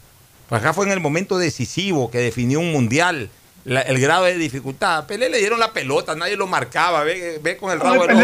Pues 0.50 0.62
acá 0.62 0.74
fue 0.74 0.86
en 0.86 0.92
el 0.92 1.00
momento 1.00 1.38
decisivo 1.38 2.10
que 2.10 2.20
definió 2.20 2.60
un 2.60 2.72
mundial, 2.72 3.30
la- 3.66 3.82
el 3.82 4.00
grado 4.00 4.26
de 4.26 4.36
dificultad. 4.38 4.98
A 5.00 5.08
Pelé 5.08 5.30
le 5.30 5.40
dieron 5.40 5.60
la 5.60 5.74
pelota, 5.74 6.16
nadie 6.16 6.38
lo 6.38 6.48
marcaba, 6.48 7.04
ve, 7.04 7.40
ve 7.42 7.58
con 7.58 7.72
el 7.72 7.80
rabo 7.80 7.96
del 8.08 8.18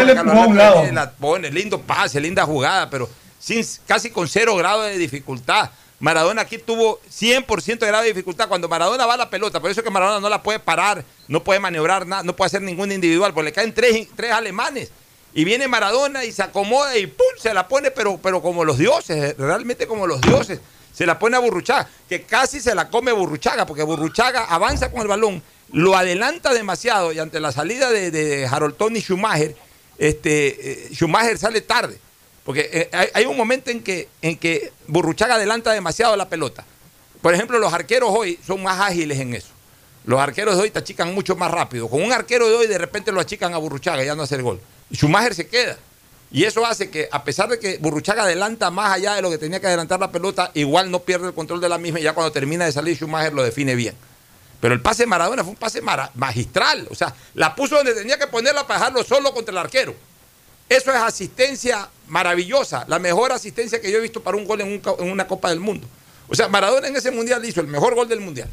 Pelé 0.82 0.92
la 0.92 1.10
pone, 1.12 1.50
lindo 1.50 1.80
pase, 1.82 2.20
linda 2.20 2.44
jugada, 2.44 2.88
pero 2.88 3.08
sin, 3.38 3.62
casi 3.86 4.10
con 4.10 4.26
cero 4.28 4.56
grado 4.56 4.82
de 4.82 4.96
dificultad. 4.96 5.70
Maradona 6.00 6.42
aquí 6.42 6.58
tuvo 6.58 7.00
100% 7.10 7.78
de 7.78 7.86
grado 7.86 8.02
de 8.02 8.08
dificultad. 8.10 8.48
Cuando 8.48 8.68
Maradona 8.68 9.06
va 9.06 9.14
a 9.14 9.18
la 9.18 9.30
pelota, 9.30 9.60
por 9.60 9.70
eso 9.70 9.80
es 9.80 9.84
que 9.84 9.90
Maradona 9.90 10.20
no 10.20 10.28
la 10.28 10.42
puede 10.42 10.58
parar, 10.58 11.04
no 11.28 11.44
puede 11.44 11.60
maniobrar 11.60 12.06
nada, 12.06 12.22
no 12.22 12.34
puede 12.34 12.46
hacer 12.46 12.62
ningún 12.62 12.90
individual, 12.92 13.32
porque 13.32 13.46
le 13.50 13.52
caen 13.52 13.72
tres, 13.72 14.08
tres 14.16 14.32
alemanes. 14.32 14.90
Y 15.34 15.44
viene 15.44 15.66
Maradona 15.68 16.24
y 16.24 16.32
se 16.32 16.42
acomoda 16.42 16.96
y 16.96 17.06
¡pum! 17.06 17.26
se 17.38 17.52
la 17.54 17.68
pone, 17.68 17.90
pero, 17.90 18.18
pero 18.22 18.40
como 18.42 18.64
los 18.64 18.78
dioses, 18.78 19.36
realmente 19.36 19.86
como 19.86 20.06
los 20.06 20.20
dioses. 20.20 20.60
Se 20.94 21.04
la 21.04 21.18
pone 21.18 21.36
a 21.36 21.40
Burruchaga, 21.40 21.88
que 22.08 22.22
casi 22.22 22.60
se 22.60 22.74
la 22.74 22.88
come 22.88 23.12
Burruchaga, 23.12 23.66
porque 23.66 23.82
Burruchaga 23.82 24.44
avanza 24.44 24.90
con 24.90 25.02
el 25.02 25.08
balón, 25.08 25.42
lo 25.72 25.96
adelanta 25.96 26.54
demasiado 26.54 27.12
y 27.12 27.18
ante 27.18 27.40
la 27.40 27.50
salida 27.50 27.90
de, 27.90 28.12
de 28.12 28.46
Harolton 28.46 28.96
y 28.96 29.00
Schumacher, 29.00 29.56
este, 29.98 30.88
eh, 30.88 30.94
Schumacher 30.94 31.36
sale 31.38 31.60
tarde. 31.60 31.98
Porque 32.44 32.68
eh, 32.72 33.10
hay, 33.14 33.24
un 33.24 33.36
momento 33.36 33.70
en 33.70 33.82
que, 33.82 34.08
en 34.20 34.36
que 34.36 34.72
Burruchaga 34.86 35.36
adelanta 35.36 35.72
demasiado 35.72 36.14
la 36.14 36.28
pelota. 36.28 36.64
Por 37.22 37.34
ejemplo, 37.34 37.58
los 37.58 37.72
arqueros 37.72 38.10
hoy 38.12 38.38
son 38.46 38.62
más 38.62 38.80
ágiles 38.80 39.18
en 39.18 39.34
eso. 39.34 39.48
Los 40.04 40.20
arqueros 40.20 40.56
de 40.56 40.62
hoy 40.62 40.70
te 40.70 40.78
achican 40.78 41.14
mucho 41.14 41.36
más 41.36 41.50
rápido. 41.50 41.88
Con 41.88 42.02
un 42.02 42.12
arquero 42.12 42.46
de 42.46 42.54
hoy 42.54 42.66
de 42.66 42.76
repente 42.76 43.12
lo 43.12 43.20
achican 43.20 43.54
a 43.54 43.58
Burruchaga 43.58 44.02
y 44.02 44.06
ya 44.06 44.14
no 44.14 44.22
hace 44.22 44.34
el 44.34 44.42
gol. 44.42 44.60
Schumacher 44.92 45.34
se 45.34 45.46
queda. 45.48 45.78
Y 46.34 46.46
eso 46.46 46.66
hace 46.66 46.90
que, 46.90 47.08
a 47.12 47.22
pesar 47.22 47.48
de 47.48 47.60
que 47.60 47.78
Burruchaga 47.78 48.24
adelanta 48.24 48.68
más 48.72 48.92
allá 48.92 49.14
de 49.14 49.22
lo 49.22 49.30
que 49.30 49.38
tenía 49.38 49.60
que 49.60 49.68
adelantar 49.68 50.00
la 50.00 50.10
pelota, 50.10 50.50
igual 50.54 50.90
no 50.90 50.98
pierde 50.98 51.28
el 51.28 51.32
control 51.32 51.60
de 51.60 51.68
la 51.68 51.78
misma 51.78 52.00
y 52.00 52.02
ya 52.02 52.12
cuando 52.12 52.32
termina 52.32 52.64
de 52.64 52.72
salir 52.72 52.96
Schumacher 52.96 53.32
lo 53.32 53.44
define 53.44 53.76
bien. 53.76 53.94
Pero 54.60 54.74
el 54.74 54.80
pase 54.80 55.04
de 55.04 55.06
Maradona 55.06 55.44
fue 55.44 55.52
un 55.52 55.56
pase 55.56 55.80
magistral. 56.14 56.88
O 56.90 56.94
sea, 56.96 57.14
la 57.34 57.54
puso 57.54 57.76
donde 57.76 57.94
tenía 57.94 58.18
que 58.18 58.26
ponerla 58.26 58.66
para 58.66 58.80
dejarlo 58.80 59.04
solo 59.04 59.32
contra 59.32 59.52
el 59.52 59.58
arquero. 59.58 59.94
Eso 60.68 60.90
es 60.90 60.96
asistencia 60.96 61.88
maravillosa, 62.08 62.84
la 62.88 62.98
mejor 62.98 63.30
asistencia 63.30 63.80
que 63.80 63.92
yo 63.92 63.98
he 63.98 64.00
visto 64.00 64.20
para 64.20 64.36
un 64.36 64.44
gol 64.44 64.60
en 64.60 64.82
una 64.98 65.28
Copa 65.28 65.50
del 65.50 65.60
Mundo. 65.60 65.86
O 66.26 66.34
sea, 66.34 66.48
Maradona 66.48 66.88
en 66.88 66.96
ese 66.96 67.12
mundial 67.12 67.44
hizo 67.44 67.60
el 67.60 67.68
mejor 67.68 67.94
gol 67.94 68.08
del 68.08 68.18
mundial. 68.18 68.48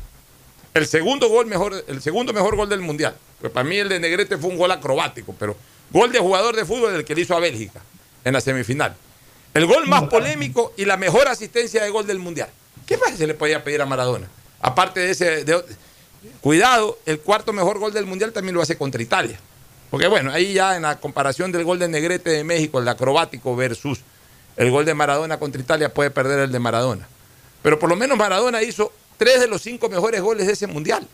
El 0.76 0.86
segundo 0.86 1.30
gol 1.30 1.48
mejor, 1.48 1.84
el 1.88 2.00
segundo 2.00 2.32
mejor 2.32 2.56
gol 2.56 2.70
del 2.70 2.82
mundial. 2.82 3.16
Pues 3.40 3.52
para 3.52 3.68
mí 3.68 3.78
el 3.78 3.90
de 3.90 4.00
Negrete 4.00 4.38
fue 4.38 4.52
un 4.52 4.58
gol 4.58 4.70
acrobático, 4.70 5.34
pero 5.40 5.58
gol 5.92 6.12
de 6.12 6.20
jugador 6.20 6.56
de 6.56 6.66
fútbol 6.66 6.96
el 6.96 7.06
que 7.06 7.16
le 7.16 7.22
hizo 7.22 7.36
a 7.36 7.40
Bélgica 7.40 7.82
en 8.24 8.34
la 8.34 8.42
semifinal. 8.42 8.96
El 9.54 9.66
gol 9.66 9.88
más 9.88 10.04
polémico 10.04 10.74
y 10.78 10.86
la 10.86 10.96
mejor 10.98 11.28
asistencia 11.28 11.84
de 11.84 11.90
gol 11.90 12.08
del 12.08 12.20
mundial. 12.20 12.50
¿Qué 12.86 12.98
más 12.98 13.18
se 13.18 13.28
le 13.28 13.34
podía 13.34 13.64
pedir 13.64 13.82
a 13.82 13.86
Maradona? 13.86 14.28
Aparte 14.62 15.00
de 15.02 15.12
ese, 15.12 15.44
de- 15.44 15.64
cuidado, 16.40 16.98
el 17.06 17.20
cuarto 17.20 17.52
mejor 17.52 17.80
gol 17.80 17.92
del 17.92 18.06
mundial 18.06 18.32
también 18.32 18.56
lo 18.56 18.62
hace 18.62 18.78
contra 18.78 19.02
Italia. 19.02 19.40
Porque 19.90 20.08
bueno, 20.08 20.32
ahí 20.32 20.54
ya 20.54 20.78
en 20.78 20.84
la 20.84 21.00
comparación 21.00 21.52
del 21.52 21.66
gol 21.66 21.80
de 21.80 21.90
Negrete 21.90 22.30
de 22.30 22.44
México, 22.46 22.80
el 22.80 22.88
acrobático 22.88 23.56
versus 23.56 24.00
el 24.56 24.72
gol 24.72 24.86
de 24.86 24.94
Maradona 24.94 25.38
contra 25.38 25.62
Italia, 25.62 25.94
puede 25.94 26.12
perder 26.12 26.40
el 26.40 26.52
de 26.52 26.60
Maradona. 26.60 27.08
Pero 27.62 27.78
por 27.78 27.90
lo 27.90 27.96
menos 27.98 28.18
Maradona 28.18 28.62
hizo 28.64 28.94
tres 29.18 29.42
de 29.42 29.48
los 29.48 29.62
cinco 29.62 29.90
mejores 29.90 30.22
goles 30.22 30.48
de 30.48 30.54
ese 30.54 30.68
mundial. 30.68 31.06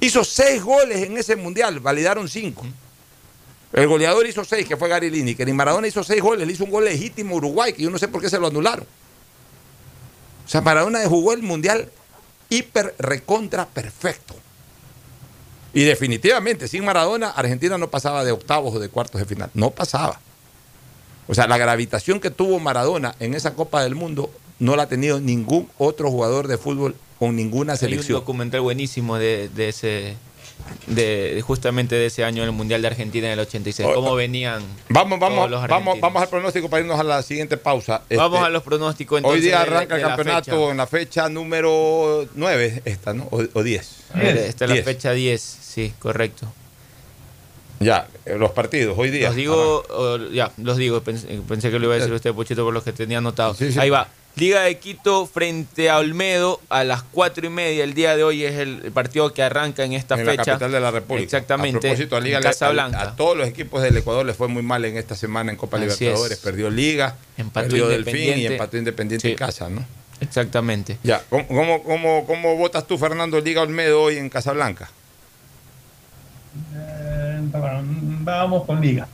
Hizo 0.00 0.24
seis 0.24 0.62
goles 0.62 1.06
en 1.06 1.16
ese 1.16 1.36
mundial, 1.36 1.80
validaron 1.80 2.28
cinco. 2.28 2.66
El 3.72 3.86
goleador 3.86 4.26
hizo 4.26 4.44
seis, 4.44 4.66
que 4.68 4.76
fue 4.76 4.88
Gary 4.88 5.08
Lineker, 5.10 5.48
y 5.48 5.52
Maradona 5.52 5.86
hizo 5.86 6.04
seis 6.04 6.20
goles, 6.22 6.46
le 6.46 6.52
hizo 6.52 6.64
un 6.64 6.70
gol 6.70 6.84
legítimo 6.84 7.34
a 7.34 7.38
Uruguay, 7.38 7.72
que 7.72 7.82
yo 7.82 7.90
no 7.90 7.98
sé 7.98 8.08
por 8.08 8.20
qué 8.20 8.28
se 8.28 8.38
lo 8.38 8.48
anularon. 8.48 8.86
O 10.44 10.48
sea, 10.48 10.60
Maradona 10.60 11.00
jugó 11.08 11.32
el 11.32 11.42
mundial 11.42 11.88
hiper 12.50 12.94
recontra 12.98 13.66
perfecto. 13.66 14.34
Y 15.72 15.84
definitivamente, 15.84 16.68
sin 16.68 16.84
Maradona, 16.84 17.30
Argentina 17.30 17.78
no 17.78 17.88
pasaba 17.88 18.24
de 18.24 18.32
octavos 18.32 18.74
o 18.74 18.78
de 18.78 18.90
cuartos 18.90 19.18
de 19.20 19.24
final. 19.24 19.48
No 19.54 19.70
pasaba. 19.70 20.20
O 21.28 21.34
sea, 21.34 21.46
la 21.46 21.56
gravitación 21.56 22.20
que 22.20 22.30
tuvo 22.30 22.58
Maradona 22.58 23.14
en 23.20 23.32
esa 23.32 23.54
Copa 23.54 23.82
del 23.82 23.94
Mundo 23.94 24.30
no 24.58 24.76
la 24.76 24.82
ha 24.82 24.88
tenido 24.88 25.18
ningún 25.18 25.70
otro 25.78 26.10
jugador 26.10 26.46
de 26.46 26.58
fútbol 26.58 26.94
con 27.18 27.36
ninguna 27.36 27.72
Hay 27.72 27.76
un 27.76 27.80
selección. 27.80 28.18
documental 28.18 28.60
buenísimo 28.60 29.16
de, 29.16 29.48
de 29.48 29.70
ese 29.70 30.16
de, 30.86 31.34
de 31.34 31.42
justamente 31.42 31.94
de 31.94 32.06
ese 32.06 32.24
año 32.24 32.42
del 32.42 32.52
Mundial 32.52 32.80
de 32.82 32.88
Argentina 32.88 33.26
en 33.26 33.32
el 33.34 33.40
86. 33.40 33.88
Oh, 33.90 33.94
Cómo 33.94 34.10
oh. 34.12 34.14
venían 34.14 34.62
Vamos, 34.88 35.18
vamos, 35.20 35.38
todos 35.38 35.50
los 35.50 35.66
vamos, 35.68 36.00
vamos 36.00 36.22
al 36.22 36.28
pronóstico 36.28 36.68
para 36.68 36.82
irnos 36.82 36.98
a 36.98 37.04
la 37.04 37.22
siguiente 37.22 37.56
pausa. 37.56 38.02
Vamos 38.16 38.36
Este, 38.38 38.46
a 38.46 38.50
los 38.50 38.62
pronósticos 38.62 39.20
Hoy 39.24 39.40
día 39.40 39.62
arranca 39.62 39.94
de 39.96 40.02
el 40.02 40.06
campeonato 40.08 40.50
fecha. 40.50 40.70
en 40.70 40.76
la 40.76 40.86
fecha 40.86 41.28
número 41.28 42.26
9, 42.34 42.82
esta, 42.84 43.14
¿no? 43.14 43.28
O, 43.30 43.42
o 43.52 43.62
10. 43.62 43.96
A 44.14 44.18
ver, 44.18 44.36
Esta 44.38 44.64
es 44.64 44.68
la 44.70 44.74
10. 44.74 44.84
fecha 44.84 45.12
10, 45.12 45.40
sí, 45.40 45.92
correcto. 45.98 46.52
Ya, 47.80 48.06
eh, 48.26 48.36
los 48.38 48.52
partidos, 48.52 48.96
hoy 48.96 49.10
día. 49.10 49.26
Los 49.28 49.36
digo, 49.36 49.84
o- 49.88 50.18
ya, 50.30 50.52
los 50.58 50.76
digo, 50.76 51.02
pensé, 51.02 51.26
pensé 51.48 51.70
que 51.70 51.78
lo 51.80 51.86
iba 51.86 51.94
a 51.94 51.98
decir 51.98 52.12
usted, 52.12 52.32
Pochito, 52.32 52.64
por 52.64 52.72
los 52.72 52.84
que 52.84 52.92
tenía 52.92 53.18
anotado. 53.18 53.54
Sí, 53.54 53.72
sí. 53.72 53.78
Ahí 53.78 53.90
va. 53.90 54.06
Liga 54.34 54.62
de 54.62 54.78
Quito 54.78 55.26
frente 55.26 55.90
a 55.90 55.98
Olmedo 55.98 56.58
a 56.70 56.84
las 56.84 57.02
cuatro 57.02 57.46
y 57.46 57.50
media. 57.50 57.84
El 57.84 57.92
día 57.92 58.16
de 58.16 58.24
hoy 58.24 58.44
es 58.44 58.54
el, 58.54 58.90
partido 58.92 59.32
que 59.34 59.42
arranca 59.42 59.84
en 59.84 59.92
esta 59.92 60.14
en 60.14 60.24
fecha. 60.24 60.36
la 60.36 60.44
capital 60.44 60.72
de 60.72 60.80
la 60.80 60.90
República. 60.90 61.24
Exactamente. 61.24 61.78
A 61.78 61.80
propósito, 61.80 62.16
a 62.16 62.20
Liga 62.20 62.38
en 62.38 62.42
Casablanca. 62.44 62.98
A, 62.98 63.02
a 63.02 63.16
todos 63.16 63.36
los 63.36 63.46
equipos 63.46 63.82
del 63.82 63.96
Ecuador 63.96 64.24
les 64.24 64.34
fue 64.36 64.48
muy 64.48 64.62
mal 64.62 64.84
en 64.86 64.96
esta 64.96 65.14
semana 65.14 65.52
en 65.52 65.58
Copa 65.58 65.76
Así 65.76 65.84
Libertadores. 65.84 66.32
es. 66.32 66.38
Perdió 66.38 66.70
Liga, 66.70 67.16
Empató 67.36 67.68
perdió 67.68 67.88
Delfín 67.88 68.38
y 68.38 68.46
empató 68.46 68.78
Independiente 68.78 69.30
en 69.30 69.36
casa, 69.36 69.68
¿no? 69.68 69.84
Exactamente. 70.20 70.98
Ya, 71.02 71.22
¿cómo, 71.28 71.46
cómo, 71.48 71.82
cómo, 71.82 72.26
cómo 72.26 72.56
votas 72.56 72.86
tú, 72.86 72.96
Fernando, 72.96 73.40
Liga 73.40 73.60
Olmedo 73.60 74.00
hoy 74.00 74.16
en 74.16 74.30
Casablanca? 74.30 74.88
Eh, 76.74 77.40
vamos 78.20 78.64
con 78.64 78.80
Liga. 78.80 79.08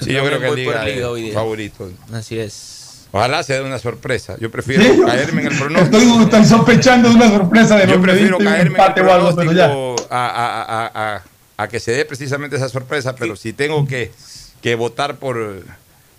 Sí, 0.00 0.12
yo 0.12 0.24
creo 0.24 0.40
que 0.40 0.50
Liga, 0.56 0.84
Liga 0.84 0.98
es 0.98 1.04
hoy 1.04 1.22
día. 1.22 1.34
favorito. 1.34 1.90
Así 2.12 2.38
es. 2.38 2.85
Ojalá 3.16 3.42
se 3.42 3.54
dé 3.54 3.62
una 3.62 3.78
sorpresa. 3.78 4.36
Yo 4.40 4.50
prefiero 4.50 4.82
Sí, 4.84 4.96
yo- 4.98 5.06
caerme 5.06 5.42
en 5.42 5.48
el 5.48 5.58
pronóstico. 5.58 5.96
Estoy, 5.98 6.22
estoy 6.24 6.44
sospechando 6.44 7.08
de 7.08 7.14
una 7.14 7.28
sorpresa 7.30 7.76
de 7.76 7.86
Yo 7.92 8.00
prefiero 8.00 8.38
caerme 8.38 8.54
en 8.56 8.60
el 8.62 8.66
empate 8.68 9.00
o 9.00 9.12
algo, 9.12 9.34
pero 9.34 9.52
ya. 9.52 9.66
pronóstico 9.68 10.14
a, 10.14 10.26
a- 10.26 10.62
a- 10.86 11.14
a- 11.16 11.22
a 11.58 11.68
que 11.68 11.80
se 11.80 11.92
dé 11.92 12.04
precisamente 12.04 12.56
esa 12.56 12.68
sorpresa, 12.68 13.16
pero 13.16 13.34
si 13.36 13.52
tengo 13.52 13.86
que, 13.86 14.12
que 14.60 14.74
votar 14.74 15.16
por, 15.16 15.62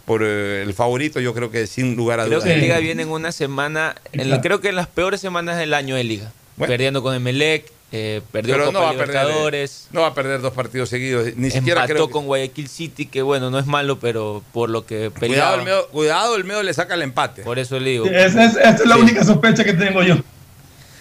por 0.05 0.21
eh, 0.23 0.63
el 0.63 0.73
favorito, 0.73 1.19
yo 1.19 1.33
creo 1.35 1.51
que 1.51 1.67
sin 1.67 1.95
lugar 1.95 2.19
a 2.19 2.25
Creo 2.25 2.39
dudas. 2.39 2.51
que 2.53 2.57
Liga 2.59 2.79
viene 2.79 3.03
en 3.03 3.09
una 3.09 3.31
semana, 3.31 3.95
en 4.13 4.35
creo 4.41 4.61
que 4.61 4.69
en 4.69 4.75
las 4.75 4.87
peores 4.87 5.21
semanas 5.21 5.57
del 5.57 5.73
año 5.75 5.95
de 5.95 6.03
Liga. 6.03 6.31
Bueno. 6.55 6.71
Perdiendo 6.71 7.03
con 7.03 7.13
Emelec, 7.13 7.71
eh, 7.91 8.21
perdió 8.31 8.55
Pero 8.55 8.65
Copa 8.65 8.79
no 8.79 8.83
va, 8.85 8.89
a 8.89 8.93
perder, 8.93 9.15
eh, 9.15 9.19
Libertadores. 9.19 9.87
no 9.91 10.01
va 10.01 10.07
a 10.07 10.13
perder 10.13 10.41
dos 10.41 10.53
partidos 10.53 10.89
seguidos. 10.89 11.27
Ni 11.37 11.49
siquiera 11.51 11.81
empató 11.81 11.93
creo 11.93 12.07
que- 12.07 12.13
con 12.13 12.25
Guayaquil 12.25 12.67
City, 12.67 13.05
que 13.05 13.21
bueno, 13.21 13.49
no 13.49 13.59
es 13.59 13.65
malo, 13.65 13.97
pero 13.99 14.43
por 14.53 14.69
lo 14.69 14.85
que 14.85 15.09
Cuidado 15.09 15.19
peleaba. 15.19 15.55
el, 15.55 15.63
medio, 15.63 15.87
cuidado, 15.89 16.35
el 16.35 16.43
medio 16.43 16.63
le 16.63 16.73
saca 16.73 16.95
el 16.95 17.01
empate. 17.01 17.43
Por 17.43 17.59
eso 17.59 17.79
le 17.79 17.91
digo. 17.91 18.05
Sí, 18.07 18.11
Esa 18.13 18.43
es, 18.45 18.55
esa 18.57 18.69
es 18.71 18.85
la 18.85 18.95
Sí. 18.95 19.01
única 19.01 19.23
sospecha 19.23 19.63
que 19.63 19.73
tengo 19.73 20.03
yo. 20.03 20.15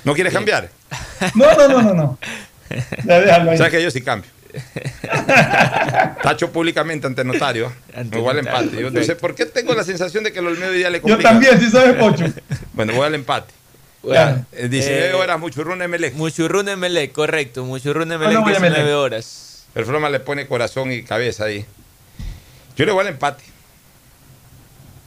¿No 0.04 0.14
quieres 0.14 0.32
cambiar? 0.32 0.70
No, 1.34 1.52
no, 1.56 1.68
no, 1.68 1.82
no, 1.82 1.94
no. 1.94 2.18
Ya 3.04 3.20
déjalo 3.20 3.50
ahí. 3.52 3.58
Sabes 3.58 3.72
que 3.72 3.82
yo 3.82 3.90
sí 3.90 4.00
cambio. 4.02 4.30
Tacho 6.22 6.50
públicamente 6.52 7.06
ante 7.06 7.24
notario. 7.24 7.72
Ante 7.94 8.16
me 8.16 8.22
voy 8.22 8.30
al 8.32 8.38
empate. 8.38 8.80
Yo 8.80 8.90
no 8.90 9.02
sé 9.02 9.16
por 9.16 9.34
qué 9.34 9.46
tengo 9.46 9.74
la 9.74 9.84
sensación 9.84 10.24
de 10.24 10.32
que 10.32 10.38
el 10.40 10.46
Olmedo 10.46 10.72
día 10.72 10.90
le 10.90 10.98
Yo 10.98 11.02
complica. 11.02 11.30
también, 11.30 11.60
si 11.60 11.70
sabes, 11.70 11.94
Pocho. 11.96 12.24
Bueno, 12.72 12.92
voy 12.94 13.06
al 13.06 13.14
empate. 13.14 13.52
Bueno, 14.06 14.46
Eh, 14.52 14.68
19 14.68 15.08
eh, 15.10 15.12
horas, 15.14 15.40
Muchurruna 15.40 15.84
Emelec. 15.84 16.14
Muchurrún 16.14 16.68
Emelec, 16.68 17.12
correcto. 17.12 17.64
Muchurrún 17.64 18.08
no 18.08 18.14
Emelec, 18.14 18.36
a 18.36 18.44
19 18.44 18.66
Emelec. 18.78 18.94
horas. 18.96 19.66
El 19.74 19.84
Floma 19.84 20.08
le 20.10 20.20
pone 20.20 20.46
corazón 20.46 20.92
y 20.92 21.02
cabeza 21.02 21.44
ahí. 21.44 21.66
Yo 22.76 22.86
le 22.86 22.92
voy 22.92 23.02
al 23.02 23.08
empate. 23.08 23.42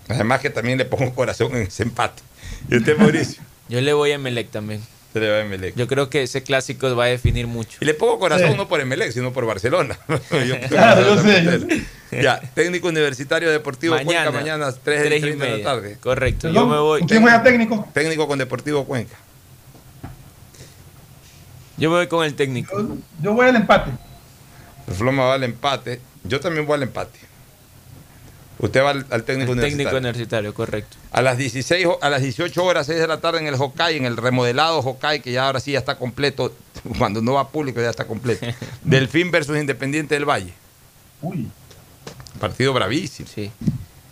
Además 0.10 0.42
que 0.42 0.50
también 0.50 0.78
le 0.78 0.86
pongo 0.86 1.14
corazón 1.16 1.56
en 1.56 1.64
ese 1.64 1.84
empate. 1.84 2.22
¿Y 2.70 2.78
usted, 2.78 2.98
Mauricio? 2.98 3.42
Yo 3.70 3.80
le 3.80 3.94
voy 3.94 4.12
a 4.12 4.16
Emelec 4.16 4.50
también. 4.52 4.82
Se 5.14 5.20
le 5.20 5.30
va 5.30 5.38
a 5.38 5.40
Emelec. 5.42 5.76
Yo 5.76 5.88
creo 5.88 6.08
que 6.10 6.22
ese 6.24 6.44
clásico 6.44 6.96
va 6.96 7.06
a 7.06 7.08
definir 7.08 7.48
mucho. 7.48 7.80
Y 7.82 7.86
le 7.86 7.96
pongo 7.96 8.20
corazón 8.20 8.52
Sí. 8.52 8.58
no 8.58 8.68
por 8.68 8.80
Emelec, 8.80 9.12
sino 9.12 9.34
por 9.34 9.46
Barcelona. 9.48 9.98
Yo- 10.32 10.60
Claro, 10.70 11.16
yo 11.16 11.22
sé. 11.24 11.84
Ya, 12.22 12.40
técnico 12.54 12.88
universitario 12.90 13.50
deportivo 13.52 13.96
Mañana, 13.96 14.26
Cuenca, 14.32 14.32
mañana 14.32 14.72
3, 14.72 15.04
Tres 15.04 15.18
y 15.20 15.22
de 15.26 15.30
la 15.36 15.36
media. 15.36 15.64
tarde. 15.64 15.98
Correcto. 16.00 16.50
Yo 16.52 16.66
me 16.68 16.78
voy. 16.78 17.00
¿con 17.02 17.08
¿Quién 17.10 17.22
juega 17.22 17.42
técnico? 17.44 17.88
Técnico 17.94 18.28
con 18.28 18.38
Deportivo 18.40 18.86
Cuenca. 18.86 19.16
Yo 21.78 21.90
me 21.90 21.98
voy 21.98 22.08
con 22.08 22.26
el 22.26 22.36
técnico. 22.36 22.78
Yo, 22.80 22.96
yo 23.22 23.34
voy 23.34 23.48
al 23.48 23.56
empate. 23.56 23.92
El 24.88 24.94
Floma 24.94 25.24
va 25.26 25.34
al 25.36 25.44
empate. 25.44 26.02
Yo 26.24 26.40
también 26.40 26.66
voy 26.66 26.76
al 26.76 26.84
empate. 26.84 27.20
Usted 28.60 28.84
va 28.84 28.90
al, 28.90 29.06
al 29.10 29.24
técnico 29.24 29.54
El 29.54 29.60
técnico 29.60 29.90
universitario. 29.90 29.98
universitario, 30.00 30.54
correcto. 30.54 30.98
A 31.12 31.22
las 31.22 31.38
16, 31.38 31.86
ho- 31.86 32.00
a 32.02 32.10
las 32.10 32.22
18 32.22 32.62
horas, 32.64 32.86
6 32.88 33.00
de 33.00 33.08
la 33.08 33.22
tarde 33.22 33.40
en 33.40 33.48
el 33.48 33.56
Hokkaido, 33.56 33.98
en 34.00 34.06
el 34.06 34.18
remodelado 34.18 34.80
Hokkaido, 34.80 35.24
que 35.24 35.32
ya 35.32 35.46
ahora 35.48 35.60
sí 35.62 35.72
ya 35.72 35.80
está 35.80 35.98
completo, 35.98 36.54
cuando 36.98 37.22
no 37.22 37.34
va 37.34 37.48
público 37.50 37.80
ya 37.82 37.90
está 37.90 38.06
completo. 38.06 38.46
Delfín 38.84 39.32
versus 39.32 39.58
Independiente 39.58 40.16
del 40.16 40.26
Valle. 40.26 40.54
Uy, 41.22 41.48
Partido 42.40 42.74
bravísimo. 42.74 43.28
Sí. 43.34 43.50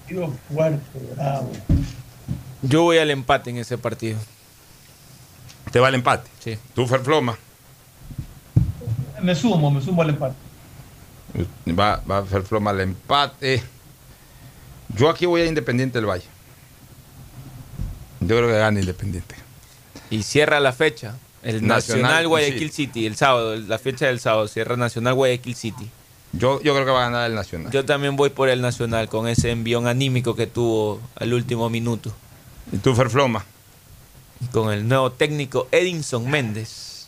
tío 0.07 0.33
fuerte, 0.53 0.79
bravo. 1.15 1.51
Yo 2.61 2.83
voy 2.83 2.97
al 2.99 3.11
empate 3.11 3.49
en 3.49 3.57
ese 3.57 3.77
partido. 3.77 4.17
Te 5.71 5.79
va 5.79 5.89
el 5.89 5.95
empate. 5.95 6.29
Sí. 6.39 6.57
Tú, 6.73 6.87
Ferfloma. 6.87 7.37
Me 9.21 9.35
sumo, 9.35 9.69
me 9.71 9.81
sumo 9.81 10.01
al 10.01 10.09
empate. 10.09 10.35
Va, 11.77 12.01
va 12.09 12.25
Ferfloma 12.25 12.71
al 12.71 12.79
empate. 12.81 13.61
Yo 14.95 15.09
aquí 15.09 15.25
voy 15.25 15.41
a 15.41 15.45
Independiente 15.45 15.97
del 15.99 16.05
Valle. 16.09 16.25
Yo 18.21 18.27
creo 18.37 18.47
que 18.47 18.57
gana 18.57 18.79
Independiente. 18.79 19.35
Y 20.09 20.23
cierra 20.23 20.59
la 20.59 20.73
fecha. 20.73 21.15
El 21.43 21.65
Nacional, 21.65 22.01
Nacional, 22.03 22.27
Guayaquil 22.27 22.69
sí. 22.71 22.85
City, 22.87 23.05
el 23.05 23.15
sábado, 23.15 23.55
la 23.55 23.77
fecha 23.79 24.07
del 24.07 24.19
sábado, 24.19 24.47
cierra 24.47 24.75
Nacional 24.75 25.13
Guayaquil 25.13 25.55
City. 25.55 25.89
Yo, 26.33 26.61
yo 26.61 26.73
creo 26.73 26.85
que 26.85 26.91
va 26.91 27.01
a 27.05 27.09
ganar 27.09 27.29
el 27.29 27.35
Nacional. 27.35 27.71
Yo 27.71 27.85
también 27.85 28.15
voy 28.15 28.31
por 28.31 28.49
el 28.49 28.59
Nacional 28.61 29.07
con 29.07 29.27
ese 29.27 29.51
envión 29.51 29.87
anímico 29.87 30.35
que 30.35 30.47
tuvo 30.47 30.99
al 31.15 31.33
último 31.33 31.69
minuto. 31.69 32.11
¿Y 32.71 32.77
tú, 32.77 32.93
Ferfloma? 32.95 33.45
Con 34.51 34.73
el 34.73 34.87
nuevo 34.87 35.11
técnico 35.11 35.67
Edinson 35.71 36.29
Méndez. 36.29 37.07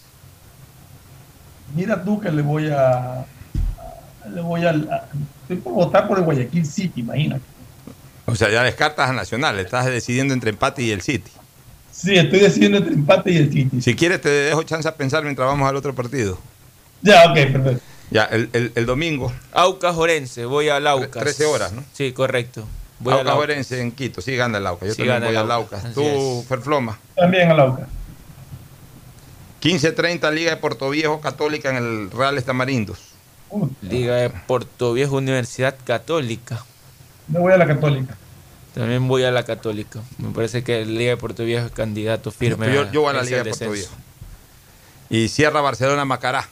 Mira 1.75 2.01
tú 2.03 2.19
que 2.19 2.31
le 2.31 2.41
voy 2.41 2.69
a. 2.69 3.25
Le 4.33 4.41
voy 4.41 4.65
a. 4.65 4.69
a- 4.69 5.05
estoy 5.41 5.57
por 5.57 5.73
votar 5.73 6.07
por 6.07 6.17
el 6.17 6.23
Guayaquil 6.23 6.65
City, 6.65 7.01
imagínate. 7.01 7.43
O 8.31 8.35
sea, 8.35 8.49
ya 8.49 8.63
descartas 8.63 9.09
a 9.09 9.13
Nacional. 9.13 9.59
Estás 9.59 9.85
decidiendo 9.85 10.33
entre 10.33 10.49
empate 10.51 10.81
y 10.83 10.91
el 10.91 11.01
City. 11.01 11.31
Sí, 11.91 12.15
estoy 12.15 12.39
decidiendo 12.39 12.77
entre 12.77 12.93
empate 12.93 13.31
y 13.31 13.37
el 13.37 13.51
City. 13.51 13.81
Si 13.81 13.95
quieres, 13.95 14.21
te 14.21 14.29
dejo 14.29 14.63
chance 14.63 14.87
a 14.87 14.95
pensar 14.95 15.23
mientras 15.23 15.47
vamos 15.47 15.67
al 15.67 15.75
otro 15.75 15.93
partido. 15.95 16.37
Ya, 17.01 17.25
ok, 17.29 17.35
perfecto. 17.51 17.81
Ya, 18.11 18.23
el, 18.25 18.49
el- 18.53 18.71
el 18.75 18.85
domingo. 18.85 19.31
Aucas 19.51 19.95
Orense, 19.95 20.45
voy 20.45 20.69
al 20.69 20.87
Aucas. 20.87 21.23
13 21.23 21.45
horas, 21.45 21.71
¿no? 21.73 21.83
Sí, 21.93 22.11
correcto. 22.11 22.65
Voy 22.99 23.13
al 23.13 23.19
Aucas 23.19 23.33
Aucas. 23.33 23.43
Orense 23.43 23.81
en 23.81 23.91
Quito, 23.91 24.21
sí 24.21 24.35
gana 24.35 24.57
el 24.57 24.67
Aucas. 24.67 24.87
Yo 24.89 24.95
Sí 24.95 25.03
también 25.03 25.21
voy 25.23 25.29
el 25.31 25.37
al 25.37 25.51
Aucas, 25.51 25.85
Aucas. 25.85 25.93
Tú. 25.95 26.45
Ferfloma. 26.47 26.97
También 27.15 27.51
al 27.51 27.59
AUCA. 27.59 27.87
15.30 29.61 30.31
Liga 30.33 30.51
de 30.51 30.57
Puerto 30.57 30.89
Viejo 30.89 31.19
Católica 31.21 31.69
en 31.69 31.75
el 31.77 32.11
Real 32.11 32.37
Estamarindos. 32.37 32.99
Liga 33.81 34.15
de 34.15 34.29
Puerto 34.29 34.93
Viejo, 34.93 35.17
Universidad 35.17 35.75
Católica. 35.83 36.63
Me 37.29 37.39
voy 37.39 37.53
a 37.53 37.57
la 37.57 37.67
Católica. 37.67 38.15
También 38.73 39.07
voy 39.07 39.23
a 39.23 39.31
la 39.31 39.43
Católica. 39.43 39.99
Me 40.17 40.29
parece 40.31 40.63
que 40.63 40.85
la 40.85 40.91
Liga 40.91 41.11
de 41.11 41.17
Puerto 41.17 41.43
Viejo 41.43 41.65
es 41.65 41.71
candidato 41.71 42.31
firme. 42.31 42.73
Yo, 42.73 42.91
yo 42.91 43.01
voy 43.01 43.11
a 43.11 43.13
la 43.13 43.23
Liga 43.23 43.37
de 43.37 43.43
Puerto 43.51 43.71
descenso. 43.71 43.89
Viejo. 43.89 44.03
Y 45.09 45.27
cierra 45.29 45.61
Barcelona 45.61 46.05
Macará. 46.05 46.47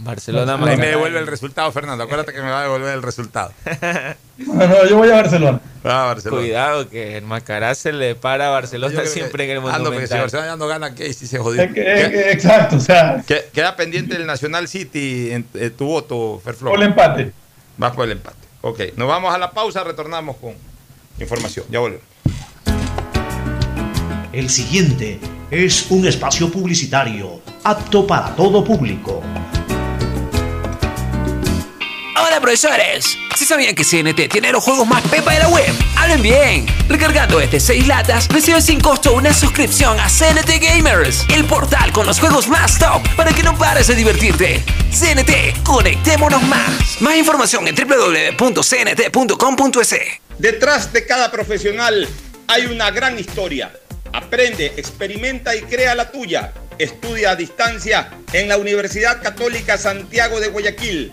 Barcelona 0.00 0.54
Ahí 0.54 0.60
Macará. 0.60 0.76
me 0.78 0.86
devuelve 0.86 1.18
el 1.18 1.26
resultado, 1.26 1.72
Fernando. 1.72 2.04
Acuérdate 2.04 2.32
que 2.32 2.42
me 2.42 2.50
va 2.50 2.60
a 2.60 2.62
devolver 2.64 2.94
el 2.94 3.02
resultado. 3.02 3.52
No, 4.38 4.54
no, 4.54 4.86
yo 4.86 4.96
voy 4.96 5.10
a 5.10 5.14
Barcelona. 5.16 5.60
Ah, 5.82 6.04
Barcelona. 6.04 6.40
Cuidado 6.42 6.88
que 6.88 7.16
el 7.18 7.24
Macará 7.24 7.74
se 7.74 7.92
le 7.92 8.14
para 8.14 8.46
a 8.46 8.50
Barcelona 8.50 9.04
siempre 9.04 9.42
en 9.44 9.50
que- 9.60 9.66
el 9.68 9.74
Ah, 9.74 9.78
no, 9.80 9.86
porque 9.90 10.06
si. 10.06 10.14
Barcelona 10.14 10.50
ya 10.50 10.56
no 10.56 10.68
gana, 10.68 10.94
¿qué? 10.94 11.12
Si 11.12 11.26
se 11.26 11.38
jodió. 11.40 11.60
Es 11.62 11.72
que- 11.72 12.02
es 12.02 12.08
que- 12.10 12.30
exacto, 12.30 12.76
o 12.76 12.80
sea, 12.80 13.24
Que- 13.26 13.46
Queda 13.52 13.74
pendiente 13.74 14.14
el 14.14 14.26
Nacional 14.26 14.68
City 14.68 15.30
en, 15.32 15.44
eh, 15.54 15.70
tu 15.70 15.86
voto, 15.86 16.40
Ferfloma. 16.44 16.70
por 16.76 16.80
el 16.84 16.88
empate. 16.90 17.32
Vas 17.78 17.92
por 17.96 18.04
el 18.04 18.12
empate. 18.12 18.37
Ok, 18.60 18.80
nos 18.96 19.06
vamos 19.06 19.32
a 19.32 19.38
la 19.38 19.52
pausa, 19.52 19.84
retornamos 19.84 20.36
con 20.36 20.54
información. 21.20 21.66
Ya 21.70 21.78
volvemos. 21.78 22.04
El 24.32 24.50
siguiente 24.50 25.20
es 25.50 25.90
un 25.90 26.06
espacio 26.06 26.50
publicitario 26.50 27.40
apto 27.64 28.06
para 28.06 28.34
todo 28.34 28.64
público. 28.64 29.22
Profesores, 32.40 33.18
¿sí 33.36 33.44
sabían 33.44 33.74
que 33.74 33.84
CNT 33.84 34.28
tiene 34.30 34.52
los 34.52 34.62
juegos 34.62 34.86
más 34.86 35.02
pepa 35.08 35.32
de 35.32 35.40
la 35.40 35.48
web? 35.48 35.70
¡Hablen 35.96 36.22
bien! 36.22 36.66
Recargando 36.88 37.38
desde 37.38 37.58
6 37.58 37.86
latas, 37.86 38.28
recibes 38.28 38.64
sin 38.64 38.80
costo 38.80 39.12
una 39.14 39.34
suscripción 39.34 39.98
a 40.00 40.08
CNT 40.08 40.60
Gamers, 40.60 41.26
el 41.34 41.44
portal 41.44 41.92
con 41.92 42.06
los 42.06 42.20
juegos 42.20 42.48
más 42.48 42.78
top 42.78 43.02
para 43.16 43.32
que 43.32 43.42
no 43.42 43.58
pares 43.58 43.88
de 43.88 43.96
divertirte. 43.96 44.64
CNT, 44.90 45.62
conectémonos 45.64 46.42
más. 46.44 47.00
Más 47.00 47.16
información 47.16 47.66
en 47.68 47.74
www.cnt.com.es. 47.74 48.60
Detrás 50.38 50.92
de 50.92 51.06
cada 51.06 51.30
profesional 51.30 52.08
hay 52.46 52.66
una 52.66 52.90
gran 52.90 53.18
historia. 53.18 53.72
Aprende, 54.12 54.72
experimenta 54.76 55.56
y 55.56 55.62
crea 55.62 55.94
la 55.94 56.10
tuya. 56.10 56.52
Estudia 56.78 57.32
a 57.32 57.36
distancia 57.36 58.10
en 58.32 58.48
la 58.48 58.56
Universidad 58.56 59.20
Católica 59.22 59.76
Santiago 59.76 60.40
de 60.40 60.48
Guayaquil. 60.48 61.12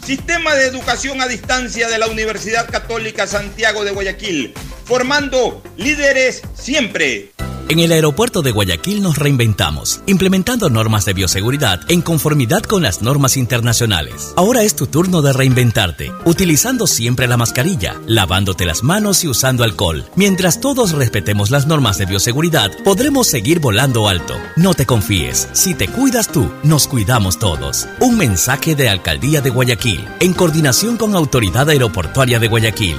Sistema 0.03 0.55
de 0.55 0.65
educación 0.65 1.21
a 1.21 1.27
distancia 1.27 1.87
de 1.87 1.99
la 1.99 2.07
Universidad 2.07 2.69
Católica 2.69 3.27
Santiago 3.27 3.83
de 3.83 3.91
Guayaquil, 3.91 4.53
formando 4.85 5.61
líderes 5.77 6.41
siempre. 6.55 7.31
En 7.71 7.79
el 7.79 7.93
aeropuerto 7.93 8.41
de 8.41 8.51
Guayaquil 8.51 9.01
nos 9.01 9.17
reinventamos, 9.17 10.01
implementando 10.05 10.69
normas 10.69 11.05
de 11.05 11.13
bioseguridad 11.13 11.79
en 11.89 12.01
conformidad 12.01 12.63
con 12.63 12.83
las 12.83 13.01
normas 13.01 13.37
internacionales. 13.37 14.33
Ahora 14.35 14.63
es 14.63 14.75
tu 14.75 14.87
turno 14.87 15.21
de 15.21 15.31
reinventarte, 15.31 16.11
utilizando 16.25 16.85
siempre 16.85 17.29
la 17.29 17.37
mascarilla, 17.37 17.95
lavándote 18.07 18.65
las 18.65 18.83
manos 18.83 19.23
y 19.23 19.29
usando 19.29 19.63
alcohol. 19.63 20.03
Mientras 20.17 20.59
todos 20.59 20.91
respetemos 20.91 21.49
las 21.49 21.65
normas 21.65 21.97
de 21.97 22.07
bioseguridad, 22.07 22.71
podremos 22.83 23.27
seguir 23.27 23.61
volando 23.61 24.09
alto. 24.09 24.35
No 24.57 24.73
te 24.73 24.85
confíes, 24.85 25.47
si 25.53 25.73
te 25.73 25.87
cuidas 25.87 26.27
tú, 26.27 26.51
nos 26.63 26.89
cuidamos 26.89 27.39
todos. 27.39 27.87
Un 28.01 28.17
mensaje 28.17 28.75
de 28.75 28.89
Alcaldía 28.89 29.39
de 29.39 29.49
Guayaquil, 29.49 29.90
en 30.19 30.33
coordinación 30.33 30.97
con 30.97 31.15
Autoridad 31.15 31.69
Aeroportuaria 31.69 32.39
de 32.39 32.47
Guayaquil. 32.47 32.97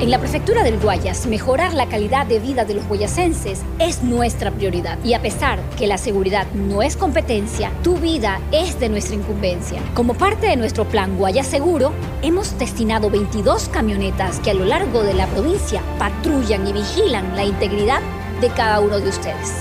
En 0.00 0.10
la 0.10 0.18
prefectura 0.18 0.64
del 0.64 0.78
Guayas, 0.78 1.26
mejorar 1.26 1.72
la 1.72 1.88
calidad 1.88 2.26
de 2.26 2.38
vida 2.38 2.64
de 2.64 2.74
los 2.74 2.86
guayasenses 2.86 3.62
es 3.78 4.02
nuestra 4.02 4.50
prioridad. 4.50 4.98
Y 5.04 5.14
a 5.14 5.22
pesar 5.22 5.60
que 5.78 5.86
la 5.86 5.98
seguridad 5.98 6.46
no 6.52 6.82
es 6.82 6.96
competencia, 6.96 7.70
tu 7.82 7.96
vida 7.96 8.40
es 8.52 8.78
de 8.80 8.88
nuestra 8.88 9.14
incumbencia. 9.14 9.80
Como 9.94 10.14
parte 10.14 10.48
de 10.48 10.56
nuestro 10.56 10.84
plan 10.84 11.16
Guayas 11.16 11.46
Seguro, 11.46 11.92
hemos 12.22 12.58
destinado 12.58 13.08
22 13.08 13.68
camionetas 13.68 14.40
que 14.40 14.50
a 14.50 14.54
lo 14.54 14.64
largo 14.64 15.04
de 15.04 15.14
la 15.14 15.26
provincia 15.28 15.80
patrullan 15.98 16.66
y 16.66 16.72
vigilan 16.72 17.34
la 17.36 17.44
integridad 17.44 18.00
de 18.40 18.50
cada 18.50 18.80
uno 18.80 18.98
de 18.98 19.08
ustedes. 19.08 19.54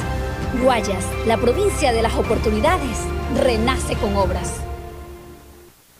Guayas, 0.61 1.05
la 1.25 1.37
provincia 1.37 1.91
de 1.91 2.01
las 2.03 2.13
oportunidades, 2.15 2.97
renace 3.41 3.95
con 3.95 4.15
obras. 4.15 4.61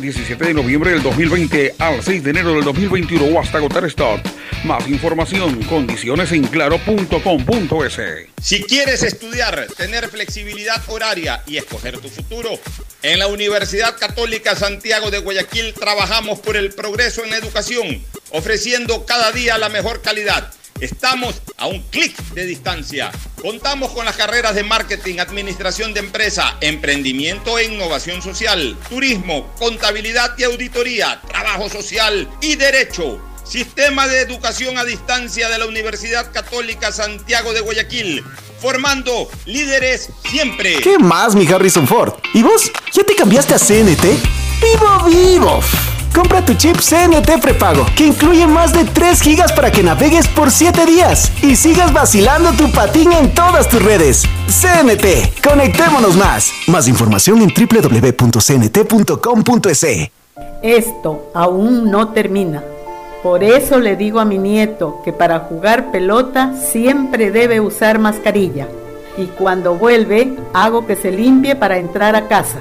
17 0.00 0.44
de 0.44 0.54
noviembre 0.54 0.90
del 0.90 1.02
2020 1.02 1.74
al 1.78 2.02
6 2.02 2.22
de 2.22 2.30
enero 2.30 2.54
del 2.54 2.64
2021 2.64 3.24
o 3.24 3.40
hasta 3.40 3.58
agotar 3.58 3.84
stock. 3.86 4.20
Más 4.64 4.88
información, 4.88 5.62
condiciones 5.64 6.32
en 6.32 6.44
claro.com.es. 6.44 8.00
Si 8.42 8.62
quieres 8.62 9.02
estudiar, 9.02 9.66
tener 9.76 10.08
flexibilidad 10.08 10.82
horaria 10.88 11.42
y 11.46 11.56
escoger 11.56 11.98
tu 11.98 12.08
futuro, 12.08 12.58
en 13.02 13.18
la 13.18 13.26
Universidad 13.26 13.96
Católica 13.98 14.56
Santiago 14.56 15.10
de 15.10 15.18
Guayaquil 15.18 15.74
trabajamos 15.74 16.40
por 16.40 16.56
el 16.56 16.72
progreso 16.72 17.22
en 17.22 17.30
la 17.30 17.36
educación, 17.36 18.02
ofreciendo 18.30 19.06
cada 19.06 19.32
día 19.32 19.58
la 19.58 19.68
mejor 19.68 20.02
calidad. 20.02 20.52
Estamos 20.80 21.40
a 21.56 21.66
un 21.66 21.80
clic 21.84 22.16
de 22.34 22.44
distancia. 22.44 23.10
Contamos 23.40 23.92
con 23.92 24.04
las 24.04 24.16
carreras 24.16 24.54
de 24.54 24.62
marketing, 24.62 25.18
administración 25.18 25.94
de 25.94 26.00
empresa, 26.00 26.56
emprendimiento 26.60 27.58
e 27.58 27.64
innovación 27.64 28.20
social, 28.20 28.76
turismo, 28.88 29.52
contabilidad 29.58 30.36
y 30.36 30.44
auditoría, 30.44 31.20
trabajo 31.26 31.70
social 31.70 32.28
y 32.42 32.56
derecho. 32.56 33.20
Sistema 33.44 34.08
de 34.08 34.20
Educación 34.20 34.76
a 34.76 34.84
Distancia 34.84 35.48
de 35.48 35.58
la 35.58 35.66
Universidad 35.66 36.32
Católica 36.32 36.92
Santiago 36.92 37.52
de 37.54 37.60
Guayaquil, 37.60 38.24
formando 38.60 39.30
líderes 39.46 40.10
siempre. 40.28 40.80
¿Qué 40.82 40.98
más, 40.98 41.34
mi 41.34 41.46
Harrison 41.46 41.86
Ford? 41.86 42.14
¿Y 42.34 42.42
vos? 42.42 42.70
¿Ya 42.92 43.04
te 43.04 43.14
cambiaste 43.14 43.54
a 43.54 43.58
CNT? 43.58 44.04
¡Vivo, 44.60 45.04
vivo! 45.08 45.60
Compra 46.14 46.44
tu 46.44 46.54
chip 46.54 46.76
CNT 46.76 47.40
prepago, 47.40 47.86
que 47.94 48.06
incluye 48.06 48.46
más 48.46 48.72
de 48.72 48.84
3 48.84 49.20
gigas 49.20 49.52
para 49.52 49.70
que 49.70 49.82
navegues 49.82 50.26
por 50.28 50.50
7 50.50 50.86
días 50.86 51.30
y 51.42 51.56
sigas 51.56 51.92
vacilando 51.92 52.52
tu 52.52 52.70
patín 52.72 53.12
en 53.12 53.34
todas 53.34 53.68
tus 53.68 53.82
redes. 53.82 54.22
CNT, 54.48 55.42
conectémonos 55.46 56.16
más. 56.16 56.52
Más 56.66 56.88
información 56.88 57.42
en 57.42 57.52
www.cnt.com.es. 57.54 58.46
Esto 60.62 61.30
aún 61.34 61.90
no 61.90 62.08
termina. 62.08 62.62
Por 63.22 63.42
eso 63.42 63.80
le 63.80 63.96
digo 63.96 64.20
a 64.20 64.24
mi 64.24 64.38
nieto 64.38 65.00
que 65.04 65.12
para 65.12 65.40
jugar 65.40 65.90
pelota 65.90 66.54
siempre 66.54 67.30
debe 67.30 67.60
usar 67.60 67.98
mascarilla. 67.98 68.68
Y 69.18 69.26
cuando 69.26 69.74
vuelve, 69.74 70.36
hago 70.52 70.86
que 70.86 70.94
se 70.94 71.10
limpie 71.10 71.56
para 71.56 71.78
entrar 71.78 72.14
a 72.14 72.28
casa. 72.28 72.60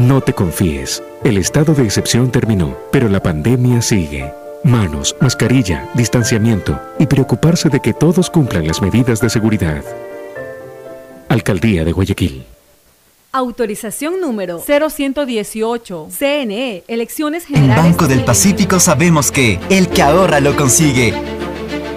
No 0.00 0.22
te 0.22 0.32
confíes. 0.32 1.02
El 1.24 1.36
estado 1.36 1.74
de 1.74 1.84
excepción 1.84 2.32
terminó, 2.32 2.74
pero 2.90 3.10
la 3.10 3.22
pandemia 3.22 3.82
sigue. 3.82 4.32
Manos, 4.64 5.14
mascarilla, 5.20 5.90
distanciamiento 5.92 6.80
y 6.98 7.04
preocuparse 7.04 7.68
de 7.68 7.80
que 7.80 7.92
todos 7.92 8.30
cumplan 8.30 8.66
las 8.66 8.80
medidas 8.80 9.20
de 9.20 9.28
seguridad. 9.28 9.84
Alcaldía 11.28 11.84
de 11.84 11.92
Guayaquil. 11.92 12.46
Autorización 13.32 14.22
número 14.22 14.58
0118. 14.66 16.08
CNE, 16.18 16.82
Elecciones 16.88 17.44
En 17.50 17.56
Generales. 17.56 17.84
Banco 17.84 18.08
del 18.08 18.24
Pacífico 18.24 18.80
sabemos 18.80 19.30
que 19.30 19.60
el 19.68 19.88
que 19.88 20.00
ahorra 20.00 20.40
lo 20.40 20.56
consigue. 20.56 21.12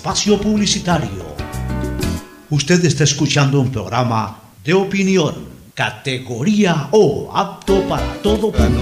Espacio 0.00 0.40
publicitario. 0.40 1.26
Usted 2.48 2.82
está 2.86 3.04
escuchando 3.04 3.60
un 3.60 3.70
programa 3.70 4.40
de 4.64 4.72
opinión, 4.72 5.46
categoría 5.74 6.88
O, 6.90 7.30
apto 7.36 7.86
para 7.86 8.14
todo 8.22 8.50
público. 8.50 8.80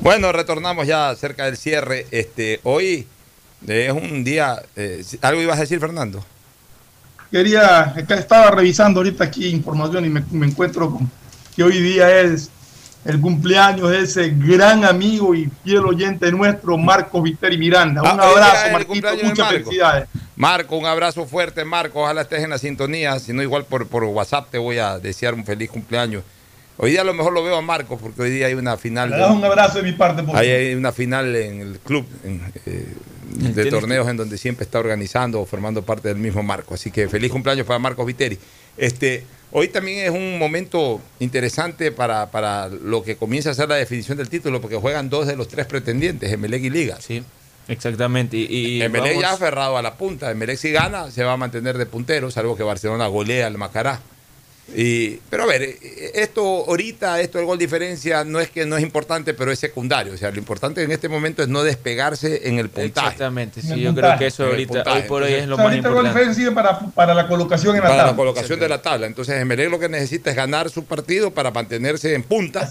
Bueno, 0.00 0.30
retornamos 0.30 0.86
ya 0.86 1.12
cerca 1.16 1.46
del 1.46 1.56
cierre. 1.56 2.06
Este, 2.12 2.60
hoy 2.62 3.04
es 3.66 3.92
un 3.92 4.22
día. 4.22 4.62
eh, 4.76 5.02
¿Algo 5.22 5.42
ibas 5.42 5.58
a 5.58 5.62
decir, 5.62 5.80
Fernando? 5.80 6.24
Quería, 7.32 7.92
estaba 7.96 8.52
revisando 8.52 9.00
ahorita 9.00 9.24
aquí 9.24 9.48
información 9.48 10.04
y 10.04 10.08
me, 10.08 10.22
me 10.30 10.46
encuentro 10.46 10.88
con 10.88 11.10
que 11.56 11.64
hoy 11.64 11.80
día 11.80 12.20
es 12.20 12.48
el 13.04 13.20
cumpleaños 13.20 13.90
de 13.90 14.00
ese 14.00 14.30
gran 14.30 14.84
amigo 14.84 15.34
y 15.34 15.48
fiel 15.64 15.84
oyente 15.84 16.30
nuestro, 16.30 16.78
Marco 16.78 17.20
Viteri 17.22 17.58
Miranda. 17.58 18.00
Un 18.02 18.08
Ah, 18.20 18.28
abrazo, 18.28 18.70
Marquito, 18.72 19.08
muchas 19.14 19.38
Marco. 19.38 19.50
felicidades. 19.52 20.08
Marco, 20.36 20.76
un 20.76 20.86
abrazo 20.86 21.26
fuerte, 21.26 21.64
Marco. 21.64 22.00
Ojalá 22.02 22.22
estés 22.22 22.42
en 22.44 22.50
la 22.50 22.58
sintonía. 22.58 23.18
Si 23.18 23.32
no, 23.32 23.42
igual 23.42 23.64
por, 23.64 23.86
por 23.88 24.04
WhatsApp 24.04 24.48
te 24.50 24.58
voy 24.58 24.78
a 24.78 24.98
desear 24.98 25.34
un 25.34 25.44
feliz 25.44 25.70
cumpleaños. 25.70 26.22
Hoy 26.78 26.92
día 26.92 27.02
a 27.02 27.04
lo 27.04 27.12
mejor 27.12 27.32
lo 27.32 27.44
veo 27.44 27.56
a 27.56 27.62
Marco 27.62 27.98
porque 27.98 28.22
hoy 28.22 28.30
día 28.30 28.46
hay 28.46 28.54
una 28.54 28.76
final. 28.76 29.10
Le 29.10 29.18
das 29.18 29.30
un 29.30 29.44
abrazo 29.44 29.78
de 29.78 29.84
mi 29.84 29.92
parte, 29.92 30.22
por 30.22 30.36
hay 30.36 30.74
una 30.74 30.90
final 30.90 31.36
en 31.36 31.60
el 31.60 31.78
club 31.80 32.06
en, 32.24 32.40
eh, 32.66 32.94
de 33.54 33.66
torneos 33.66 34.08
en 34.08 34.16
donde 34.16 34.38
siempre 34.38 34.64
está 34.64 34.78
organizando 34.78 35.40
o 35.40 35.46
formando 35.46 35.82
parte 35.82 36.08
del 36.08 36.16
mismo 36.18 36.42
Marco. 36.42 36.74
Así 36.74 36.90
que 36.90 37.08
feliz 37.08 37.30
cumpleaños 37.30 37.66
para 37.66 37.78
Marcos 37.78 38.06
Viteri. 38.06 38.38
Este, 38.76 39.24
hoy 39.52 39.68
también 39.68 39.98
es 40.06 40.10
un 40.10 40.38
momento 40.38 41.00
interesante 41.20 41.92
para, 41.92 42.30
para 42.30 42.68
lo 42.68 43.02
que 43.02 43.16
comienza 43.16 43.50
a 43.50 43.54
ser 43.54 43.68
la 43.68 43.76
definición 43.76 44.18
del 44.18 44.28
título, 44.28 44.60
porque 44.60 44.76
juegan 44.76 45.08
dos 45.10 45.26
de 45.26 45.36
los 45.36 45.48
tres 45.48 45.66
pretendientes, 45.66 46.32
Emelec 46.32 46.62
y 46.64 46.70
Liga. 46.70 46.98
Sí, 47.00 47.22
exactamente. 47.68 48.36
Y, 48.36 48.46
y 48.78 48.82
Emelec 48.82 49.12
vamos- 49.12 49.22
ya 49.22 49.32
aferrado 49.32 49.76
a 49.76 49.82
la 49.82 49.94
punta. 49.94 50.30
Emelec 50.30 50.58
si 50.58 50.72
gana, 50.72 51.10
se 51.10 51.22
va 51.24 51.32
a 51.34 51.36
mantener 51.36 51.78
de 51.78 51.86
puntero, 51.86 52.30
salvo 52.30 52.56
que 52.56 52.62
Barcelona 52.62 53.06
golea 53.06 53.46
al 53.46 53.58
Macará. 53.58 54.00
Y, 54.74 55.16
pero 55.28 55.42
a 55.42 55.46
ver, 55.46 55.76
esto 56.14 56.42
ahorita, 56.66 57.20
esto 57.20 57.36
del 57.38 57.46
gol 57.46 57.58
diferencia, 57.58 58.24
no 58.24 58.40
es 58.40 58.48
que 58.48 58.64
no 58.64 58.76
es 58.76 58.82
importante, 58.82 59.34
pero 59.34 59.50
es 59.52 59.58
secundario. 59.58 60.14
O 60.14 60.16
sea, 60.16 60.30
lo 60.30 60.38
importante 60.38 60.82
en 60.82 60.92
este 60.92 61.08
momento 61.08 61.42
es 61.42 61.48
no 61.48 61.62
despegarse 61.62 62.48
en 62.48 62.58
el 62.58 62.70
puntaje. 62.70 63.08
Exactamente, 63.08 63.60
En 63.60 63.66
sí, 63.66 63.80
yo 63.80 63.90
puntaje. 63.92 64.06
creo 64.08 64.18
que 64.18 64.26
eso 64.26 64.44
ahorita, 64.46 64.84
hoy 64.94 65.02
por 65.02 65.22
hoy 65.24 65.32
es 65.34 65.46
lo 65.46 65.54
O 65.54 65.58
sea, 65.58 65.64
más 65.64 65.72
ahorita 65.72 65.88
el 65.88 65.94
gol 65.94 66.06
importante. 66.06 66.30
diferencia 66.30 66.54
para, 66.54 66.78
para 66.92 67.12
la 67.14 67.28
colocación 67.28 67.76
en 67.76 67.82
la 67.82 67.88
para 67.88 67.96
tabla. 67.98 68.12
la 68.12 68.16
colocación 68.16 68.60
de 68.60 68.68
la 68.68 68.80
tabla. 68.82 69.06
Entonces, 69.08 69.40
Emelec 69.42 69.70
lo 69.70 69.78
que 69.78 69.88
necesita 69.88 70.30
es 70.30 70.36
ganar 70.36 70.70
su 70.70 70.84
partido 70.84 71.32
para 71.32 71.50
mantenerse 71.50 72.14
en 72.14 72.22
punta. 72.22 72.70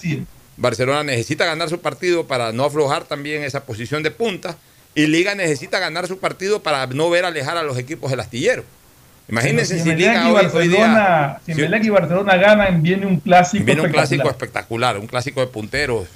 Barcelona 0.58 1.04
necesita 1.04 1.46
ganar 1.46 1.70
su 1.70 1.80
partido 1.82 2.26
para 2.26 2.52
no 2.52 2.64
aflojar 2.66 3.04
también 3.04 3.44
esa 3.44 3.64
posición 3.64 4.02
de 4.02 4.12
punta. 4.12 4.58
Y 4.96 5.08
Liga 5.08 5.36
necesita 5.36 5.80
ganar 5.80 6.08
su 6.08 6.20
partido 6.20 6.62
para 6.64 6.86
no 6.88 7.10
ver 7.10 7.26
alejar 7.26 7.58
a 7.58 7.64
los 7.64 7.78
equipos 7.78 8.12
del 8.12 8.20
astillero. 8.20 8.64
Imagínense 9.30 9.80
si 9.80 9.96
Liga 9.96 10.28
y 10.28 10.32
hoy, 10.32 10.46
hoy 10.54 10.68
día. 10.68 10.88
Barcelona, 10.88 11.40
si 11.46 11.88
y 11.88 11.90
Barcelona 11.90 12.36
ganan, 12.38 12.82
viene 12.84 13.06
un 13.06 13.20
clásico 13.20 13.64
Viene 13.64 13.82
un 13.82 13.88
espectacular. 13.88 14.08
clásico 14.18 14.30
espectacular, 14.30 14.98
un 14.98 15.08
clásico 15.08 15.40
de 15.42 15.48
punteros. 15.48 16.08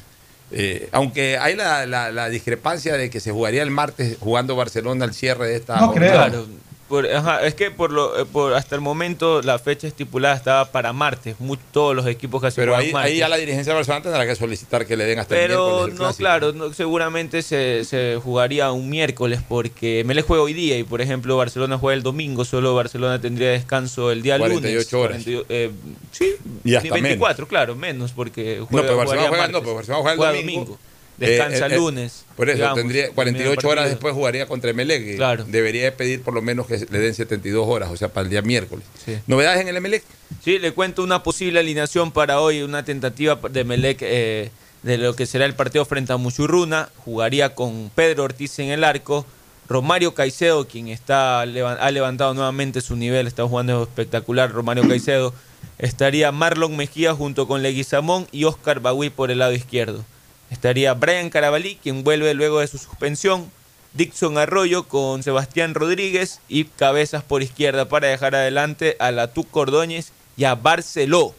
Eh, 0.51 0.89
aunque 0.91 1.37
hay 1.37 1.55
la, 1.55 1.85
la- 1.85 2.11
la 2.11 2.29
discrepancia 2.29 2.95
de 2.97 3.09
que 3.09 3.19
se 3.19 3.31
jugaría 3.31 3.63
el 3.63 3.71
martes 3.71 4.17
jugando 4.19 4.55
Barcelona 4.55 5.05
al 5.05 5.13
cierre 5.13 5.47
de 5.47 5.55
esta. 5.55 5.79
No 5.79 5.93
creo. 5.93 6.45
Por- 6.87 7.07
ajá, 7.11 7.43
es 7.47 7.55
que 7.55 7.71
por 7.71 7.91
lo, 7.91 8.21
eh, 8.21 8.25
por 8.31 8.53
hasta 8.53 8.75
el 8.75 8.81
momento 8.81 9.41
la 9.41 9.57
fecha 9.57 9.87
estipulada 9.87 10.35
estaba 10.35 10.65
para 10.71 10.93
martes, 10.93 11.35
todos 11.71 11.95
los 11.95 12.05
equipos 12.05 12.43
que 12.43 12.51
Pero 12.55 12.75
ahí, 12.75 12.91
martes. 12.93 13.11
ahí 13.13 13.17
ya 13.17 13.27
la 13.27 13.37
dirigencia 13.37 13.73
de 13.73 13.77
Barcelona 13.77 14.03
tendrá 14.03 14.27
que 14.27 14.35
solicitar 14.35 14.85
que 14.85 14.95
le 14.95 15.05
den 15.05 15.17
hasta 15.17 15.33
el 15.35 15.47
Pero 15.47 15.65
miércoles 15.65 15.93
el 15.95 15.99
no, 15.99 16.13
claro, 16.13 16.53
no, 16.53 16.73
seguramente 16.73 17.41
se, 17.41 17.85
se 17.85 18.19
jugaría 18.23 18.71
un 18.71 18.87
miércoles 18.87 19.39
porque 19.47 20.03
me 20.05 20.13
le 20.13 20.21
juega 20.21 20.43
hoy 20.43 20.53
día 20.53 20.77
y 20.77 20.83
por 20.83 21.01
ejemplo 21.01 21.35
Barcelona 21.37 21.79
juega 21.79 21.95
el 21.95 22.03
domingo, 22.03 22.45
solo 22.45 22.75
Barcelona 22.75 23.19
tendría 23.19 23.49
descanso 23.49 24.11
el 24.11 24.21
día 24.21 24.37
48 24.37 24.51
lunes. 24.69 24.93
horas. 24.93 25.23
48, 25.23 25.45
eh, 25.49 25.71
sí, 26.11 26.35
Y 26.63 26.75
hasta 26.75 26.93
24, 26.93 27.47
claro, 27.47 27.75
menos 27.75 28.11
porque 28.11 28.57
No, 28.59 28.67
juega, 28.67 28.87
pero 28.87 28.97
Barcelona 28.97 29.27
jugaría 29.27 29.43
juega, 29.45 29.47
no, 29.51 29.59
pero 29.61 29.75
Barcelona 29.75 30.01
juega 30.03 30.29
el 30.31 30.37
domingo. 30.45 30.77
Descansa 31.17 31.67
Eh, 31.67 31.69
eh, 31.69 31.73
eh, 31.73 31.77
lunes. 31.77 32.25
Por 32.35 32.49
eso, 32.49 32.57
digamos, 32.57 32.77
tendría 32.77 33.03
termina 33.03 33.15
48 33.15 33.59
el 33.59 33.71
horas 33.71 33.89
después 33.89 34.13
jugaría 34.13 34.45
contra 34.47 34.71
Emelec. 34.71 35.15
Claro. 35.15 35.45
Debería 35.45 35.95
pedir 35.95 36.21
por 36.21 36.33
lo 36.33 36.41
menos 36.41 36.67
que 36.67 36.85
le 36.89 36.99
den 36.99 37.13
72 37.13 37.65
horas, 37.67 37.89
o 37.89 37.97
sea, 37.97 38.09
para 38.09 38.25
el 38.25 38.29
día 38.29 38.41
miércoles. 38.41 38.85
¿Novedades 39.27 39.61
en 39.61 39.67
el 39.69 39.77
Emelec? 39.77 40.03
Sí, 40.43 40.59
le 40.59 40.73
cuento 40.73 41.03
una 41.03 41.23
posible 41.23 41.59
alineación 41.59 42.11
para 42.11 42.39
hoy, 42.39 42.61
una 42.61 42.83
tentativa 42.83 43.39
de 43.49 43.63
Melec 43.63 43.99
eh, 44.01 44.51
de 44.83 44.97
lo 44.97 45.15
que 45.15 45.25
será 45.25 45.45
el 45.45 45.55
partido 45.55 45.85
frente 45.85 46.13
a 46.13 46.17
Muchurruna. 46.17 46.89
Jugaría 46.97 47.55
con 47.55 47.89
Pedro 47.95 48.23
Ortiz 48.23 48.59
en 48.59 48.69
el 48.69 48.83
arco, 48.83 49.25
Romario 49.67 50.13
Caicedo, 50.13 50.67
quien 50.67 50.89
está 50.89 51.41
ha 51.41 51.91
levantado 51.91 52.33
nuevamente 52.33 52.81
su 52.81 52.95
nivel, 52.95 53.27
está 53.27 53.47
jugando 53.47 53.83
espectacular 53.83 54.51
Romario 54.51 54.87
Caicedo. 54.87 55.33
Estaría 55.77 56.31
Marlon 56.31 56.77
Mejía 56.77 57.13
junto 57.13 57.47
con 57.47 57.61
Leguizamón 57.61 58.27
y 58.31 58.43
Oscar 58.45 58.79
Bagui 58.79 59.09
por 59.09 59.31
el 59.31 59.39
lado 59.39 59.53
izquierdo. 59.53 60.05
Estaría 60.49 60.93
Brian 60.93 61.29
Carabalí, 61.29 61.77
quien 61.81 62.03
vuelve 62.03 62.33
luego 62.33 62.59
de 62.59 62.67
su 62.67 62.77
suspensión. 62.77 63.51
Dixon 63.93 64.37
Arroyo 64.37 64.83
con 64.83 65.23
Sebastián 65.23 65.73
Rodríguez 65.73 66.41
y 66.49 66.65
cabezas 66.65 67.23
por 67.23 67.41
izquierda 67.41 67.87
para 67.87 68.07
dejar 68.07 68.35
adelante 68.35 68.97
a 68.99 69.11
la 69.11 69.33
Tuc 69.33 69.55
Ordóñez 69.55 70.11
y 70.35 70.43
a 70.43 70.55
Barceló. 70.55 71.33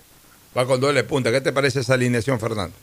Va 0.57 0.66
con 0.66 0.81
doble 0.81 1.05
punta. 1.05 1.31
¿Qué 1.31 1.43
te 1.43 1.53
parece 1.53 1.81
esa 1.81 1.95
alineación, 1.95 2.41
Fernando? 2.41 2.74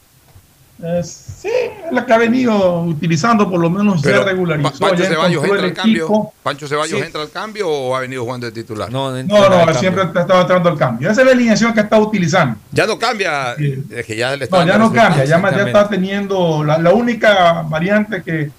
Eh, 0.81 1.01
sí, 1.03 1.49
es 1.85 1.91
la 1.91 2.05
que 2.05 2.13
ha 2.13 2.17
venido 2.17 2.81
utilizando, 2.81 3.49
por 3.49 3.59
lo 3.59 3.69
menos 3.69 4.01
Pero, 4.01 4.19
ya 4.19 4.25
regularizó. 4.25 4.71
Pa- 4.71 4.79
¿Pancho 4.89 5.03
ya 5.03 5.09
Ceballos 5.09 5.43
entra 5.45 5.63
al 5.63 5.73
cambio? 5.73 6.31
¿Pancho 6.41 6.67
Ceballos 6.67 6.99
Sí. 6.99 7.05
entra 7.05 7.21
al 7.21 7.29
cambio 7.29 7.69
o 7.69 7.95
ha 7.95 7.99
venido 8.01 8.23
jugando 8.23 8.47
de 8.47 8.51
titular? 8.51 8.91
No, 8.91 9.11
No, 9.23 9.65
no, 9.65 9.73
siempre 9.75 10.03
estaba 10.03 10.41
entrando 10.41 10.69
al 10.69 10.77
cambio. 10.77 11.09
Esa 11.09 11.21
es 11.21 11.27
la 11.27 11.33
alineación 11.33 11.73
que 11.73 11.79
está 11.81 11.97
utilizando. 11.99 12.57
Ya 12.71 12.85
no 12.87 12.97
cambia. 12.99 13.53
Es 13.53 14.05
que 14.05 14.15
ya 14.17 14.35
le 14.35 14.45
está 14.45 14.59
No, 14.59 14.67
ya 14.67 14.77
no 14.77 14.91
cambia, 14.91 15.23
ya, 15.25 15.39
ya 15.39 15.63
está 15.67 15.87
teniendo 15.87 16.63
la, 16.63 16.77
la 16.79 16.91
única 16.91 17.61
variante 17.61 18.21
que, 18.23 18.51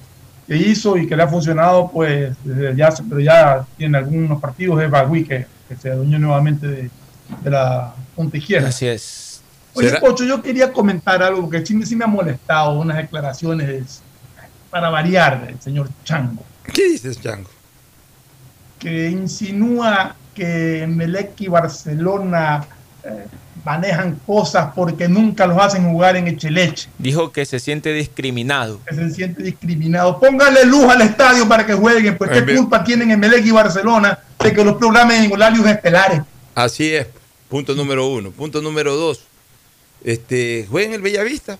que 0.46 0.56
hizo 0.56 0.96
y 0.96 1.06
que 1.06 1.16
le 1.16 1.24
ha 1.24 1.28
funcionado, 1.28 1.90
pues 1.92 2.32
desde 2.44 2.76
ya, 2.76 2.90
pero 3.08 3.20
ya 3.20 3.66
tiene 3.76 3.98
algunos 3.98 4.40
partidos 4.40 4.80
es 4.82 4.90
Bagui 4.90 5.24
que, 5.24 5.46
que 5.68 5.76
se 5.76 5.90
adueñó 5.90 6.18
nuevamente 6.20 6.66
de, 6.66 6.90
de 7.42 7.50
la 7.50 7.92
punta 8.14 8.36
izquierda. 8.38 8.68
Así 8.68 8.86
es. 8.86 9.33
Oye, 9.74 9.88
¿Será? 9.88 10.00
Pocho, 10.00 10.24
yo 10.24 10.42
quería 10.42 10.72
comentar 10.72 11.22
algo 11.22 11.42
porque 11.42 11.64
sí, 11.66 11.74
me- 11.74 11.84
sí 11.86 11.96
me 11.96 12.04
ha 12.04 12.08
molestado 12.08 12.78
unas 12.78 12.96
declaraciones 12.96 14.00
para 14.70 14.88
variar 14.88 15.46
del 15.46 15.60
señor 15.60 15.88
Chango. 16.04 16.42
¿Qué 16.72 16.88
dices, 16.90 17.20
Chango? 17.20 17.50
que 18.78 19.08
insinúa 19.08 20.14
que 20.34 20.86
Melec 20.86 21.40
y 21.40 21.48
Barcelona 21.48 22.66
eh, 23.02 23.26
manejan 23.64 24.20
cosas 24.26 24.72
porque 24.74 25.08
nunca 25.08 25.46
los 25.46 25.56
hacen 25.58 25.90
jugar 25.90 26.16
en 26.16 26.28
Echeleche. 26.28 26.90
Dijo 26.98 27.32
que 27.32 27.46
se 27.46 27.58
siente 27.60 27.94
discriminado. 27.94 28.80
Que 28.86 28.94
se 28.94 29.10
siente 29.10 29.42
discriminado. 29.42 30.20
Póngale 30.20 30.66
luz 30.66 30.84
al 30.84 31.00
estadio 31.00 31.48
para 31.48 31.64
que 31.64 31.72
jueguen, 31.72 32.18
pues 32.18 32.30
qué 32.30 32.54
culpa 32.56 32.84
tienen 32.84 33.10
en 33.10 33.20
Melec 33.20 33.46
y 33.46 33.52
Barcelona 33.52 34.18
de 34.38 34.52
que 34.52 34.62
los 34.64 34.76
programen 34.76 35.24
en 35.24 35.32
horarios 35.32 35.66
estelares. 35.66 36.20
Así 36.54 36.92
es, 36.94 37.06
punto 37.48 37.74
número 37.74 38.06
uno. 38.08 38.32
Punto 38.32 38.60
número 38.60 38.94
dos, 38.96 39.24
este, 40.04 40.66
jueguen 40.70 40.92
el 40.92 41.02
Bellavista. 41.02 41.58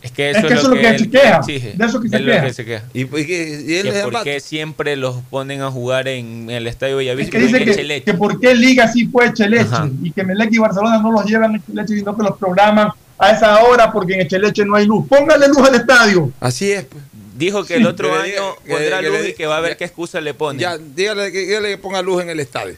Es 0.00 0.12
que 0.12 0.30
eso 0.30 0.46
es, 0.46 0.62
lo, 0.62 0.74
que, 0.74 0.88
él 0.88 0.94
exige. 0.94 1.72
De 1.74 1.84
eso 1.84 2.00
que 2.00 2.08
se, 2.08 2.24
queja. 2.24 2.52
se 2.52 2.64
queja. 2.64 2.84
¿Y, 2.94 3.00
y, 3.00 3.64
y 3.66 3.74
él 3.74 3.92
que 3.92 4.00
por 4.04 4.22
qué 4.22 4.38
siempre 4.38 4.94
los 4.94 5.16
ponen 5.28 5.60
a 5.60 5.72
jugar 5.72 6.06
en, 6.06 6.48
el 6.50 6.68
Estadio 6.68 6.98
Bellavista. 6.98 7.36
Es 7.36 7.50
que 7.50 7.58
dice 7.58 7.84
que, 7.84 8.02
que, 8.02 8.14
por 8.14 8.38
qué 8.38 8.54
Liga 8.54 8.86
sí 8.86 9.06
fue 9.08 9.26
Echeleche 9.26 9.74
y 10.00 10.12
que 10.12 10.22
Melec 10.22 10.52
y 10.52 10.58
Barcelona 10.58 11.00
no 11.00 11.10
los 11.10 11.24
llevan 11.24 11.54
a 11.54 11.58
Echeleche 11.58 11.96
sino 11.96 12.16
que 12.16 12.22
los 12.22 12.38
programan 12.38 12.92
a 13.18 13.30
esa 13.32 13.60
hora 13.64 13.90
porque 13.90 14.14
en 14.14 14.20
Echeleche 14.20 14.64
no 14.64 14.76
hay 14.76 14.86
luz. 14.86 15.08
Póngale 15.08 15.48
luz 15.48 15.66
al 15.66 15.74
estadio. 15.74 16.32
Así 16.38 16.70
es. 16.70 16.84
Pues. 16.84 17.02
Dijo 17.36 17.64
que 17.64 17.74
el 17.74 17.86
otro 17.86 18.16
año 18.16 18.54
pondrá 18.68 19.02
luz 19.02 19.28
y 19.28 19.32
que 19.32 19.46
va 19.46 19.56
a 19.56 19.60
ver 19.60 19.76
qué 19.76 19.84
excusa 19.84 20.20
le 20.20 20.32
pone. 20.32 20.60
Ya, 20.60 20.78
dígale 20.78 21.32
que, 21.32 21.40
dígale 21.40 21.70
que 21.70 21.78
ponga 21.78 22.02
luz 22.02 22.22
en 22.22 22.30
el 22.30 22.38
estadio. 22.38 22.76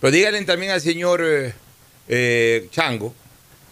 Pero 0.00 0.10
dígale 0.10 0.44
también 0.44 0.72
al 0.72 0.80
señor 0.80 1.22
eh, 1.24 1.54
eh, 2.08 2.68
Chango 2.72 3.14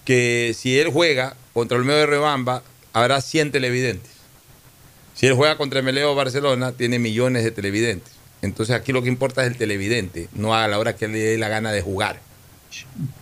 que 0.04 0.54
si 0.56 0.78
él 0.78 0.88
juega 0.88 1.36
contra 1.52 1.78
el 1.78 1.84
medio 1.84 2.00
de 2.00 2.06
Rebamba 2.06 2.62
habrá 2.92 3.20
100 3.20 3.52
televidentes. 3.52 4.10
Si 5.14 5.26
él 5.26 5.34
juega 5.34 5.56
contra 5.56 5.78
el 5.78 5.84
Meleo 5.84 6.14
Barcelona, 6.14 6.72
tiene 6.72 6.98
millones 6.98 7.44
de 7.44 7.50
televidentes. 7.50 8.12
Entonces 8.42 8.74
aquí 8.76 8.92
lo 8.92 9.02
que 9.02 9.08
importa 9.08 9.42
es 9.42 9.48
el 9.48 9.56
televidente, 9.56 10.28
no 10.34 10.54
a 10.54 10.68
la 10.68 10.78
hora 10.78 10.96
que 10.96 11.08
le 11.08 11.18
dé 11.18 11.38
la 11.38 11.48
gana 11.48 11.72
de 11.72 11.80
jugar. 11.80 12.20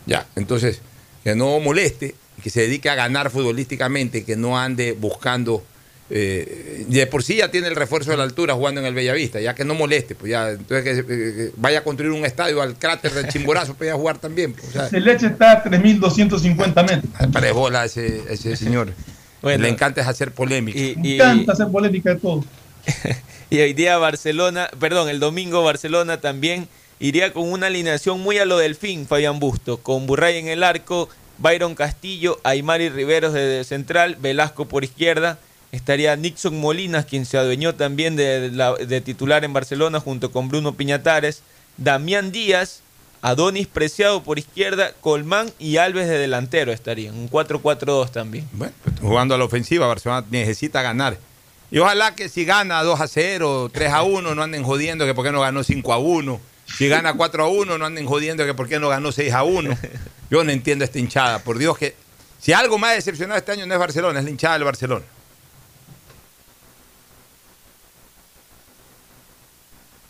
Ya, 0.06 0.26
entonces, 0.34 0.80
que 1.22 1.34
no 1.36 1.60
moleste, 1.60 2.14
que 2.42 2.50
se 2.50 2.62
dedique 2.62 2.88
a 2.88 2.94
ganar 2.94 3.30
futbolísticamente, 3.30 4.24
que 4.24 4.36
no 4.36 4.58
ande 4.58 4.92
buscando 4.92 5.62
eh, 6.10 6.84
de 6.88 7.06
por 7.06 7.22
sí 7.22 7.36
ya 7.36 7.50
tiene 7.50 7.68
el 7.68 7.76
refuerzo 7.76 8.10
de 8.10 8.16
la 8.18 8.24
altura 8.24 8.54
jugando 8.54 8.80
en 8.80 8.86
el 8.86 8.94
Bellavista, 8.94 9.40
ya 9.40 9.54
que 9.54 9.64
no 9.64 9.74
moleste, 9.74 10.14
pues 10.14 10.30
ya, 10.30 10.50
entonces 10.50 11.04
que, 11.04 11.50
vaya 11.56 11.78
a 11.78 11.84
construir 11.84 12.12
un 12.12 12.24
estadio 12.24 12.60
al 12.60 12.78
cráter 12.78 13.12
del 13.12 13.28
Chimborazo 13.28 13.74
para 13.74 13.86
ir 13.86 13.92
a 13.92 13.96
jugar 13.96 14.18
también. 14.18 14.52
Pues, 14.52 14.92
o 14.92 14.96
leche 14.98 15.26
está 15.26 15.52
a 15.52 15.64
3.250 15.64 16.74
metros. 16.82 17.30
Para 17.32 17.52
bola 17.52 17.84
ese, 17.84 18.22
ese 18.28 18.56
señor. 18.56 18.92
Le 19.42 19.68
encanta 19.68 20.08
hacer 20.08 20.32
polémica. 20.32 20.78
Y, 20.78 20.96
Me 20.96 21.14
encanta 21.14 21.52
hacer 21.52 21.68
polémica 21.68 22.10
de 22.10 22.16
todo. 22.16 22.44
y 23.50 23.60
hoy 23.60 23.72
día 23.72 23.96
Barcelona, 23.98 24.68
perdón, 24.78 25.08
el 25.08 25.18
domingo 25.18 25.62
Barcelona 25.64 26.20
también 26.20 26.68
iría 27.00 27.32
con 27.32 27.50
una 27.50 27.66
alineación 27.66 28.20
muy 28.20 28.38
a 28.38 28.44
lo 28.44 28.58
del 28.58 28.76
fin, 28.76 29.06
Fabián 29.06 29.40
Busto, 29.40 29.78
con 29.78 30.06
Burray 30.06 30.38
en 30.38 30.48
el 30.48 30.62
arco, 30.62 31.08
Byron 31.38 31.74
Castillo, 31.74 32.38
Aymari 32.44 32.88
Riveros 32.88 33.32
de 33.32 33.64
central, 33.64 34.16
Velasco 34.20 34.66
por 34.66 34.84
izquierda, 34.84 35.38
estaría 35.72 36.14
Nixon 36.16 36.60
Molinas, 36.60 37.06
quien 37.06 37.26
se 37.26 37.38
adueñó 37.38 37.74
también 37.74 38.14
de, 38.14 39.02
titular 39.04 39.44
en 39.44 39.52
Barcelona 39.52 39.98
junto 39.98 40.30
con 40.30 40.48
Bruno 40.48 40.74
Piñatares, 40.74 41.42
Damián 41.78 42.30
Díaz, 42.30 42.82
Adonis 43.22 43.66
Preciado 43.66 44.22
por 44.22 44.38
izquierda, 44.38 44.92
Colmán 45.00 45.50
y 45.58 45.78
Alves 45.78 46.08
de 46.08 46.18
delantero 46.18 46.72
estarían, 46.72 47.16
un 47.16 47.30
4-4-2 47.30 48.10
también. 48.10 48.48
Bueno, 48.52 48.74
pues, 48.84 49.00
jugando 49.00 49.34
a 49.34 49.38
la 49.38 49.44
ofensiva, 49.44 49.86
Barcelona 49.86 50.24
necesita 50.30 50.82
ganar. 50.82 51.16
Y 51.70 51.78
ojalá 51.78 52.14
que 52.14 52.28
si 52.28 52.44
gana 52.44 52.82
2 52.82 53.00
a 53.00 53.08
0, 53.08 53.70
3 53.72 53.92
a 53.92 54.02
1, 54.02 54.34
no 54.34 54.42
anden 54.42 54.62
jodiendo 54.62 55.06
que 55.06 55.14
por 55.14 55.24
qué 55.24 55.32
no 55.32 55.40
ganó 55.40 55.64
5 55.64 55.92
a 55.92 55.98
1. 55.98 56.40
Si 56.66 56.88
gana 56.88 57.14
4 57.14 57.44
a 57.44 57.48
1, 57.48 57.78
no 57.78 57.84
anden 57.86 58.04
jodiendo 58.04 58.44
que 58.44 58.52
por 58.52 58.68
qué 58.68 58.78
no 58.78 58.90
ganó 58.90 59.10
6 59.10 59.32
a 59.32 59.42
1. 59.42 59.78
Yo 60.30 60.44
no 60.44 60.50
entiendo 60.50 60.84
esta 60.84 60.98
hinchada. 60.98 61.38
Por 61.38 61.56
Dios 61.56 61.78
que 61.78 61.94
si 62.38 62.52
algo 62.52 62.76
más 62.76 62.94
decepcionado 62.94 63.38
este 63.38 63.52
año 63.52 63.64
no 63.66 63.72
es 63.72 63.80
Barcelona, 63.80 64.18
es 64.18 64.24
la 64.26 64.30
hinchada 64.30 64.54
del 64.54 64.64
Barcelona. 64.64 65.04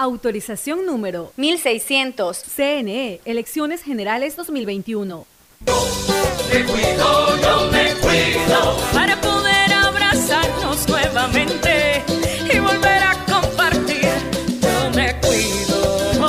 Autorización 0.00 0.86
número 0.86 1.32
1600. 1.36 2.44
CNE, 2.44 3.20
Elecciones 3.24 3.82
Generales 3.82 4.36
2021. 4.36 5.26
Me 5.66 6.64
cuido, 6.64 7.36
yo 7.42 7.68
me 7.72 7.94
cuido. 7.96 8.78
Para 8.92 9.20
poder 9.20 9.72
abrazarnos 9.72 10.88
nuevamente 10.88 12.04
y 12.54 12.58
volver 12.60 13.02
a 13.02 13.16
compartir, 13.26 14.08
yo 14.62 14.90
me 14.94 15.16
cuido. 15.18 16.28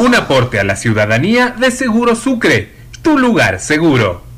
Un 0.00 0.12
aporte 0.16 0.58
a 0.58 0.64
la 0.64 0.74
ciudadanía 0.74 1.50
de 1.50 1.70
Seguro 1.70 2.16
Sucre, 2.16 2.72
tu 3.00 3.16
lugar 3.16 3.60
seguro. 3.60 4.33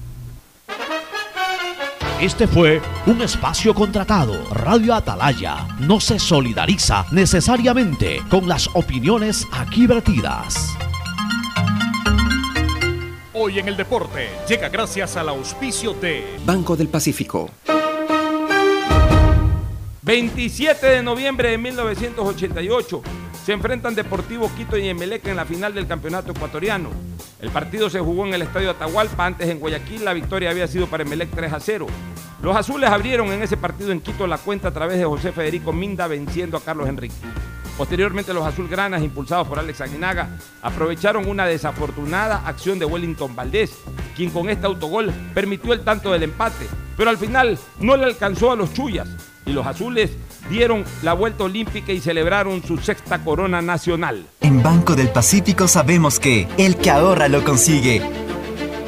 Este 2.21 2.47
fue 2.47 2.81
un 3.05 3.21
espacio 3.21 3.75
contratado. 3.75 4.43
Radio 4.51 4.95
Atalaya 4.95 5.69
no 5.81 6.01
se 6.01 6.19
solidariza 6.19 7.05
necesariamente 7.13 8.23
con 8.31 8.49
las 8.49 8.71
opiniones 8.73 9.47
aquí 9.53 9.87
vertidas. 9.87 10.75
Hoy 13.35 13.59
en 13.59 13.69
el 13.69 13.77
deporte 13.77 14.31
llega 14.49 14.71
gracias 14.71 15.15
al 15.19 15.29
auspicio 15.29 15.93
de 15.93 16.39
Banco 16.47 16.75
del 16.75 16.89
Pacífico. 16.89 17.51
27 20.01 20.87
de 20.87 21.03
noviembre 21.03 21.51
de 21.51 21.59
1988 21.59 23.03
se 23.47 23.53
enfrentan 23.53 23.95
Deportivo 23.95 24.51
Quito 24.57 24.77
y 24.77 24.89
Emelec 24.89 25.25
en 25.29 25.37
la 25.37 25.45
final 25.45 25.73
del 25.73 25.87
campeonato 25.87 26.33
ecuatoriano. 26.33 26.91
El 27.41 27.51
partido 27.51 27.89
se 27.89 28.01
jugó 28.01 28.27
en 28.27 28.35
el 28.35 28.43
estadio 28.43 28.73
Atahualpa, 28.73 29.25
antes 29.25 29.49
en 29.49 29.61
Guayaquil 29.61 30.05
la 30.05 30.15
victoria 30.15 30.51
había 30.51 30.67
sido 30.67 30.89
para 30.89 31.05
Emelec 31.05 31.31
3 31.31 31.53
a 31.53 31.61
0. 31.61 31.87
Los 32.43 32.57
azules 32.57 32.91
abrieron 32.91 33.29
en 33.29 33.45
ese 33.45 33.57
partido 33.57 33.93
en 33.93 34.01
Quito 34.01 34.27
la 34.27 34.39
cuenta 34.39 34.67
a 34.67 34.71
través 34.73 34.99
de 34.99 35.05
José 35.05 35.31
Federico 35.31 35.73
Minda 35.73 36.09
venciendo 36.09 36.57
a 36.57 36.61
Carlos 36.61 36.89
Enrique. 36.89 37.15
Posteriormente 37.79 38.35
los 38.35 38.45
azulgranas, 38.45 39.05
impulsados 39.05 39.47
por 39.47 39.61
Alex 39.61 39.81
Aguinaga, 39.81 40.29
aprovecharon 40.61 41.29
una 41.29 41.47
desafortunada 41.47 42.49
acción 42.49 42.81
de 42.81 42.87
Wellington 42.87 43.37
Valdés, 43.37 43.79
quien 44.17 44.31
con 44.31 44.51
este 44.51 44.67
autogol 44.67 45.13
permitió 45.35 45.73
el 45.73 45.85
tanto 45.85 46.11
del 46.11 46.25
empate, 46.25 46.67
pero 46.97 47.11
al 47.11 47.17
final 47.17 47.57
no 47.79 47.97
le 47.97 48.07
alcanzó 48.07 48.51
a 48.51 48.57
los 48.57 48.75
chullas 48.75 49.36
y 49.47 49.53
los 49.53 49.67
azules 49.67 50.11
dieron 50.51 50.85
la 51.03 51.15
vuelta 51.15 51.45
olímpica 51.45 51.93
y 51.93 52.01
celebraron 52.01 52.63
su 52.63 52.77
sexta 52.79 53.23
corona 53.25 53.63
nacional. 53.63 54.27
En 54.41 54.63
Banco 54.63 54.95
del 54.95 55.09
Pacífico 55.09 55.69
sabemos 55.69 56.21
que 56.21 56.49
el 56.59 56.77
que 56.77 56.91
ahorra 56.91 57.29
lo 57.29 57.45
consigue. 57.45 58.03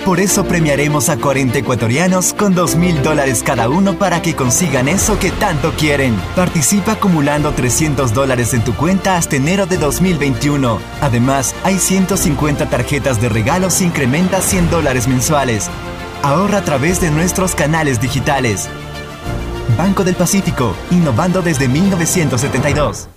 Por 0.05 0.21
eso 0.21 0.45
premiaremos 0.45 1.11
a 1.11 1.19
40 1.19 1.59
ecuatorianos 1.59 2.33
con 2.33 2.55
2 2.55 2.77
mil 2.77 3.03
dólares 3.03 3.43
cada 3.45 3.69
uno 3.69 3.99
para 3.99 4.23
que 4.23 4.35
consigan 4.35 4.89
eso 4.89 5.19
que 5.19 5.31
tanto 5.31 5.73
quieren. 5.73 6.17
Participa 6.35 6.93
acumulando 6.93 7.53
300 7.53 8.15
dólares 8.15 8.55
en 8.55 8.65
tu 8.65 8.75
cuenta 8.75 9.17
hasta 9.19 9.37
enero 9.37 9.67
de 9.67 9.77
2021. 9.77 10.79
Además, 11.03 11.55
hay 11.63 11.79
150 11.79 12.71
tarjetas 12.71 13.21
de 13.21 13.29
regalos 13.29 13.83
e 13.83 13.85
incrementa 13.85 14.41
100 14.41 14.71
dólares 14.71 15.09
mensuales. 15.09 15.69
Ahorra 16.23 16.59
a 16.59 16.65
través 16.65 17.03
de 17.03 17.11
nuestros 17.11 17.55
canales 17.55 18.01
digitales. 18.01 18.69
Banco 19.77 20.05
del 20.05 20.15
Pacífico, 20.15 20.75
innovando 20.91 21.43
desde 21.43 21.69
1972. 21.69 23.09